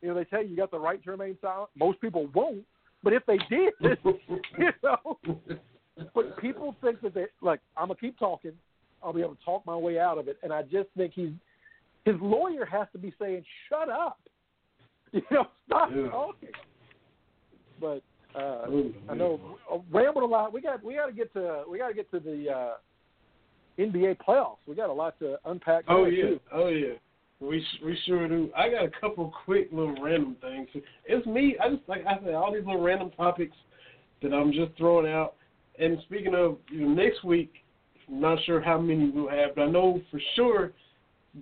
You 0.01 0.09
know, 0.09 0.15
they 0.15 0.25
tell 0.25 0.43
you 0.43 0.51
you 0.51 0.57
got 0.57 0.71
the 0.71 0.79
right 0.79 1.03
to 1.05 1.11
remain 1.11 1.37
silent. 1.41 1.71
Most 1.77 2.01
people 2.01 2.29
won't, 2.35 2.65
but 3.03 3.13
if 3.13 3.25
they 3.27 3.39
did, 3.49 3.73
you 4.59 4.73
know, 4.83 5.19
but 6.15 6.37
people 6.39 6.75
think 6.83 7.01
that 7.03 7.15
they 7.15 7.27
like 7.41 7.61
I'm 7.77 7.89
gonna 7.89 7.99
keep 7.99 8.19
talking. 8.19 8.53
I'll 9.03 9.13
be 9.13 9.23
able 9.23 9.37
to 9.37 9.45
talk 9.45 9.65
my 9.65 9.77
way 9.77 9.99
out 9.99 10.19
of 10.19 10.29
it, 10.29 10.39
and 10.43 10.53
I 10.53 10.63
just 10.63 10.89
think 10.97 11.13
he's 11.15 11.33
his 12.05 12.17
lawyer 12.21 12.65
has 12.65 12.87
to 12.93 12.99
be 12.99 13.13
saying, 13.21 13.45
"Shut 13.69 13.89
up," 13.89 14.19
you 15.13 15.23
know, 15.31 15.47
stop 15.67 15.91
yeah. 15.95 16.09
talking. 16.09 16.51
But 17.81 18.03
uh, 18.35 18.71
Ooh, 18.71 18.95
I 19.09 19.15
know 19.15 19.59
uh, 19.73 19.79
rambled 19.91 20.25
a 20.25 20.27
lot. 20.27 20.53
We 20.53 20.61
got 20.61 20.85
we 20.85 20.95
got 20.95 21.07
to 21.07 21.13
get 21.13 21.33
to 21.35 21.65
we 21.71 21.79
got 21.79 21.89
to 21.89 21.95
get 21.95 22.11
to 22.11 22.21
the 22.21 22.51
uh, 22.51 22.75
NBA 23.79 24.19
playoffs. 24.19 24.59
We 24.67 24.75
got 24.75 24.91
a 24.91 24.93
lot 24.93 25.19
to 25.21 25.37
unpack. 25.45 25.85
Oh 25.89 26.07
yeah, 26.07 26.23
too. 26.23 26.41
oh 26.53 26.69
yeah. 26.69 26.95
We 27.41 27.65
we 27.85 27.99
sure 28.07 28.29
do. 28.29 28.51
I 28.57 28.69
got 28.69 28.85
a 28.85 28.91
couple 29.01 29.33
quick 29.45 29.69
little 29.73 29.97
random 30.03 30.37
things. 30.43 30.69
It's 31.07 31.27
me. 31.27 31.57
I 31.63 31.71
just 31.71 31.89
like 31.89 32.05
I 32.07 32.23
said 32.23 32.35
all 32.35 32.53
these 32.53 32.65
little 32.67 32.83
random 32.83 33.11
topics 33.17 33.57
that 34.23 34.33
I'm 34.33 34.53
just 34.53 34.77
throwing 34.77 35.11
out. 35.11 35.35
And 35.81 35.99
speaking 36.05 36.35
of 36.35 36.59
you 36.71 36.87
know, 36.87 36.93
next 36.93 37.25
week, 37.25 37.53
I'm 38.09 38.21
not 38.21 38.39
sure 38.45 38.61
how 38.61 38.79
many 38.79 39.11
we'll 39.11 39.29
have, 39.31 39.55
but 39.55 39.63
I 39.63 39.71
know 39.71 40.01
for 40.11 40.21
sure 40.37 40.73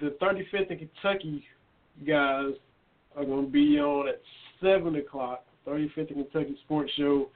the 0.01 0.17
35th 0.23 0.71
in 0.71 0.79
Kentucky 0.79 1.45
guys 2.07 2.53
are 3.17 3.25
going 3.25 3.47
to 3.47 3.51
be 3.51 3.79
on 3.79 4.09
at 4.09 4.21
seven 4.63 4.97
o'clock. 4.97 5.45
35th 5.67 6.11
in 6.11 6.25
Kentucky 6.25 6.57
Sports 6.65 6.93
Show. 6.97 7.29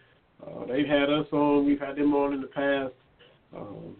Uh, 0.47 0.67
they've 0.67 0.87
had 0.87 1.11
us 1.11 1.27
on. 1.33 1.67
We've 1.67 1.81
had 1.81 1.97
them 1.97 2.15
on 2.15 2.35
in 2.35 2.41
the 2.41 2.47
past. 2.47 2.93
Um, 3.57 3.97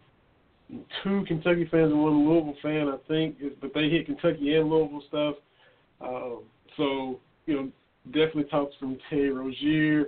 two 1.03 1.25
Kentucky 1.27 1.69
fans 1.71 1.93
and 1.93 2.03
one 2.03 2.27
Louisville 2.27 2.57
fan, 2.63 2.89
I 2.89 2.97
think, 3.09 3.37
but 3.61 3.73
they 3.75 3.89
hit 3.89 4.07
Kentucky 4.07 4.55
and 4.55 4.71
Louisville 4.71 5.03
stuff. 5.09 5.35
Um, 6.01 6.43
so 6.77 7.21
you 7.47 7.55
know, 7.55 7.71
definitely 8.07 8.45
talk 8.45 8.71
some 8.81 8.99
Terry 9.11 9.31
Rozier, 9.31 10.07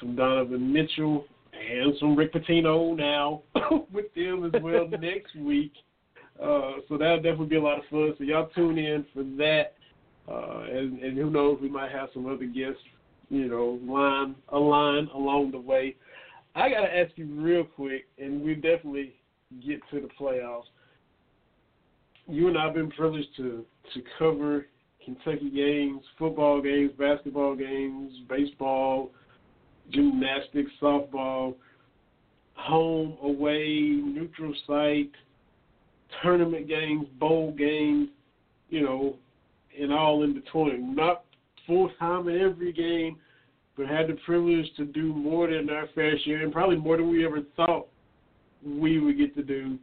some 0.00 0.16
Donovan 0.16 0.72
Mitchell, 0.72 1.26
and 1.52 1.94
some 1.98 2.16
Rick 2.16 2.32
Pitino 2.32 2.96
now 2.96 3.42
with 3.92 4.12
them 4.14 4.44
as 4.44 4.62
well 4.62 4.88
next 5.00 5.34
week. 5.36 5.72
Uh, 6.42 6.72
so 6.88 6.96
that'll 6.98 7.16
definitely 7.16 7.46
be 7.46 7.56
a 7.56 7.62
lot 7.62 7.78
of 7.78 7.84
fun. 7.90 8.14
So 8.18 8.24
y'all 8.24 8.48
tune 8.54 8.78
in 8.78 9.04
for 9.12 9.22
that. 9.36 9.74
Uh, 10.28 10.62
and, 10.70 11.00
and 11.02 11.16
who 11.18 11.30
knows, 11.30 11.58
we 11.60 11.68
might 11.68 11.90
have 11.90 12.08
some 12.14 12.26
other 12.26 12.46
guests, 12.46 12.80
you 13.28 13.48
know, 13.48 13.80
line 13.84 14.36
a 14.50 14.58
line 14.58 15.08
along 15.14 15.50
the 15.50 15.60
way. 15.60 15.96
I 16.54 16.68
got 16.68 16.82
to 16.82 16.96
ask 16.96 17.10
you 17.16 17.26
real 17.26 17.64
quick, 17.64 18.06
and 18.18 18.42
we 18.42 18.54
definitely 18.54 19.14
get 19.66 19.80
to 19.90 20.00
the 20.00 20.08
playoffs. 20.20 20.64
You 22.28 22.48
and 22.48 22.56
I 22.56 22.66
have 22.66 22.74
been 22.74 22.90
privileged 22.90 23.34
to 23.38 23.64
to 23.94 24.02
cover 24.18 24.66
Kentucky 25.04 25.50
games, 25.50 26.02
football 26.18 26.62
games, 26.62 26.92
basketball 26.96 27.56
games, 27.56 28.12
baseball, 28.28 29.10
gymnastics, 29.90 30.70
softball, 30.80 31.54
home, 32.54 33.16
away, 33.22 34.00
neutral 34.02 34.54
site, 34.66 35.10
tournament 36.22 36.68
games, 36.68 37.06
bowl 37.18 37.52
games, 37.52 38.08
you 38.68 38.82
know, 38.82 39.16
and 39.80 39.92
all 39.92 40.22
in 40.22 40.34
between. 40.34 40.94
Not 40.94 41.24
full 41.66 41.90
time 41.98 42.28
in 42.28 42.40
every 42.40 42.72
game, 42.72 43.18
but 43.76 43.86
had 43.86 44.08
the 44.08 44.16
privilege 44.26 44.66
to 44.76 44.84
do 44.84 45.12
more 45.14 45.48
than 45.48 45.70
our 45.70 45.88
fair 45.94 46.18
share, 46.24 46.42
and 46.42 46.52
probably 46.52 46.76
more 46.76 46.96
than 46.96 47.10
we 47.10 47.24
ever 47.24 47.40
thought 47.56 47.88
we 48.64 49.00
would 49.00 49.18
get 49.18 49.34
to 49.34 49.42
do. 49.42 49.78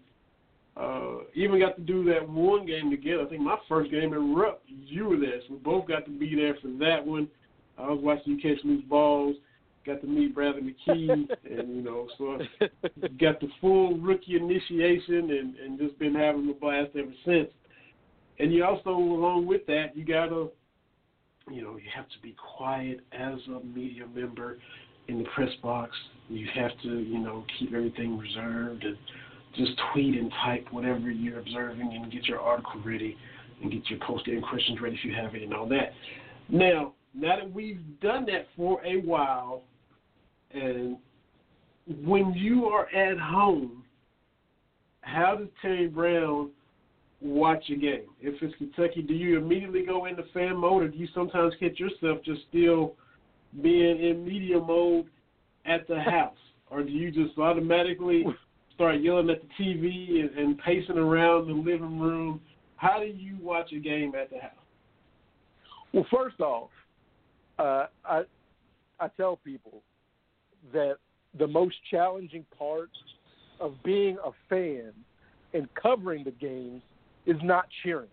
Uh, 0.78 1.24
even 1.34 1.60
got 1.60 1.76
to 1.76 1.82
do 1.82 2.06
that 2.06 2.28
one 2.28 2.66
game 2.66 2.90
together. 2.90 3.24
I 3.24 3.30
think 3.30 3.42
my 3.42 3.58
first 3.68 3.92
game 3.92 4.14
in 4.14 4.34
Rupp, 4.34 4.64
you 4.68 5.10
were 5.10 5.18
there, 5.18 5.42
so 5.48 5.56
we 5.56 5.58
both 5.58 5.88
got 5.88 6.06
to 6.06 6.12
be 6.12 6.36
there 6.36 6.56
for 6.62 6.70
that 6.80 7.06
one. 7.06 7.28
I 7.78 7.88
was 7.90 8.00
watching 8.02 8.40
you 8.40 8.42
catch 8.42 8.64
loose 8.64 8.84
balls 8.86 9.36
got 9.86 10.02
to 10.02 10.08
meet 10.08 10.36
Bradley 10.36 10.62
McKee, 10.62 11.10
and 11.50 11.76
you 11.76 11.82
know, 11.82 12.08
so 12.18 12.38
got 13.20 13.40
the 13.40 13.48
full 13.62 13.98
rookie 13.98 14.36
initiation, 14.36 15.32
and 15.32 15.56
and 15.56 15.80
just 15.80 15.98
been 16.00 16.16
having 16.16 16.50
a 16.50 16.54
blast 16.54 16.92
ever 16.98 17.14
since. 17.26 17.50
and 18.40 18.54
you 18.54 18.64
also, 18.64 18.90
along 18.90 19.46
with 19.46 19.66
that, 19.68 19.96
you 19.96 20.06
gotta, 20.06 20.48
you 21.52 21.62
know, 21.62 21.76
you 21.78 21.90
have 21.96 22.08
to 22.10 22.20
be 22.22 22.36
quiet 22.58 23.00
as 23.12 23.40
a 23.48 23.66
media 23.66 24.06
member 24.14 24.58
in 25.08 25.20
the 25.20 25.26
press 25.36 25.50
box. 25.62 25.92
You 26.30 26.48
have 26.56 26.72
to, 26.84 27.00
you 27.00 27.20
know, 27.20 27.44
keep 27.58 27.74
everything 27.74 28.18
reserved 28.18 28.84
and 28.84 28.98
just 29.56 29.72
tweet 29.92 30.16
and 30.16 30.32
type 30.46 30.68
whatever 30.72 31.10
you're 31.10 31.40
observing 31.40 31.92
and 31.94 32.12
get 32.12 32.26
your 32.26 32.40
article 32.40 32.82
ready 32.86 33.18
and 33.62 33.72
get 33.72 33.90
your 33.90 34.00
post 34.00 34.26
game 34.26 34.42
questions 34.42 34.80
ready 34.80 34.96
if 34.96 35.04
you 35.04 35.14
have 35.14 35.34
it 35.36 35.44
and 35.44 35.54
all 35.54 35.68
that. 35.68 35.94
Now, 36.50 36.94
now 37.14 37.38
that 37.38 37.52
we've 37.52 37.82
done 38.02 38.26
that 38.26 38.48
for 38.56 38.84
a 38.86 38.98
while, 39.02 39.64
and 40.52 40.98
when 42.04 42.34
you 42.34 42.66
are 42.66 42.88
at 42.90 43.20
home, 43.20 43.84
how 45.02 45.36
does 45.36 45.48
Terry 45.62 45.88
Brown 45.88 46.52
watch 47.22 47.64
a 47.70 47.76
game? 47.76 48.06
If 48.22 48.42
it's 48.42 48.56
Kentucky, 48.58 49.02
do 49.02 49.14
you 49.14 49.38
immediately 49.38 49.86
go 49.86 50.06
into 50.06 50.24
fan 50.34 50.58
mode, 50.58 50.84
or 50.84 50.88
do 50.88 50.98
you 50.98 51.08
sometimes 51.14 51.54
catch 51.60 51.80
yourself 51.80 52.24
just 52.24 52.42
still 52.50 52.96
being 53.62 54.00
in 54.00 54.26
media 54.26 54.60
mode 54.60 55.06
at 55.66 55.88
the 55.88 56.00
house, 56.00 56.38
or 56.70 56.84
do 56.84 56.92
you 56.92 57.12
just 57.12 57.38
automatically 57.38 58.26
start 58.76 59.02
yelling 59.02 59.30
at 59.30 59.42
the 59.42 59.64
TV 59.64 60.22
and, 60.22 60.38
and 60.38 60.58
pacing 60.60 60.98
around 60.98 61.48
the 61.48 61.54
living 61.54 62.00
room? 62.00 62.40
How 62.78 63.00
do 63.00 63.08
you 63.08 63.38
watch 63.42 63.74
a 63.74 63.80
game 63.80 64.14
at 64.16 64.30
the 64.30 64.40
house? 64.40 64.52
Well, 65.92 66.06
first 66.12 66.40
off, 66.40 66.70
uh, 67.60 67.88
I 68.06 68.24
I 69.00 69.08
tell 69.18 69.38
people 69.38 69.82
that 70.74 70.96
the 71.38 71.48
most 71.48 71.76
challenging 71.92 72.46
part 72.58 72.90
of 73.60 73.76
being 73.84 74.18
a 74.26 74.32
fan 74.50 74.92
and 75.54 75.68
covering 75.76 76.24
the 76.24 76.32
games 76.32 76.82
is 77.26 77.38
not 77.44 77.66
cheering. 77.84 78.10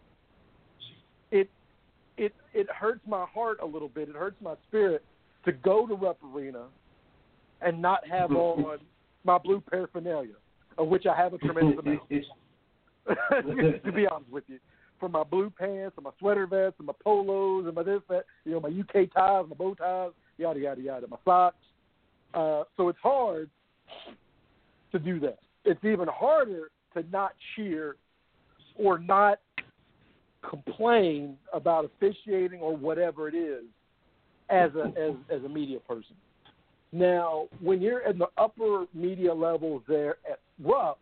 It 1.31 1.49
it 2.17 2.35
it 2.53 2.69
hurts 2.71 3.01
my 3.07 3.25
heart 3.33 3.59
a 3.63 3.67
little 3.67 3.89
bit. 3.89 4.09
It 4.09 4.17
hurts 4.17 4.37
my 4.43 4.55
spirit 4.69 5.05
to 5.45 5.53
go 5.53 5.87
to 5.87 5.95
Rupp 5.95 6.19
Arena 6.25 6.65
and 7.63 7.81
not 7.81 8.07
have 8.09 8.33
on 8.33 8.79
my 9.25 9.39
blue 9.39 9.63
paraphernalia, 9.71 10.35
of 10.79 10.89
which 10.89 11.07
I 11.07 11.17
have 11.17 11.35
a 11.35 11.39
tremendous 11.39 11.79
amount. 11.79 12.03
to 13.85 13.93
be 13.93 14.07
honest 14.09 14.31
with 14.33 14.45
you, 14.49 14.59
from 14.99 15.13
my 15.13 15.23
blue 15.23 15.51
pants 15.51 15.95
and 15.97 16.05
my 16.05 16.11
sweater 16.19 16.47
vests 16.47 16.79
and 16.79 16.87
my 16.87 16.93
polos 17.03 17.67
and 17.67 17.75
my 17.75 17.83
this 17.83 18.01
that, 18.09 18.25
you 18.45 18.53
know, 18.53 18.61
my 18.61 18.69
UK 18.69 19.11
ties, 19.13 19.45
my 19.49 19.57
bow 19.57 19.75
ties, 19.75 20.11
yada 20.39 20.59
yada 20.61 20.81
yada, 20.81 21.07
my 21.07 21.17
socks. 21.25 21.57
Uh, 22.35 22.65
so 22.77 22.89
it's 22.89 22.99
hard 23.03 23.51
to 24.93 24.99
do 24.99 25.21
that. 25.21 25.39
It's 25.65 25.85
even 25.85 26.09
harder 26.09 26.71
to 26.95 27.05
not 27.11 27.33
cheer 27.55 27.97
or 28.77 28.99
not 28.99 29.41
complain 30.49 31.37
about 31.53 31.85
officiating 31.85 32.61
or 32.61 32.77
whatever 32.77 33.29
it 33.29 33.35
is 33.35 33.65
as 34.49 34.71
a 34.75 34.87
as, 34.99 35.15
as 35.31 35.45
a 35.45 35.49
media 35.49 35.79
person. 35.81 36.15
Now, 36.93 37.49
when 37.61 37.83
you're 37.83 38.09
in 38.09 38.19
the 38.19 38.29
upper 38.39 38.87
media 38.95 39.35
levels 39.35 39.83
there 39.89 40.17
at 40.31 40.41
Rupp, 40.63 40.99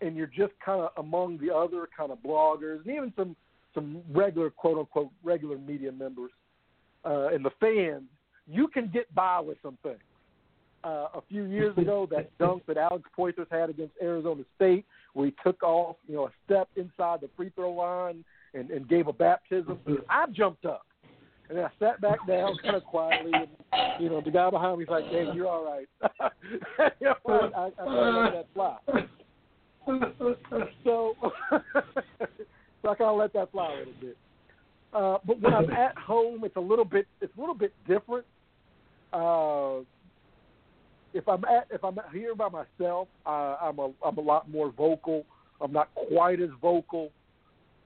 and 0.00 0.16
you're 0.16 0.26
just 0.26 0.52
kind 0.64 0.80
of 0.80 0.90
among 0.96 1.38
the 1.38 1.54
other 1.54 1.88
kind 1.96 2.10
of 2.10 2.18
bloggers 2.18 2.80
and 2.84 2.94
even 2.94 3.12
some 3.16 3.36
some 3.74 4.02
regular 4.12 4.50
quote 4.50 4.78
unquote 4.78 5.10
regular 5.22 5.58
media 5.58 5.92
members 5.92 6.30
uh, 7.04 7.28
and 7.28 7.44
the 7.44 7.50
fans, 7.60 8.04
you 8.46 8.68
can 8.68 8.90
get 8.92 9.12
by 9.14 9.40
with 9.40 9.58
some 9.62 9.78
things. 9.82 9.98
Uh, 10.82 11.08
a 11.14 11.20
few 11.28 11.44
years 11.44 11.76
ago, 11.76 12.06
that 12.10 12.36
dunk 12.38 12.64
that 12.66 12.76
Alex 12.76 13.08
Poythress 13.16 13.50
had 13.50 13.70
against 13.70 13.94
Arizona 14.02 14.42
State, 14.56 14.84
where 15.12 15.26
he 15.26 15.34
took 15.44 15.62
off, 15.62 15.96
you 16.08 16.14
know, 16.14 16.26
a 16.26 16.30
step 16.44 16.68
inside 16.76 17.20
the 17.20 17.28
free 17.36 17.50
throw 17.54 17.72
line 17.72 18.24
and, 18.54 18.70
and 18.70 18.88
gave 18.88 19.06
a 19.06 19.12
baptism. 19.12 19.78
I 20.08 20.26
jumped 20.32 20.64
up 20.64 20.86
and 21.50 21.58
then 21.58 21.64
I 21.64 21.70
sat 21.80 22.00
back 22.00 22.24
down 22.28 22.56
kind 22.62 22.76
of 22.76 22.84
quietly, 22.84 23.32
and 23.34 23.48
you 24.00 24.08
know, 24.08 24.20
the 24.20 24.30
guy 24.30 24.48
behind 24.50 24.78
me's 24.78 24.88
like, 24.88 25.04
"Hey, 25.06 25.26
you're 25.34 25.48
all 25.48 25.64
right." 25.64 25.88
you 27.00 27.08
know, 27.08 27.14
I, 27.26 27.70
I, 27.82 27.84
I 27.84 28.24
let 28.24 28.32
that 28.32 28.46
fly. 28.54 28.78
so, 30.16 30.36
so 30.84 31.14
I 32.84 32.94
kind 32.94 33.10
of 33.10 33.18
let 33.18 33.32
that 33.32 33.50
fly 33.52 33.72
a 33.72 33.78
little 33.78 33.92
bit. 34.00 34.16
Uh, 34.92 35.18
but 35.24 35.40
when 35.40 35.54
I'm 35.54 35.70
at 35.70 35.96
home, 35.96 36.42
it's 36.44 36.56
a 36.56 36.60
little 36.60 36.84
bit 36.84 37.06
it's 37.20 37.32
a 37.36 37.40
little 37.40 37.54
bit 37.54 37.72
different. 37.86 38.26
Uh, 39.12 39.80
if 41.14 41.28
I'm 41.28 41.44
at 41.44 41.68
if 41.70 41.84
I'm 41.84 41.98
here 42.12 42.34
by 42.34 42.48
myself, 42.48 43.08
uh, 43.24 43.56
I'm 43.62 43.78
a 43.78 43.92
I'm 44.04 44.18
a 44.18 44.20
lot 44.20 44.50
more 44.50 44.70
vocal. 44.70 45.24
I'm 45.60 45.72
not 45.72 45.90
quite 45.94 46.40
as 46.40 46.50
vocal 46.60 47.10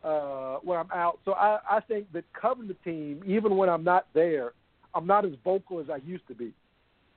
uh, 0.03 0.57
when 0.63 0.79
I'm 0.79 0.91
out. 0.93 1.19
So 1.25 1.33
I, 1.33 1.59
I 1.69 1.81
think 1.81 2.13
that 2.13 2.25
covering 2.41 2.69
the 2.69 2.77
team, 2.85 3.23
even 3.27 3.57
when 3.57 3.69
I'm 3.69 3.85
not 3.85 4.07
there, 4.15 4.53
I'm 4.95 5.07
not 5.07 5.25
as 5.25 5.33
vocal 5.43 5.81
as 5.81 5.91
I 5.91 5.97
used 6.07 6.27
to 6.29 6.35
be. 6.35 6.53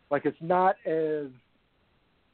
Like 0.09 0.25
it's 0.25 0.37
not 0.41 0.75
as 0.85 1.27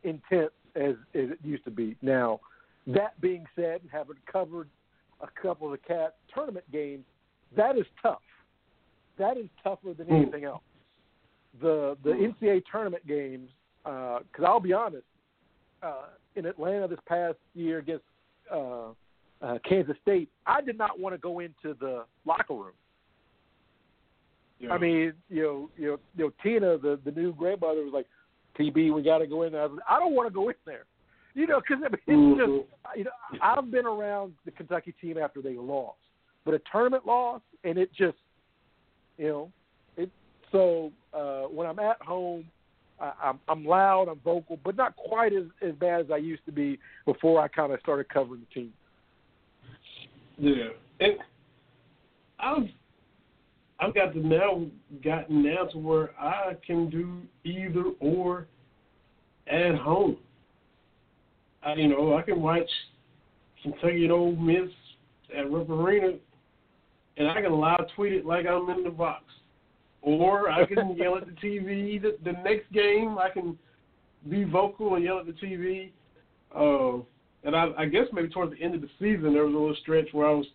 intense 0.03 0.51
as, 0.75 0.95
as 1.13 1.31
it 1.31 1.39
used 1.43 1.63
to 1.65 1.71
be. 1.71 1.95
Now, 2.01 2.39
that 2.87 3.19
being 3.21 3.45
said, 3.55 3.81
having 3.91 4.17
covered 4.31 4.69
a 5.21 5.27
couple 5.41 5.71
of 5.71 5.79
the 5.79 5.87
cat 5.87 6.15
tournament 6.33 6.65
games, 6.71 7.05
that 7.55 7.77
is 7.77 7.85
tough. 8.01 8.21
That 9.17 9.37
is 9.37 9.45
tougher 9.63 9.93
than 9.93 10.07
hmm. 10.07 10.15
anything 10.15 10.43
else. 10.43 10.63
The 11.61 11.97
the 12.03 12.13
hmm. 12.13 12.45
NCAA 12.45 12.63
tournament 12.71 13.05
games, 13.07 13.49
because 13.83 14.23
uh, 14.39 14.45
I'll 14.45 14.59
be 14.59 14.73
honest, 14.73 15.05
uh, 15.81 16.07
in 16.35 16.45
Atlanta 16.45 16.87
this 16.87 16.99
past 17.07 17.37
year 17.53 17.77
against 17.79 18.05
uh, 18.51 18.89
uh, 19.41 19.59
Kansas 19.67 19.95
State, 20.01 20.29
I 20.45 20.61
did 20.61 20.77
not 20.77 20.99
want 20.99 21.13
to 21.13 21.19
go 21.19 21.39
into 21.39 21.75
the 21.79 22.05
locker 22.25 22.55
room. 22.55 22.71
Yeah. 24.59 24.71
I 24.71 24.77
mean, 24.77 25.13
you 25.29 25.43
know, 25.43 25.69
you 25.77 25.87
know, 25.87 25.99
you 26.15 26.23
know, 26.25 26.31
Tina, 26.41 26.77
the 26.77 26.99
the 27.03 27.11
new 27.11 27.33
grandmother, 27.33 27.83
was 27.83 27.93
like, 27.93 28.07
"TB, 28.59 28.93
we 28.93 29.01
got 29.01 29.19
to 29.19 29.27
go 29.27 29.43
in 29.43 29.53
there." 29.53 29.67
I, 29.89 29.99
don't 29.99 30.13
want 30.13 30.27
to 30.27 30.34
go 30.34 30.49
in 30.49 30.55
there, 30.65 30.85
you 31.34 31.47
know, 31.47 31.59
because 31.59 31.84
I 31.84 31.89
mean, 31.89 31.99
it's 32.07 32.09
mm-hmm. 32.09 32.39
just, 32.39 32.97
you 32.97 33.03
know, 33.05 33.11
I've 33.41 33.71
been 33.71 33.85
around 33.85 34.34
the 34.45 34.51
Kentucky 34.51 34.93
team 35.01 35.17
after 35.17 35.41
they 35.41 35.55
lost, 35.55 35.97
but 36.45 36.53
a 36.53 36.61
tournament 36.71 37.05
loss, 37.05 37.41
and 37.63 37.77
it 37.77 37.89
just, 37.93 38.17
you 39.17 39.27
know, 39.27 39.51
it. 39.97 40.09
So 40.51 40.91
uh, 41.13 41.43
when 41.43 41.67
I'm 41.67 41.80
at 41.80 42.01
home, 42.01 42.45
I, 42.99 43.11
I'm 43.21 43.39
I'm 43.47 43.65
loud, 43.65 44.07
I'm 44.09 44.19
vocal, 44.19 44.59
but 44.63 44.75
not 44.75 44.95
quite 44.95 45.34
as 45.34 45.45
as 45.61 45.73
bad 45.75 46.01
as 46.01 46.11
I 46.11 46.17
used 46.17 46.45
to 46.45 46.51
be 46.51 46.80
before 47.05 47.41
I 47.41 47.47
kind 47.47 47.73
of 47.73 47.80
started 47.80 48.09
covering 48.09 48.41
the 48.41 48.53
team. 48.53 48.73
Yeah, 50.38 50.69
and 50.99 51.13
I've 52.39 52.69
I've 53.84 53.93
got 53.93 54.14
to 54.14 54.26
now 54.26 54.65
gotten 55.03 55.43
now 55.43 55.65
to 55.65 55.77
where 55.77 56.18
I 56.18 56.53
can 56.65 56.89
do 56.89 57.22
either 57.43 57.84
or 57.99 58.47
at 59.47 59.76
home. 59.76 60.18
I 61.65 61.73
you 61.73 61.89
know 61.89 62.15
I 62.15 62.22
can 62.22 62.41
watch 62.41 62.69
Kentucky 63.61 64.03
and 64.03 64.11
Ole 64.11 64.35
Miss 64.38 64.69
at 65.38 65.51
Rupp 65.51 65.69
Arena, 65.69 66.14
and 67.18 67.27
I 67.27 67.41
can 67.41 67.51
live 67.51 67.81
tweet 67.95 68.14
it 68.14 68.26
like 68.26 68.45
I'm 68.45 68.69
in 68.69 68.84
the 68.84 68.89
box, 68.89 69.26
or 70.01 70.49
I 70.49 70.65
can 70.65 70.95
yell 70.97 71.18
at 71.18 71.26
the 71.26 71.34
TV. 71.34 72.01
The, 72.01 72.18
the 72.23 72.34
next 72.43 72.72
game 72.72 73.18
I 73.18 73.30
can 73.30 73.57
be 74.30 74.45
vocal 74.45 74.95
and 74.95 75.03
yell 75.03 75.19
at 75.19 75.26
the 75.26 75.34
TV. 75.34 75.89
Uh, 76.55 77.03
and 77.43 77.53
I, 77.53 77.68
I 77.77 77.85
guess 77.88 78.05
maybe 78.14 78.30
towards 78.30 78.53
the 78.53 78.64
end 78.64 78.76
of 78.76 78.81
the 78.81 78.89
season 78.97 79.34
there 79.34 79.43
was 79.43 79.53
a 79.53 79.57
little 79.57 79.76
stretch 79.81 80.07
where 80.14 80.27
I 80.27 80.34
was 80.34 80.45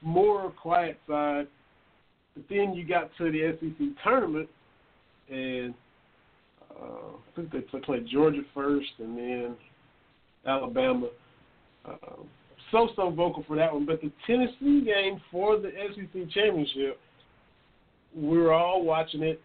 more 0.00 0.50
quiet 0.50 0.98
side. 1.06 1.46
But 2.34 2.44
then 2.48 2.74
you 2.74 2.86
got 2.86 3.10
to 3.18 3.30
the 3.30 3.56
SEC 3.60 3.86
tournament, 4.02 4.48
and 5.30 5.74
uh, 6.70 6.84
I 6.84 7.36
think 7.36 7.52
they 7.52 7.78
played 7.78 8.06
Georgia 8.06 8.42
first, 8.54 8.88
and 8.98 9.16
then 9.16 9.56
Alabama. 10.46 11.08
Uh, 11.84 12.22
so 12.70 12.88
so 12.96 13.10
vocal 13.10 13.44
for 13.46 13.56
that 13.56 13.72
one, 13.72 13.84
but 13.84 14.00
the 14.00 14.10
Tennessee 14.26 14.82
game 14.84 15.20
for 15.30 15.58
the 15.58 15.70
SEC 15.94 16.30
championship, 16.30 16.98
we 18.14 18.38
were 18.38 18.52
all 18.52 18.82
watching 18.82 19.22
it. 19.22 19.40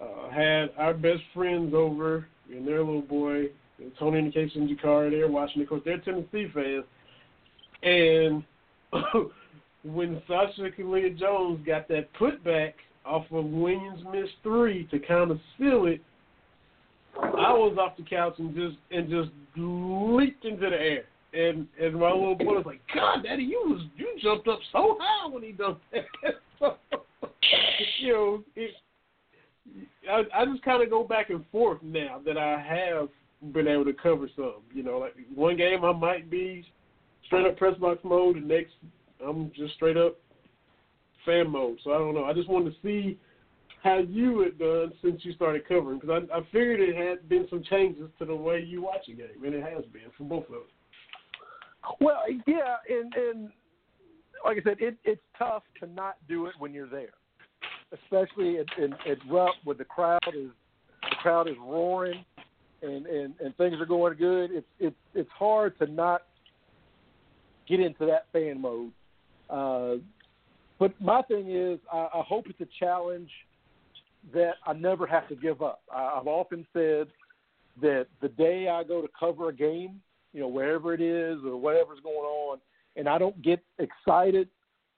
Uh, 0.00 0.30
had 0.30 0.70
our 0.78 0.92
best 0.92 1.22
friends 1.32 1.72
over 1.74 2.26
and 2.50 2.66
their 2.66 2.78
little 2.78 3.02
boy 3.02 3.42
Tony 3.42 3.48
and 3.78 3.92
Tony 3.98 4.18
Indication 4.18 4.68
Jakar 4.68 5.10
there 5.10 5.28
watching. 5.28 5.62
Of 5.62 5.68
course, 5.68 5.82
they're 5.84 5.98
Tennessee 5.98 6.48
fans. 6.52 6.84
And 7.82 8.44
when 9.84 10.22
Sacha 10.28 10.70
Killeya-Jones 10.78 11.66
got 11.66 11.88
that 11.88 12.08
putback 12.14 12.74
off 13.04 13.26
of 13.32 13.44
Williams' 13.44 14.02
miss 14.12 14.28
three 14.42 14.86
to 14.90 14.98
kind 14.98 15.30
of 15.30 15.40
seal 15.58 15.86
it, 15.86 16.00
I 17.16 17.52
was 17.52 17.76
off 17.78 17.96
the 17.96 18.04
couch 18.04 18.34
and 18.38 18.54
just 18.54 18.76
and 18.90 19.10
just 19.10 19.30
leaped 19.56 20.44
into 20.44 20.70
the 20.70 20.76
air. 20.76 21.04
And 21.34 21.66
and 21.80 21.94
my 21.94 22.10
little 22.10 22.34
boy 22.34 22.56
was 22.56 22.66
like, 22.66 22.80
"God, 22.94 23.24
Daddy, 23.24 23.42
you 23.42 23.62
was 23.66 23.82
you 23.96 24.18
jumped 24.22 24.48
up 24.48 24.60
so 24.70 24.96
high 25.00 25.28
when 25.28 25.42
he 25.42 25.52
done 25.52 25.76
that." 25.92 26.04
so, 26.58 26.76
you 28.00 28.12
know, 28.12 28.44
it, 28.56 28.70
I, 30.10 30.22
I 30.34 30.44
just 30.46 30.62
kind 30.62 30.82
of 30.82 30.90
go 30.90 31.04
back 31.04 31.30
and 31.30 31.44
forth 31.50 31.82
now 31.82 32.20
that 32.24 32.38
I 32.38 32.60
have 32.60 33.08
been 33.52 33.68
able 33.68 33.84
to 33.86 33.92
cover 33.92 34.28
some. 34.36 34.62
You 34.72 34.82
know, 34.82 34.98
like 34.98 35.14
one 35.34 35.56
game 35.56 35.84
I 35.84 35.92
might 35.92 36.30
be 36.30 36.64
straight 37.26 37.46
up 37.46 37.56
press 37.56 37.76
box 37.78 38.00
mode, 38.04 38.36
the 38.36 38.40
next 38.40 38.72
I'm 39.26 39.50
just 39.54 39.74
straight 39.74 39.96
up 39.96 40.18
fan 41.24 41.50
mode. 41.50 41.78
So 41.84 41.92
I 41.92 41.98
don't 41.98 42.14
know. 42.14 42.24
I 42.24 42.32
just 42.32 42.48
wanted 42.48 42.70
to 42.70 42.76
see 42.82 43.18
how 43.82 43.98
you 43.98 44.40
had 44.40 44.58
done 44.58 44.92
since 45.02 45.24
you 45.24 45.32
started 45.32 45.66
covering 45.66 45.98
because 45.98 46.22
I, 46.30 46.38
I 46.38 46.40
figured 46.52 46.80
it 46.80 46.96
had 46.96 47.28
been 47.28 47.46
some 47.50 47.62
changes 47.68 48.08
to 48.18 48.24
the 48.24 48.34
way 48.34 48.60
you 48.60 48.82
watch 48.82 49.08
a 49.08 49.12
game, 49.12 49.44
and 49.44 49.54
it 49.54 49.62
has 49.62 49.84
been 49.92 50.10
for 50.16 50.24
both 50.24 50.48
of 50.48 50.54
us. 50.54 51.94
Well, 52.00 52.22
yeah, 52.46 52.76
and 52.88 53.12
and 53.14 53.50
like 54.44 54.58
I 54.58 54.62
said, 54.62 54.76
it, 54.80 54.96
it's 55.04 55.20
tough 55.38 55.62
to 55.80 55.86
not 55.86 56.16
do 56.28 56.46
it 56.46 56.54
when 56.58 56.72
you're 56.72 56.88
there, 56.88 57.14
especially 57.92 58.58
at, 58.58 58.66
in, 58.78 58.92
at 59.10 59.18
Rupp 59.28 59.54
when 59.64 59.76
the 59.78 59.84
crowd 59.84 60.20
is 60.28 60.50
the 61.02 61.16
crowd 61.20 61.48
is 61.48 61.56
roaring 61.60 62.24
and, 62.82 63.06
and 63.06 63.34
and 63.40 63.56
things 63.56 63.80
are 63.80 63.86
going 63.86 64.16
good. 64.16 64.50
It's 64.52 64.66
it's 64.78 64.96
it's 65.14 65.30
hard 65.36 65.76
to 65.78 65.86
not 65.86 66.22
get 67.68 67.80
into 67.80 68.06
that 68.06 68.26
fan 68.32 68.60
mode. 68.60 68.92
Uh, 69.52 69.96
but 70.78 71.00
my 71.00 71.22
thing 71.22 71.50
is, 71.50 71.78
I, 71.92 72.08
I 72.14 72.22
hope 72.26 72.46
it's 72.48 72.60
a 72.60 72.68
challenge 72.80 73.30
that 74.32 74.54
I 74.66 74.72
never 74.72 75.06
have 75.06 75.28
to 75.28 75.36
give 75.36 75.62
up. 75.62 75.82
I, 75.94 76.18
I've 76.18 76.26
often 76.26 76.66
said 76.72 77.08
that 77.80 78.06
the 78.20 78.28
day 78.28 78.68
I 78.68 78.82
go 78.82 79.02
to 79.02 79.08
cover 79.18 79.48
a 79.48 79.52
game, 79.52 80.00
you 80.32 80.40
know, 80.40 80.48
wherever 80.48 80.94
it 80.94 81.00
is 81.00 81.38
or 81.44 81.56
whatever's 81.56 82.00
going 82.02 82.16
on, 82.16 82.58
and 82.96 83.08
I 83.08 83.18
don't 83.18 83.40
get 83.42 83.60
excited, 83.78 84.48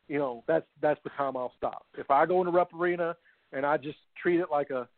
you 0.08 0.18
know, 0.18 0.44
that's 0.46 0.66
that's 0.80 1.00
the 1.04 1.10
time 1.10 1.36
I'll 1.36 1.52
stop. 1.56 1.86
If 1.96 2.10
I 2.10 2.26
go 2.26 2.40
into 2.40 2.52
Rupp 2.52 2.72
Arena 2.74 3.16
and 3.52 3.64
I 3.64 3.76
just 3.76 3.98
treat 4.20 4.40
it 4.40 4.46
like 4.50 4.70
a, 4.70 4.88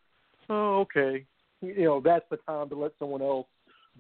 oh, 0.51 0.81
okay, 0.81 1.25
you 1.61 1.85
know, 1.85 2.01
that's 2.01 2.25
the 2.31 2.39
time 2.39 2.69
to 2.71 2.75
let 2.75 2.93
someone 2.99 3.23
else 3.23 3.47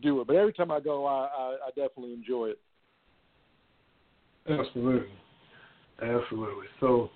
do 0.02 0.20
it. 0.20 0.26
But 0.26 0.36
every 0.36 0.52
time 0.52 0.70
I 0.70 0.80
go, 0.80 1.06
I, 1.06 1.28
I, 1.36 1.56
I 1.66 1.68
definitely 1.68 2.12
enjoy 2.12 2.50
it. 2.50 2.58
Absolutely, 4.48 5.08
absolutely. 6.02 6.66
So, 6.80 7.10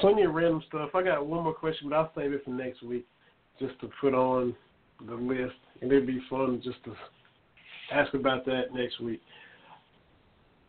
plenty 0.00 0.22
of 0.22 0.34
random 0.34 0.62
stuff. 0.68 0.90
I 0.94 1.02
got 1.02 1.26
one 1.26 1.44
more 1.44 1.54
question, 1.54 1.88
but 1.88 1.96
I'll 1.96 2.12
save 2.14 2.32
it 2.32 2.44
for 2.44 2.50
next 2.50 2.82
week, 2.82 3.06
just 3.58 3.78
to 3.80 3.90
put 4.00 4.14
on 4.14 4.54
the 5.06 5.14
list, 5.14 5.54
and 5.80 5.90
it'd 5.90 6.06
be 6.06 6.20
fun 6.28 6.60
just 6.62 6.82
to 6.84 6.94
ask 7.92 8.12
about 8.14 8.44
that 8.46 8.72
next 8.72 9.00
week. 9.00 9.20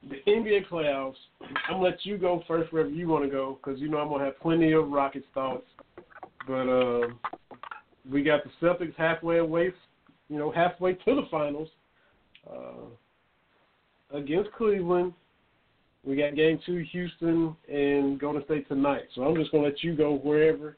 The 0.10 0.18
NBA 0.27 0.68
playoffs. 0.68 1.14
I'm 1.41 1.76
gonna 1.76 1.84
let 1.84 2.06
you 2.06 2.18
go 2.18 2.43
first 2.48 2.73
wherever 2.73 2.89
you 2.89 3.07
want 3.07 3.23
to 3.23 3.30
go, 3.30 3.60
because 3.64 3.80
you 3.80 3.88
know 3.88 3.99
I'm 3.99 4.10
gonna 4.10 4.26
have 4.26 4.39
plenty 4.39 4.72
of 4.72 4.89
Rockets 4.89 5.27
thoughts. 5.34 5.65
But 6.48 6.68
uh, 6.68 7.07
we 8.10 8.23
got 8.23 8.41
the 8.43 8.49
Celtics 8.65 8.95
halfway 8.95 9.38
away, 9.38 9.72
you 10.30 10.39
know, 10.39 10.52
halfway 10.52 10.93
to 10.93 11.15
the 11.15 11.27
finals 11.30 11.69
uh, 12.52 14.18
against 14.18 14.52
Cleveland. 14.53 15.14
We 16.06 16.15
got 16.15 16.36
game 16.36 16.60
two, 16.65 16.84
Houston 16.91 17.56
and 17.72 18.19
Golden 18.19 18.44
State 18.45 18.68
tonight. 18.68 19.03
So 19.15 19.23
I'm 19.23 19.36
just 19.36 19.52
gonna 19.52 19.65
let 19.65 19.84
you 19.84 19.95
go 19.95 20.15
wherever, 20.15 20.78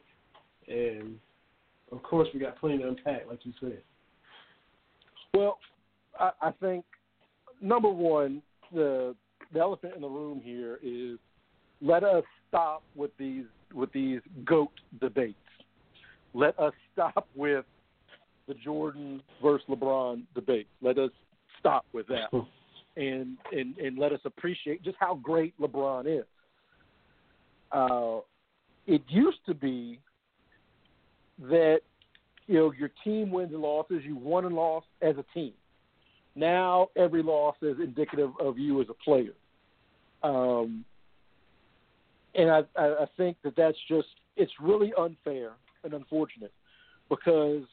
and 0.68 1.18
of 1.92 2.04
course 2.04 2.28
we 2.34 2.40
got 2.40 2.60
plenty 2.60 2.80
to 2.80 2.90
unpack, 2.90 3.28
like 3.30 3.40
you 3.44 3.54
said. 3.60 3.82
Well, 5.34 5.60
I, 6.20 6.32
I 6.42 6.52
think 6.60 6.84
number 7.62 7.90
one, 7.90 8.42
the 8.74 9.16
the 9.54 9.60
elephant 9.60 9.94
in 9.96 10.02
the 10.02 10.10
room 10.10 10.42
here 10.44 10.80
is 10.84 11.18
let 11.82 12.04
us 12.04 12.24
stop 12.50 12.84
with 12.96 13.12
these 13.18 13.46
with 13.74 13.92
these 13.94 14.20
goat 14.46 14.72
debates. 15.00 15.38
Let 16.34 16.58
us 16.60 16.74
stop 16.94 17.28
with 17.36 17.66
the 18.48 18.54
Jordan 18.56 19.22
versus 19.42 19.66
LeBron 19.70 20.24
debate. 20.36 20.68
Let 20.82 20.98
us 20.98 21.12
stop 21.60 21.86
with 21.94 22.08
that, 22.08 22.30
and 22.96 23.38
and 23.52 23.78
and 23.78 23.98
let 23.98 24.12
us 24.12 24.20
appreciate 24.26 24.84
just 24.84 24.98
how 25.00 25.16
great 25.16 25.60
LeBron 25.60 26.20
is. 26.20 26.26
Uh, 27.72 28.20
it 28.86 29.02
used 29.08 29.40
to 29.48 29.54
be 29.54 30.00
that 31.40 31.80
you 32.48 32.56
know 32.56 32.72
your 32.78 32.92
team 33.04 33.32
wins 33.32 33.52
and 33.52 33.62
losses, 33.62 34.02
you 34.06 34.16
won 34.16 34.46
and 34.46 34.56
lost 34.56 34.88
as 35.02 35.16
a 35.18 35.26
team. 35.34 35.54
Now 36.36 36.90
every 36.96 37.24
loss 37.24 37.56
is 37.62 37.78
indicative 37.80 38.32
of 38.40 38.58
you 38.58 38.82
as 38.82 38.88
a 38.90 39.04
player, 39.04 39.34
um, 40.24 40.86
and 42.36 42.50
I, 42.50 42.64
I 42.76 43.06
think 43.18 43.38
that 43.44 43.56
that's 43.56 43.78
just 43.88 44.08
it's 44.36 44.52
really 44.60 44.94
unfair 44.98 45.52
and 45.84 45.94
unfortunate 45.94 46.52
because 47.10 47.64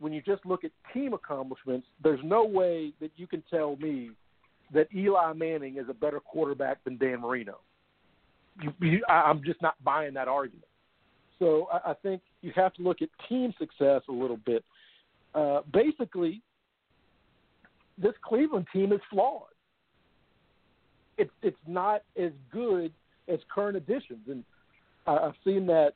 when 0.00 0.12
you 0.12 0.22
just 0.22 0.44
look 0.44 0.64
at 0.64 0.70
team 0.92 1.12
accomplishments, 1.12 1.86
there's 2.02 2.20
no 2.24 2.44
way 2.44 2.92
that 3.00 3.12
you 3.16 3.26
can 3.26 3.42
tell 3.50 3.76
me 3.76 4.10
that 4.72 4.88
Eli 4.94 5.32
Manning 5.34 5.76
is 5.76 5.86
a 5.88 5.94
better 5.94 6.20
quarterback 6.20 6.82
than 6.84 6.96
Dan 6.96 7.20
Marino. 7.20 7.58
You, 8.60 8.72
you, 8.80 9.04
I, 9.08 9.22
I'm 9.22 9.42
just 9.44 9.60
not 9.62 9.74
buying 9.84 10.14
that 10.14 10.26
argument. 10.26 10.64
So 11.38 11.68
I, 11.72 11.90
I 11.90 11.94
think 11.94 12.22
you 12.40 12.52
have 12.56 12.72
to 12.74 12.82
look 12.82 13.02
at 13.02 13.08
team 13.28 13.52
success 13.58 14.02
a 14.08 14.12
little 14.12 14.38
bit. 14.38 14.64
Uh, 15.34 15.60
basically, 15.72 16.42
this 17.98 18.14
Cleveland 18.24 18.66
team 18.72 18.92
is 18.92 19.00
flawed. 19.10 19.42
It's 21.18 21.30
it's 21.42 21.56
not 21.66 22.02
as 22.18 22.32
good 22.50 22.92
as 23.28 23.38
current 23.54 23.76
additions, 23.76 24.20
and 24.28 24.42
I, 25.06 25.16
I've 25.16 25.34
seen 25.44 25.66
that 25.66 25.92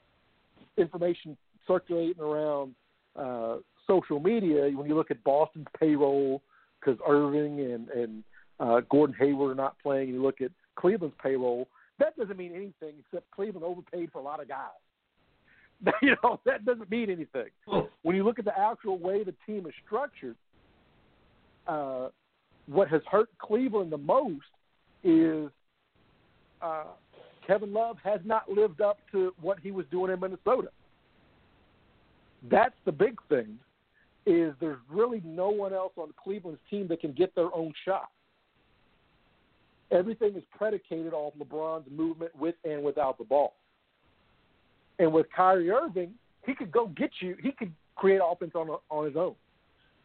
information 0.77 1.37
circulating 1.67 2.23
around 2.23 2.75
uh, 3.17 3.57
social 3.87 4.21
media. 4.21 4.71
When 4.75 4.89
you 4.89 4.95
look 4.95 5.11
at 5.11 5.23
Boston's 5.25 5.67
payroll, 5.79 6.43
because 6.81 6.99
Irving 7.07 7.61
and 7.61 7.89
and 7.89 8.25
uh, 8.61 8.81
Gordon 8.91 9.17
Hayward 9.19 9.53
are 9.53 9.61
not 9.61 9.77
playing, 9.83 10.09
and 10.09 10.15
you 10.15 10.23
look 10.23 10.41
at 10.41 10.51
Cleveland's 10.77 11.17
payroll, 11.23 11.69
that 11.99 12.17
doesn't 12.17 12.37
mean 12.37 12.53
anything 12.53 12.95
except 13.01 13.31
Cleveland 13.31 13.65
overpaid 13.65 14.11
for 14.13 14.19
a 14.19 14.23
lot 14.23 14.41
of 14.41 14.49
guys. 14.49 14.69
you 16.03 16.17
know 16.23 16.41
that 16.45 16.65
doesn't 16.65 16.91
mean 16.91 17.11
anything. 17.11 17.51
When 18.03 18.17
you 18.17 18.25
look 18.25 18.39
at 18.39 18.45
the 18.45 18.59
actual 18.59 18.99
way 18.99 19.25
the 19.25 19.35
team 19.47 19.67
is 19.67 19.73
structured, 19.85 20.37
uh, 21.67 22.09
what 22.67 22.89
has 22.89 23.03
hurt 23.11 23.29
Cleveland 23.39 23.93
the 23.93 23.99
most 23.99 24.45
is 25.03 25.51
uh, 26.63 26.85
Kevin 27.47 27.73
Love 27.73 27.97
has 28.03 28.21
not 28.25 28.51
lived 28.51 28.81
up 28.81 28.99
to 29.13 29.35
what 29.41 29.59
he 29.61 29.71
was 29.71 29.85
doing 29.91 30.13
in 30.13 30.21
Minnesota. 30.21 30.69
That's 32.51 32.75
the 32.85 32.93
big 32.93 33.19
thing. 33.29 33.59
Is 34.27 34.55
there's 34.61 34.79
really 34.89 35.21
no 35.25 35.51
one 35.51 35.75
else 35.75 35.93
on 35.97 36.13
Cleveland's 36.23 36.61
team 36.71 36.89
that 36.89 37.01
can 37.01 37.13
get 37.13 37.35
their 37.35 37.55
own 37.55 37.73
shot. 37.85 38.09
Everything 39.91 40.35
is 40.35 40.43
predicated 40.57 41.13
off 41.13 41.35
LeBron's 41.39 41.87
movement 41.91 42.35
with 42.35 42.55
and 42.65 42.83
without 42.83 43.19
the 43.19 43.25
ball. 43.25 43.55
And 44.99 45.13
with 45.13 45.27
Kyrie 45.35 45.71
Irving, 45.71 46.15
he 46.47 46.55
could 46.55 46.73
go 46.73 46.87
get 46.87 47.11
you. 47.21 47.37
He 47.43 47.53
could 47.53 47.73
create 47.97 48.21
offense 48.25 48.53
on 48.55 48.69
on 48.91 49.05
his 49.05 49.17
own, 49.17 49.35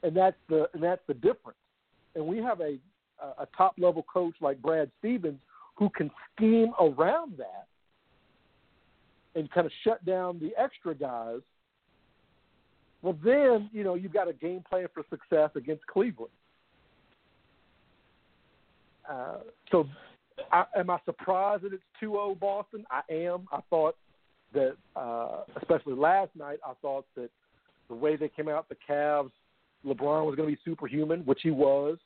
and 0.03 0.15
that's 0.15 0.37
the 0.49 0.69
and 0.73 0.83
that's 0.83 1.01
the 1.07 1.13
difference 1.13 1.57
and 2.15 2.25
we 2.25 2.37
have 2.37 2.61
a 2.61 2.77
a 3.37 3.45
top 3.57 3.73
level 3.77 4.05
coach 4.13 4.33
like 4.39 4.61
Brad 4.61 4.89
Stevens 4.99 5.41
who 5.75 5.89
can 5.89 6.09
scheme 6.33 6.71
around 6.79 7.33
that 7.37 7.67
and 9.35 9.51
kind 9.51 9.67
of 9.67 9.73
shut 9.83 10.03
down 10.05 10.39
the 10.39 10.51
extra 10.57 10.95
guys, 10.95 11.41
well, 13.01 13.17
then, 13.23 13.69
you 13.71 13.83
know, 13.83 13.95
you've 13.95 14.13
got 14.13 14.27
a 14.27 14.33
game 14.33 14.63
plan 14.69 14.87
for 14.93 15.03
success 15.09 15.51
against 15.55 15.85
Cleveland. 15.87 16.31
Uh, 19.09 19.37
so, 19.71 19.87
I, 20.51 20.65
am 20.75 20.89
I 20.89 20.99
surprised 21.05 21.63
that 21.63 21.73
it's 21.73 21.83
2 21.99 22.11
0 22.11 22.37
Boston? 22.39 22.85
I 22.91 23.01
am. 23.11 23.47
I 23.51 23.59
thought 23.69 23.95
that, 24.53 24.75
uh, 24.95 25.43
especially 25.57 25.93
last 25.93 26.31
night, 26.35 26.59
I 26.65 26.73
thought 26.81 27.05
that 27.15 27.29
the 27.87 27.95
way 27.95 28.15
they 28.15 28.29
came 28.29 28.49
out, 28.49 28.67
the 28.69 28.75
Cavs, 28.87 29.31
LeBron 29.85 30.25
was 30.25 30.35
going 30.35 30.49
to 30.49 30.55
be 30.55 30.61
superhuman, 30.63 31.21
which 31.21 31.39
he 31.41 31.51
was. 31.51 31.97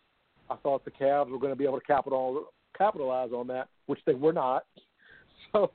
I 0.49 0.55
thought 0.57 0.85
the 0.85 0.91
Cavs 0.91 1.29
were 1.29 1.39
going 1.39 1.51
to 1.51 1.57
be 1.57 1.65
able 1.65 1.79
to 1.79 1.85
capital, 1.85 2.45
capitalize 2.77 3.31
on 3.31 3.47
that, 3.47 3.67
which 3.87 3.99
they 4.05 4.13
were 4.13 4.33
not. 4.33 4.65
So, 5.51 5.69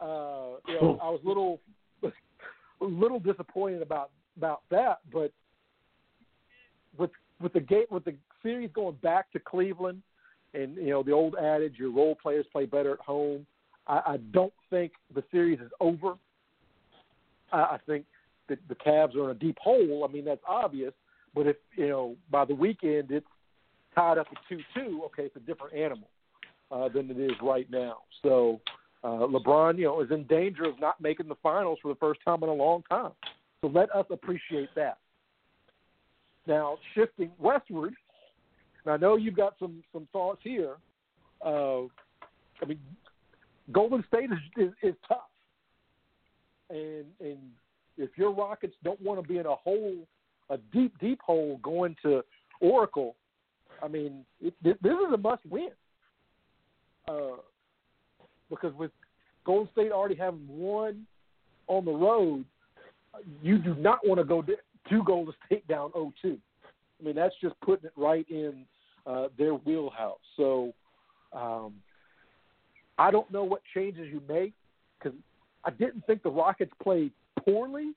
uh, 0.00 0.60
you 0.66 0.80
know, 0.80 0.98
I 1.02 1.10
was 1.10 1.20
a 1.24 1.28
little, 1.28 1.60
a 2.02 2.08
little 2.84 3.18
disappointed 3.18 3.82
about 3.82 4.12
about 4.36 4.62
that. 4.70 5.00
But 5.12 5.32
with 6.96 7.10
with 7.40 7.52
the 7.52 7.60
gate 7.60 7.90
with 7.90 8.04
the 8.04 8.14
series 8.42 8.70
going 8.74 8.96
back 9.02 9.30
to 9.32 9.38
Cleveland, 9.38 10.02
and 10.52 10.76
you 10.76 10.90
know 10.90 11.02
the 11.02 11.12
old 11.12 11.36
adage, 11.36 11.74
your 11.78 11.90
role 11.90 12.14
players 12.14 12.46
play 12.52 12.66
better 12.66 12.92
at 12.92 13.00
home. 13.00 13.46
I, 13.86 14.00
I 14.06 14.16
don't 14.32 14.52
think 14.70 14.92
the 15.14 15.22
series 15.30 15.60
is 15.60 15.70
over. 15.80 16.14
I, 17.52 17.58
I 17.58 17.78
think 17.86 18.06
that 18.48 18.58
the 18.68 18.74
Cavs 18.74 19.14
are 19.16 19.30
in 19.30 19.36
a 19.36 19.38
deep 19.38 19.58
hole. 19.58 20.06
I 20.08 20.12
mean 20.12 20.24
that's 20.24 20.42
obvious. 20.48 20.92
But 21.34 21.46
if 21.46 21.56
you 21.76 21.88
know 21.88 22.16
by 22.30 22.44
the 22.44 22.54
weekend 22.54 23.10
it's 23.10 23.26
tied 23.94 24.18
up 24.18 24.26
at 24.30 24.38
two 24.48 24.60
two, 24.74 25.02
okay, 25.06 25.24
it's 25.24 25.36
a 25.36 25.40
different 25.40 25.74
animal 25.74 26.08
uh, 26.70 26.88
than 26.88 27.10
it 27.10 27.18
is 27.18 27.32
right 27.42 27.70
now. 27.70 27.98
So 28.22 28.60
uh, 29.02 29.26
LeBron, 29.26 29.78
you 29.78 29.84
know, 29.84 30.00
is 30.00 30.10
in 30.10 30.24
danger 30.24 30.64
of 30.64 30.80
not 30.80 31.00
making 31.00 31.28
the 31.28 31.36
finals 31.42 31.78
for 31.82 31.88
the 31.88 31.98
first 31.98 32.20
time 32.24 32.42
in 32.42 32.48
a 32.48 32.54
long 32.54 32.82
time. 32.88 33.12
So 33.64 33.68
let 33.68 33.90
us 33.96 34.04
appreciate 34.10 34.68
that. 34.76 34.98
Now 36.46 36.76
shifting 36.94 37.30
westward, 37.38 37.94
and 38.84 38.92
I 38.92 38.98
know 38.98 39.16
you've 39.16 39.38
got 39.38 39.54
some 39.58 39.82
some 39.90 40.06
thoughts 40.12 40.40
here. 40.42 40.74
Uh, 41.42 41.84
I 42.60 42.66
mean, 42.68 42.78
Golden 43.72 44.04
State 44.06 44.28
is 44.30 44.66
is, 44.66 44.72
is 44.82 44.94
tough, 45.08 45.30
and 46.68 47.06
and 47.20 47.38
if 47.96 48.10
your 48.16 48.34
Rockets 48.34 48.74
don't 48.84 49.00
want 49.00 49.22
to 49.22 49.26
be 49.26 49.38
in 49.38 49.46
a 49.46 49.54
hole, 49.54 49.96
a 50.50 50.58
deep 50.70 50.92
deep 51.00 51.20
hole 51.24 51.58
going 51.62 51.96
to 52.02 52.22
Oracle, 52.60 53.16
I 53.82 53.88
mean, 53.88 54.26
it, 54.42 54.52
this 54.62 54.76
is 54.82 55.14
a 55.14 55.16
must 55.16 55.46
win. 55.46 55.70
Uh, 57.08 57.36
because 58.50 58.74
with 58.74 58.90
Golden 59.46 59.72
State 59.72 59.90
already 59.90 60.16
having 60.16 60.46
one 60.46 61.06
on 61.66 61.86
the 61.86 61.92
road, 61.92 62.44
you 63.42 63.58
do 63.58 63.74
not 63.76 64.06
want 64.06 64.18
to 64.18 64.24
go 64.24 64.42
to 64.42 65.04
Golden 65.04 65.34
State 65.46 65.66
down 65.68 65.90
0-2. 65.90 66.12
I 66.24 67.04
mean, 67.04 67.14
that's 67.14 67.34
just 67.40 67.54
putting 67.60 67.86
it 67.86 67.92
right 67.96 68.26
in 68.28 68.64
uh, 69.06 69.28
their 69.36 69.54
wheelhouse. 69.54 70.18
So 70.36 70.72
um, 71.32 71.74
I 72.98 73.10
don't 73.10 73.30
know 73.30 73.44
what 73.44 73.62
changes 73.74 74.08
you 74.12 74.22
make 74.28 74.52
because 74.98 75.18
I 75.64 75.70
didn't 75.70 76.06
think 76.06 76.22
the 76.22 76.30
Rockets 76.30 76.72
played 76.82 77.12
poorly, 77.44 77.92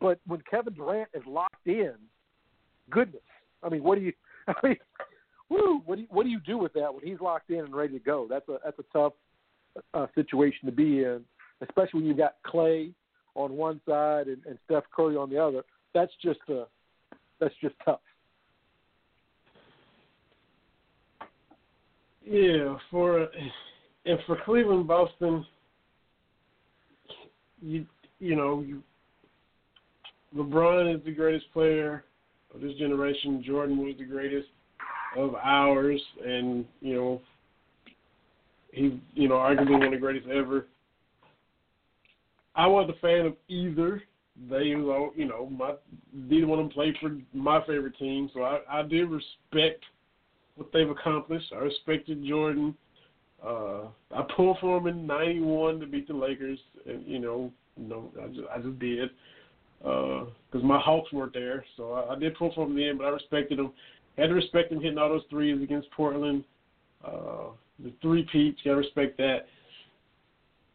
but 0.00 0.18
when 0.26 0.42
Kevin 0.50 0.74
Durant 0.74 1.08
is 1.14 1.22
locked 1.26 1.66
in, 1.66 1.94
goodness, 2.90 3.22
I 3.62 3.68
mean, 3.68 3.82
what 3.82 3.98
do 3.98 4.04
you? 4.04 4.12
I 4.48 4.54
mean, 4.62 4.76
woo, 5.48 5.82
what 5.84 5.96
do 5.96 6.02
you, 6.02 6.08
what 6.10 6.24
do 6.24 6.30
you 6.30 6.40
do 6.40 6.58
with 6.58 6.72
that 6.72 6.92
when 6.92 7.04
he's 7.04 7.20
locked 7.20 7.50
in 7.50 7.60
and 7.60 7.74
ready 7.74 7.98
to 7.98 8.04
go? 8.04 8.26
That's 8.28 8.48
a 8.48 8.58
that's 8.64 8.78
a 8.78 8.84
tough 8.92 9.12
uh, 9.94 10.06
situation 10.14 10.66
to 10.66 10.72
be 10.72 11.04
in, 11.04 11.24
especially 11.60 12.00
when 12.00 12.06
you've 12.06 12.16
got 12.16 12.36
Clay 12.44 12.90
on 13.34 13.52
one 13.52 13.80
side 13.88 14.26
and, 14.26 14.38
and 14.46 14.58
Steph 14.64 14.84
Curry 14.94 15.16
on 15.16 15.30
the 15.30 15.38
other. 15.38 15.62
That's 15.94 16.12
just 16.22 16.40
uh, 16.48 16.64
that's 17.40 17.54
just 17.60 17.74
tough. 17.84 18.00
Yeah, 22.24 22.76
for 22.90 23.28
and 24.06 24.18
for 24.26 24.38
Cleveland, 24.44 24.86
Boston, 24.86 25.44
you 27.60 27.86
you 28.18 28.36
know, 28.36 28.60
you, 28.60 28.82
LeBron 30.36 30.94
is 30.94 31.04
the 31.04 31.12
greatest 31.12 31.46
player 31.52 32.04
of 32.54 32.60
this 32.60 32.74
generation. 32.78 33.42
Jordan 33.44 33.78
was 33.78 33.94
the 33.98 34.04
greatest 34.04 34.48
of 35.16 35.34
ours, 35.34 36.00
and 36.24 36.64
you 36.80 36.94
know, 36.94 37.20
he 38.72 39.00
you 39.14 39.28
know 39.28 39.36
arguably 39.36 39.72
one 39.72 39.84
of 39.84 39.90
the 39.92 39.96
greatest 39.96 40.28
ever. 40.28 40.66
I 42.54 42.66
wasn't 42.66 42.96
a 42.96 43.00
fan 43.00 43.26
of 43.26 43.36
either. 43.48 44.02
They, 44.48 44.64
you 44.64 44.78
know, 45.16 45.48
my 45.50 45.74
neither 46.12 46.46
one 46.46 46.60
of 46.60 46.66
them 46.66 46.72
played 46.72 46.96
for 47.00 47.16
my 47.34 47.60
favorite 47.66 47.98
team, 47.98 48.30
so 48.32 48.42
I, 48.42 48.60
I 48.70 48.82
did 48.82 49.10
respect 49.10 49.84
what 50.56 50.70
they've 50.72 50.88
accomplished. 50.88 51.52
I 51.52 51.58
respected 51.58 52.24
Jordan. 52.24 52.74
Uh, 53.44 53.84
I 54.14 54.22
pulled 54.36 54.58
for 54.60 54.78
him 54.78 54.86
in 54.86 55.06
'91 55.06 55.80
to 55.80 55.86
beat 55.86 56.08
the 56.08 56.14
Lakers, 56.14 56.58
and 56.86 57.06
you 57.06 57.18
know, 57.18 57.52
you 57.76 57.88
know, 57.88 58.10
I 58.22 58.28
just, 58.28 58.48
I 58.54 58.58
just 58.58 58.78
did 58.78 59.10
because 59.80 60.28
uh, 60.54 60.58
my 60.58 60.78
Hawks 60.78 61.12
weren't 61.12 61.32
there, 61.32 61.64
so 61.76 61.92
I, 61.92 62.14
I 62.14 62.18
did 62.18 62.36
pull 62.36 62.52
for 62.54 62.64
him 62.64 62.72
in 62.72 62.76
the 62.76 62.88
end. 62.88 62.98
But 62.98 63.06
I 63.06 63.10
respected 63.10 63.58
him. 63.58 63.72
Had 64.16 64.28
to 64.28 64.34
respect 64.34 64.72
him 64.72 64.80
hitting 64.80 64.98
all 64.98 65.08
those 65.08 65.22
threes 65.30 65.62
against 65.62 65.90
Portland. 65.92 66.44
Uh, 67.04 67.50
the 67.82 67.92
three 68.02 68.26
peats, 68.30 68.60
gotta 68.64 68.76
respect 68.76 69.16
that. 69.18 69.46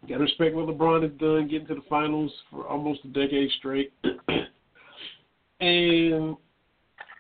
Gotta 0.08 0.24
respect 0.24 0.56
what 0.56 0.68
LeBron 0.68 1.02
has 1.02 1.12
done, 1.20 1.48
getting 1.48 1.68
to 1.68 1.76
the 1.76 1.82
finals 1.90 2.32
for 2.52 2.68
almost 2.68 3.00
a 3.06 3.08
decade 3.08 3.50
straight. 3.58 3.92
and 5.60 6.36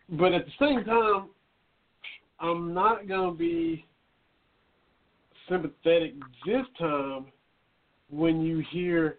but 0.09 0.33
at 0.33 0.45
the 0.45 0.51
same 0.59 0.83
time, 0.83 1.29
I'm 2.39 2.73
not 2.73 3.07
gonna 3.07 3.33
be 3.33 3.85
sympathetic 5.49 6.13
this 6.45 6.65
time 6.77 7.25
when 8.09 8.41
you 8.41 8.63
hear, 8.69 9.17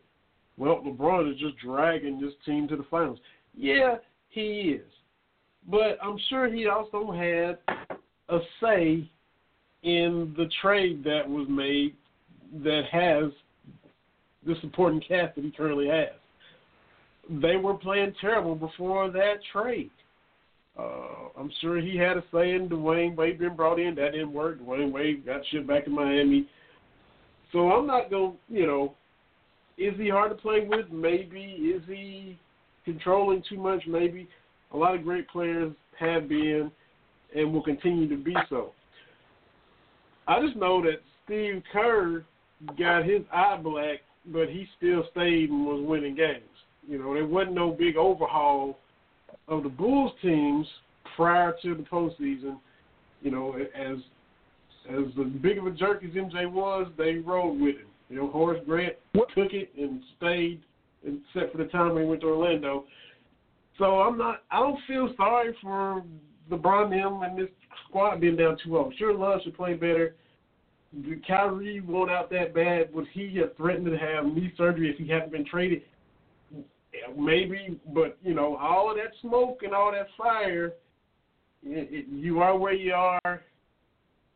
well, 0.57 0.83
LeBron 0.87 1.33
is 1.33 1.41
just 1.41 1.57
dragging 1.59 2.21
this 2.21 2.35
team 2.45 2.69
to 2.69 2.77
the 2.77 2.87
finals. 2.89 3.19
Yeah, 3.57 3.97
he 4.29 4.79
is. 4.79 4.91
But 5.69 5.99
I'm 6.01 6.19
sure 6.29 6.49
he 6.49 6.69
also 6.69 7.11
had 7.11 7.59
a 8.29 8.39
say 8.61 9.11
in 9.83 10.35
the 10.37 10.49
trade 10.63 11.03
that 11.05 11.29
was 11.29 11.49
made 11.49 11.97
that 12.63 12.83
has 12.93 13.33
the 14.45 14.55
supporting 14.61 15.01
cast 15.09 15.37
that 15.37 15.45
he 15.45 15.51
currently 15.51 15.89
has. 15.89 16.09
They 17.43 17.57
were 17.57 17.75
playing 17.75 18.15
terrible 18.21 18.55
before 18.55 19.11
that 19.11 19.37
trade. 19.53 19.91
Uh, 20.79 21.29
I'm 21.39 21.51
sure 21.61 21.81
he 21.81 21.97
had 21.97 22.17
a 22.17 22.25
say 22.33 22.53
in 22.53 22.69
Dwyane 22.69 23.17
Wade 23.17 23.39
being 23.39 23.57
brought 23.57 23.81
in. 23.81 23.95
That 23.95 24.13
didn't 24.13 24.33
work. 24.33 24.61
Dwyane 24.61 24.93
Wade 24.93 25.25
got 25.25 25.41
shipped 25.51 25.67
back 25.67 25.85
to 25.85 25.91
Miami. 25.91 26.49
So 27.53 27.73
I'm 27.73 27.87
not 27.87 28.11
going 28.11 28.33
to, 28.33 28.55
you 28.55 28.67
know, 28.67 28.95
is 29.79 29.95
he 29.97 30.09
hard 30.09 30.31
to 30.31 30.37
play 30.37 30.67
with? 30.67 30.91
Maybe. 30.91 31.41
Is 31.41 31.83
he 31.87 32.39
controlling 32.85 33.43
too 33.49 33.59
much? 33.59 33.83
Maybe. 33.87 34.29
A 34.73 34.77
lot 34.77 34.95
of 34.95 35.03
great 35.03 35.29
players 35.29 35.73
have 35.99 36.29
been 36.29 36.71
and 37.35 37.53
will 37.53 37.63
continue 37.63 38.09
to 38.09 38.17
be 38.17 38.35
so. 38.49 38.73
I 40.29 40.41
just 40.41 40.57
know 40.57 40.83
that 40.83 41.03
Steve 41.25 41.63
Kerr 41.73 42.25
got 42.79 43.05
his 43.05 43.23
eye 43.33 43.59
black, 43.63 44.01
but 44.33 44.49
he 44.49 44.67
still 44.77 45.05
stayed 45.13 45.51
and 45.51 45.65
was 45.65 45.85
winning 45.87 46.15
games. 46.15 46.43
You 46.89 46.99
know, 46.99 47.15
there 47.15 47.27
wasn't 47.27 47.55
no 47.55 47.71
big 47.71 47.97
overhaul 47.97 48.79
of 49.49 49.63
the 49.63 49.69
Bulls 49.69 50.13
teams 50.23 50.67
prior 51.17 51.55
to 51.63 51.75
the 51.75 51.83
postseason. 51.83 52.59
You 53.23 53.31
know, 53.31 53.57
as 53.75 53.99
as 54.89 55.05
big 55.43 55.59
of 55.59 55.67
a 55.67 55.71
jerk 55.73 56.05
as 56.05 56.11
MJ 56.11 56.51
was, 56.51 56.87
they 56.97 57.17
rode 57.17 57.61
with 57.61 57.77
him. 57.77 57.89
You 58.09 58.17
know, 58.17 58.29
Horace 58.29 58.63
Grant 58.67 58.95
took 59.15 59.53
it 59.53 59.71
and 59.77 60.01
stayed, 60.17 60.61
except 61.05 61.53
for 61.53 61.59
the 61.59 61.69
time 61.71 61.95
when 61.95 62.05
he 62.05 62.09
went 62.09 62.21
to 62.21 62.29
Orlando. 62.29 62.85
So 63.79 64.01
I'm 64.01 64.17
not. 64.17 64.43
I 64.51 64.61
don't 64.61 64.79
feel 64.87 65.13
sorry 65.17 65.57
for 65.61 66.03
LeBron 66.51 66.93
him 66.93 67.23
and 67.23 67.39
this 67.39 67.49
squad 67.89 68.21
being 68.21 68.37
down 68.37 68.57
2-0. 68.65 68.97
Sure, 68.97 69.13
Love 69.13 69.41
should 69.43 69.57
play 69.57 69.75
better. 69.75 70.15
Kyrie 71.27 71.81
won't 71.81 72.11
out 72.11 72.31
that 72.31 72.55
bad. 72.55 72.93
Would 72.95 73.07
he 73.13 73.37
have 73.39 73.57
threatened 73.57 73.87
to 73.87 73.99
have 73.99 74.25
knee 74.27 74.53
surgery 74.57 74.91
if 74.91 74.99
he 74.99 75.09
hadn't 75.09 75.33
been 75.33 75.45
traded? 75.45 75.83
Maybe, 77.17 77.79
but 77.93 78.17
you 78.23 78.35
know, 78.35 78.57
all 78.57 78.91
of 78.91 78.97
that 78.97 79.13
smoke 79.21 79.61
and 79.63 79.75
all 79.75 79.93
that 79.93 80.09
fire, 80.17 80.73
it, 81.63 81.89
it, 81.91 82.07
you 82.09 82.41
are 82.41 82.57
where 82.57 82.73
you 82.73 82.95
are. 82.95 83.43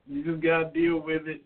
You 0.07 0.24
just 0.24 0.43
gotta 0.43 0.70
deal 0.74 0.99
with 0.99 1.27
it. 1.27 1.43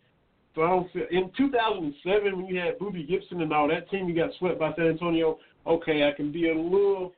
So 0.55 0.63
I 0.63 0.69
don't 0.69 0.93
feel 0.93 1.07
in 1.11 1.31
2007 1.37 2.37
when 2.37 2.47
you 2.47 2.59
had 2.59 2.79
Boobie 2.79 3.09
Gibson 3.09 3.43
and 3.43 3.53
all 3.53 3.69
that 3.69 3.91
team, 3.91 4.09
you 4.09 4.15
got 4.15 4.31
swept 4.39 4.59
by 4.59 4.73
San 4.75 4.87
Antonio. 4.87 5.39
Okay, 5.67 6.09
I 6.09 6.13
can 6.13 6.33
be 6.33 6.51
a 6.51 6.55
little 6.55 7.13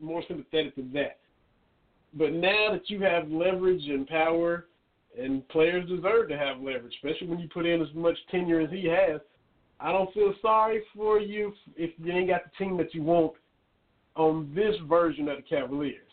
more 0.00 0.22
sympathetic 0.26 0.74
to 0.76 0.84
that. 0.94 1.18
But 2.14 2.32
now 2.32 2.72
that 2.72 2.88
you 2.88 3.00
have 3.02 3.30
leverage 3.30 3.84
and 3.86 4.06
power, 4.06 4.66
and 5.18 5.46
players 5.48 5.88
deserve 5.88 6.28
to 6.28 6.38
have 6.38 6.58
leverage, 6.58 6.94
especially 7.02 7.26
when 7.26 7.40
you 7.40 7.48
put 7.48 7.66
in 7.66 7.80
as 7.82 7.88
much 7.94 8.16
tenure 8.30 8.60
as 8.60 8.70
he 8.70 8.86
has. 8.86 9.20
I 9.80 9.92
don't 9.92 10.12
feel 10.12 10.34
sorry 10.42 10.82
for 10.94 11.18
you 11.18 11.52
if 11.76 11.90
you 11.98 12.12
ain't 12.12 12.28
got 12.28 12.42
the 12.44 12.64
team 12.64 12.76
that 12.76 12.94
you 12.94 13.02
want 13.02 13.32
on 14.14 14.52
this 14.54 14.76
version 14.88 15.28
of 15.28 15.38
the 15.38 15.42
Cavaliers. 15.42 16.06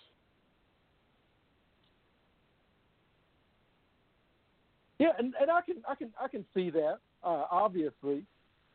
Yeah, 4.99 5.09
and, 5.19 5.33
and 5.39 5.51
I 5.51 5.61
can 5.61 5.75
I 5.87 5.93
can 5.93 6.09
I 6.19 6.27
can 6.27 6.43
see 6.55 6.69
that 6.71 6.97
uh, 7.23 7.45
obviously, 7.51 8.23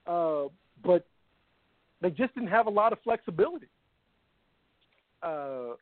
uh, 0.07 0.45
but 0.85 1.05
they 2.01 2.11
just 2.11 2.35
didn't 2.35 2.51
have 2.51 2.67
a 2.67 2.71
lot 2.71 2.93
of 2.93 3.01
flexibility. 3.03 3.67
Uh, 5.23 5.75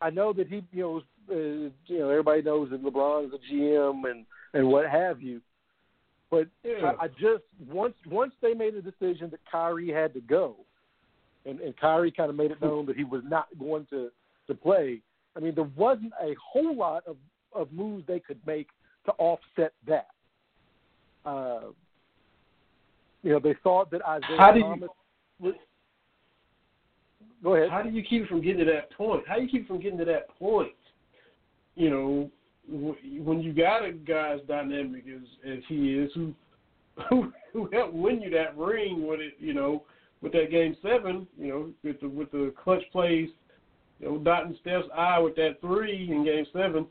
I 0.00 0.10
know 0.10 0.32
that 0.32 0.48
he, 0.48 0.62
you 0.72 0.82
know, 0.82 1.02
uh, 1.30 1.70
you 1.86 1.98
know, 1.98 2.10
everybody 2.10 2.42
knows 2.42 2.70
that 2.70 2.84
LeBron's 2.84 3.32
a 3.34 3.52
GM 3.52 4.10
and 4.10 4.24
and 4.54 4.68
what 4.68 4.88
have 4.88 5.20
you. 5.20 5.40
But 6.30 6.48
yeah. 6.64 6.92
I, 7.00 7.04
I 7.04 7.08
just 7.08 7.44
once 7.68 7.94
once 8.08 8.32
they 8.42 8.54
made 8.54 8.74
a 8.74 8.82
decision 8.82 9.30
that 9.30 9.40
Kyrie 9.50 9.92
had 9.92 10.12
to 10.14 10.20
go, 10.20 10.56
and 11.44 11.60
and 11.60 11.76
Kyrie 11.76 12.10
kind 12.10 12.30
of 12.30 12.36
made 12.36 12.50
it 12.50 12.60
known 12.60 12.86
that 12.86 12.96
he 12.96 13.04
was 13.04 13.22
not 13.24 13.46
going 13.58 13.86
to 13.90 14.10
to 14.48 14.54
play. 14.54 15.00
I 15.36 15.40
mean, 15.40 15.54
there 15.54 15.70
wasn't 15.76 16.12
a 16.20 16.34
whole 16.42 16.76
lot 16.76 17.04
of 17.06 17.16
of 17.52 17.72
moves 17.72 18.06
they 18.06 18.20
could 18.20 18.40
make 18.46 18.68
to 19.06 19.12
offset 19.12 19.72
that. 19.86 20.08
Uh, 21.24 21.68
you 23.22 23.32
know, 23.32 23.40
they 23.40 23.54
thought 23.62 23.90
that 23.90 24.02
Isaiah 24.02 24.36
How 24.38 24.52
do 24.52 24.60
Thomas 24.60 24.88
you, 25.40 25.46
was. 25.46 25.54
Go 27.46 27.54
ahead. 27.54 27.70
How 27.70 27.80
do 27.80 27.90
you 27.90 28.02
keep 28.02 28.26
from 28.26 28.42
getting 28.42 28.58
to 28.58 28.72
that 28.72 28.90
point? 28.90 29.22
How 29.28 29.36
do 29.36 29.42
you 29.42 29.48
keep 29.48 29.68
from 29.68 29.80
getting 29.80 29.98
to 29.98 30.04
that 30.06 30.36
point? 30.36 30.72
You 31.76 31.90
know, 31.90 32.30
when 32.68 33.40
you 33.40 33.52
got 33.52 33.84
a 33.84 33.92
guy 33.92 34.34
as 34.34 34.40
dynamic 34.48 35.04
as 35.06 35.22
as 35.48 35.60
he 35.68 35.94
is, 35.94 36.10
who 36.12 36.34
who 37.08 37.32
who 37.52 37.70
helped 37.72 37.94
win 37.94 38.20
you 38.20 38.30
that 38.30 38.58
ring 38.58 39.06
with 39.06 39.20
it, 39.20 39.34
you 39.38 39.54
know, 39.54 39.84
with 40.22 40.32
that 40.32 40.50
game 40.50 40.76
seven, 40.82 41.24
you 41.38 41.46
know, 41.46 41.70
with 41.84 42.00
the 42.00 42.08
with 42.08 42.32
the 42.32 42.52
clutch 42.64 42.82
plays, 42.90 43.28
you 44.00 44.08
know, 44.08 44.18
dotting 44.18 44.58
Steph's 44.60 44.88
eye 44.92 45.20
with 45.20 45.36
that 45.36 45.60
three 45.60 46.10
in 46.10 46.24
game 46.24 46.46
seven. 46.52 46.84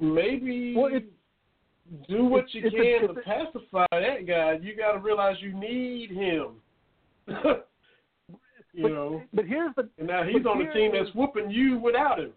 Maybe 0.00 0.74
well, 0.76 0.92
it, 0.92 1.04
do 2.08 2.24
what 2.24 2.52
you 2.52 2.62
it's 2.64 2.74
a- 2.74 2.76
can 2.76 3.04
it's 3.04 3.14
to 3.14 3.20
pacify 3.20 3.86
that 3.92 4.26
guy. 4.26 4.58
You 4.60 4.76
got 4.76 4.94
to 4.94 4.98
realize 4.98 5.36
you 5.38 5.52
need 5.52 6.10
him. 6.10 6.54
you 8.72 8.82
but, 8.82 8.92
know, 8.92 9.22
but 9.32 9.44
here's 9.44 9.74
the 9.76 9.88
and 9.98 10.06
now 10.06 10.22
he's 10.22 10.46
on 10.46 10.60
a 10.60 10.64
here 10.64 10.72
team 10.72 10.92
that's 10.92 11.14
whooping 11.14 11.50
you 11.50 11.78
without 11.78 12.18
him. 12.18 12.32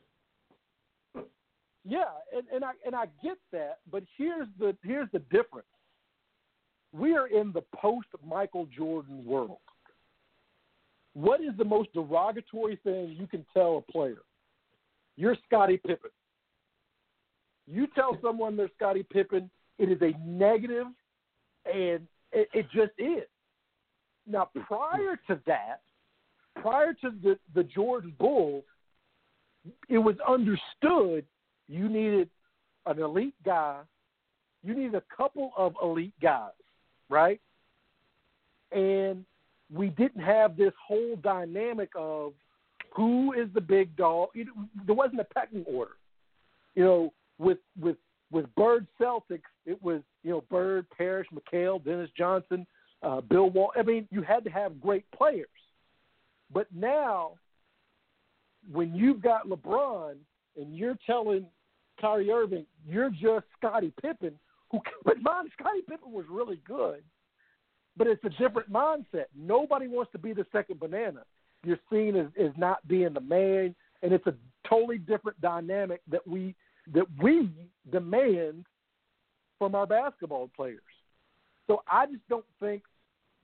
Yeah, 1.85 2.03
and, 2.35 2.43
and 2.53 2.64
I 2.64 2.72
and 2.85 2.95
I 2.95 3.05
get 3.23 3.38
that, 3.51 3.80
but 3.91 4.03
here's 4.18 4.47
the 4.60 4.76
here's 4.84 5.10
the 5.11 5.19
difference. 5.19 5.68
We 6.93 7.15
are 7.15 7.27
in 7.27 7.51
the 7.51 7.64
post 7.76 8.07
Michael 8.26 8.68
Jordan 8.76 9.26
world. 9.26 9.57
What 11.14 11.41
is 11.41 11.51
the 11.57 11.65
most 11.65 11.93
derogatory 11.93 12.80
thing 12.84 13.15
you 13.19 13.27
can 13.27 13.45
tell 13.53 13.77
a 13.77 13.91
player? 13.91 14.22
You're 15.15 15.38
Scottie 15.45 15.77
Pippen. 15.77 16.10
You 17.68 17.88
tell 17.95 18.18
someone 18.22 18.57
they're 18.57 18.69
Scottie 18.76 19.05
Pippen, 19.11 19.49
it 19.77 19.91
is 19.91 20.01
a 20.01 20.18
negative, 20.27 20.88
and 21.65 22.07
it, 22.31 22.49
it 22.53 22.65
just 22.73 22.91
is. 22.97 23.27
Now, 24.27 24.49
prior 24.68 25.19
to 25.27 25.39
that, 25.45 25.81
prior 26.64 26.94
to 26.94 27.11
the, 27.22 27.38
the 27.53 27.64
Jordan 27.64 28.14
Bulls, 28.18 28.64
it 29.90 29.98
was 29.98 30.15
understood 30.27 31.26
you 31.68 31.90
needed 31.90 32.30
an 32.85 32.99
elite 32.99 33.35
guy, 33.45 33.81
you 34.64 34.73
needed 34.73 34.95
a 34.95 35.03
couple 35.15 35.52
of 35.57 35.76
elite 35.84 36.14
guys, 36.22 36.52
right? 37.10 37.41
And 38.72 39.26
we 39.73 39.90
didn't 39.90 40.22
have 40.22 40.56
this 40.56 40.73
whole 40.85 41.18
dynamic 41.22 41.90
of 41.95 42.34
who 42.95 43.34
is 43.34 43.49
the 43.53 43.61
big 43.61 43.95
dog. 43.98 44.30
It, 44.34 44.48
there 44.85 44.95
wasn't 44.95 45.19
a 45.19 45.26
pecking 45.26 45.65
order. 45.68 45.94
You 46.76 46.84
know, 46.84 47.14
with 47.40 47.60
with 47.80 47.98
with 48.31 48.53
Bird 48.56 48.88
Celtics, 48.99 49.41
it 49.65 49.81
was 49.84 50.02
you 50.23 50.31
know 50.31 50.44
Bird, 50.49 50.85
Parrish, 50.98 51.27
McHale, 51.34 51.84
Dennis 51.84 52.10
Johnson, 52.18 52.65
uh, 53.03 53.22
Bill 53.22 53.49
Wall. 53.49 53.72
I 53.77 53.84
mean, 53.84 54.07
you 54.11 54.22
had 54.22 54.44
to 54.45 54.49
have 54.49 54.81
great 54.81 55.06
players. 55.15 55.48
But 56.53 56.67
now, 56.73 57.34
when 58.71 58.93
you've 58.93 59.21
got 59.21 59.47
LeBron 59.47 60.15
and 60.55 60.77
you're 60.77 60.97
telling 61.05 61.45
Kyrie 61.99 62.31
Irving 62.31 62.65
you're 62.85 63.09
just 63.09 63.45
Scottie 63.57 63.93
Pippen, 64.01 64.34
who 64.71 64.80
but 65.05 65.21
mind 65.21 65.49
Scottie 65.59 65.81
Pippen 65.88 66.11
was 66.11 66.25
really 66.30 66.59
good, 66.67 67.03
but 67.97 68.07
it's 68.07 68.23
a 68.23 68.30
different 68.30 68.71
mindset. 68.71 69.25
Nobody 69.35 69.88
wants 69.88 70.11
to 70.13 70.19
be 70.19 70.34
the 70.34 70.45
second 70.51 70.80
banana. 70.80 71.23
You're 71.63 71.80
seen 71.91 72.15
as, 72.15 72.27
as 72.39 72.51
not 72.57 72.85
being 72.88 73.13
the 73.13 73.21
man, 73.21 73.73
and 74.01 74.11
it's 74.11 74.27
a 74.27 74.34
totally 74.67 74.97
different 74.97 75.39
dynamic 75.41 76.01
that 76.09 76.27
we 76.27 76.55
that 76.93 77.05
we 77.21 77.49
demand 77.91 78.65
from 79.57 79.75
our 79.75 79.88
basketball 79.88 80.49
players. 80.53 80.81
So 81.67 81.81
I 81.89 82.07
just 82.07 82.27
don't 82.27 82.45
think, 82.59 82.84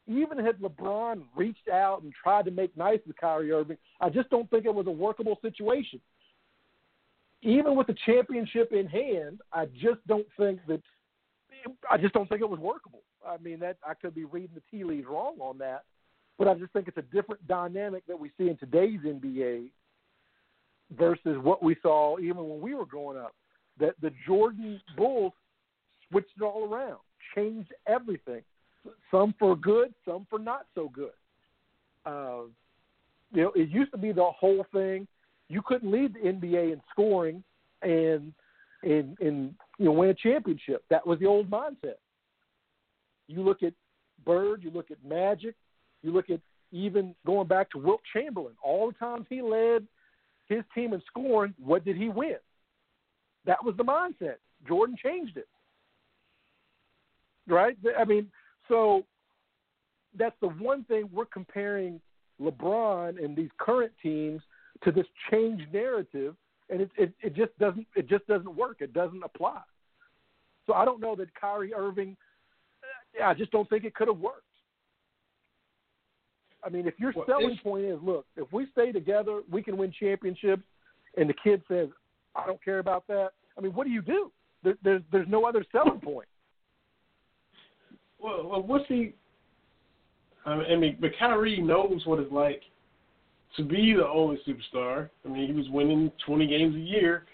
even 0.10 0.44
had 0.44 0.58
LeBron 0.60 1.22
reached 1.36 1.70
out 1.72 2.02
and 2.02 2.12
tried 2.12 2.46
to 2.46 2.52
make 2.52 2.76
nice 2.76 3.00
with 3.06 3.16
Kyrie 3.18 3.52
Irving, 3.52 3.78
I 4.02 4.10
just 4.10 4.30
don't 4.30 4.50
think 4.50 4.66
it 4.66 4.74
was 4.74 4.88
a 4.88 4.92
workable 4.92 5.38
situation. 5.42 6.02
Even 7.42 7.76
with 7.76 7.88
the 7.88 7.96
championship 8.06 8.74
in 8.74 8.88
hand, 8.88 9.40
I 9.54 9.66
just 9.66 10.06
don't 10.08 10.28
think 10.38 10.60
that. 10.68 10.82
I 11.90 11.98
just 11.98 12.14
don't 12.14 12.28
think 12.28 12.42
it 12.42 12.50
was 12.50 12.60
workable. 12.60 13.02
I 13.26 13.38
mean, 13.38 13.60
that 13.60 13.78
I 13.88 13.94
could 13.94 14.16
be 14.16 14.24
reading 14.24 14.56
the 14.56 14.62
tea 14.72 14.84
leaves 14.84 15.08
wrong 15.08 15.36
on 15.40 15.58
that, 15.60 15.84
but 16.38 16.48
I 16.48 16.54
just 16.54 16.72
think 16.72 16.88
it's 16.88 16.98
a 16.98 17.02
different 17.02 17.46
dynamic 17.48 18.04
that 18.08 18.20
we 18.20 18.32
see 18.38 18.50
in 18.50 18.58
today's 18.58 19.00
NBA 19.06 19.70
versus 20.98 21.38
what 21.42 21.62
we 21.62 21.76
saw 21.82 22.18
even 22.20 22.48
when 22.50 22.62
we 22.62 22.74
were 22.74 22.86
growing 22.86 23.18
up. 23.18 23.36
That 23.80 23.96
the 24.02 24.12
Jordan 24.26 24.82
Bulls 24.98 25.34
switched 26.10 26.32
it 26.38 26.44
all 26.44 26.74
around, 26.74 27.00
changed 27.36 27.72
everything. 27.88 28.42
Some 29.12 29.34
for 29.38 29.56
good, 29.56 29.94
some 30.06 30.26
for 30.30 30.40
not 30.40 30.66
so 30.76 30.90
good. 30.90 31.12
Uh, 32.06 32.44
you 33.32 33.44
know, 33.44 33.52
it 33.56 33.70
used 33.70 33.92
to 33.92 33.98
be 33.98 34.12
the 34.12 34.26
whole 34.26 34.66
thing. 34.72 35.08
You 35.48 35.62
couldn't 35.66 35.92
lead 35.92 36.14
the 36.14 36.20
NBA 36.20 36.74
in 36.74 36.82
scoring 36.92 37.44
and 37.82 38.34
and 38.84 39.18
and 39.20 39.54
you 39.78 39.86
know 39.86 39.92
win 39.92 40.10
a 40.10 40.14
championship. 40.14 40.84
That 40.90 41.06
was 41.06 41.20
the 41.20 41.26
old 41.26 41.50
mindset. 41.50 41.98
You 43.28 43.44
look 43.44 43.64
at 43.64 43.74
Bird, 44.26 44.64
you 44.64 44.72
look 44.72 44.92
at 44.92 44.98
Magic, 45.04 45.56
you 46.02 46.12
look 46.12 46.30
at 46.30 46.40
even 46.72 47.16
going 47.26 47.48
back 47.48 47.70
to 47.72 47.78
Wilt 47.78 48.02
Chamberlain. 48.14 48.56
All 48.64 48.88
the 48.88 48.98
times 48.98 49.26
he 49.30 49.42
led 49.42 49.88
his 50.48 50.64
team 50.74 50.94
in 50.94 51.02
scoring, 51.08 51.54
what 51.64 51.86
did 51.86 51.96
he 51.96 52.10
win? 52.10 52.38
That 53.46 53.64
was 53.64 53.76
the 53.78 53.84
mindset. 53.84 54.36
Jordan 54.68 54.96
changed 55.02 55.38
it. 55.38 55.48
Right? 57.48 57.78
I 57.98 58.04
mean, 58.04 58.28
so 58.70 59.04
that's 60.18 60.36
the 60.42 60.48
one 60.48 60.86
thing 60.86 61.10
we're 61.12 61.26
comparing 61.26 62.00
LeBron 62.42 63.24
and 63.24 63.36
these 63.36 63.50
current 63.58 63.92
teams 64.02 64.42
to 64.84 64.92
this 64.92 65.06
change 65.30 65.62
narrative, 65.74 66.36
and 66.70 66.82
it, 66.82 66.92
it 66.98 67.14
it 67.22 67.36
just 67.36 67.58
doesn't 67.60 67.86
it 67.96 68.08
just 68.08 68.26
doesn't 68.28 68.56
work. 68.56 68.78
It 68.80 68.94
doesn't 68.94 69.24
apply. 69.24 69.60
So 70.66 70.74
I 70.74 70.86
don't 70.86 71.02
know 71.02 71.16
that 71.16 71.34
Kyrie 71.36 71.74
Irving. 71.74 72.16
Yeah, 73.18 73.28
I 73.28 73.34
just 73.34 73.52
don't 73.52 73.68
think 73.70 73.84
it 73.84 73.96
could 73.96 74.08
have 74.08 74.20
worked. 74.20 74.44
I 76.64 76.70
mean, 76.70 76.88
if 76.88 76.94
your 77.00 77.12
Well, 77.16 77.26
selling 77.26 77.58
point 77.64 77.86
is, 77.86 78.00
look, 78.04 78.26
if 78.36 78.52
we 78.54 78.68
stay 78.72 78.92
together, 78.92 79.42
we 79.50 79.64
can 79.64 79.78
win 79.78 79.92
championships, 79.98 80.64
and 81.18 81.30
the 81.30 81.34
kid 81.34 81.64
says, 81.68 81.90
I 82.36 82.46
don't 82.46 82.64
care 82.64 82.80
about 82.80 83.08
that. 83.08 83.30
I 83.58 83.62
mean, 83.62 83.74
what 83.74 83.86
do 83.86 83.92
you 83.92 84.02
do? 84.02 84.32
There, 84.64 84.76
there's 84.84 85.02
there's 85.12 85.28
no 85.28 85.46
other 85.46 85.66
selling 85.72 86.00
point. 86.00 86.28
Well, 88.22 88.64
what's 88.66 88.86
he? 88.88 89.14
I 90.46 90.76
mean, 90.76 90.98
but 91.00 91.12
Kyrie 91.20 91.62
knows 91.62 92.02
what 92.06 92.20
it's 92.20 92.32
like 92.32 92.62
to 93.58 93.64
be 93.64 93.94
the 93.94 94.08
only 94.08 94.40
superstar. 94.48 95.10
I 95.26 95.30
mean, 95.30 95.48
he 95.48 95.54
was 95.54 95.70
winning 95.70 96.12
20 96.26 96.48
games 96.48 96.76
a 96.76 96.80
year 96.80 97.26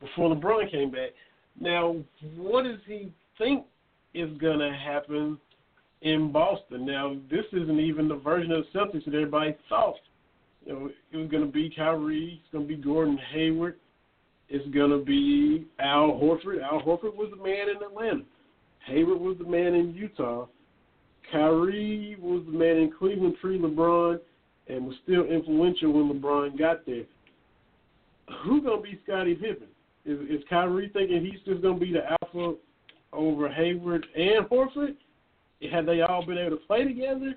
before 0.00 0.34
LeBron 0.34 0.70
came 0.70 0.90
back. 0.90 1.10
Now, 1.58 1.96
what 2.36 2.64
does 2.64 2.80
he 2.86 3.12
think 3.38 3.66
is 4.14 4.30
going 4.38 4.58
to 4.58 4.72
happen 4.72 5.38
in 6.02 6.32
Boston? 6.32 6.86
Now, 6.86 7.16
this 7.30 7.44
isn't 7.52 7.78
even 7.80 8.08
the 8.08 8.16
version 8.16 8.52
of 8.52 8.64
the 8.72 8.78
Celtics 8.78 9.04
that 9.04 9.14
everybody 9.14 9.56
thought. 9.68 9.96
You 10.64 10.72
know, 10.72 10.90
it 11.12 11.16
was 11.16 11.30
going 11.30 11.44
to 11.44 11.52
be 11.52 11.70
Kyrie. 11.74 12.40
It's 12.42 12.52
going 12.52 12.66
to 12.68 12.76
be 12.76 12.82
Gordon 12.82 13.18
Hayward. 13.32 13.76
It's 14.48 14.68
going 14.74 14.90
to 14.90 15.04
be 15.04 15.66
Al 15.78 16.12
Horford. 16.12 16.62
Al 16.62 16.82
Horford 16.82 17.14
was 17.14 17.30
the 17.30 17.42
man 17.42 17.68
in 17.68 17.82
Atlanta. 17.82 18.24
Hayward 18.86 19.20
was 19.20 19.36
the 19.38 19.44
man 19.44 19.74
in 19.74 19.94
Utah. 19.94 20.46
Kyrie 21.30 22.16
was 22.20 22.42
the 22.46 22.56
man 22.56 22.76
in 22.76 22.92
Cleveland 22.96 23.36
pre 23.40 23.58
LeBron 23.58 24.18
and 24.68 24.86
was 24.86 24.96
still 25.02 25.24
influential 25.24 25.92
when 25.92 26.20
LeBron 26.20 26.58
got 26.58 26.84
there. 26.86 27.04
Who's 28.44 28.64
gonna 28.64 28.82
be 28.82 28.98
Scottie 29.04 29.34
Pippen? 29.34 29.68
Is 30.04 30.18
is 30.28 30.44
Kyrie 30.48 30.90
thinking 30.92 31.24
he's 31.24 31.40
just 31.44 31.62
gonna 31.62 31.78
be 31.78 31.92
the 31.92 32.02
alpha 32.22 32.54
over 33.12 33.48
Hayward 33.48 34.06
and 34.16 34.46
Horford? 34.46 34.96
Have 35.70 35.86
they 35.86 36.00
all 36.00 36.24
been 36.24 36.38
able 36.38 36.56
to 36.56 36.64
play 36.64 36.84
together? 36.84 37.34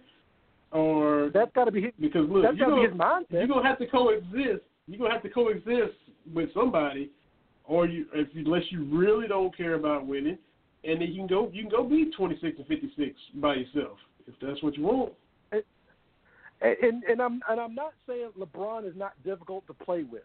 Or 0.72 1.30
That's 1.34 1.52
got 1.54 1.66
to 1.66 1.72
be 1.72 1.84
his, 1.84 1.92
because 2.00 2.28
look, 2.30 2.44
that's 2.44 2.58
you're 2.58 2.68
got 2.68 2.76
to 2.76 2.82
be 2.82 2.98
gonna, 2.98 3.20
his 3.20 3.30
mindset. 3.30 3.32
you're 3.32 3.48
gonna 3.48 3.68
have 3.68 3.78
to 3.78 3.86
coexist. 3.88 4.64
You're 4.88 4.98
gonna 4.98 5.14
have 5.14 5.22
to 5.22 5.30
coexist 5.30 5.98
with 6.34 6.50
somebody, 6.54 7.12
or 7.66 7.86
you 7.86 8.08
if 8.14 8.30
you, 8.34 8.44
unless 8.46 8.64
you 8.72 8.86
really 8.86 9.28
don't 9.28 9.56
care 9.56 9.76
about 9.76 10.08
winning, 10.08 10.38
and 10.84 11.02
then 11.02 11.10
you 11.10 11.16
can 11.16 11.28
go 11.28 11.50
you 11.54 11.64
can 11.64 11.72
go 11.72 11.84
be 11.84 12.12
26 12.16 12.58
and 12.58 12.68
56 12.68 13.16
by 13.36 13.56
yourself 13.56 13.98
if 14.28 14.36
that's 14.42 14.62
what 14.64 14.78
you 14.78 14.84
want. 14.84 15.14
and, 15.52 15.64
and 16.62 17.04
and 17.04 17.22
I'm 17.22 17.42
and 17.50 17.60
I'm 17.60 17.76
not 17.76 17.94
saying 18.08 18.30
LeBron 18.40 18.88
is 18.88 18.96
not 18.96 19.14
difficult 19.24 19.66
to 19.68 19.74
play 19.74 20.04
with. 20.04 20.24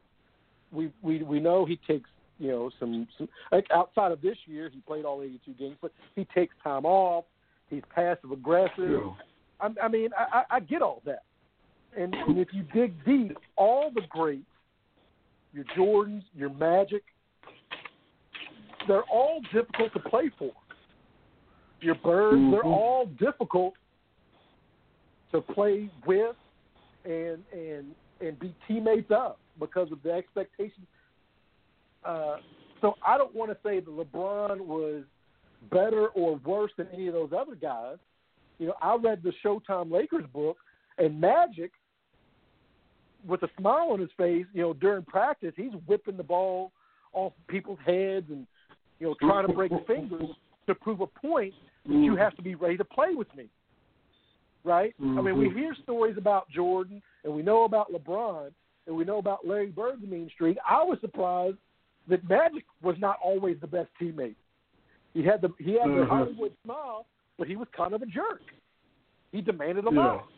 We 0.72 0.92
we 1.02 1.22
we 1.22 1.40
know 1.40 1.64
he 1.64 1.78
takes 1.86 2.10
you 2.38 2.48
know 2.48 2.70
some, 2.78 3.08
some 3.16 3.28
like 3.52 3.66
outside 3.72 4.12
of 4.12 4.20
this 4.20 4.36
year 4.46 4.70
he 4.72 4.80
played 4.80 5.04
all 5.04 5.22
82 5.22 5.52
games, 5.52 5.76
but 5.80 5.92
he 6.14 6.26
takes 6.34 6.54
time 6.62 6.84
off. 6.84 7.24
He's 7.68 7.82
passive 7.94 8.32
aggressive. 8.32 9.02
I, 9.60 9.68
I 9.82 9.88
mean 9.88 10.10
I, 10.16 10.38
I 10.38 10.56
I 10.56 10.60
get 10.60 10.82
all 10.82 11.02
that, 11.04 11.24
and, 11.96 12.14
and 12.14 12.38
if 12.38 12.48
you 12.52 12.62
dig 12.74 13.04
deep, 13.04 13.36
all 13.56 13.90
the 13.94 14.02
greats, 14.08 14.44
your 15.52 15.64
Jordans, 15.76 16.22
your 16.34 16.50
Magic, 16.50 17.02
they're 18.88 19.04
all 19.04 19.40
difficult 19.52 19.92
to 19.92 20.00
play 20.00 20.30
for. 20.38 20.50
Your 21.80 21.94
Birds, 21.96 22.50
they're 22.50 22.62
Mhm. 22.62 22.76
all 22.76 23.06
difficult 23.06 23.74
to 25.30 25.40
play 25.40 25.88
with 26.04 26.36
and 27.04 27.44
and 27.52 27.94
and 28.20 28.38
be 28.40 28.52
teammates 28.66 29.10
of 29.12 29.36
because 29.60 29.92
of 29.92 30.02
the 30.02 30.10
expectations. 30.10 30.86
Uh, 32.04 32.38
so 32.80 32.96
I 33.02 33.16
don't 33.16 33.34
want 33.34 33.52
to 33.52 33.58
say 33.62 33.78
that 33.78 33.88
LeBron 33.88 34.60
was 34.60 35.04
better 35.70 36.08
or 36.08 36.36
worse 36.36 36.72
than 36.76 36.88
any 36.88 37.06
of 37.06 37.14
those 37.14 37.32
other 37.32 37.54
guys. 37.54 37.98
You 38.58 38.68
know, 38.68 38.74
I 38.82 38.96
read 38.96 39.22
the 39.22 39.32
Showtime 39.44 39.90
Lakers 39.92 40.26
book, 40.32 40.58
and 40.98 41.20
Magic, 41.20 41.72
with 43.24 43.42
a 43.44 43.48
smile 43.56 43.90
on 43.92 44.00
his 44.00 44.10
face, 44.16 44.46
you 44.52 44.62
know, 44.62 44.72
during 44.72 45.04
practice, 45.04 45.54
he's 45.56 45.72
whipping 45.86 46.16
the 46.16 46.24
ball 46.24 46.72
off 47.12 47.32
people's 47.46 47.78
heads 47.84 48.30
and 48.30 48.46
you 48.98 49.06
know 49.06 49.14
trying 49.20 49.46
to 49.46 49.52
break 49.52 49.72
fingers. 49.86 50.28
to 50.66 50.74
prove 50.74 51.00
a 51.00 51.06
point, 51.06 51.54
Mm. 51.88 52.04
you 52.04 52.14
have 52.16 52.36
to 52.36 52.42
be 52.42 52.54
ready 52.54 52.76
to 52.76 52.84
play 52.84 53.14
with 53.14 53.34
me. 53.34 53.48
Right? 54.64 54.94
I 55.00 55.22
mean, 55.22 55.38
we 55.38 55.48
Mhm. 55.48 55.54
hear 55.56 55.74
stories 55.82 56.18
about 56.18 56.50
Jordan, 56.50 57.00
and 57.24 57.32
we 57.32 57.40
know 57.42 57.64
about 57.64 57.90
LeBron, 57.90 58.52
and 58.86 58.94
we 58.96 59.04
know 59.04 59.16
about 59.18 59.46
Larry 59.46 59.68
Bird's 59.70 60.02
mean 60.02 60.28
streak. 60.34 60.58
I 60.68 60.82
was 60.82 61.00
surprised 61.00 61.56
that 62.08 62.28
Magic 62.28 62.64
was 62.82 62.98
not 62.98 63.18
always 63.24 63.58
the 63.60 63.66
best 63.66 63.88
teammate. 63.98 64.34
He 65.14 65.22
had 65.22 65.40
the 65.40 65.48
he 65.58 65.74
had 65.74 65.88
the 65.88 66.04
Mhm. 66.04 66.08
Hollywood 66.08 66.52
smile, 66.64 67.06
but 67.38 67.48
he 67.48 67.56
was 67.56 67.68
kind 67.68 67.94
of 67.94 68.02
a 68.02 68.06
jerk. 68.06 68.42
He 69.32 69.40
demanded 69.40 69.86
a 69.86 69.90
Yeah. 69.90 70.00
lot. 70.06 70.28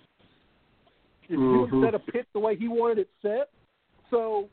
If 1.24 1.30
you 1.30 1.38
Mhm. 1.38 1.70
would 1.72 1.84
set 1.84 1.94
a 1.94 1.98
pitch 1.98 2.26
the 2.32 2.40
way 2.40 2.54
he 2.54 2.68
wanted 2.68 2.98
it 2.98 3.10
set, 3.22 3.50
so 4.10 4.48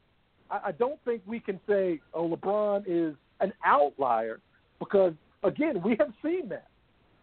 I, 0.49 0.69
I 0.69 0.71
don't 0.71 0.99
think 1.03 1.21
we 1.27 1.39
can 1.39 1.59
say, 1.67 2.01
"Oh, 2.13 2.27
LeBron 2.29 2.85
is 2.87 3.15
an 3.39 3.53
outlier," 3.65 4.39
because 4.79 5.13
again, 5.43 5.81
we 5.83 5.95
have 5.99 6.13
seen 6.23 6.49
that 6.49 6.67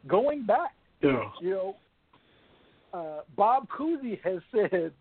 going 0.07 0.45
back. 0.45 0.75
Yeah. 1.03 1.31
You 1.41 1.51
know, 1.51 1.77
uh, 2.93 3.21
Bob 3.37 3.69
Cousy 3.69 4.21
has 4.23 4.41
said 4.53 4.93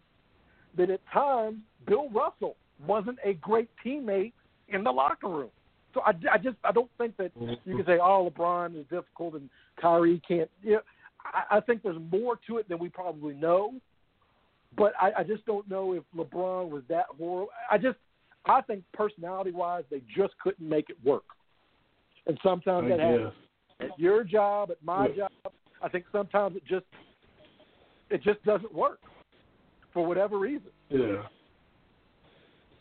that 0.77 0.89
at 0.89 1.01
times 1.11 1.59
Bill 1.87 2.09
Russell 2.09 2.55
wasn't 2.85 3.19
a 3.23 3.33
great 3.33 3.69
teammate 3.85 4.33
in 4.69 4.83
the 4.83 4.91
locker 4.91 5.27
room. 5.27 5.49
So 5.93 6.01
I, 6.01 6.13
I 6.31 6.37
just 6.37 6.57
I 6.63 6.71
don't 6.71 6.89
think 6.97 7.15
that 7.17 7.31
you 7.65 7.75
can 7.75 7.85
say, 7.85 7.99
"Oh, 8.01 8.31
LeBron 8.31 8.79
is 8.79 8.85
difficult 8.89 9.35
and 9.35 9.49
Kyrie 9.79 10.21
can't." 10.27 10.49
You 10.63 10.73
know, 10.73 10.81
I, 11.23 11.57
I 11.57 11.59
think 11.59 11.83
there's 11.83 12.01
more 12.11 12.39
to 12.47 12.57
it 12.57 12.67
than 12.67 12.79
we 12.79 12.89
probably 12.89 13.35
know. 13.35 13.73
But 14.75 14.93
I, 14.99 15.11
I 15.19 15.23
just 15.23 15.45
don't 15.45 15.69
know 15.69 15.93
if 15.93 16.03
LeBron 16.17 16.69
was 16.69 16.81
that 16.89 17.05
horrible. 17.15 17.49
I 17.69 17.77
just 17.77 17.97
I 18.45 18.61
think 18.61 18.83
personality 18.93 19.51
wise, 19.51 19.83
they 19.89 20.01
just 20.15 20.33
couldn't 20.39 20.67
make 20.67 20.89
it 20.89 20.97
work. 21.03 21.23
And 22.27 22.37
sometimes 22.43 22.85
I 22.85 22.89
that 22.89 22.99
happens 22.99 23.33
at 23.79 23.99
your 23.99 24.23
job, 24.23 24.71
at 24.71 24.83
my 24.83 25.07
Yeah. 25.07 25.27
job. 25.45 25.53
I 25.81 25.89
think 25.89 26.05
sometimes 26.11 26.55
it 26.55 26.65
just 26.65 26.85
it 28.09 28.21
just 28.21 28.43
doesn't 28.43 28.73
work 28.73 28.99
for 29.91 30.05
whatever 30.05 30.37
reason. 30.37 30.71
Yeah. 30.89 31.27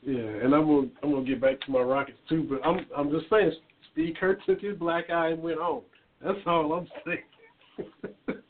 Yeah, 0.02 0.18
and 0.18 0.54
I'm 0.54 0.66
gonna 0.66 0.88
I'm 1.02 1.12
gonna 1.12 1.24
get 1.24 1.40
back 1.40 1.60
to 1.60 1.70
my 1.70 1.80
Rockets 1.80 2.18
too, 2.28 2.42
but 2.42 2.64
I'm 2.66 2.86
I'm 2.96 3.10
just 3.10 3.30
saying 3.30 3.52
Steve 3.92 4.16
Kerr 4.18 4.34
took 4.46 4.60
his 4.60 4.76
black 4.76 5.10
eye 5.10 5.28
and 5.28 5.42
went 5.42 5.60
home. 5.60 5.82
That's 6.20 6.38
all 6.46 6.72
I'm 6.72 6.88
saying. 7.04 7.98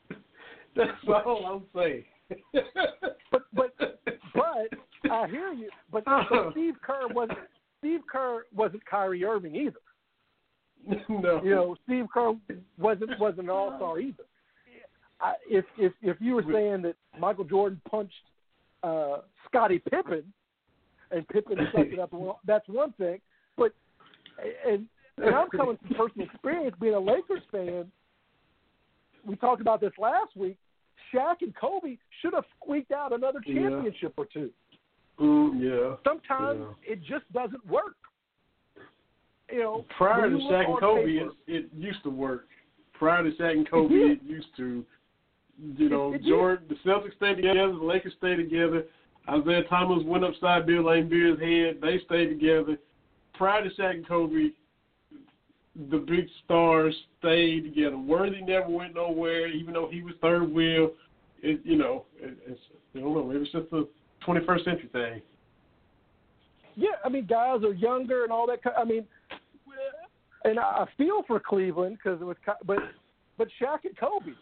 That's 0.76 0.90
all 1.08 1.46
I'm 1.46 1.64
saying. 1.78 2.04
But 3.30 3.42
but 3.52 3.74
but 4.34 4.68
I 5.10 5.26
hear 5.28 5.52
you. 5.52 5.68
But, 5.90 6.04
but 6.30 6.52
Steve 6.52 6.74
Kerr 6.84 7.08
wasn't 7.08 7.38
Steve 7.78 8.00
Kerr 8.10 8.44
wasn't 8.54 8.84
Kyrie 8.86 9.24
Irving 9.24 9.56
either. 9.56 9.80
no. 11.08 11.40
You 11.42 11.50
know, 11.54 11.76
Steve 11.84 12.06
Kerr 12.12 12.34
wasn't 12.78 13.18
wasn't 13.18 13.44
an 13.44 13.50
all 13.50 13.74
star 13.76 13.98
either. 14.00 14.24
I, 15.20 15.34
if 15.48 15.64
if 15.78 15.92
if 16.02 16.16
you 16.20 16.34
were 16.34 16.44
saying 16.52 16.82
that 16.82 16.96
Michael 17.18 17.44
Jordan 17.44 17.80
punched 17.90 18.14
uh, 18.82 19.18
Scottie 19.48 19.78
Pippen 19.90 20.24
and 21.10 21.26
Pippen 21.28 21.56
sucked 21.74 21.92
it 21.92 21.98
up, 21.98 22.12
well, 22.12 22.40
that's 22.46 22.68
one 22.68 22.92
thing. 22.92 23.20
But 23.56 23.72
and 24.66 24.86
and 25.18 25.34
I'm 25.34 25.48
coming 25.50 25.78
from 25.86 25.96
personal 25.96 26.26
experience 26.26 26.74
being 26.80 26.94
a 26.94 27.00
Lakers 27.00 27.42
fan. 27.50 27.90
We 29.24 29.36
talked 29.36 29.60
about 29.60 29.80
this 29.80 29.92
last 29.98 30.36
week. 30.36 30.56
Shaq 31.14 31.36
and 31.42 31.54
Kobe 31.54 31.96
should 32.20 32.34
have 32.34 32.44
squeaked 32.56 32.90
out 32.90 33.12
another 33.12 33.40
Yeah. 33.44 33.68
championship 33.68 34.14
or 34.16 34.26
two. 34.26 34.50
Mm, 35.22 35.60
yeah. 35.62 35.96
Sometimes 36.04 36.60
Yeah. 36.60 36.92
it 36.92 37.02
just 37.02 37.30
doesn't 37.32 37.64
work. 37.66 37.96
You 39.50 39.58
know, 39.60 39.84
Prior 39.96 40.30
to 40.30 40.36
Shaq 40.36 40.66
and 40.68 40.78
Kobe, 40.80 41.18
paper- 41.18 41.30
it, 41.46 41.64
it 41.64 41.70
used 41.74 42.02
to 42.04 42.10
work. 42.10 42.48
Prior 42.94 43.22
to 43.22 43.30
Shaq 43.36 43.52
and 43.52 43.68
Kobe, 43.68 43.94
it 43.94 44.22
used 44.22 44.54
to. 44.56 44.84
You 45.76 45.88
know, 45.88 46.14
It-. 46.14 46.22
Jordan, 46.24 46.66
the 46.68 46.76
Celtics 46.76 47.14
stayed 47.16 47.36
together, 47.36 47.68
the 47.72 47.84
Lakers 47.84 48.14
stayed 48.18 48.36
together. 48.36 48.86
Isiah 49.28 49.62
Thomas 49.64 50.02
went 50.04 50.24
upside 50.24 50.66
Bill 50.66 50.82
Laimbeer's 50.82 51.38
head. 51.38 51.80
They 51.80 52.00
stayed 52.06 52.28
together. 52.28 52.78
Prior 53.34 53.62
to 53.62 53.70
Shaq 53.76 53.90
and 53.94 54.08
Kobe, 54.08 54.50
the 55.90 55.98
big 55.98 56.26
stars 56.44 56.94
stayed 57.18 57.64
together. 57.64 57.96
Worthy 57.98 58.40
never 58.40 58.68
went 58.68 58.94
nowhere, 58.94 59.46
even 59.48 59.74
though 59.74 59.88
he 59.88 60.02
was 60.02 60.14
third 60.20 60.50
wheel. 60.52 60.92
It, 61.42 61.60
you 61.64 61.76
know, 61.76 62.04
it, 62.18 62.36
it's 62.46 62.60
I 62.96 63.00
don't 63.00 63.14
know. 63.14 63.24
Maybe 63.24 63.42
it's 63.42 63.52
just 63.52 63.72
a 63.72 63.84
21st 64.26 64.64
century 64.64 64.88
thing. 64.92 65.22
Yeah, 66.74 66.90
I 67.04 67.08
mean, 67.08 67.26
guys 67.26 67.62
are 67.64 67.74
younger 67.74 68.24
and 68.24 68.32
all 68.32 68.46
that. 68.46 68.60
I 68.76 68.84
mean, 68.84 69.04
and 70.44 70.58
I 70.58 70.86
feel 70.96 71.22
for 71.26 71.38
Cleveland 71.38 71.98
because 72.02 72.20
it 72.20 72.24
was, 72.24 72.36
but 72.64 72.78
but 73.38 73.48
Shaq 73.60 73.84
and 73.84 73.96
Kobe. 73.96 74.32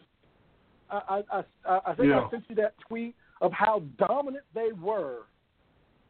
I 0.89 1.23
I 1.31 1.43
I, 1.65 1.79
I 1.87 1.93
think 1.95 2.09
Yeah. 2.09 2.21
I 2.21 2.29
sent 2.29 2.43
you 2.49 2.55
that 2.55 2.75
tweet 2.87 3.15
of 3.41 3.51
how 3.51 3.83
dominant 3.97 4.43
they 4.53 4.71
were 4.81 5.19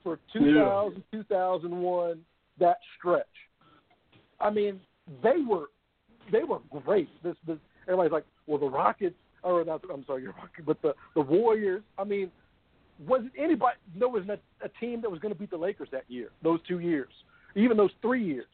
for 0.04 0.20
2000 0.34 1.04
2001 1.12 2.20
that 2.60 2.78
stretch. 2.98 3.26
I 4.40 4.50
mean, 4.50 4.80
they 5.24 5.42
were 5.48 5.66
they 6.32 6.44
were 6.44 6.60
great. 6.84 7.10
This 7.24 7.36
this 7.48 7.58
everybody's 7.88 8.12
like, 8.12 8.26
well, 8.48 8.60
the 8.60 8.70
Rockets 8.70 9.16
or 9.44 9.64
not. 9.66 9.82
I'm 9.92 10.06
sorry, 10.06 10.24
you're 10.24 10.34
Rockets, 10.34 10.66
but 10.66 10.82
the 10.82 10.94
the 11.16 11.22
Warriors. 11.22 11.84
I 11.98 12.04
mean, 12.04 12.32
was 13.08 13.22
it 13.26 13.32
anybody? 13.38 13.76
There 13.98 14.10
was 14.10 14.24
a, 14.30 14.38
a 14.64 14.70
team 14.80 15.02
that 15.02 15.10
was 15.10 15.20
going 15.20 15.34
to 15.34 15.40
beat 15.40 15.50
the 15.52 15.58
Lakers 15.58 15.90
that 15.92 16.04
year. 16.08 16.30
Those 16.44 16.60
two 16.68 16.80
years, 16.80 17.10
even 17.56 17.78
those 17.78 17.92
three 18.02 18.24
years, 18.24 18.46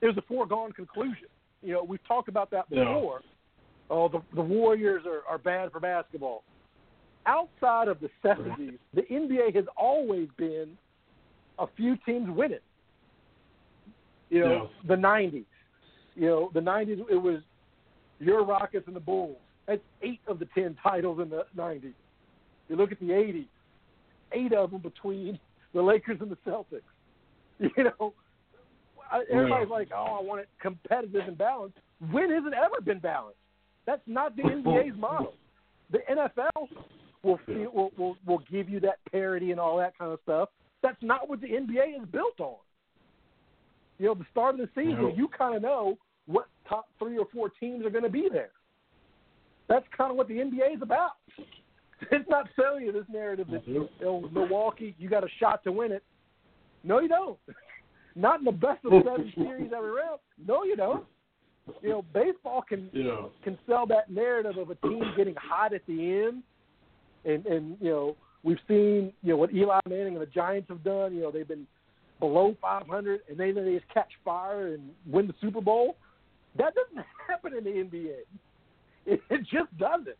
it 0.00 0.06
was 0.06 0.16
a 0.16 0.22
foregone 0.22 0.72
conclusion. 0.72 1.28
You 1.62 1.74
know, 1.74 1.84
we've 1.84 2.06
talked 2.06 2.28
about 2.28 2.50
that 2.50 2.66
Yeah. 2.70 2.84
before. 2.84 3.22
Oh, 3.90 4.08
the 4.08 4.22
the 4.34 4.42
Warriors 4.42 5.04
are, 5.06 5.22
are 5.28 5.38
bad 5.38 5.72
for 5.72 5.80
basketball. 5.80 6.44
Outside 7.26 7.88
of 7.88 7.98
the 8.00 8.08
'70s, 8.24 8.78
the 8.94 9.02
NBA 9.02 9.54
has 9.54 9.64
always 9.76 10.28
been 10.36 10.76
a 11.58 11.66
few 11.76 11.96
teams 12.06 12.30
winning. 12.30 12.60
You 14.30 14.40
know, 14.40 14.70
the 14.86 14.94
'90s. 14.94 15.44
You 16.14 16.26
know, 16.26 16.50
the 16.54 16.60
'90s 16.60 17.00
it 17.10 17.16
was 17.16 17.40
your 18.20 18.44
Rockets 18.44 18.86
and 18.86 18.94
the 18.94 19.00
Bulls. 19.00 19.38
That's 19.66 19.82
eight 20.02 20.20
of 20.26 20.38
the 20.38 20.46
ten 20.54 20.76
titles 20.82 21.20
in 21.20 21.28
the 21.28 21.44
'90s. 21.56 21.92
You 22.68 22.76
look 22.76 22.92
at 22.92 23.00
the 23.00 23.06
'80s, 23.10 23.46
eight 24.32 24.52
of 24.52 24.70
them 24.70 24.80
between 24.80 25.38
the 25.74 25.82
Lakers 25.82 26.18
and 26.20 26.30
the 26.30 26.38
Celtics. 26.46 26.82
You 27.76 27.84
know, 27.84 28.14
everybody's 29.30 29.68
Yeah. 29.68 29.74
like, 29.76 29.88
"Oh, 29.94 30.18
I 30.18 30.22
want 30.22 30.40
it 30.40 30.48
competitive 30.60 31.26
and 31.28 31.36
balanced." 31.36 31.76
When 32.10 32.30
has 32.30 32.44
it 32.46 32.54
ever 32.54 32.80
been 32.82 33.00
balanced? 33.00 33.38
That's 33.86 34.00
not 34.06 34.34
the 34.36 34.42
NBA's 34.44 34.96
model. 34.96 35.34
The 35.90 35.98
NFL 36.10 36.68
will, 37.22 37.38
feel, 37.44 37.70
will 37.72 37.90
will 37.98 38.16
will 38.26 38.42
give 38.50 38.68
you 38.70 38.80
that 38.80 38.98
parity 39.12 39.50
and 39.50 39.60
all 39.60 39.76
that 39.78 39.98
kind 39.98 40.10
of 40.12 40.20
stuff. 40.22 40.48
That's 40.82 40.96
not 41.02 41.28
what 41.28 41.40
the 41.42 41.48
NBA 41.48 42.00
is 42.00 42.08
built 42.10 42.40
on. 42.40 42.56
You 43.98 44.06
know, 44.06 44.14
the 44.14 44.24
start 44.30 44.54
of 44.54 44.60
the 44.60 44.68
season, 44.74 45.02
No. 45.02 45.14
you 45.14 45.28
kind 45.28 45.54
of 45.54 45.60
know 45.60 45.98
what 46.26 46.46
top 46.66 46.86
three 46.98 47.18
or 47.18 47.26
four 47.30 47.50
teams 47.50 47.84
are 47.84 47.90
going 47.90 48.04
to 48.04 48.08
be 48.10 48.28
there. 48.32 48.52
That's 49.68 49.84
kind 49.94 50.10
of 50.10 50.16
what 50.16 50.28
the 50.28 50.34
NBA 50.38 50.76
is 50.76 50.82
about. 50.82 51.12
It's 52.10 52.28
not 52.28 52.48
selling 52.56 52.84
you 52.86 52.92
this 52.92 53.04
narrative 53.12 53.48
that 53.50 53.64
Mhm. 53.66 53.74
you 53.74 53.88
know, 54.00 54.28
Milwaukee, 54.32 54.94
you 54.98 55.08
got 55.08 55.24
a 55.24 55.28
shot 55.38 55.62
to 55.64 55.72
win 55.72 55.92
it. 55.92 56.02
No, 56.82 57.00
you 57.00 57.08
don't. 57.08 57.38
Not 58.16 58.40
in 58.40 58.44
the 58.44 58.52
best 58.52 58.84
of 58.84 58.92
seven 59.04 59.32
series 59.36 59.72
every 59.76 59.90
round. 59.90 60.18
No, 60.46 60.64
you 60.64 60.76
don't. 60.76 61.04
You 61.82 61.90
know, 61.90 62.02
baseball 62.12 62.62
can 62.62 62.90
Yeah. 62.92 63.26
can 63.44 63.58
sell 63.66 63.86
that 63.86 64.10
narrative 64.10 64.56
of 64.56 64.70
a 64.70 64.74
team 64.76 65.02
getting 65.16 65.36
hot 65.36 65.72
at 65.72 65.84
the 65.86 66.24
end, 66.24 66.42
and 67.24 67.46
and 67.46 67.76
you 67.80 67.90
know 67.90 68.16
we've 68.42 68.58
seen 68.66 69.12
you 69.22 69.30
know 69.32 69.36
what 69.36 69.52
Eli 69.54 69.78
Manning 69.88 70.14
and 70.14 70.22
the 70.22 70.26
Giants 70.26 70.68
have 70.68 70.82
done. 70.82 71.14
You 71.14 71.22
know 71.22 71.30
they've 71.30 71.46
been 71.46 71.66
below 72.18 72.54
500 72.60 73.20
and 73.30 73.38
then 73.38 73.54
they 73.54 73.74
just 73.74 73.88
catch 73.94 74.10
fire 74.24 74.74
and 74.74 74.90
win 75.06 75.26
the 75.26 75.34
Super 75.40 75.60
Bowl. 75.60 75.96
That 76.56 76.74
doesn't 76.74 77.04
happen 77.28 77.54
in 77.56 77.64
the 77.64 77.70
NBA. 77.70 78.18
It, 79.06 79.20
it 79.30 79.40
just 79.42 79.74
doesn't. 79.78 80.16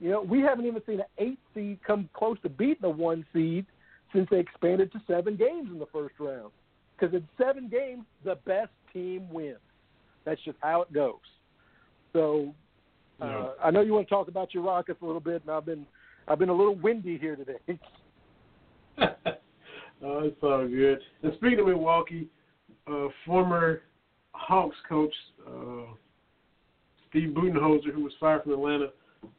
You 0.00 0.10
know 0.10 0.20
we 0.22 0.40
haven't 0.40 0.66
even 0.66 0.82
seen 0.86 1.00
an 1.00 1.06
eight 1.18 1.38
seed 1.54 1.78
come 1.86 2.08
close 2.12 2.36
to 2.42 2.48
beating 2.48 2.84
a 2.84 2.90
one 2.90 3.24
seed 3.32 3.66
since 4.14 4.28
they 4.30 4.38
expanded 4.38 4.92
to 4.92 5.00
seven 5.06 5.36
games 5.36 5.68
in 5.72 5.78
the 5.78 5.86
first 5.86 6.14
round. 6.18 6.50
Because 6.98 7.14
in 7.14 7.26
seven 7.38 7.68
games, 7.68 8.04
the 8.24 8.36
best 8.46 8.70
team 8.92 9.28
wins. 9.30 9.58
That's 10.24 10.40
just 10.44 10.56
how 10.60 10.82
it 10.82 10.92
goes. 10.92 11.14
So 12.12 12.54
uh, 13.20 13.26
Yeah. 13.26 13.48
I 13.64 13.70
know 13.70 13.80
you 13.80 13.92
want 13.94 14.08
to 14.08 14.14
talk 14.14 14.28
about 14.28 14.54
your 14.54 14.62
Rockets 14.62 15.00
a 15.02 15.06
little 15.06 15.20
bit, 15.20 15.42
and 15.42 15.50
I've 15.50 15.66
been 15.66 15.86
I've 16.28 16.38
been 16.38 16.48
a 16.48 16.54
little 16.54 16.74
windy 16.74 17.18
here 17.18 17.36
today. 17.36 17.58
oh, 18.98 20.20
it's 20.20 20.42
all 20.42 20.66
good. 20.66 20.98
And 21.22 21.32
speaking 21.36 21.60
of 21.60 21.66
Milwaukee, 21.66 22.28
uh, 22.90 23.08
former 23.24 23.82
Hawks 24.32 24.76
coach 24.88 25.14
uh, 25.46 25.92
Steve 27.08 27.30
Budenholzer, 27.30 27.92
who 27.94 28.04
was 28.04 28.12
fired 28.18 28.42
from 28.42 28.52
Atlanta, 28.52 28.88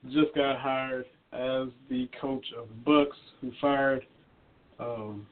just 0.05 0.33
got 0.35 0.59
hired 0.59 1.05
as 1.33 1.67
the 1.89 2.09
coach 2.19 2.45
of 2.57 2.67
the 2.69 2.75
Bucks, 2.85 3.17
who 3.41 3.51
fired 3.59 4.05
um, 4.79 5.25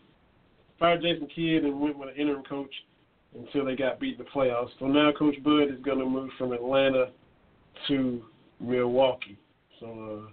fired 0.79 1.01
Jason 1.01 1.27
Kidd 1.33 1.63
and 1.63 1.79
went 1.79 1.97
with 1.97 2.09
an 2.09 2.15
interim 2.15 2.43
coach 2.43 2.73
until 3.37 3.65
they 3.65 3.75
got 3.75 3.99
beat 3.99 4.17
in 4.17 4.25
the 4.25 4.29
playoffs. 4.29 4.69
So 4.79 4.87
now 4.87 5.11
Coach 5.11 5.41
Bud 5.43 5.63
is 5.63 5.79
going 5.83 5.99
to 5.99 6.05
move 6.05 6.29
from 6.37 6.51
Atlanta 6.51 7.11
to 7.87 8.23
Milwaukee. 8.59 9.37
So 9.79 10.25
uh, 10.27 10.31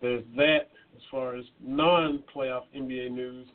there's 0.00 0.24
that 0.36 0.70
as 0.94 1.02
far 1.10 1.36
as 1.36 1.44
non-playoff 1.62 2.62
NBA 2.74 3.10
news. 3.10 3.46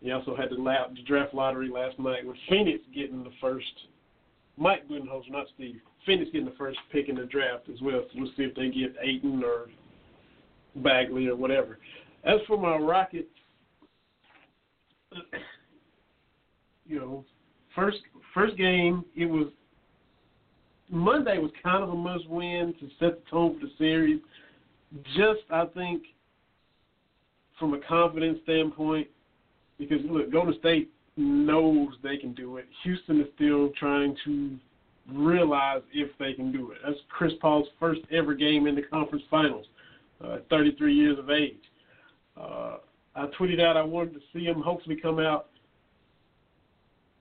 You 0.00 0.14
also 0.14 0.36
had 0.36 0.50
the, 0.50 0.56
the 0.56 1.02
draft 1.06 1.34
lottery 1.34 1.68
last 1.68 1.98
night 1.98 2.26
with 2.26 2.36
Phoenix 2.48 2.80
getting 2.94 3.24
the 3.24 3.32
first. 3.40 3.66
Mike 4.58 4.88
Budenholzer, 4.88 5.30
not 5.30 5.46
Steve. 5.54 5.80
Phoenix 6.04 6.30
getting 6.32 6.46
the 6.46 6.54
first 6.56 6.78
pick 6.90 7.08
in 7.08 7.16
the 7.16 7.26
draft 7.26 7.68
as 7.72 7.80
well. 7.80 8.02
So 8.12 8.20
we'll 8.20 8.32
see 8.36 8.42
if 8.44 8.54
they 8.54 8.68
get 8.68 8.96
Ayton 9.02 9.42
or 9.44 9.66
Bagley 10.76 11.28
or 11.28 11.36
whatever. 11.36 11.78
As 12.24 12.40
for 12.46 12.58
my 12.58 12.76
Rockets, 12.76 13.28
you 16.86 16.98
know, 16.98 17.24
first 17.74 17.98
first 18.34 18.56
game 18.56 19.04
it 19.16 19.26
was 19.26 19.48
Monday 20.90 21.38
was 21.38 21.50
kind 21.62 21.82
of 21.82 21.90
a 21.90 21.94
must 21.94 22.28
win 22.28 22.74
to 22.80 22.88
set 22.98 23.24
the 23.24 23.30
tone 23.30 23.58
for 23.58 23.66
the 23.66 23.72
series. 23.78 24.20
Just 25.16 25.40
I 25.50 25.66
think 25.66 26.02
from 27.58 27.74
a 27.74 27.80
confidence 27.80 28.38
standpoint, 28.44 29.08
because 29.78 29.98
look, 30.04 30.30
Golden 30.32 30.58
State 30.58 30.90
knows 31.18 31.88
they 32.02 32.16
can 32.16 32.32
do 32.32 32.56
it. 32.56 32.66
Houston 32.84 33.20
is 33.20 33.26
still 33.34 33.70
trying 33.78 34.16
to 34.24 34.56
realize 35.12 35.82
if 35.92 36.10
they 36.18 36.32
can 36.32 36.52
do 36.52 36.70
it. 36.70 36.78
That's 36.84 36.98
Chris 37.08 37.32
Paul's 37.40 37.68
first 37.80 38.00
ever 38.12 38.34
game 38.34 38.66
in 38.66 38.74
the 38.74 38.82
conference 38.82 39.24
finals, 39.30 39.66
uh, 40.24 40.38
33 40.50 40.94
years 40.94 41.18
of 41.18 41.30
age. 41.30 41.56
Uh, 42.38 42.76
I 43.14 43.26
tweeted 43.38 43.60
out 43.60 43.76
I 43.76 43.82
wanted 43.82 44.14
to 44.14 44.20
see 44.32 44.44
him 44.44 44.60
hopefully 44.60 44.96
come 44.96 45.18
out 45.18 45.46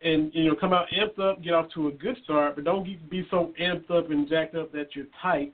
and 0.04 0.32
you 0.34 0.48
know 0.48 0.56
come 0.56 0.74
out 0.74 0.86
amped 0.96 1.20
up, 1.20 1.42
get 1.44 1.54
off 1.54 1.68
to 1.74 1.88
a 1.88 1.92
good 1.92 2.18
start, 2.24 2.56
but 2.56 2.66
don't 2.66 2.84
be 3.10 3.28
so 3.32 3.54
amped 3.60 3.90
up 3.90 4.12
and 4.12 4.30
jacked 4.30 4.56
up 4.56 4.72
that 4.74 4.96
you're 4.96 5.08
tight. 5.22 5.54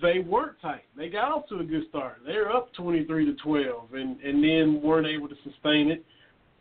They 0.00 0.20
weren't 0.20 0.60
tight. 0.62 0.84
They 0.96 1.08
got 1.08 1.32
off 1.32 1.48
to 1.48 1.58
a 1.58 1.64
good 1.64 1.82
start. 1.88 2.18
They're 2.24 2.54
up 2.54 2.72
23 2.74 3.26
to 3.26 3.34
12, 3.42 3.94
and 3.94 4.20
and 4.20 4.42
then 4.42 4.80
weren't 4.82 5.06
able 5.06 5.28
to 5.28 5.34
sustain 5.44 5.90
it. 5.90 6.04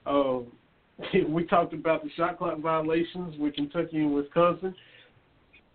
Um, 0.06 0.48
we 1.30 1.45
talked 1.45 1.73
about 1.73 2.03
the 2.03 2.10
shot 2.11 2.38
clock 2.38 2.60
violations 2.60 3.38
with 3.38 3.56
Kentucky 3.56 3.98
and 3.98 4.14
Wisconsin. 4.14 4.76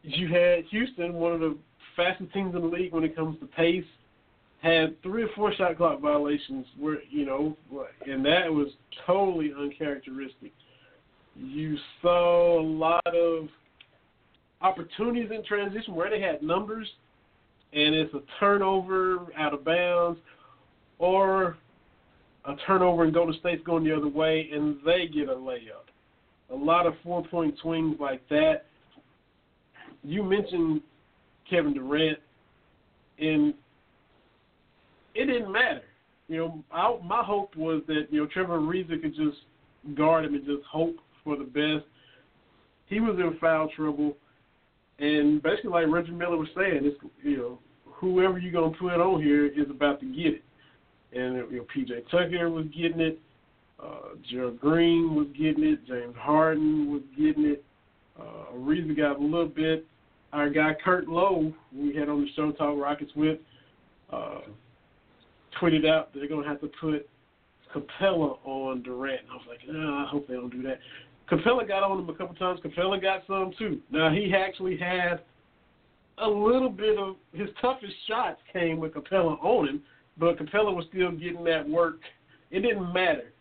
You 0.02 0.28
had 0.28 0.64
Houston, 0.70 1.14
one 1.14 1.32
of 1.32 1.40
the 1.40 1.56
fastest 1.96 2.32
teams 2.32 2.54
in 2.54 2.60
the 2.60 2.66
league 2.66 2.92
when 2.92 3.04
it 3.04 3.16
comes 3.16 3.38
to 3.40 3.46
pace, 3.46 3.84
had 4.62 5.00
three 5.02 5.24
or 5.24 5.28
four 5.34 5.52
shot 5.54 5.76
clock 5.76 6.00
violations 6.00 6.66
where 6.78 6.98
you 7.10 7.24
know, 7.24 7.56
and 8.06 8.24
that 8.24 8.52
was 8.52 8.68
totally 9.06 9.52
uncharacteristic. 9.58 10.52
You 11.34 11.76
saw 12.00 12.60
a 12.60 12.62
lot 12.62 13.06
of 13.06 13.48
opportunities 14.62 15.30
in 15.30 15.44
transition 15.44 15.94
where 15.94 16.08
they 16.08 16.20
had 16.20 16.42
numbers, 16.42 16.88
and 17.72 17.94
it's 17.94 18.14
a 18.14 18.22
turnover 18.40 19.26
out 19.36 19.52
of 19.52 19.64
bounds, 19.64 20.18
or 20.98 21.56
a 22.46 22.54
turnover 22.66 23.04
and 23.04 23.12
Golden 23.12 23.38
State's 23.40 23.64
going 23.64 23.84
the 23.84 23.96
other 23.96 24.08
way, 24.08 24.48
and 24.52 24.76
they 24.84 25.08
get 25.12 25.28
a 25.28 25.34
layup. 25.34 25.86
A 26.50 26.54
lot 26.54 26.86
of 26.86 26.94
four 27.02 27.24
point 27.26 27.56
swings 27.60 27.96
like 27.98 28.26
that. 28.28 28.66
You 30.04 30.22
mentioned 30.22 30.80
Kevin 31.50 31.74
Durant, 31.74 32.18
and 33.18 33.52
it 35.14 35.26
didn't 35.26 35.52
matter. 35.52 35.82
You 36.28 36.38
know, 36.38 36.64
I, 36.72 36.96
my 37.04 37.22
hope 37.22 37.56
was 37.56 37.82
that 37.88 38.06
you 38.10 38.20
know 38.20 38.28
Trevor 38.32 38.58
Ariza 38.58 39.00
could 39.00 39.14
just 39.16 39.38
guard 39.96 40.24
him 40.24 40.34
and 40.34 40.44
just 40.44 40.64
hope 40.70 40.96
for 41.24 41.36
the 41.36 41.44
best. 41.44 41.86
He 42.86 43.00
was 43.00 43.16
in 43.18 43.36
foul 43.40 43.68
trouble, 43.74 44.16
and 45.00 45.42
basically, 45.42 45.70
like 45.70 45.86
Reggie 45.88 46.12
Miller 46.12 46.36
was 46.36 46.48
saying, 46.56 46.80
it's 46.82 46.96
you 47.22 47.36
know 47.36 47.58
whoever 47.84 48.38
you're 48.38 48.52
gonna 48.52 48.76
put 48.76 49.00
on 49.00 49.20
here 49.20 49.46
is 49.46 49.68
about 49.68 49.98
to 50.00 50.06
get 50.06 50.34
it. 50.34 50.44
And 51.12 51.36
you 51.50 51.58
know, 51.58 51.66
PJ 51.74 52.10
Tucker 52.10 52.50
was 52.50 52.66
getting 52.66 53.00
it, 53.00 53.20
uh, 53.82 54.16
Gerald 54.30 54.60
Green 54.60 55.14
was 55.14 55.28
getting 55.38 55.64
it, 55.64 55.86
James 55.86 56.16
Harden 56.18 56.92
was 56.92 57.02
getting 57.16 57.44
it. 57.46 57.64
Uh, 58.18 58.54
Ariza 58.54 58.96
got 58.96 59.18
a 59.18 59.22
little 59.22 59.48
bit. 59.48 59.86
Our 60.32 60.50
guy 60.50 60.74
Kurt 60.84 61.08
Lowe, 61.08 61.52
we 61.74 61.94
had 61.94 62.08
on 62.08 62.22
the 62.22 62.28
show 62.34 62.50
Talk 62.52 62.78
Rockets 62.78 63.12
with, 63.14 63.38
uh, 64.12 64.40
tweeted 65.60 65.86
out 65.86 66.12
they're 66.14 66.28
gonna 66.28 66.46
have 66.46 66.60
to 66.60 66.70
put 66.80 67.08
Capela 67.74 68.38
on 68.44 68.82
Durant. 68.82 69.22
And 69.22 69.30
I 69.30 69.34
was 69.34 69.44
like, 69.48 69.60
I 69.68 70.08
hope 70.10 70.28
they 70.28 70.34
don't 70.34 70.50
do 70.50 70.62
that. 70.62 70.78
Capela 71.30 71.66
got 71.66 71.82
on 71.82 71.98
him 71.98 72.08
a 72.08 72.14
couple 72.14 72.34
times. 72.36 72.60
Capela 72.64 73.00
got 73.00 73.22
some 73.26 73.52
too. 73.58 73.80
Now 73.90 74.10
he 74.10 74.32
actually 74.34 74.76
had 74.76 75.20
a 76.18 76.28
little 76.28 76.70
bit 76.70 76.98
of 76.98 77.16
his 77.32 77.48
toughest 77.60 77.92
shots 78.08 78.40
came 78.52 78.78
with 78.78 78.94
Capela 78.94 79.42
on 79.42 79.68
him, 79.68 79.82
but 80.18 80.38
Capela 80.38 80.74
was 80.74 80.86
still 80.88 81.10
getting 81.12 81.44
that 81.44 81.68
work. 81.68 82.00
It 82.50 82.60
didn't 82.60 82.92
matter 82.92 83.32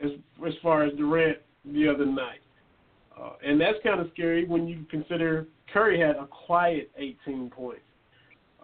as 0.00 0.10
as 0.46 0.54
far 0.62 0.84
as 0.84 0.92
Durant 0.94 1.38
the 1.64 1.88
other 1.88 2.06
night, 2.06 2.40
uh, 3.20 3.32
and 3.44 3.60
that's 3.60 3.78
kind 3.82 4.00
of 4.00 4.08
scary 4.12 4.44
when 4.46 4.66
you 4.66 4.84
consider 4.90 5.46
Curry 5.72 6.00
had 6.00 6.16
a 6.16 6.26
quiet 6.26 6.90
18 6.96 7.50
points. 7.50 7.82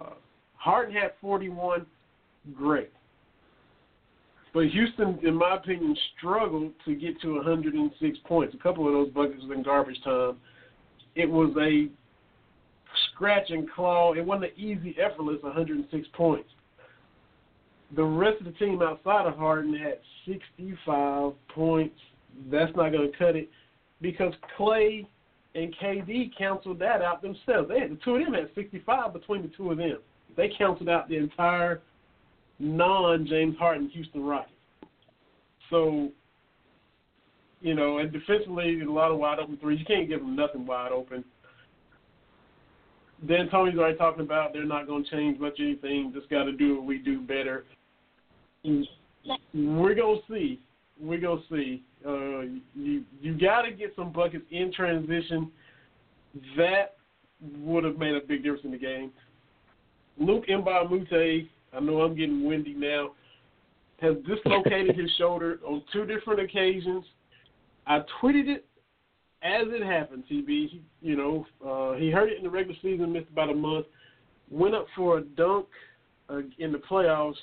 Uh, 0.00 0.14
Harden 0.56 0.94
had 0.94 1.12
41. 1.20 1.86
Great. 2.54 2.90
But 4.52 4.66
Houston, 4.68 5.18
in 5.24 5.34
my 5.34 5.56
opinion, 5.56 5.96
struggled 6.16 6.72
to 6.84 6.94
get 6.94 7.20
to 7.22 7.34
106 7.34 8.18
points. 8.24 8.54
A 8.54 8.62
couple 8.62 8.86
of 8.86 8.92
those 8.92 9.12
buckets 9.12 9.42
was 9.42 9.50
in 9.56 9.64
garbage 9.64 10.00
time. 10.04 10.36
It 11.16 11.28
was 11.28 11.52
a 11.60 11.88
scratch 13.10 13.50
and 13.50 13.70
claw. 13.70 14.12
It 14.14 14.24
wasn't 14.24 14.52
an 14.52 14.58
easy, 14.58 14.96
effortless 15.00 15.42
106 15.42 16.08
points. 16.14 16.48
The 17.96 18.04
rest 18.04 18.40
of 18.40 18.46
the 18.46 18.52
team 18.52 18.80
outside 18.82 19.26
of 19.26 19.36
Harden 19.36 19.74
had 19.74 19.98
65 20.26 21.32
points. 21.54 21.96
That's 22.50 22.74
not 22.76 22.90
going 22.90 23.10
to 23.10 23.16
cut 23.16 23.36
it 23.36 23.48
because 24.00 24.32
Clay 24.56 25.06
and 25.54 25.74
KD 25.76 26.36
canceled 26.36 26.78
that 26.80 27.02
out 27.02 27.22
themselves. 27.22 27.68
They 27.68 27.80
had 27.80 27.90
the 27.90 27.98
two 28.04 28.16
of 28.16 28.24
them 28.24 28.34
had 28.34 28.50
65 28.54 29.12
between 29.12 29.42
the 29.42 29.50
two 29.56 29.70
of 29.70 29.78
them. 29.78 29.98
They 30.36 30.48
canceled 30.48 30.88
out 30.88 31.08
the 31.08 31.16
entire 31.16 31.82
non 32.58 33.26
James 33.26 33.56
Harden 33.58 33.88
Houston 33.90 34.24
Rockets. 34.24 34.50
So, 35.70 36.10
you 37.60 37.74
know, 37.74 37.98
and 37.98 38.12
defensively, 38.12 38.80
a 38.80 38.90
lot 38.90 39.10
of 39.10 39.18
wide 39.18 39.38
open 39.38 39.56
threes. 39.58 39.78
You 39.78 39.86
can't 39.86 40.08
give 40.08 40.20
them 40.20 40.34
nothing 40.34 40.66
wide 40.66 40.92
open. 40.92 41.24
D'Antoni's 43.26 43.78
already 43.78 43.96
talking 43.96 44.22
about 44.22 44.52
they're 44.52 44.64
not 44.64 44.86
going 44.86 45.04
to 45.04 45.10
change 45.10 45.38
much 45.38 45.54
anything. 45.58 46.12
Just 46.14 46.28
got 46.28 46.44
to 46.44 46.52
do 46.52 46.76
what 46.76 46.84
we 46.84 46.98
do 46.98 47.20
better. 47.20 47.64
We're 48.64 49.94
gonna 49.94 50.18
see. 50.28 50.60
We're 51.00 51.20
gonna 51.20 51.40
see. 51.50 51.82
Uh, 52.06 52.40
you 52.74 53.04
you 53.20 53.38
got 53.38 53.62
to 53.62 53.70
get 53.70 53.92
some 53.96 54.12
buckets 54.12 54.44
in 54.50 54.72
transition. 54.72 55.50
That 56.56 56.96
would 57.58 57.84
have 57.84 57.98
made 57.98 58.14
a 58.14 58.20
big 58.20 58.42
difference 58.42 58.64
in 58.64 58.70
the 58.70 58.78
game. 58.78 59.12
Luke 60.18 60.44
a 60.48 61.48
I 61.76 61.80
know 61.80 62.02
I'm 62.02 62.16
getting 62.16 62.44
windy 62.44 62.74
now, 62.74 63.10
has 64.00 64.14
dislocated 64.26 64.96
his 64.96 65.10
shoulder 65.18 65.58
on 65.66 65.82
two 65.92 66.04
different 66.06 66.40
occasions. 66.40 67.04
I 67.86 68.00
tweeted 68.22 68.48
it 68.48 68.64
as 69.42 69.66
it 69.68 69.84
happened, 69.84 70.24
TB. 70.30 70.46
He, 70.46 70.82
you 71.02 71.16
know, 71.16 71.46
uh, 71.66 71.98
he 71.98 72.10
hurt 72.10 72.30
it 72.30 72.38
in 72.38 72.44
the 72.44 72.50
regular 72.50 72.78
season, 72.80 73.12
missed 73.12 73.28
about 73.32 73.50
a 73.50 73.54
month, 73.54 73.86
went 74.50 74.74
up 74.74 74.86
for 74.94 75.18
a 75.18 75.22
dunk 75.22 75.66
uh, 76.28 76.40
in 76.58 76.72
the 76.72 76.78
playoffs 76.78 77.34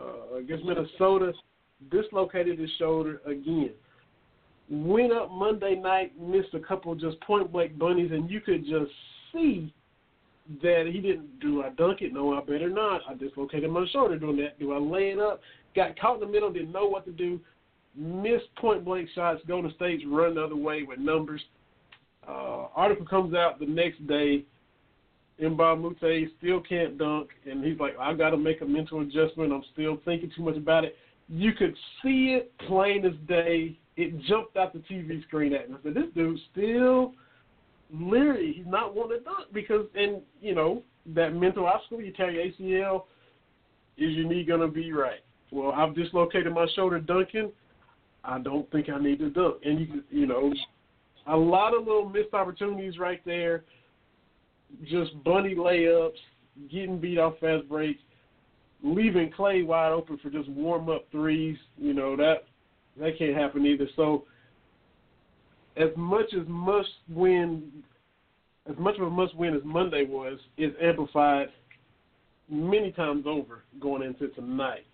uh, 0.00 0.36
against 0.36 0.64
Minnesota, 0.64 1.32
dislocated 1.90 2.58
his 2.58 2.70
shoulder 2.78 3.20
again. 3.26 3.70
Went 4.70 5.12
up 5.12 5.30
Monday 5.30 5.74
night, 5.74 6.18
missed 6.20 6.54
a 6.54 6.60
couple 6.60 6.94
just 6.94 7.20
point 7.20 7.52
blank 7.52 7.78
bunnies, 7.78 8.10
and 8.12 8.30
you 8.30 8.40
could 8.40 8.64
just 8.64 8.90
see 9.32 9.72
that 10.62 10.88
he 10.90 11.00
didn't 11.00 11.40
do 11.40 11.62
I 11.62 11.70
dunk 11.70 12.02
it? 12.02 12.12
No, 12.12 12.34
I 12.34 12.40
better 12.40 12.68
not. 12.68 13.02
I 13.08 13.14
dislocated 13.14 13.70
my 13.70 13.86
shoulder 13.92 14.18
doing 14.18 14.36
that. 14.38 14.58
Do 14.58 14.72
I 14.72 14.78
lay 14.78 15.10
it 15.10 15.18
up? 15.18 15.40
Got 15.74 15.98
caught 15.98 16.14
in 16.14 16.20
the 16.20 16.26
middle, 16.26 16.52
didn't 16.52 16.72
know 16.72 16.86
what 16.86 17.04
to 17.06 17.12
do. 17.12 17.40
Missed 17.96 18.54
point 18.56 18.84
blank 18.84 19.08
shots. 19.14 19.40
Golden 19.46 19.72
State's 19.76 20.02
run 20.06 20.34
the 20.34 20.44
other 20.44 20.56
way 20.56 20.82
with 20.82 20.98
numbers. 20.98 21.40
Uh, 22.26 22.66
article 22.74 23.06
comes 23.06 23.34
out 23.34 23.58
the 23.58 23.66
next 23.66 24.06
day. 24.06 24.44
A 25.40 26.28
still 26.38 26.60
can't 26.60 26.96
dunk, 26.96 27.30
and 27.50 27.64
he's 27.64 27.78
like, 27.78 27.96
I've 27.98 28.18
got 28.18 28.30
to 28.30 28.36
make 28.36 28.60
a 28.60 28.64
mental 28.64 29.00
adjustment. 29.00 29.52
I'm 29.52 29.64
still 29.72 29.98
thinking 30.04 30.30
too 30.36 30.42
much 30.42 30.56
about 30.56 30.84
it. 30.84 30.96
You 31.28 31.52
could 31.52 31.74
see 32.02 32.38
it 32.38 32.52
plain 32.68 33.04
as 33.04 33.14
day. 33.26 33.78
It 33.96 34.20
jumped 34.22 34.56
out 34.56 34.72
the 34.72 34.80
TV 34.80 35.22
screen 35.24 35.52
at 35.54 35.68
me. 35.68 35.76
I 35.78 35.82
said, 35.82 35.94
this 35.94 36.04
dude 36.14 36.38
still 36.52 37.14
literally 38.00 38.52
he's 38.56 38.66
not 38.66 38.94
wanting 38.94 39.18
to 39.18 39.24
dunk 39.24 39.52
because 39.52 39.86
and 39.94 40.20
you 40.40 40.54
know 40.54 40.82
that 41.06 41.34
mental 41.34 41.66
obstacle 41.66 42.00
you 42.00 42.12
tear 42.12 42.30
your 42.30 42.44
ACL 42.46 43.04
is 43.96 44.12
your 44.16 44.28
knee 44.28 44.44
gonna 44.44 44.68
be 44.68 44.92
right? 44.92 45.20
Well, 45.50 45.72
I've 45.72 45.94
dislocated 45.94 46.52
my 46.52 46.66
shoulder 46.74 46.98
dunking. 46.98 47.52
I 48.24 48.40
don't 48.40 48.68
think 48.72 48.88
I 48.88 48.98
need 48.98 49.18
to 49.20 49.30
dunk, 49.30 49.56
and 49.64 49.80
you 49.80 50.02
you 50.10 50.26
know 50.26 50.52
a 51.26 51.36
lot 51.36 51.74
of 51.74 51.86
little 51.86 52.08
missed 52.08 52.34
opportunities 52.34 52.98
right 52.98 53.20
there. 53.24 53.64
Just 54.84 55.22
bunny 55.24 55.54
layups, 55.54 56.12
getting 56.70 56.98
beat 56.98 57.18
off 57.18 57.38
fast 57.40 57.68
breaks, 57.68 58.00
leaving 58.82 59.30
Clay 59.32 59.62
wide 59.62 59.92
open 59.92 60.18
for 60.18 60.30
just 60.30 60.48
warm 60.48 60.88
up 60.88 61.06
threes. 61.10 61.56
You 61.76 61.94
know 61.94 62.16
that 62.16 62.44
that 62.98 63.18
can't 63.18 63.36
happen 63.36 63.66
either. 63.66 63.88
So 63.96 64.24
as 65.76 65.90
much 65.96 66.32
as 66.34 66.46
must 66.46 66.88
win, 67.08 67.70
as 68.70 68.76
much 68.78 68.96
of 68.96 69.02
a 69.02 69.10
must 69.10 69.34
win 69.36 69.54
as 69.54 69.62
Monday 69.64 70.04
was, 70.04 70.38
is 70.56 70.72
amplified 70.82 71.48
many 72.48 72.92
times 72.92 73.24
over 73.26 73.64
going 73.80 74.02
into 74.02 74.28
tonight. 74.28 74.86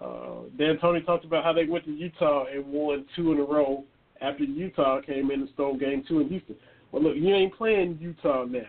Uh, 0.00 0.42
D'Antoni 0.58 1.04
talked 1.06 1.24
about 1.24 1.42
how 1.42 1.52
they 1.52 1.64
went 1.64 1.84
to 1.86 1.90
Utah 1.90 2.44
and 2.52 2.66
won 2.66 3.06
two 3.14 3.32
in 3.32 3.38
a 3.38 3.44
row 3.44 3.84
after 4.20 4.44
Utah 4.44 5.00
came 5.00 5.30
in 5.30 5.40
and 5.40 5.48
stole 5.54 5.76
game 5.76 6.04
two 6.06 6.20
in 6.20 6.28
Houston. 6.28 6.56
Well, 6.92 7.02
look, 7.02 7.16
you 7.16 7.34
ain't 7.34 7.54
playing 7.54 7.98
Utah 8.00 8.44
now. 8.44 8.60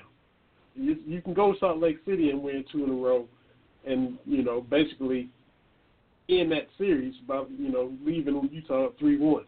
You, 0.78 0.98
you 1.06 1.22
can 1.22 1.34
go 1.34 1.54
to 1.54 1.60
Salt 1.60 1.80
Lake 1.80 1.98
City 2.06 2.30
and 2.30 2.42
win 2.42 2.64
two 2.72 2.84
in 2.84 2.90
a 2.90 2.94
row, 2.94 3.28
and 3.86 4.18
you 4.26 4.44
know 4.44 4.62
basically 4.62 5.30
in 6.28 6.50
that 6.50 6.68
series 6.78 7.16
by 7.28 7.44
you 7.58 7.72
know 7.72 7.92
leaving 8.06 8.48
Utah 8.52 8.90
three 9.00 9.18
one. 9.18 9.46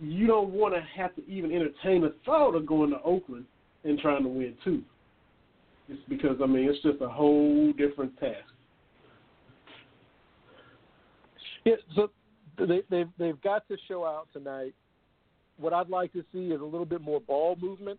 You 0.00 0.28
don't 0.28 0.50
want 0.50 0.74
to 0.74 0.80
have 0.96 1.14
to 1.16 1.28
even 1.28 1.50
entertain 1.50 2.02
the 2.02 2.14
thought 2.24 2.54
of 2.54 2.64
going 2.64 2.90
to 2.90 3.02
Oakland 3.02 3.44
and 3.82 3.98
trying 3.98 4.22
to 4.22 4.28
win 4.28 4.54
two. 4.62 4.82
It's 5.88 6.00
because 6.08 6.36
I 6.42 6.46
mean 6.46 6.68
it's 6.68 6.82
just 6.82 7.00
a 7.00 7.08
whole 7.08 7.72
different 7.72 8.16
task. 8.20 8.36
Yeah, 11.64 11.74
so 11.96 12.10
they, 12.56 12.82
they've 12.88 13.08
they've 13.18 13.40
got 13.42 13.66
to 13.68 13.76
show 13.88 14.04
out 14.04 14.28
tonight. 14.32 14.74
What 15.58 15.72
I'd 15.72 15.88
like 15.88 16.12
to 16.12 16.24
see 16.32 16.46
is 16.52 16.60
a 16.60 16.64
little 16.64 16.86
bit 16.86 17.00
more 17.00 17.20
ball 17.20 17.56
movement. 17.60 17.98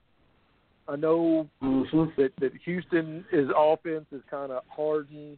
I 0.90 0.96
know 0.96 1.48
mm-hmm. 1.62 2.22
that 2.22 2.32
that 2.40 2.52
Houston 2.66 3.26
is 3.32 3.50
offense 3.56 4.06
is 4.12 4.22
kind 4.30 4.52
of 4.52 4.64
hardened, 4.70 5.38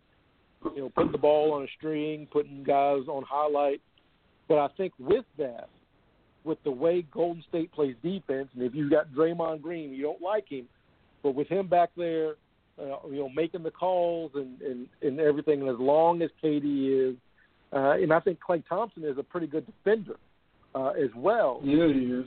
you 0.76 0.82
know, 0.82 0.90
putting 0.90 1.12
the 1.12 1.18
ball 1.18 1.54
on 1.54 1.64
a 1.64 1.68
string, 1.78 2.28
putting 2.32 2.64
guys 2.64 3.02
on 3.08 3.24
highlight. 3.28 3.82
But 4.48 4.60
I 4.60 4.68
think 4.78 4.94
with 5.00 5.26
that, 5.38 5.70
with 6.44 6.62
the 6.64 6.72
way 6.72 7.06
Golden 7.12 7.44
State 7.50 7.72
plays 7.72 7.96
defense, 8.02 8.50
and 8.54 8.64
if 8.64 8.74
you've 8.74 8.92
got 8.92 9.12
Draymond 9.14 9.62
Green, 9.62 9.92
you 9.92 10.04
don't 10.04 10.22
like 10.22 10.50
him, 10.50 10.68
but 11.22 11.36
with 11.36 11.48
him 11.48 11.68
back 11.68 11.90
there, 11.98 12.36
uh, 12.80 13.08
you 13.10 13.18
know, 13.18 13.30
making 13.30 13.64
the 13.64 13.72
calls 13.72 14.32
and, 14.36 14.62
and 14.62 14.88
and 15.02 15.20
everything, 15.20 15.62
and 15.62 15.70
as 15.70 15.80
long 15.80 16.22
as 16.22 16.30
KD 16.44 17.12
is 17.12 17.18
uh, 17.74 17.92
and 17.92 18.12
I 18.12 18.20
think 18.20 18.40
Klay 18.40 18.64
Thompson 18.68 19.04
is 19.06 19.18
a 19.18 19.24
pretty 19.24 19.48
good 19.48 19.66
defender 19.66 20.18
uh, 20.76 20.90
as 20.90 21.10
well. 21.16 21.62
Yeah, 21.64 21.88
he 21.88 22.06
is. 22.06 22.26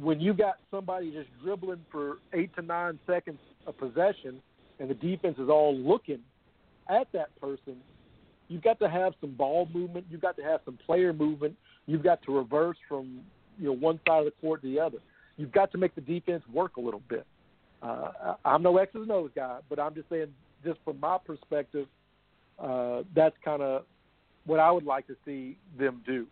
When 0.00 0.20
you 0.20 0.34
got 0.34 0.56
somebody 0.70 1.12
just 1.12 1.28
dribbling 1.42 1.84
for 1.90 2.18
eight 2.32 2.54
to 2.56 2.62
nine 2.62 2.98
seconds 3.06 3.38
of 3.66 3.78
possession, 3.78 4.40
and 4.78 4.90
the 4.90 4.94
defense 4.94 5.36
is 5.38 5.48
all 5.48 5.76
looking 5.76 6.20
at 6.88 7.10
that 7.12 7.38
person, 7.40 7.76
you've 8.48 8.62
got 8.62 8.78
to 8.80 8.88
have 8.88 9.14
some 9.20 9.32
ball 9.32 9.68
movement. 9.72 10.06
You've 10.10 10.20
got 10.20 10.36
to 10.36 10.42
have 10.42 10.60
some 10.64 10.78
player 10.86 11.12
movement. 11.12 11.56
You've 11.86 12.02
got 12.02 12.22
to 12.22 12.36
reverse 12.36 12.76
from 12.88 13.20
you 13.58 13.66
know 13.66 13.72
one 13.72 14.00
side 14.06 14.20
of 14.20 14.24
the 14.24 14.32
court 14.40 14.62
to 14.62 14.68
the 14.68 14.80
other. 14.80 14.98
You've 15.36 15.52
got 15.52 15.70
to 15.72 15.78
make 15.78 15.94
the 15.94 16.00
defense 16.00 16.42
work 16.52 16.76
a 16.76 16.80
little 16.80 17.02
bit. 17.08 17.26
Uh, 17.82 18.34
I'm 18.44 18.62
no 18.62 18.78
X's 18.78 19.02
and 19.02 19.10
O's 19.12 19.30
guy, 19.34 19.58
but 19.68 19.78
I'm 19.78 19.94
just 19.94 20.08
saying, 20.08 20.28
just 20.64 20.78
from 20.84 20.98
my 20.98 21.18
perspective, 21.24 21.86
uh, 22.58 23.02
that's 23.14 23.36
kind 23.44 23.62
of 23.62 23.84
what 24.46 24.60
I 24.60 24.70
would 24.70 24.84
like 24.84 25.06
to 25.08 25.16
see 25.24 25.58
them 25.78 26.02
do. 26.06 26.26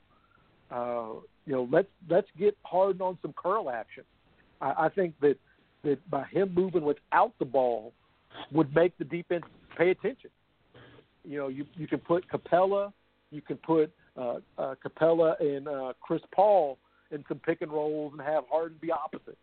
Uh, 0.71 1.21
you 1.47 1.53
know, 1.53 1.69
let's 1.71 1.89
let's 2.09 2.29
get 2.39 2.57
Harden 2.63 3.03
on 3.03 3.19
some 3.23 3.35
curl 3.37 3.71
action. 3.71 4.05
I, 4.61 4.87
I 4.87 4.89
think 4.89 5.15
that 5.21 5.37
that 5.83 5.99
by 6.11 6.25
him 6.25 6.53
moving 6.55 6.83
without 6.83 7.33
the 7.39 7.45
ball 7.45 7.93
would 8.53 8.75
make 8.75 8.97
the 8.99 9.05
defense 9.05 9.45
pay 9.77 9.91
attention. 9.91 10.31
You 11.25 11.39
know, 11.39 11.49
you 11.49 11.67
you 11.77 11.87
can 11.87 11.99
put 11.99 12.25
Capela, 12.29 12.93
you 13.31 13.43
can 13.43 13.57
put 13.59 13.93
uh, 14.17 14.39
uh, 14.59 14.75
Capela 14.85 15.41
and 15.41 15.69
uh, 15.69 15.93
Chris 16.01 16.23
Paul 16.35 16.79
in 17.11 17.25
some 17.29 17.39
pick 17.39 17.63
and 17.63 17.73
rolls 17.73 18.13
and 18.13 18.23
have 18.23 18.45
Harden 18.51 18.79
be 18.81 18.91
opposite. 18.91 19.39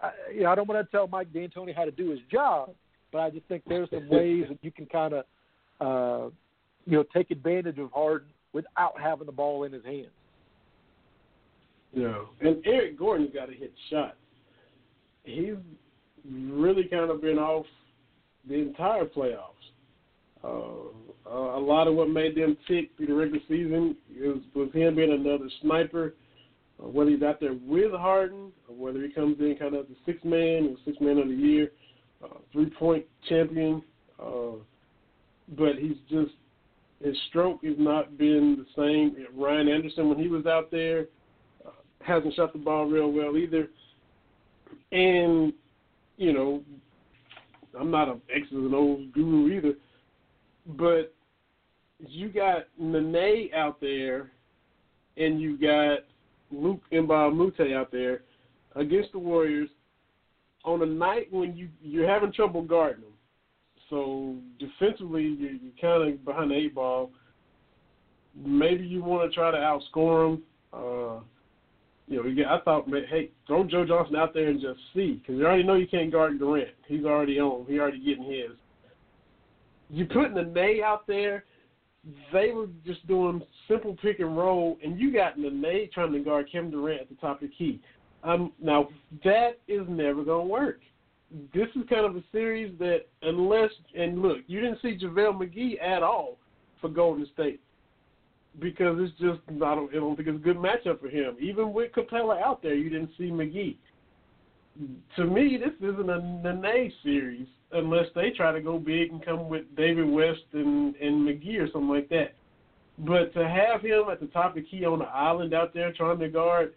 I, 0.00 0.10
you 0.34 0.42
know, 0.42 0.50
I 0.50 0.54
don't 0.54 0.68
want 0.68 0.84
to 0.84 0.90
tell 0.90 1.06
Mike 1.06 1.32
D'Antoni 1.32 1.74
how 1.74 1.84
to 1.84 1.90
do 1.90 2.10
his 2.10 2.20
job, 2.30 2.70
but 3.10 3.20
I 3.20 3.30
just 3.30 3.46
think 3.46 3.62
there's 3.66 3.88
some 3.90 4.08
ways 4.08 4.44
that 4.48 4.58
you 4.60 4.70
can 4.70 4.86
kind 4.86 5.14
of 5.14 5.24
uh, 5.80 6.30
you 6.86 6.96
know, 6.96 7.04
take 7.14 7.30
advantage 7.30 7.78
of 7.78 7.90
Harden 7.92 8.28
without 8.52 8.98
having 9.00 9.26
the 9.26 9.32
ball 9.32 9.64
in 9.64 9.72
his 9.72 9.84
hands. 9.84 10.08
Yeah, 11.96 12.24
and 12.42 12.58
Eric 12.66 12.98
Gordon's 12.98 13.32
got 13.32 13.46
to 13.46 13.54
hit 13.54 13.72
shots. 13.90 14.16
He's 15.24 15.54
really 16.30 16.84
kind 16.84 17.10
of 17.10 17.22
been 17.22 17.38
off 17.38 17.64
the 18.46 18.54
entire 18.54 19.06
playoffs. 19.06 19.54
Uh, 20.44 20.92
a 21.28 21.58
lot 21.58 21.88
of 21.88 21.94
what 21.94 22.10
made 22.10 22.36
them 22.36 22.56
tick 22.68 22.90
through 22.96 23.06
the 23.06 23.14
regular 23.14 23.40
season 23.48 23.96
was, 24.14 24.42
was 24.54 24.68
him 24.74 24.96
being 24.96 25.12
another 25.12 25.48
sniper. 25.62 26.14
Uh, 26.78 26.88
whether 26.88 27.10
he's 27.10 27.22
out 27.22 27.40
there 27.40 27.56
with 27.66 27.92
Harden, 27.92 28.52
or 28.68 28.76
whether 28.76 29.02
he 29.02 29.08
comes 29.08 29.40
in 29.40 29.56
kind 29.58 29.74
of 29.74 29.88
the 29.88 29.96
six 30.04 30.22
man 30.22 30.66
or 30.66 30.76
six 30.84 30.98
man 31.00 31.16
of 31.16 31.28
the 31.28 31.34
year, 31.34 31.72
uh, 32.22 32.36
three 32.52 32.68
point 32.68 33.06
champion. 33.26 33.82
Uh, 34.22 34.56
but 35.56 35.76
he's 35.80 35.96
just 36.10 36.34
his 37.02 37.16
stroke 37.28 37.64
has 37.64 37.76
not 37.78 38.18
been 38.18 38.58
the 38.58 38.66
same. 38.76 39.16
Ryan 39.34 39.68
Anderson, 39.68 40.10
when 40.10 40.18
he 40.18 40.28
was 40.28 40.44
out 40.44 40.70
there, 40.70 41.00
uh, 41.00 41.04
hasn't 42.06 42.34
shot 42.34 42.52
the 42.52 42.58
ball 42.58 42.86
real 42.86 43.10
well 43.10 43.36
either. 43.36 43.68
And, 44.92 45.52
you 46.16 46.32
know, 46.32 46.62
I'm 47.78 47.90
not 47.90 48.08
an 48.08 48.20
X's 48.34 48.52
and 48.52 48.74
O's 48.74 49.06
guru 49.12 49.52
either, 49.52 49.74
but 50.66 51.14
you 51.98 52.28
got 52.28 52.64
Nene 52.78 53.50
out 53.54 53.80
there 53.80 54.30
and 55.16 55.40
you 55.40 55.58
got 55.58 56.00
Luc 56.50 56.80
Moute 56.92 57.72
out 57.74 57.90
there 57.90 58.22
against 58.74 59.12
the 59.12 59.18
Warriors 59.18 59.68
on 60.64 60.82
a 60.82 60.86
night 60.86 61.28
when 61.30 61.56
you 61.56 61.68
you're 61.82 62.08
having 62.08 62.32
trouble 62.32 62.62
guarding 62.62 63.02
them 63.02 63.12
so 63.88 64.36
defensively, 64.58 65.22
you, 65.22 65.60
you're 65.62 65.80
kind 65.80 66.12
of 66.12 66.24
behind 66.24 66.50
the 66.50 66.56
eight 66.56 66.74
ball. 66.74 67.10
Maybe 68.34 68.84
you 68.84 69.02
want 69.02 69.30
to 69.30 69.34
try 69.34 69.50
to 69.50 69.56
outscore 69.56 70.32
them. 70.32 70.42
Uh, 70.72 71.20
you 72.08 72.22
know, 72.22 72.48
I 72.48 72.60
thought, 72.60 72.86
hey, 73.08 73.30
throw 73.46 73.64
Joe 73.64 73.84
Johnson 73.84 74.16
out 74.16 74.32
there 74.32 74.48
and 74.48 74.60
just 74.60 74.78
see, 74.94 75.14
because 75.14 75.36
you 75.36 75.46
already 75.46 75.64
know 75.64 75.74
you 75.74 75.88
can't 75.88 76.12
guard 76.12 76.38
Durant. 76.38 76.68
He's 76.86 77.04
already 77.04 77.40
on. 77.40 77.66
He 77.66 77.78
already 77.78 77.98
getting 77.98 78.24
his. 78.24 78.56
You 79.90 80.04
putting 80.06 80.34
the 80.34 80.42
Nene 80.42 80.82
out 80.84 81.06
there, 81.06 81.44
they 82.32 82.52
were 82.52 82.68
just 82.84 83.06
doing 83.06 83.42
simple 83.68 83.96
pick 84.00 84.20
and 84.20 84.36
roll, 84.36 84.78
and 84.84 84.98
you 84.98 85.12
got 85.12 85.36
the 85.36 85.50
Nene 85.50 85.90
trying 85.92 86.12
to 86.12 86.20
guard 86.20 86.48
Kevin 86.50 86.70
Durant 86.70 87.02
at 87.02 87.08
the 87.08 87.16
top 87.16 87.42
of 87.42 87.48
the 87.48 87.54
key. 87.54 87.80
Um, 88.22 88.52
now 88.60 88.88
that 89.24 89.58
is 89.68 89.82
never 89.88 90.24
gonna 90.24 90.44
work 90.44 90.80
this 91.52 91.68
is 91.74 91.82
kind 91.88 92.06
of 92.06 92.16
a 92.16 92.22
series 92.32 92.76
that 92.78 93.06
unless 93.22 93.70
and 93.96 94.22
look, 94.22 94.38
you 94.46 94.60
didn't 94.60 94.80
see 94.80 94.96
JaVale 94.96 95.36
McGee 95.36 95.82
at 95.82 96.02
all 96.02 96.38
for 96.80 96.88
Golden 96.88 97.26
State 97.32 97.60
because 98.60 98.96
it's 98.98 99.18
just 99.20 99.40
I 99.48 99.74
don't 99.74 99.92
don't 99.92 100.16
think 100.16 100.28
it's 100.28 100.38
a 100.38 100.42
good 100.42 100.56
matchup 100.56 101.00
for 101.00 101.08
him. 101.08 101.36
Even 101.40 101.72
with 101.72 101.92
Capela 101.92 102.40
out 102.40 102.62
there, 102.62 102.74
you 102.74 102.90
didn't 102.90 103.10
see 103.18 103.30
McGee. 103.30 103.76
To 105.16 105.24
me, 105.24 105.58
this 105.58 105.74
isn't 105.80 106.10
a 106.10 106.20
Nene 106.20 106.92
series 107.02 107.46
unless 107.72 108.06
they 108.14 108.30
try 108.30 108.52
to 108.52 108.60
go 108.60 108.78
big 108.78 109.10
and 109.10 109.24
come 109.24 109.48
with 109.48 109.64
David 109.76 110.08
West 110.08 110.44
and 110.52 110.94
and 110.96 111.26
McGee 111.26 111.60
or 111.60 111.70
something 111.72 111.88
like 111.88 112.08
that. 112.10 112.34
But 112.98 113.34
to 113.34 113.46
have 113.46 113.82
him 113.82 114.04
at 114.10 114.20
the 114.20 114.26
top 114.26 114.56
of 114.56 114.64
key 114.70 114.84
on 114.84 115.00
the 115.00 115.06
island 115.06 115.52
out 115.52 115.74
there 115.74 115.92
trying 115.92 116.18
to 116.20 116.28
guard 116.28 116.74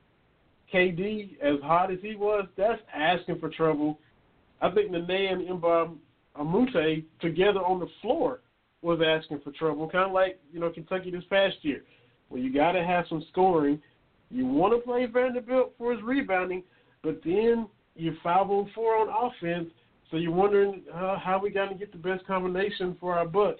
KD 0.73 1.39
as 1.41 1.61
hot 1.63 1.91
as 1.91 1.99
he 2.01 2.15
was, 2.15 2.45
that's 2.57 2.81
asking 2.93 3.39
for 3.39 3.49
trouble 3.49 3.99
I 4.61 4.69
think 4.71 4.91
Nene 4.91 5.09
and 5.09 5.61
Mbah 5.61 5.95
a 6.35 6.43
Moute 6.43 7.03
together 7.21 7.59
on 7.59 7.79
the 7.79 7.87
floor 8.01 8.41
was 8.81 8.99
asking 9.05 9.41
for 9.43 9.51
trouble, 9.51 9.89
kind 9.89 10.05
of 10.05 10.11
like 10.11 10.39
you 10.51 10.59
know 10.59 10.69
Kentucky 10.69 11.11
this 11.11 11.23
past 11.29 11.55
year, 11.61 11.83
where 12.29 12.41
you 12.41 12.53
got 12.53 12.73
to 12.73 12.83
have 12.85 13.05
some 13.09 13.23
scoring. 13.31 13.81
You 14.31 14.45
want 14.45 14.73
to 14.73 14.79
play 14.79 15.05
Vanderbilt 15.05 15.73
for 15.77 15.91
his 15.91 16.01
rebounding, 16.03 16.63
but 17.03 17.19
then 17.23 17.67
you're 17.95 18.15
five 18.23 18.49
on 18.49 18.69
four 18.75 18.95
on 18.95 19.09
offense, 19.09 19.69
so 20.09 20.17
you're 20.17 20.31
wondering 20.31 20.83
uh, 20.93 21.17
how 21.17 21.39
we 21.41 21.49
got 21.49 21.69
to 21.69 21.75
get 21.75 21.91
the 21.91 21.97
best 21.97 22.25
combination 22.25 22.95
for 22.99 23.17
our 23.17 23.25
buck. 23.25 23.55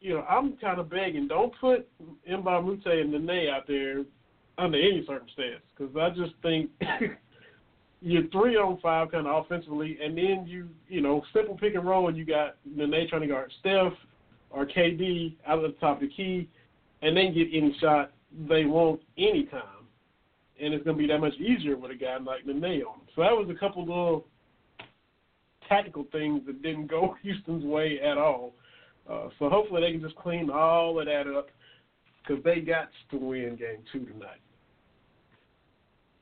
You 0.00 0.14
know, 0.14 0.20
I'm 0.22 0.56
kind 0.56 0.80
of 0.80 0.88
begging, 0.88 1.28
don't 1.28 1.52
put 1.60 1.86
Moute 2.26 2.86
and 2.86 3.12
Nene 3.12 3.50
out 3.50 3.66
there 3.66 4.04
under 4.56 4.78
any 4.78 5.04
circumstance, 5.06 5.62
because 5.76 5.94
I 5.94 6.08
just 6.10 6.32
think 6.42 6.70
you're 8.02 8.26
three 8.28 8.56
on 8.56 8.78
five 8.80 9.10
kind 9.10 9.26
of 9.26 9.44
offensively, 9.44 9.98
and 10.02 10.16
then 10.16 10.44
you 10.46 10.68
you 10.88 11.00
know 11.00 11.22
simple 11.34 11.56
pick 11.56 11.74
and 11.74 11.86
roll, 11.86 12.08
and 12.08 12.16
you 12.16 12.24
got 12.24 12.56
Nene 12.64 13.08
trying 13.08 13.22
to 13.22 13.28
guard 13.28 13.52
Steph 13.60 13.92
or 14.50 14.66
KD 14.66 15.36
out 15.46 15.62
of 15.62 15.72
the 15.72 15.78
top 15.78 15.96
of 15.96 16.08
the 16.08 16.14
key, 16.14 16.48
and 17.02 17.16
then 17.16 17.34
get 17.34 17.48
any 17.52 17.76
shot 17.80 18.12
they 18.48 18.64
want 18.64 19.00
anytime. 19.18 19.86
and 20.60 20.74
it's 20.74 20.84
going 20.84 20.96
to 20.96 21.00
be 21.02 21.08
that 21.08 21.20
much 21.20 21.34
easier 21.34 21.76
with 21.76 21.90
a 21.90 21.94
guy 21.94 22.16
like 22.18 22.46
Nene 22.46 22.64
on 22.64 22.70
him. 22.72 23.06
So 23.14 23.22
that 23.22 23.32
was 23.32 23.48
a 23.50 23.58
couple 23.58 23.84
little 23.84 24.26
tactical 25.68 26.06
things 26.12 26.42
that 26.46 26.62
didn't 26.62 26.88
go 26.88 27.16
Houston's 27.22 27.64
way 27.64 28.00
at 28.00 28.18
all. 28.18 28.54
Uh, 29.10 29.28
so 29.38 29.48
hopefully 29.48 29.80
they 29.80 29.92
can 29.92 30.00
just 30.00 30.16
clean 30.16 30.50
all 30.50 31.00
of 31.00 31.06
that 31.06 31.26
up 31.26 31.48
because 32.22 32.42
they 32.44 32.60
got 32.60 32.88
to 33.10 33.16
win 33.16 33.56
game 33.56 33.78
two 33.92 34.04
tonight. 34.06 34.40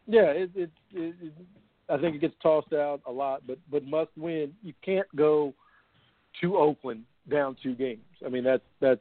Yeah, 0.06 0.30
it, 0.30 0.50
it, 0.54 0.70
it, 0.92 1.14
I 1.88 1.96
think 1.96 2.16
it 2.16 2.20
gets 2.20 2.34
tossed 2.42 2.72
out 2.72 3.00
a 3.06 3.12
lot, 3.12 3.42
but 3.46 3.58
but 3.70 3.84
must 3.84 4.10
win. 4.16 4.52
You 4.62 4.74
can't 4.84 5.08
go 5.16 5.54
to 6.40 6.56
Oakland 6.56 7.04
down 7.30 7.56
two 7.62 7.74
games. 7.74 8.04
I 8.24 8.28
mean 8.28 8.44
that's 8.44 8.62
that's 8.80 9.00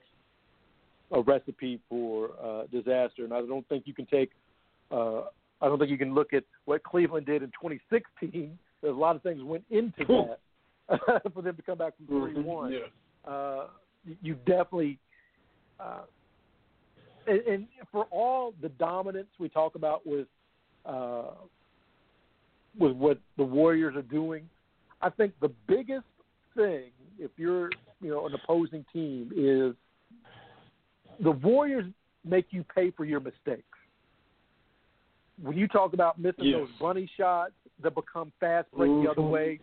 a 1.11 1.21
recipe 1.21 1.79
for 1.89 2.31
uh, 2.43 2.63
disaster, 2.71 3.23
and 3.23 3.33
I 3.33 3.41
don't 3.41 3.67
think 3.67 3.83
you 3.85 3.93
can 3.93 4.05
take. 4.05 4.31
Uh, 4.91 5.21
I 5.61 5.67
don't 5.67 5.79
think 5.79 5.89
you 5.89 5.97
can 5.97 6.13
look 6.13 6.33
at 6.33 6.43
what 6.65 6.83
Cleveland 6.83 7.25
did 7.25 7.43
in 7.43 7.49
2016. 7.49 8.57
There's 8.81 8.95
a 8.95 8.97
lot 8.97 9.15
of 9.15 9.23
things 9.23 9.41
went 9.41 9.63
into 9.69 10.05
that 10.89 11.33
for 11.33 11.41
them 11.41 11.55
to 11.55 11.61
come 11.61 11.77
back 11.77 11.93
from 11.97 12.07
three 12.07 12.41
one. 12.41 12.71
Yeah. 12.71 13.31
Uh, 13.31 13.67
you 14.21 14.35
definitely, 14.45 14.97
uh, 15.79 16.01
and, 17.25 17.39
and 17.41 17.67
for 17.91 18.05
all 18.05 18.53
the 18.61 18.69
dominance 18.69 19.27
we 19.39 19.49
talk 19.49 19.75
about 19.75 20.05
with 20.07 20.27
uh, 20.85 21.31
with 22.77 22.93
what 22.93 23.19
the 23.37 23.43
Warriors 23.43 23.95
are 23.95 24.01
doing, 24.01 24.49
I 25.01 25.09
think 25.09 25.33
the 25.41 25.51
biggest 25.67 26.05
thing, 26.55 26.91
if 27.19 27.31
you're 27.37 27.69
you 28.01 28.09
know 28.09 28.25
an 28.27 28.33
opposing 28.33 28.85
team, 28.91 29.31
is 29.35 29.75
the 31.23 31.31
Warriors 31.31 31.85
make 32.25 32.47
you 32.51 32.63
pay 32.75 32.91
for 32.91 33.05
your 33.05 33.19
mistakes. 33.19 33.63
When 35.41 35.55
you 35.55 35.67
talk 35.67 35.93
about 35.93 36.19
missing 36.19 36.45
yes. 36.45 36.59
those 36.59 36.69
bunny 36.79 37.09
shots 37.15 37.53
that 37.83 37.93
become 37.93 38.31
fast 38.39 38.67
break 38.75 38.89
mm-hmm. 38.89 39.03
the 39.05 39.11
other 39.11 39.21
Mhm. 39.21 39.29
way, 39.31 39.59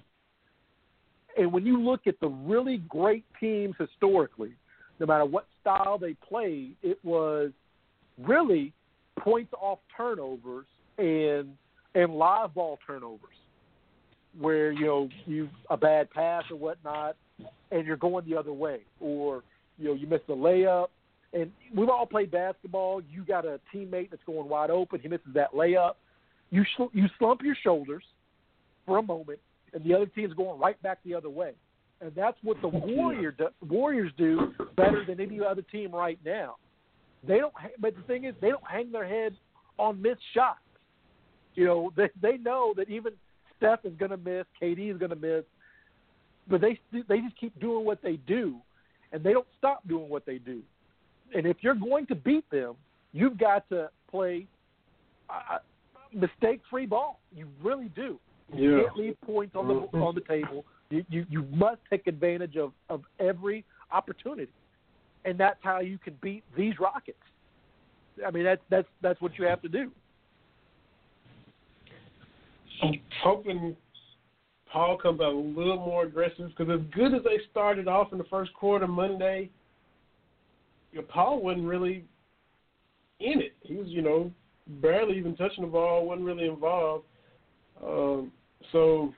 and 1.36 1.52
when 1.52 1.66
you 1.66 1.80
look 1.80 2.06
at 2.06 2.18
the 2.20 2.28
really 2.28 2.78
great 2.78 3.24
teams 3.40 3.74
historically, 3.76 4.54
no 5.00 5.06
matter 5.06 5.24
what 5.24 5.46
style 5.60 5.98
they 5.98 6.14
played, 6.14 6.76
it 6.82 7.04
was 7.04 7.50
really 8.18 8.72
points 9.18 9.52
off 9.60 9.80
turnovers 9.96 10.66
and 10.98 11.56
and 11.94 12.14
live 12.14 12.54
ball 12.54 12.78
turnovers, 12.86 13.36
where 14.38 14.72
you 14.72 14.86
know 14.86 15.08
you 15.26 15.48
a 15.70 15.76
bad 15.76 16.10
pass 16.10 16.44
or 16.50 16.56
whatnot, 16.56 17.16
and 17.70 17.86
you're 17.86 17.96
going 17.96 18.28
the 18.28 18.36
other 18.36 18.52
way, 18.52 18.80
or 19.00 19.42
you 19.78 19.86
know 19.86 19.94
you 19.94 20.06
miss 20.06 20.20
a 20.28 20.32
layup. 20.32 20.88
And 21.32 21.50
we've 21.74 21.88
all 21.88 22.06
played 22.06 22.30
basketball. 22.30 23.02
You 23.10 23.24
got 23.24 23.44
a 23.44 23.58
teammate 23.74 24.10
that's 24.10 24.22
going 24.24 24.48
wide 24.48 24.70
open. 24.70 25.00
He 25.00 25.08
misses 25.08 25.34
that 25.34 25.52
layup. 25.52 25.94
You 26.50 26.64
sl- 26.76 26.92
you 26.92 27.06
slump 27.18 27.42
your 27.42 27.56
shoulders 27.62 28.04
for 28.86 28.98
a 28.98 29.02
moment, 29.02 29.40
and 29.72 29.82
the 29.84 29.94
other 29.94 30.06
team's 30.06 30.34
going 30.34 30.60
right 30.60 30.80
back 30.82 30.98
the 31.04 31.14
other 31.14 31.30
way. 31.30 31.52
And 32.00 32.12
that's 32.14 32.36
what 32.42 32.60
the 32.60 32.68
Warrior 32.68 33.32
do, 33.32 33.48
Warriors 33.66 34.12
do 34.18 34.52
better 34.76 35.04
than 35.06 35.20
any 35.20 35.40
other 35.40 35.62
team 35.62 35.92
right 35.92 36.18
now. 36.24 36.56
They 37.26 37.38
don't, 37.38 37.54
ha- 37.56 37.68
but 37.80 37.96
the 37.96 38.02
thing 38.02 38.24
is, 38.24 38.34
they 38.40 38.50
don't 38.50 38.66
hang 38.68 38.92
their 38.92 39.06
head 39.06 39.34
on 39.78 40.02
missed 40.02 40.20
shots. 40.34 40.58
You 41.54 41.64
know, 41.66 41.92
they 41.96 42.10
they 42.20 42.36
know 42.36 42.74
that 42.76 42.88
even 42.88 43.12
Steph 43.56 43.84
is 43.84 43.92
going 43.98 44.10
to 44.10 44.16
miss, 44.16 44.44
KD 44.60 44.92
is 44.92 44.98
going 44.98 45.10
to 45.10 45.16
miss, 45.16 45.44
but 46.48 46.60
they 46.60 46.78
they 47.08 47.20
just 47.20 47.36
keep 47.38 47.58
doing 47.60 47.84
what 47.84 48.02
they 48.02 48.16
do, 48.16 48.56
and 49.12 49.22
they 49.22 49.32
don't 49.32 49.46
stop 49.58 49.86
doing 49.86 50.08
what 50.08 50.26
they 50.26 50.38
do. 50.38 50.62
And 51.34 51.46
if 51.46 51.58
you're 51.60 51.74
going 51.74 52.06
to 52.06 52.14
beat 52.14 52.48
them, 52.50 52.74
you've 53.12 53.38
got 53.38 53.68
to 53.70 53.90
play 54.10 54.46
uh, 55.30 55.58
mistake-free 56.12 56.86
ball. 56.86 57.20
You 57.34 57.48
really 57.62 57.88
do. 57.96 58.18
You 58.54 58.76
Yeah. 58.76 58.82
can't 58.84 58.96
leave 58.96 59.20
points 59.22 59.56
on 59.56 59.68
the 59.68 59.98
on 59.98 60.14
the 60.14 60.20
table. 60.22 60.64
You, 60.90 61.04
you 61.08 61.26
you 61.28 61.42
must 61.44 61.80
take 61.88 62.06
advantage 62.06 62.56
of 62.56 62.72
of 62.88 63.02
every 63.18 63.64
opportunity, 63.90 64.52
and 65.24 65.38
that's 65.38 65.58
how 65.62 65.80
you 65.80 65.98
can 65.98 66.14
beat 66.20 66.44
these 66.56 66.78
Rockets. 66.78 67.18
I 68.24 68.30
mean 68.30 68.44
that's 68.44 68.62
that's 68.68 68.88
that's 69.00 69.20
what 69.20 69.38
you 69.38 69.44
have 69.46 69.62
to 69.62 69.68
do. 69.68 69.90
I'm 72.82 73.00
hoping 73.22 73.76
Paul 74.70 74.98
comes 74.98 75.20
out 75.20 75.32
a 75.32 75.36
little 75.36 75.76
more 75.76 76.04
aggressive 76.04 76.50
because 76.56 76.80
as 76.80 76.84
good 76.92 77.14
as 77.14 77.22
they 77.22 77.38
started 77.50 77.86
off 77.86 78.12
in 78.12 78.18
the 78.18 78.24
first 78.24 78.52
quarter 78.54 78.88
Monday, 78.88 79.50
you 80.92 81.00
know, 81.00 81.06
Paul 81.08 81.42
wasn't 81.42 81.66
really 81.66 82.04
in 83.20 83.40
it. 83.40 83.54
He 83.62 83.74
was, 83.74 83.88
you 83.88 84.02
know, 84.02 84.30
barely 84.66 85.16
even 85.18 85.36
touching 85.36 85.64
the 85.64 85.70
ball, 85.70 86.06
wasn't 86.06 86.26
really 86.26 86.48
involved. 86.48 87.04
Um, 87.84 88.32
so, 88.72 89.12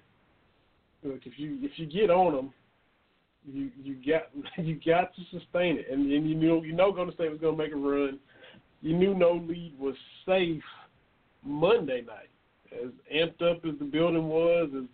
look, 1.03 1.21
if 1.25 1.39
you 1.39 1.59
if 1.63 1.73
you 1.77 1.87
get 1.87 2.11
on 2.11 2.35
them, 2.35 2.53
you 3.47 3.71
you 3.83 3.95
got 3.95 4.31
you 4.65 4.81
got 4.85 5.15
to 5.15 5.23
sustain 5.31 5.79
it, 5.79 5.87
and, 5.91 6.11
and 6.11 6.29
you 6.29 6.35
knew 6.35 6.63
you 6.65 6.73
know 6.73 6.93
Golden 6.93 7.15
State 7.15 7.31
was 7.31 7.41
going 7.41 7.57
to 7.57 7.63
make 7.63 7.73
a 7.73 7.77
run. 7.77 8.19
You 8.83 8.95
knew 8.95 9.15
no 9.15 9.33
lead 9.33 9.75
was 9.79 9.95
safe 10.27 10.63
Monday 11.43 12.03
night. 12.03 12.29
As 12.73 12.91
amped 13.15 13.43
up 13.43 13.65
as 13.65 13.79
the 13.79 13.85
building 13.85 14.29
was, 14.29 14.71
as 14.77 14.85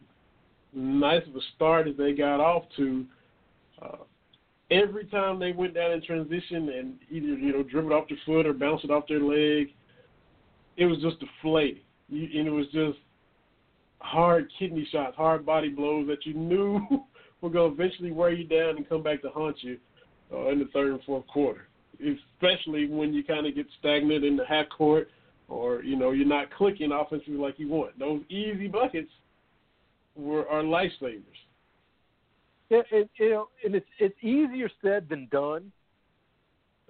nice 0.72 1.22
of 1.26 1.36
a 1.36 1.40
start 1.54 1.88
as 1.88 1.96
they 1.96 2.12
got 2.12 2.40
off 2.40 2.64
to, 2.76 3.04
uh, 3.80 3.96
every 4.70 5.04
time 5.06 5.38
they 5.38 5.52
went 5.52 5.74
down 5.74 5.92
in 5.92 6.02
transition 6.02 6.68
and 6.70 6.94
either 7.10 7.26
you 7.26 7.52
know 7.52 7.62
dribbled 7.62 7.92
off 7.92 8.08
their 8.08 8.18
foot 8.24 8.46
or 8.46 8.52
bounced 8.52 8.84
it 8.84 8.90
off 8.90 9.04
their 9.08 9.20
leg, 9.20 9.68
it 10.76 10.86
was 10.86 10.98
just 11.00 11.16
deflating. 11.20 11.82
You, 12.08 12.40
and 12.40 12.48
it 12.48 12.52
was 12.52 12.66
just 12.72 12.98
hard 14.00 14.50
kidney 14.58 14.86
shots, 14.90 15.16
hard 15.16 15.46
body 15.46 15.68
blows 15.68 16.06
that 16.08 16.26
you 16.26 16.34
knew 16.34 16.80
were 17.40 17.50
going 17.50 17.74
to 17.74 17.82
eventually 17.82 18.12
wear 18.12 18.32
you 18.32 18.44
down 18.44 18.76
and 18.76 18.88
come 18.88 19.02
back 19.02 19.22
to 19.22 19.28
haunt 19.28 19.56
you 19.60 19.78
uh, 20.32 20.48
in 20.48 20.58
the 20.58 20.66
third 20.72 20.92
and 20.92 21.02
fourth 21.04 21.26
quarter. 21.26 21.68
Especially 22.00 22.88
when 22.88 23.12
you 23.12 23.22
kind 23.22 23.46
of 23.46 23.54
get 23.54 23.66
stagnant 23.78 24.24
in 24.24 24.36
the 24.36 24.46
half 24.46 24.66
court, 24.76 25.08
or 25.48 25.82
you 25.82 25.96
know 25.96 26.10
you're 26.12 26.26
not 26.26 26.52
clicking 26.54 26.92
offensively 26.92 27.34
like 27.36 27.58
you 27.58 27.68
want. 27.68 27.98
Those 27.98 28.22
easy 28.28 28.68
buckets 28.68 29.10
were 30.16 30.48
are 30.48 30.62
lifesavers. 30.62 31.22
It, 32.70 32.86
it, 32.90 33.10
you 33.16 33.30
know, 33.30 33.48
and 33.64 33.74
it's 33.74 33.86
it's 33.98 34.16
easier 34.22 34.70
said 34.82 35.08
than 35.08 35.28
done. 35.30 35.70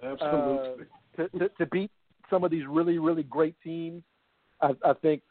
Absolutely. 0.01 0.85
Uh, 1.17 1.23
to, 1.23 1.39
to 1.39 1.49
to 1.49 1.65
beat 1.67 1.91
some 2.29 2.43
of 2.43 2.51
these 2.51 2.63
really 2.67 2.99
really 2.99 3.23
great 3.23 3.55
teams. 3.63 4.03
I, 4.61 4.71
I 4.85 4.93
think, 4.93 5.21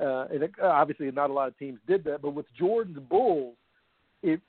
uh, 0.00 0.26
and 0.32 0.44
it, 0.44 0.52
obviously 0.62 1.10
not 1.10 1.30
a 1.30 1.32
lot 1.32 1.48
of 1.48 1.58
teams 1.58 1.80
did 1.88 2.04
that, 2.04 2.22
but 2.22 2.32
with 2.32 2.46
Jordan's 2.56 3.00
Bulls, 3.08 3.56
it 4.22 4.40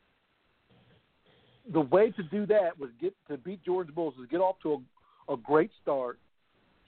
the 1.71 1.81
way 1.81 2.11
to 2.11 2.23
do 2.23 2.45
that 2.47 2.77
was 2.79 2.89
get 3.01 3.15
to 3.27 3.37
beat 3.37 3.63
Jordan's 3.63 3.95
Bulls 3.95 4.13
was 4.17 4.27
get 4.29 4.39
off 4.39 4.57
to 4.63 4.83
a, 5.27 5.33
a 5.33 5.37
great 5.37 5.71
start 5.81 6.19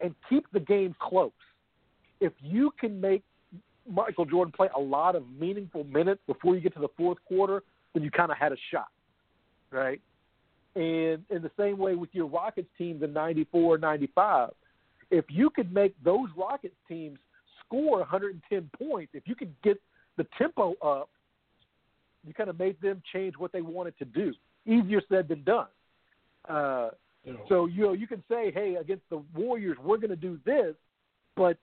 and 0.02 0.16
keep 0.30 0.46
the 0.52 0.60
game 0.60 0.96
close. 1.00 1.32
If 2.20 2.34
you 2.42 2.72
can 2.80 3.00
make 3.00 3.24
Michael 3.90 4.26
Jordan 4.26 4.54
play 4.56 4.70
a 4.76 4.80
lot 4.80 5.16
of 5.16 5.24
meaningful 5.40 5.84
minutes 5.86 6.22
before 6.28 6.56
you 6.56 6.62
get 6.62 6.74
to 6.76 6.80
the 6.80 6.90
fourth 6.98 7.18
quarter, 7.28 7.64
then 7.94 8.04
you 8.04 8.12
kind 8.12 8.32
of 8.32 8.38
had 8.38 8.52
a 8.52 8.58
shot, 8.72 8.90
right? 9.72 10.00
And 10.76 11.24
in 11.30 11.42
the 11.42 11.52
same 11.58 11.78
way 11.78 11.96
with 11.96 12.10
your 12.14 12.28
Rockets 12.28 12.70
teams 12.78 13.04
in 13.04 13.12
94, 13.12 13.78
95, 13.78 14.52
if 15.10 15.26
you 15.28 15.50
could 15.50 15.74
make 15.74 15.94
those 16.04 16.30
Rockets 16.38 16.76
teams 16.88 17.20
score 17.66 18.00
110 18.00 18.70
points, 18.78 19.12
if 19.14 19.24
you 19.26 19.36
could 19.36 19.54
get 19.64 19.82
the 20.18 20.26
tempo 20.38 20.76
up, 20.82 21.10
you 22.26 22.34
kind 22.34 22.50
of 22.50 22.58
made 22.58 22.80
them 22.82 23.02
change 23.12 23.34
what 23.38 23.52
they 23.52 23.62
wanted 23.62 23.98
to 23.98 24.06
do. 24.06 24.34
Easier 24.66 25.02
said 25.10 25.28
than 25.28 25.44
done. 25.44 25.68
Uh, 26.48 26.90
You 27.24 27.34
know, 27.34 27.40
so 27.48 27.66
you 27.68 27.84
know 27.84 27.94
you 27.94 28.08
can 28.08 28.24
say, 28.30 28.52
hey, 28.52 28.76
against 28.80 29.04
the 29.10 29.22
Warriors, 29.36 29.78
we're 29.84 29.98
going 29.98 30.10
to 30.10 30.16
do 30.16 30.40
this, 30.46 30.76
but 31.36 31.58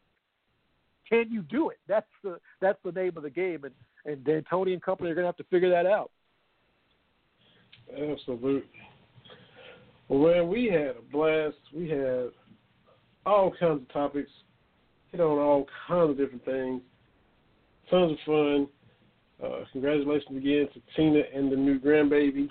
can 1.08 1.26
you 1.30 1.42
do 1.42 1.70
it? 1.70 1.78
That's 1.88 2.06
the 2.22 2.38
that's 2.60 2.78
the 2.84 2.92
name 2.92 3.16
of 3.16 3.22
the 3.22 3.30
game, 3.30 3.64
and 3.64 3.74
and 4.04 4.24
D'Antoni 4.24 4.72
and 4.72 4.82
company 4.82 5.10
are 5.10 5.14
going 5.14 5.24
to 5.24 5.28
have 5.28 5.36
to 5.36 5.44
figure 5.44 5.70
that 5.70 5.86
out. 5.86 6.10
Absolutely. 7.90 8.64
Well, 10.08 10.32
man, 10.32 10.48
we 10.48 10.66
had 10.66 10.96
a 10.96 11.02
blast. 11.12 11.56
We 11.74 11.88
had 11.88 12.28
all 13.26 13.52
kinds 13.58 13.82
of 13.82 13.92
topics, 13.92 14.30
hit 15.10 15.20
on 15.20 15.38
all 15.38 15.66
kinds 15.86 16.10
of 16.10 16.18
different 16.18 16.44
things. 16.44 16.80
Tons 17.90 18.12
of 18.12 18.18
fun. 18.24 18.68
Uh, 19.42 19.64
congratulations 19.72 20.36
again 20.36 20.68
to 20.74 20.80
Tina 20.96 21.22
and 21.34 21.50
the 21.50 21.56
new 21.56 21.78
grandbaby. 21.78 22.48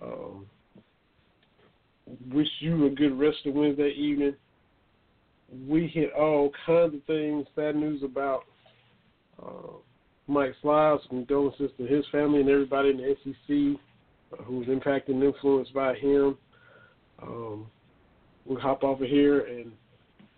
Um, 0.00 0.46
wish 2.32 2.48
you 2.60 2.86
a 2.86 2.90
good 2.90 3.18
rest 3.18 3.38
of 3.46 3.54
Wednesday 3.54 3.92
evening. 3.96 4.34
We 5.68 5.86
hit 5.86 6.12
all 6.12 6.50
kinds 6.66 6.94
of 6.94 7.04
things. 7.06 7.46
Sad 7.54 7.76
news 7.76 8.02
about 8.02 8.44
uh, 9.42 9.76
Mike 10.26 10.54
Slives. 10.62 11.02
Condolences 11.08 11.70
to 11.76 11.86
his 11.86 12.04
family 12.10 12.40
and 12.40 12.48
everybody 12.48 12.90
in 12.90 12.96
the 12.96 13.16
SEC 13.22 13.80
uh, 14.32 14.42
who 14.44 14.58
was 14.58 14.68
impacted 14.68 15.14
and 15.14 15.24
influenced 15.24 15.74
by 15.74 15.94
him. 15.94 16.36
Um, 17.22 17.66
we'll 18.44 18.60
hop 18.60 18.82
off 18.82 19.00
of 19.00 19.08
here 19.08 19.46
and 19.46 19.72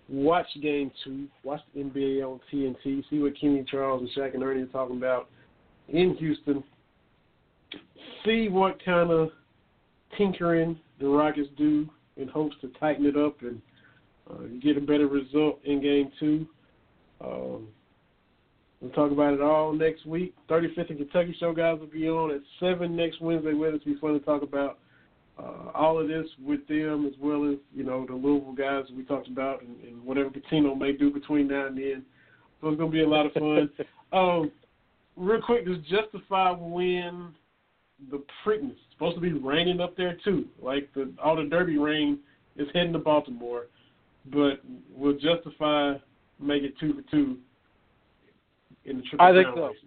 watch 0.09 0.47
game 0.61 0.91
two, 1.03 1.27
watch 1.45 1.61
the 1.75 1.83
NBA 1.83 2.23
on 2.23 2.41
TNT, 2.53 3.05
see 3.09 3.19
what 3.19 3.39
Kenny 3.41 3.65
Charles 3.71 4.03
and 4.03 4.11
Shaq 4.11 4.35
and 4.35 4.43
Ernie 4.43 4.63
are 4.63 4.67
talking 4.67 4.97
about 4.97 5.29
in 5.89 6.15
Houston, 6.17 6.63
see 8.25 8.49
what 8.49 8.85
kind 8.85 9.11
of 9.11 9.31
tinkering 10.17 10.79
the 11.01 11.07
Rockets 11.07 11.49
do 11.57 11.89
in 12.17 12.29
hopes 12.29 12.57
to 12.61 12.69
tighten 12.81 13.07
it 13.07 13.17
up 13.17 13.43
and 13.43 13.61
uh, 14.31 14.45
get 14.63 14.77
a 14.77 14.81
better 14.81 15.07
result 15.07 15.61
in 15.65 15.83
game 15.83 16.11
two. 16.19 16.47
Um, 17.21 17.69
we'll 18.81 18.93
talk 18.93 19.11
about 19.11 19.35
it 19.35 19.41
all 19.41 19.73
next 19.73 20.07
week. 20.07 20.35
35th 20.49 20.91
and 20.91 20.99
Kentucky 20.99 21.37
show 21.39 21.53
guys 21.53 21.79
will 21.79 21.87
be 21.87 22.09
on 22.09 22.31
at 22.31 22.41
7 22.61 22.95
next 22.95 23.21
Wednesday 23.21 23.55
with 23.55 23.75
us. 23.75 23.81
It'll 23.83 23.95
be 23.95 24.01
fun 24.01 24.13
to 24.15 24.21
talk 24.21 24.43
about 24.43 24.79
uh, 25.39 25.71
all 25.75 26.01
of 26.01 26.09
this 26.09 26.27
with 26.45 26.67
them 26.69 27.07
as 27.07 27.13
well 27.21 27.51
as, 27.51 27.57
you 27.75 27.83
know, 27.83 28.07
the 28.07 28.15
Louisville 28.15 28.53
guys 28.53 28.85
we 28.97 29.05
talked 29.05 29.29
about 29.29 29.63
and, 29.63 29.77
and 29.85 30.05
whatever 30.05 30.31
Pitino 30.31 30.79
may 30.79 30.93
do 30.93 31.11
between 31.11 31.49
now 31.49 31.67
and 31.67 31.77
then. 31.77 32.05
So 32.61 32.69
it's 32.69 32.79
going 32.79 32.91
to 32.91 32.97
be 32.97 33.03
a 33.03 33.09
lot 33.09 33.27
of 33.27 33.33
fun. 33.33 33.71
um, 34.13 34.53
real 35.17 35.43
quick, 35.43 35.67
does 35.67 35.79
Justify 35.89 36.53
win 36.53 37.35
the 38.11 38.23
Preakness? 38.45 38.73
It's 38.73 38.81
supposed 38.93 39.17
to 39.17 39.21
be 39.21 39.33
raining 39.33 39.81
up 39.81 39.97
there 39.97 40.17
too. 40.25 40.47
Like 40.61 40.93
the 40.95 41.13
all 41.23 41.37
the 41.37 41.45
Derby 41.45 41.79
rain 41.79 42.19
is 42.57 42.69
heading 42.75 42.93
to 42.93 42.99
Baltimore, 42.99 43.67
but 44.27 44.61
will 44.95 45.15
Justify 45.15 45.95
make 46.41 46.63
it 46.63 46.75
two 46.79 46.95
for 46.95 47.03
two 47.11 47.39
in 48.85 48.99
the 48.99 49.03
triple 49.03 49.27
I 49.27 49.33
think 49.33 49.49
so. 49.55 49.67
races? 49.67 49.85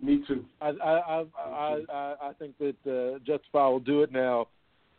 Me 0.00 0.24
too. 0.26 0.44
I 0.60 0.68
I 0.68 0.92
I 0.92 1.24
I, 1.38 1.78
I, 1.88 2.14
I 2.22 2.32
think 2.38 2.54
that 2.58 2.76
uh, 2.86 3.18
Justify 3.20 3.68
will 3.68 3.80
do 3.80 4.02
it 4.02 4.12
now. 4.12 4.48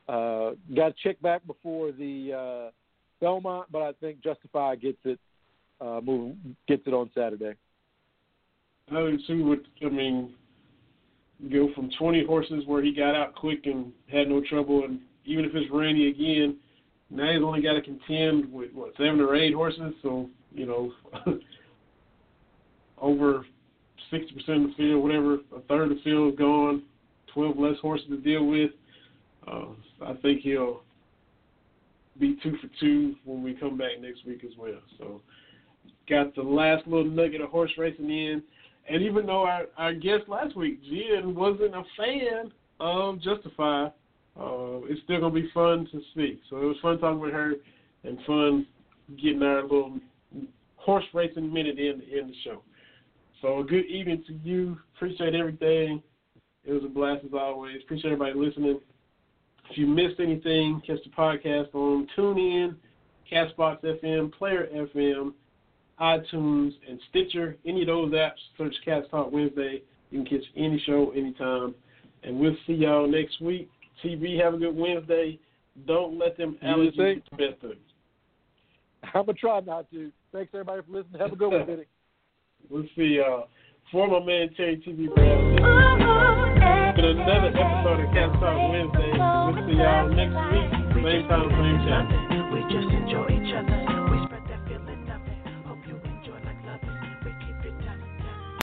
Uh, 0.07 0.51
got 0.75 0.89
to 0.89 0.93
check 1.01 1.21
back 1.21 1.45
before 1.47 1.91
the 1.91 2.33
uh, 2.33 2.71
Belmont, 3.21 3.67
but 3.71 3.81
I 3.81 3.93
think 3.93 4.21
Justify 4.21 4.75
gets 4.75 4.97
it. 5.05 5.19
Uh, 5.81 5.99
move 6.01 6.35
gets 6.67 6.83
it 6.85 6.93
on 6.93 7.09
Saturday. 7.13 7.55
I 8.91 9.01
would 9.01 9.19
see 9.27 9.41
what 9.41 9.59
I 9.81 9.89
mean. 9.89 10.33
Go 11.51 11.69
from 11.76 11.89
20 11.99 12.26
horses 12.26 12.64
where 12.65 12.81
he 12.81 12.93
got 12.93 13.15
out 13.15 13.35
quick 13.35 13.65
and 13.65 13.91
had 14.11 14.30
no 14.30 14.41
trouble, 14.49 14.85
and 14.85 14.99
even 15.26 15.45
if 15.45 15.51
it's 15.53 15.72
rainy 15.72 16.10
again, 16.10 16.57
now 17.10 17.31
he's 17.31 17.43
only 17.43 17.61
got 17.61 17.73
to 17.73 17.81
contend 17.81 18.51
with 18.51 18.72
what 18.73 18.93
seven 18.97 19.19
or 19.19 19.35
eight 19.35 19.53
horses. 19.53 19.93
So 20.01 20.30
you 20.53 20.65
know, 20.65 20.93
over 23.01 23.45
60% 24.11 24.23
of 24.35 24.45
the 24.45 24.73
field, 24.77 25.03
whatever, 25.03 25.35
a 25.55 25.60
third 25.68 25.91
of 25.91 25.97
the 25.97 26.03
field 26.03 26.34
is 26.34 26.39
gone, 26.39 26.84
12 27.34 27.57
less 27.57 27.80
horses 27.81 28.07
to 28.10 28.18
deal 28.18 28.45
with. 28.45 28.72
Uh, 29.47 29.65
I 30.05 30.14
think 30.22 30.41
he'll 30.41 30.84
be 32.19 32.38
two 32.43 32.55
for 32.61 32.69
two 32.80 33.15
when 33.26 33.43
we 33.43 33.53
come 33.53 33.77
back 33.77 33.99
next 33.99 34.26
week 34.26 34.43
as 34.43 34.55
well. 34.57 34.80
So 34.97 35.22
got 36.07 36.35
the 36.35 36.43
last 36.43 36.85
little 36.88 37.10
nugget 37.10 37.41
of 37.41 37.49
horse 37.49 37.72
racing 37.77 38.10
in. 38.10 38.43
And 38.89 39.01
even 39.01 39.26
though 39.26 39.43
our, 39.43 39.65
our 39.77 39.93
guest 39.93 40.23
last 40.27 40.55
week, 40.55 40.81
Jen, 40.84 41.34
wasn't 41.35 41.73
a 41.76 41.84
fan 41.97 42.51
of 42.80 43.22
Justify, 43.22 43.85
uh, 44.39 44.81
it's 44.89 45.01
still 45.03 45.19
going 45.19 45.34
to 45.34 45.41
be 45.41 45.49
fun 45.53 45.88
to 45.91 46.01
speak. 46.11 46.41
So 46.49 46.57
it 46.57 46.65
was 46.65 46.77
fun 46.81 46.99
talking 46.99 47.19
with 47.19 47.34
her 47.34 47.53
and 48.03 48.18
fun 48.26 48.68
getting 49.22 49.43
our 49.43 49.61
little 49.61 49.99
horse 50.76 51.05
racing 51.14 51.51
minute 51.51 51.80
in 51.80 52.01
end 52.11 52.30
the 52.30 52.35
show. 52.43 52.61
So 53.41 53.60
a 53.60 53.64
good 53.64 53.85
evening 53.85 54.23
to 54.27 54.34
you. 54.43 54.77
Appreciate 54.95 55.35
everything. 55.35 56.01
It 56.65 56.72
was 56.72 56.84
a 56.84 56.88
blast 56.88 57.26
as 57.26 57.34
always. 57.34 57.81
Appreciate 57.84 58.11
everybody 58.11 58.39
listening. 58.39 58.80
If 59.69 59.77
you 59.77 59.88
missed 59.88 60.19
anything, 60.19 60.81
catch 60.85 60.99
the 61.03 61.10
podcast 61.10 61.73
on 61.73 62.07
TuneIn, 62.18 62.76
Castbox 63.31 63.81
FM, 63.84 64.34
Player 64.34 64.68
FM, 64.73 65.34
iTunes, 65.99 66.71
and 66.89 66.99
Stitcher. 67.09 67.55
Any 67.65 67.81
of 67.81 67.87
those 67.87 68.11
apps, 68.13 68.31
search 68.57 68.73
Cats 68.83 69.05
Talk 69.11 69.31
Wednesday. 69.31 69.81
You 70.11 70.23
can 70.23 70.37
catch 70.39 70.47
any 70.55 70.81
show 70.85 71.11
anytime. 71.15 71.75
And 72.23 72.39
we'll 72.39 72.55
see 72.65 72.73
y'all 72.73 73.07
next 73.09 73.41
week. 73.41 73.69
TV, 74.03 74.41
have 74.41 74.53
a 74.53 74.57
good 74.57 74.75
Wednesday. 74.75 75.39
Don't 75.87 76.17
let 76.19 76.37
them 76.37 76.57
You 76.61 76.67
allergies 76.67 76.95
too. 76.95 77.13
get 77.15 77.29
the 77.31 77.37
best 77.37 77.63
of 77.63 77.69
you. 77.71 77.75
I'm 79.13 79.25
gonna 79.25 79.33
try 79.33 79.59
not 79.61 79.89
to. 79.91 80.11
Thanks 80.31 80.51
everybody 80.53 80.81
for 80.83 80.91
listening. 80.97 81.19
Have 81.19 81.33
a 81.33 81.35
good 81.35 81.51
one, 81.51 81.65
Benny. 81.65 81.83
We'll 82.69 82.85
see 82.95 83.19
y'all. 83.19 83.49
For 83.91 84.07
my 84.07 84.25
man 84.25 84.49
Terry 84.55 84.77
TV 84.77 85.13
Brown, 85.13 85.55
this 85.55 85.61
has 86.63 86.95
been 86.95 87.05
another 87.05 87.51
episode 87.51 87.99
of 87.99 88.09
Cats 88.15 88.33
Talk 88.39 88.57
Wednesday. 88.71 89.11
We'll 89.13 89.67
see 89.67 89.77
y'all 89.77 90.07
next 90.09 90.37
week, 90.55 91.03
same 91.03 91.27
time, 91.27 91.49
same 91.51 91.79
channel. 91.83 92.51
We're 92.53 92.69
just 92.71 92.87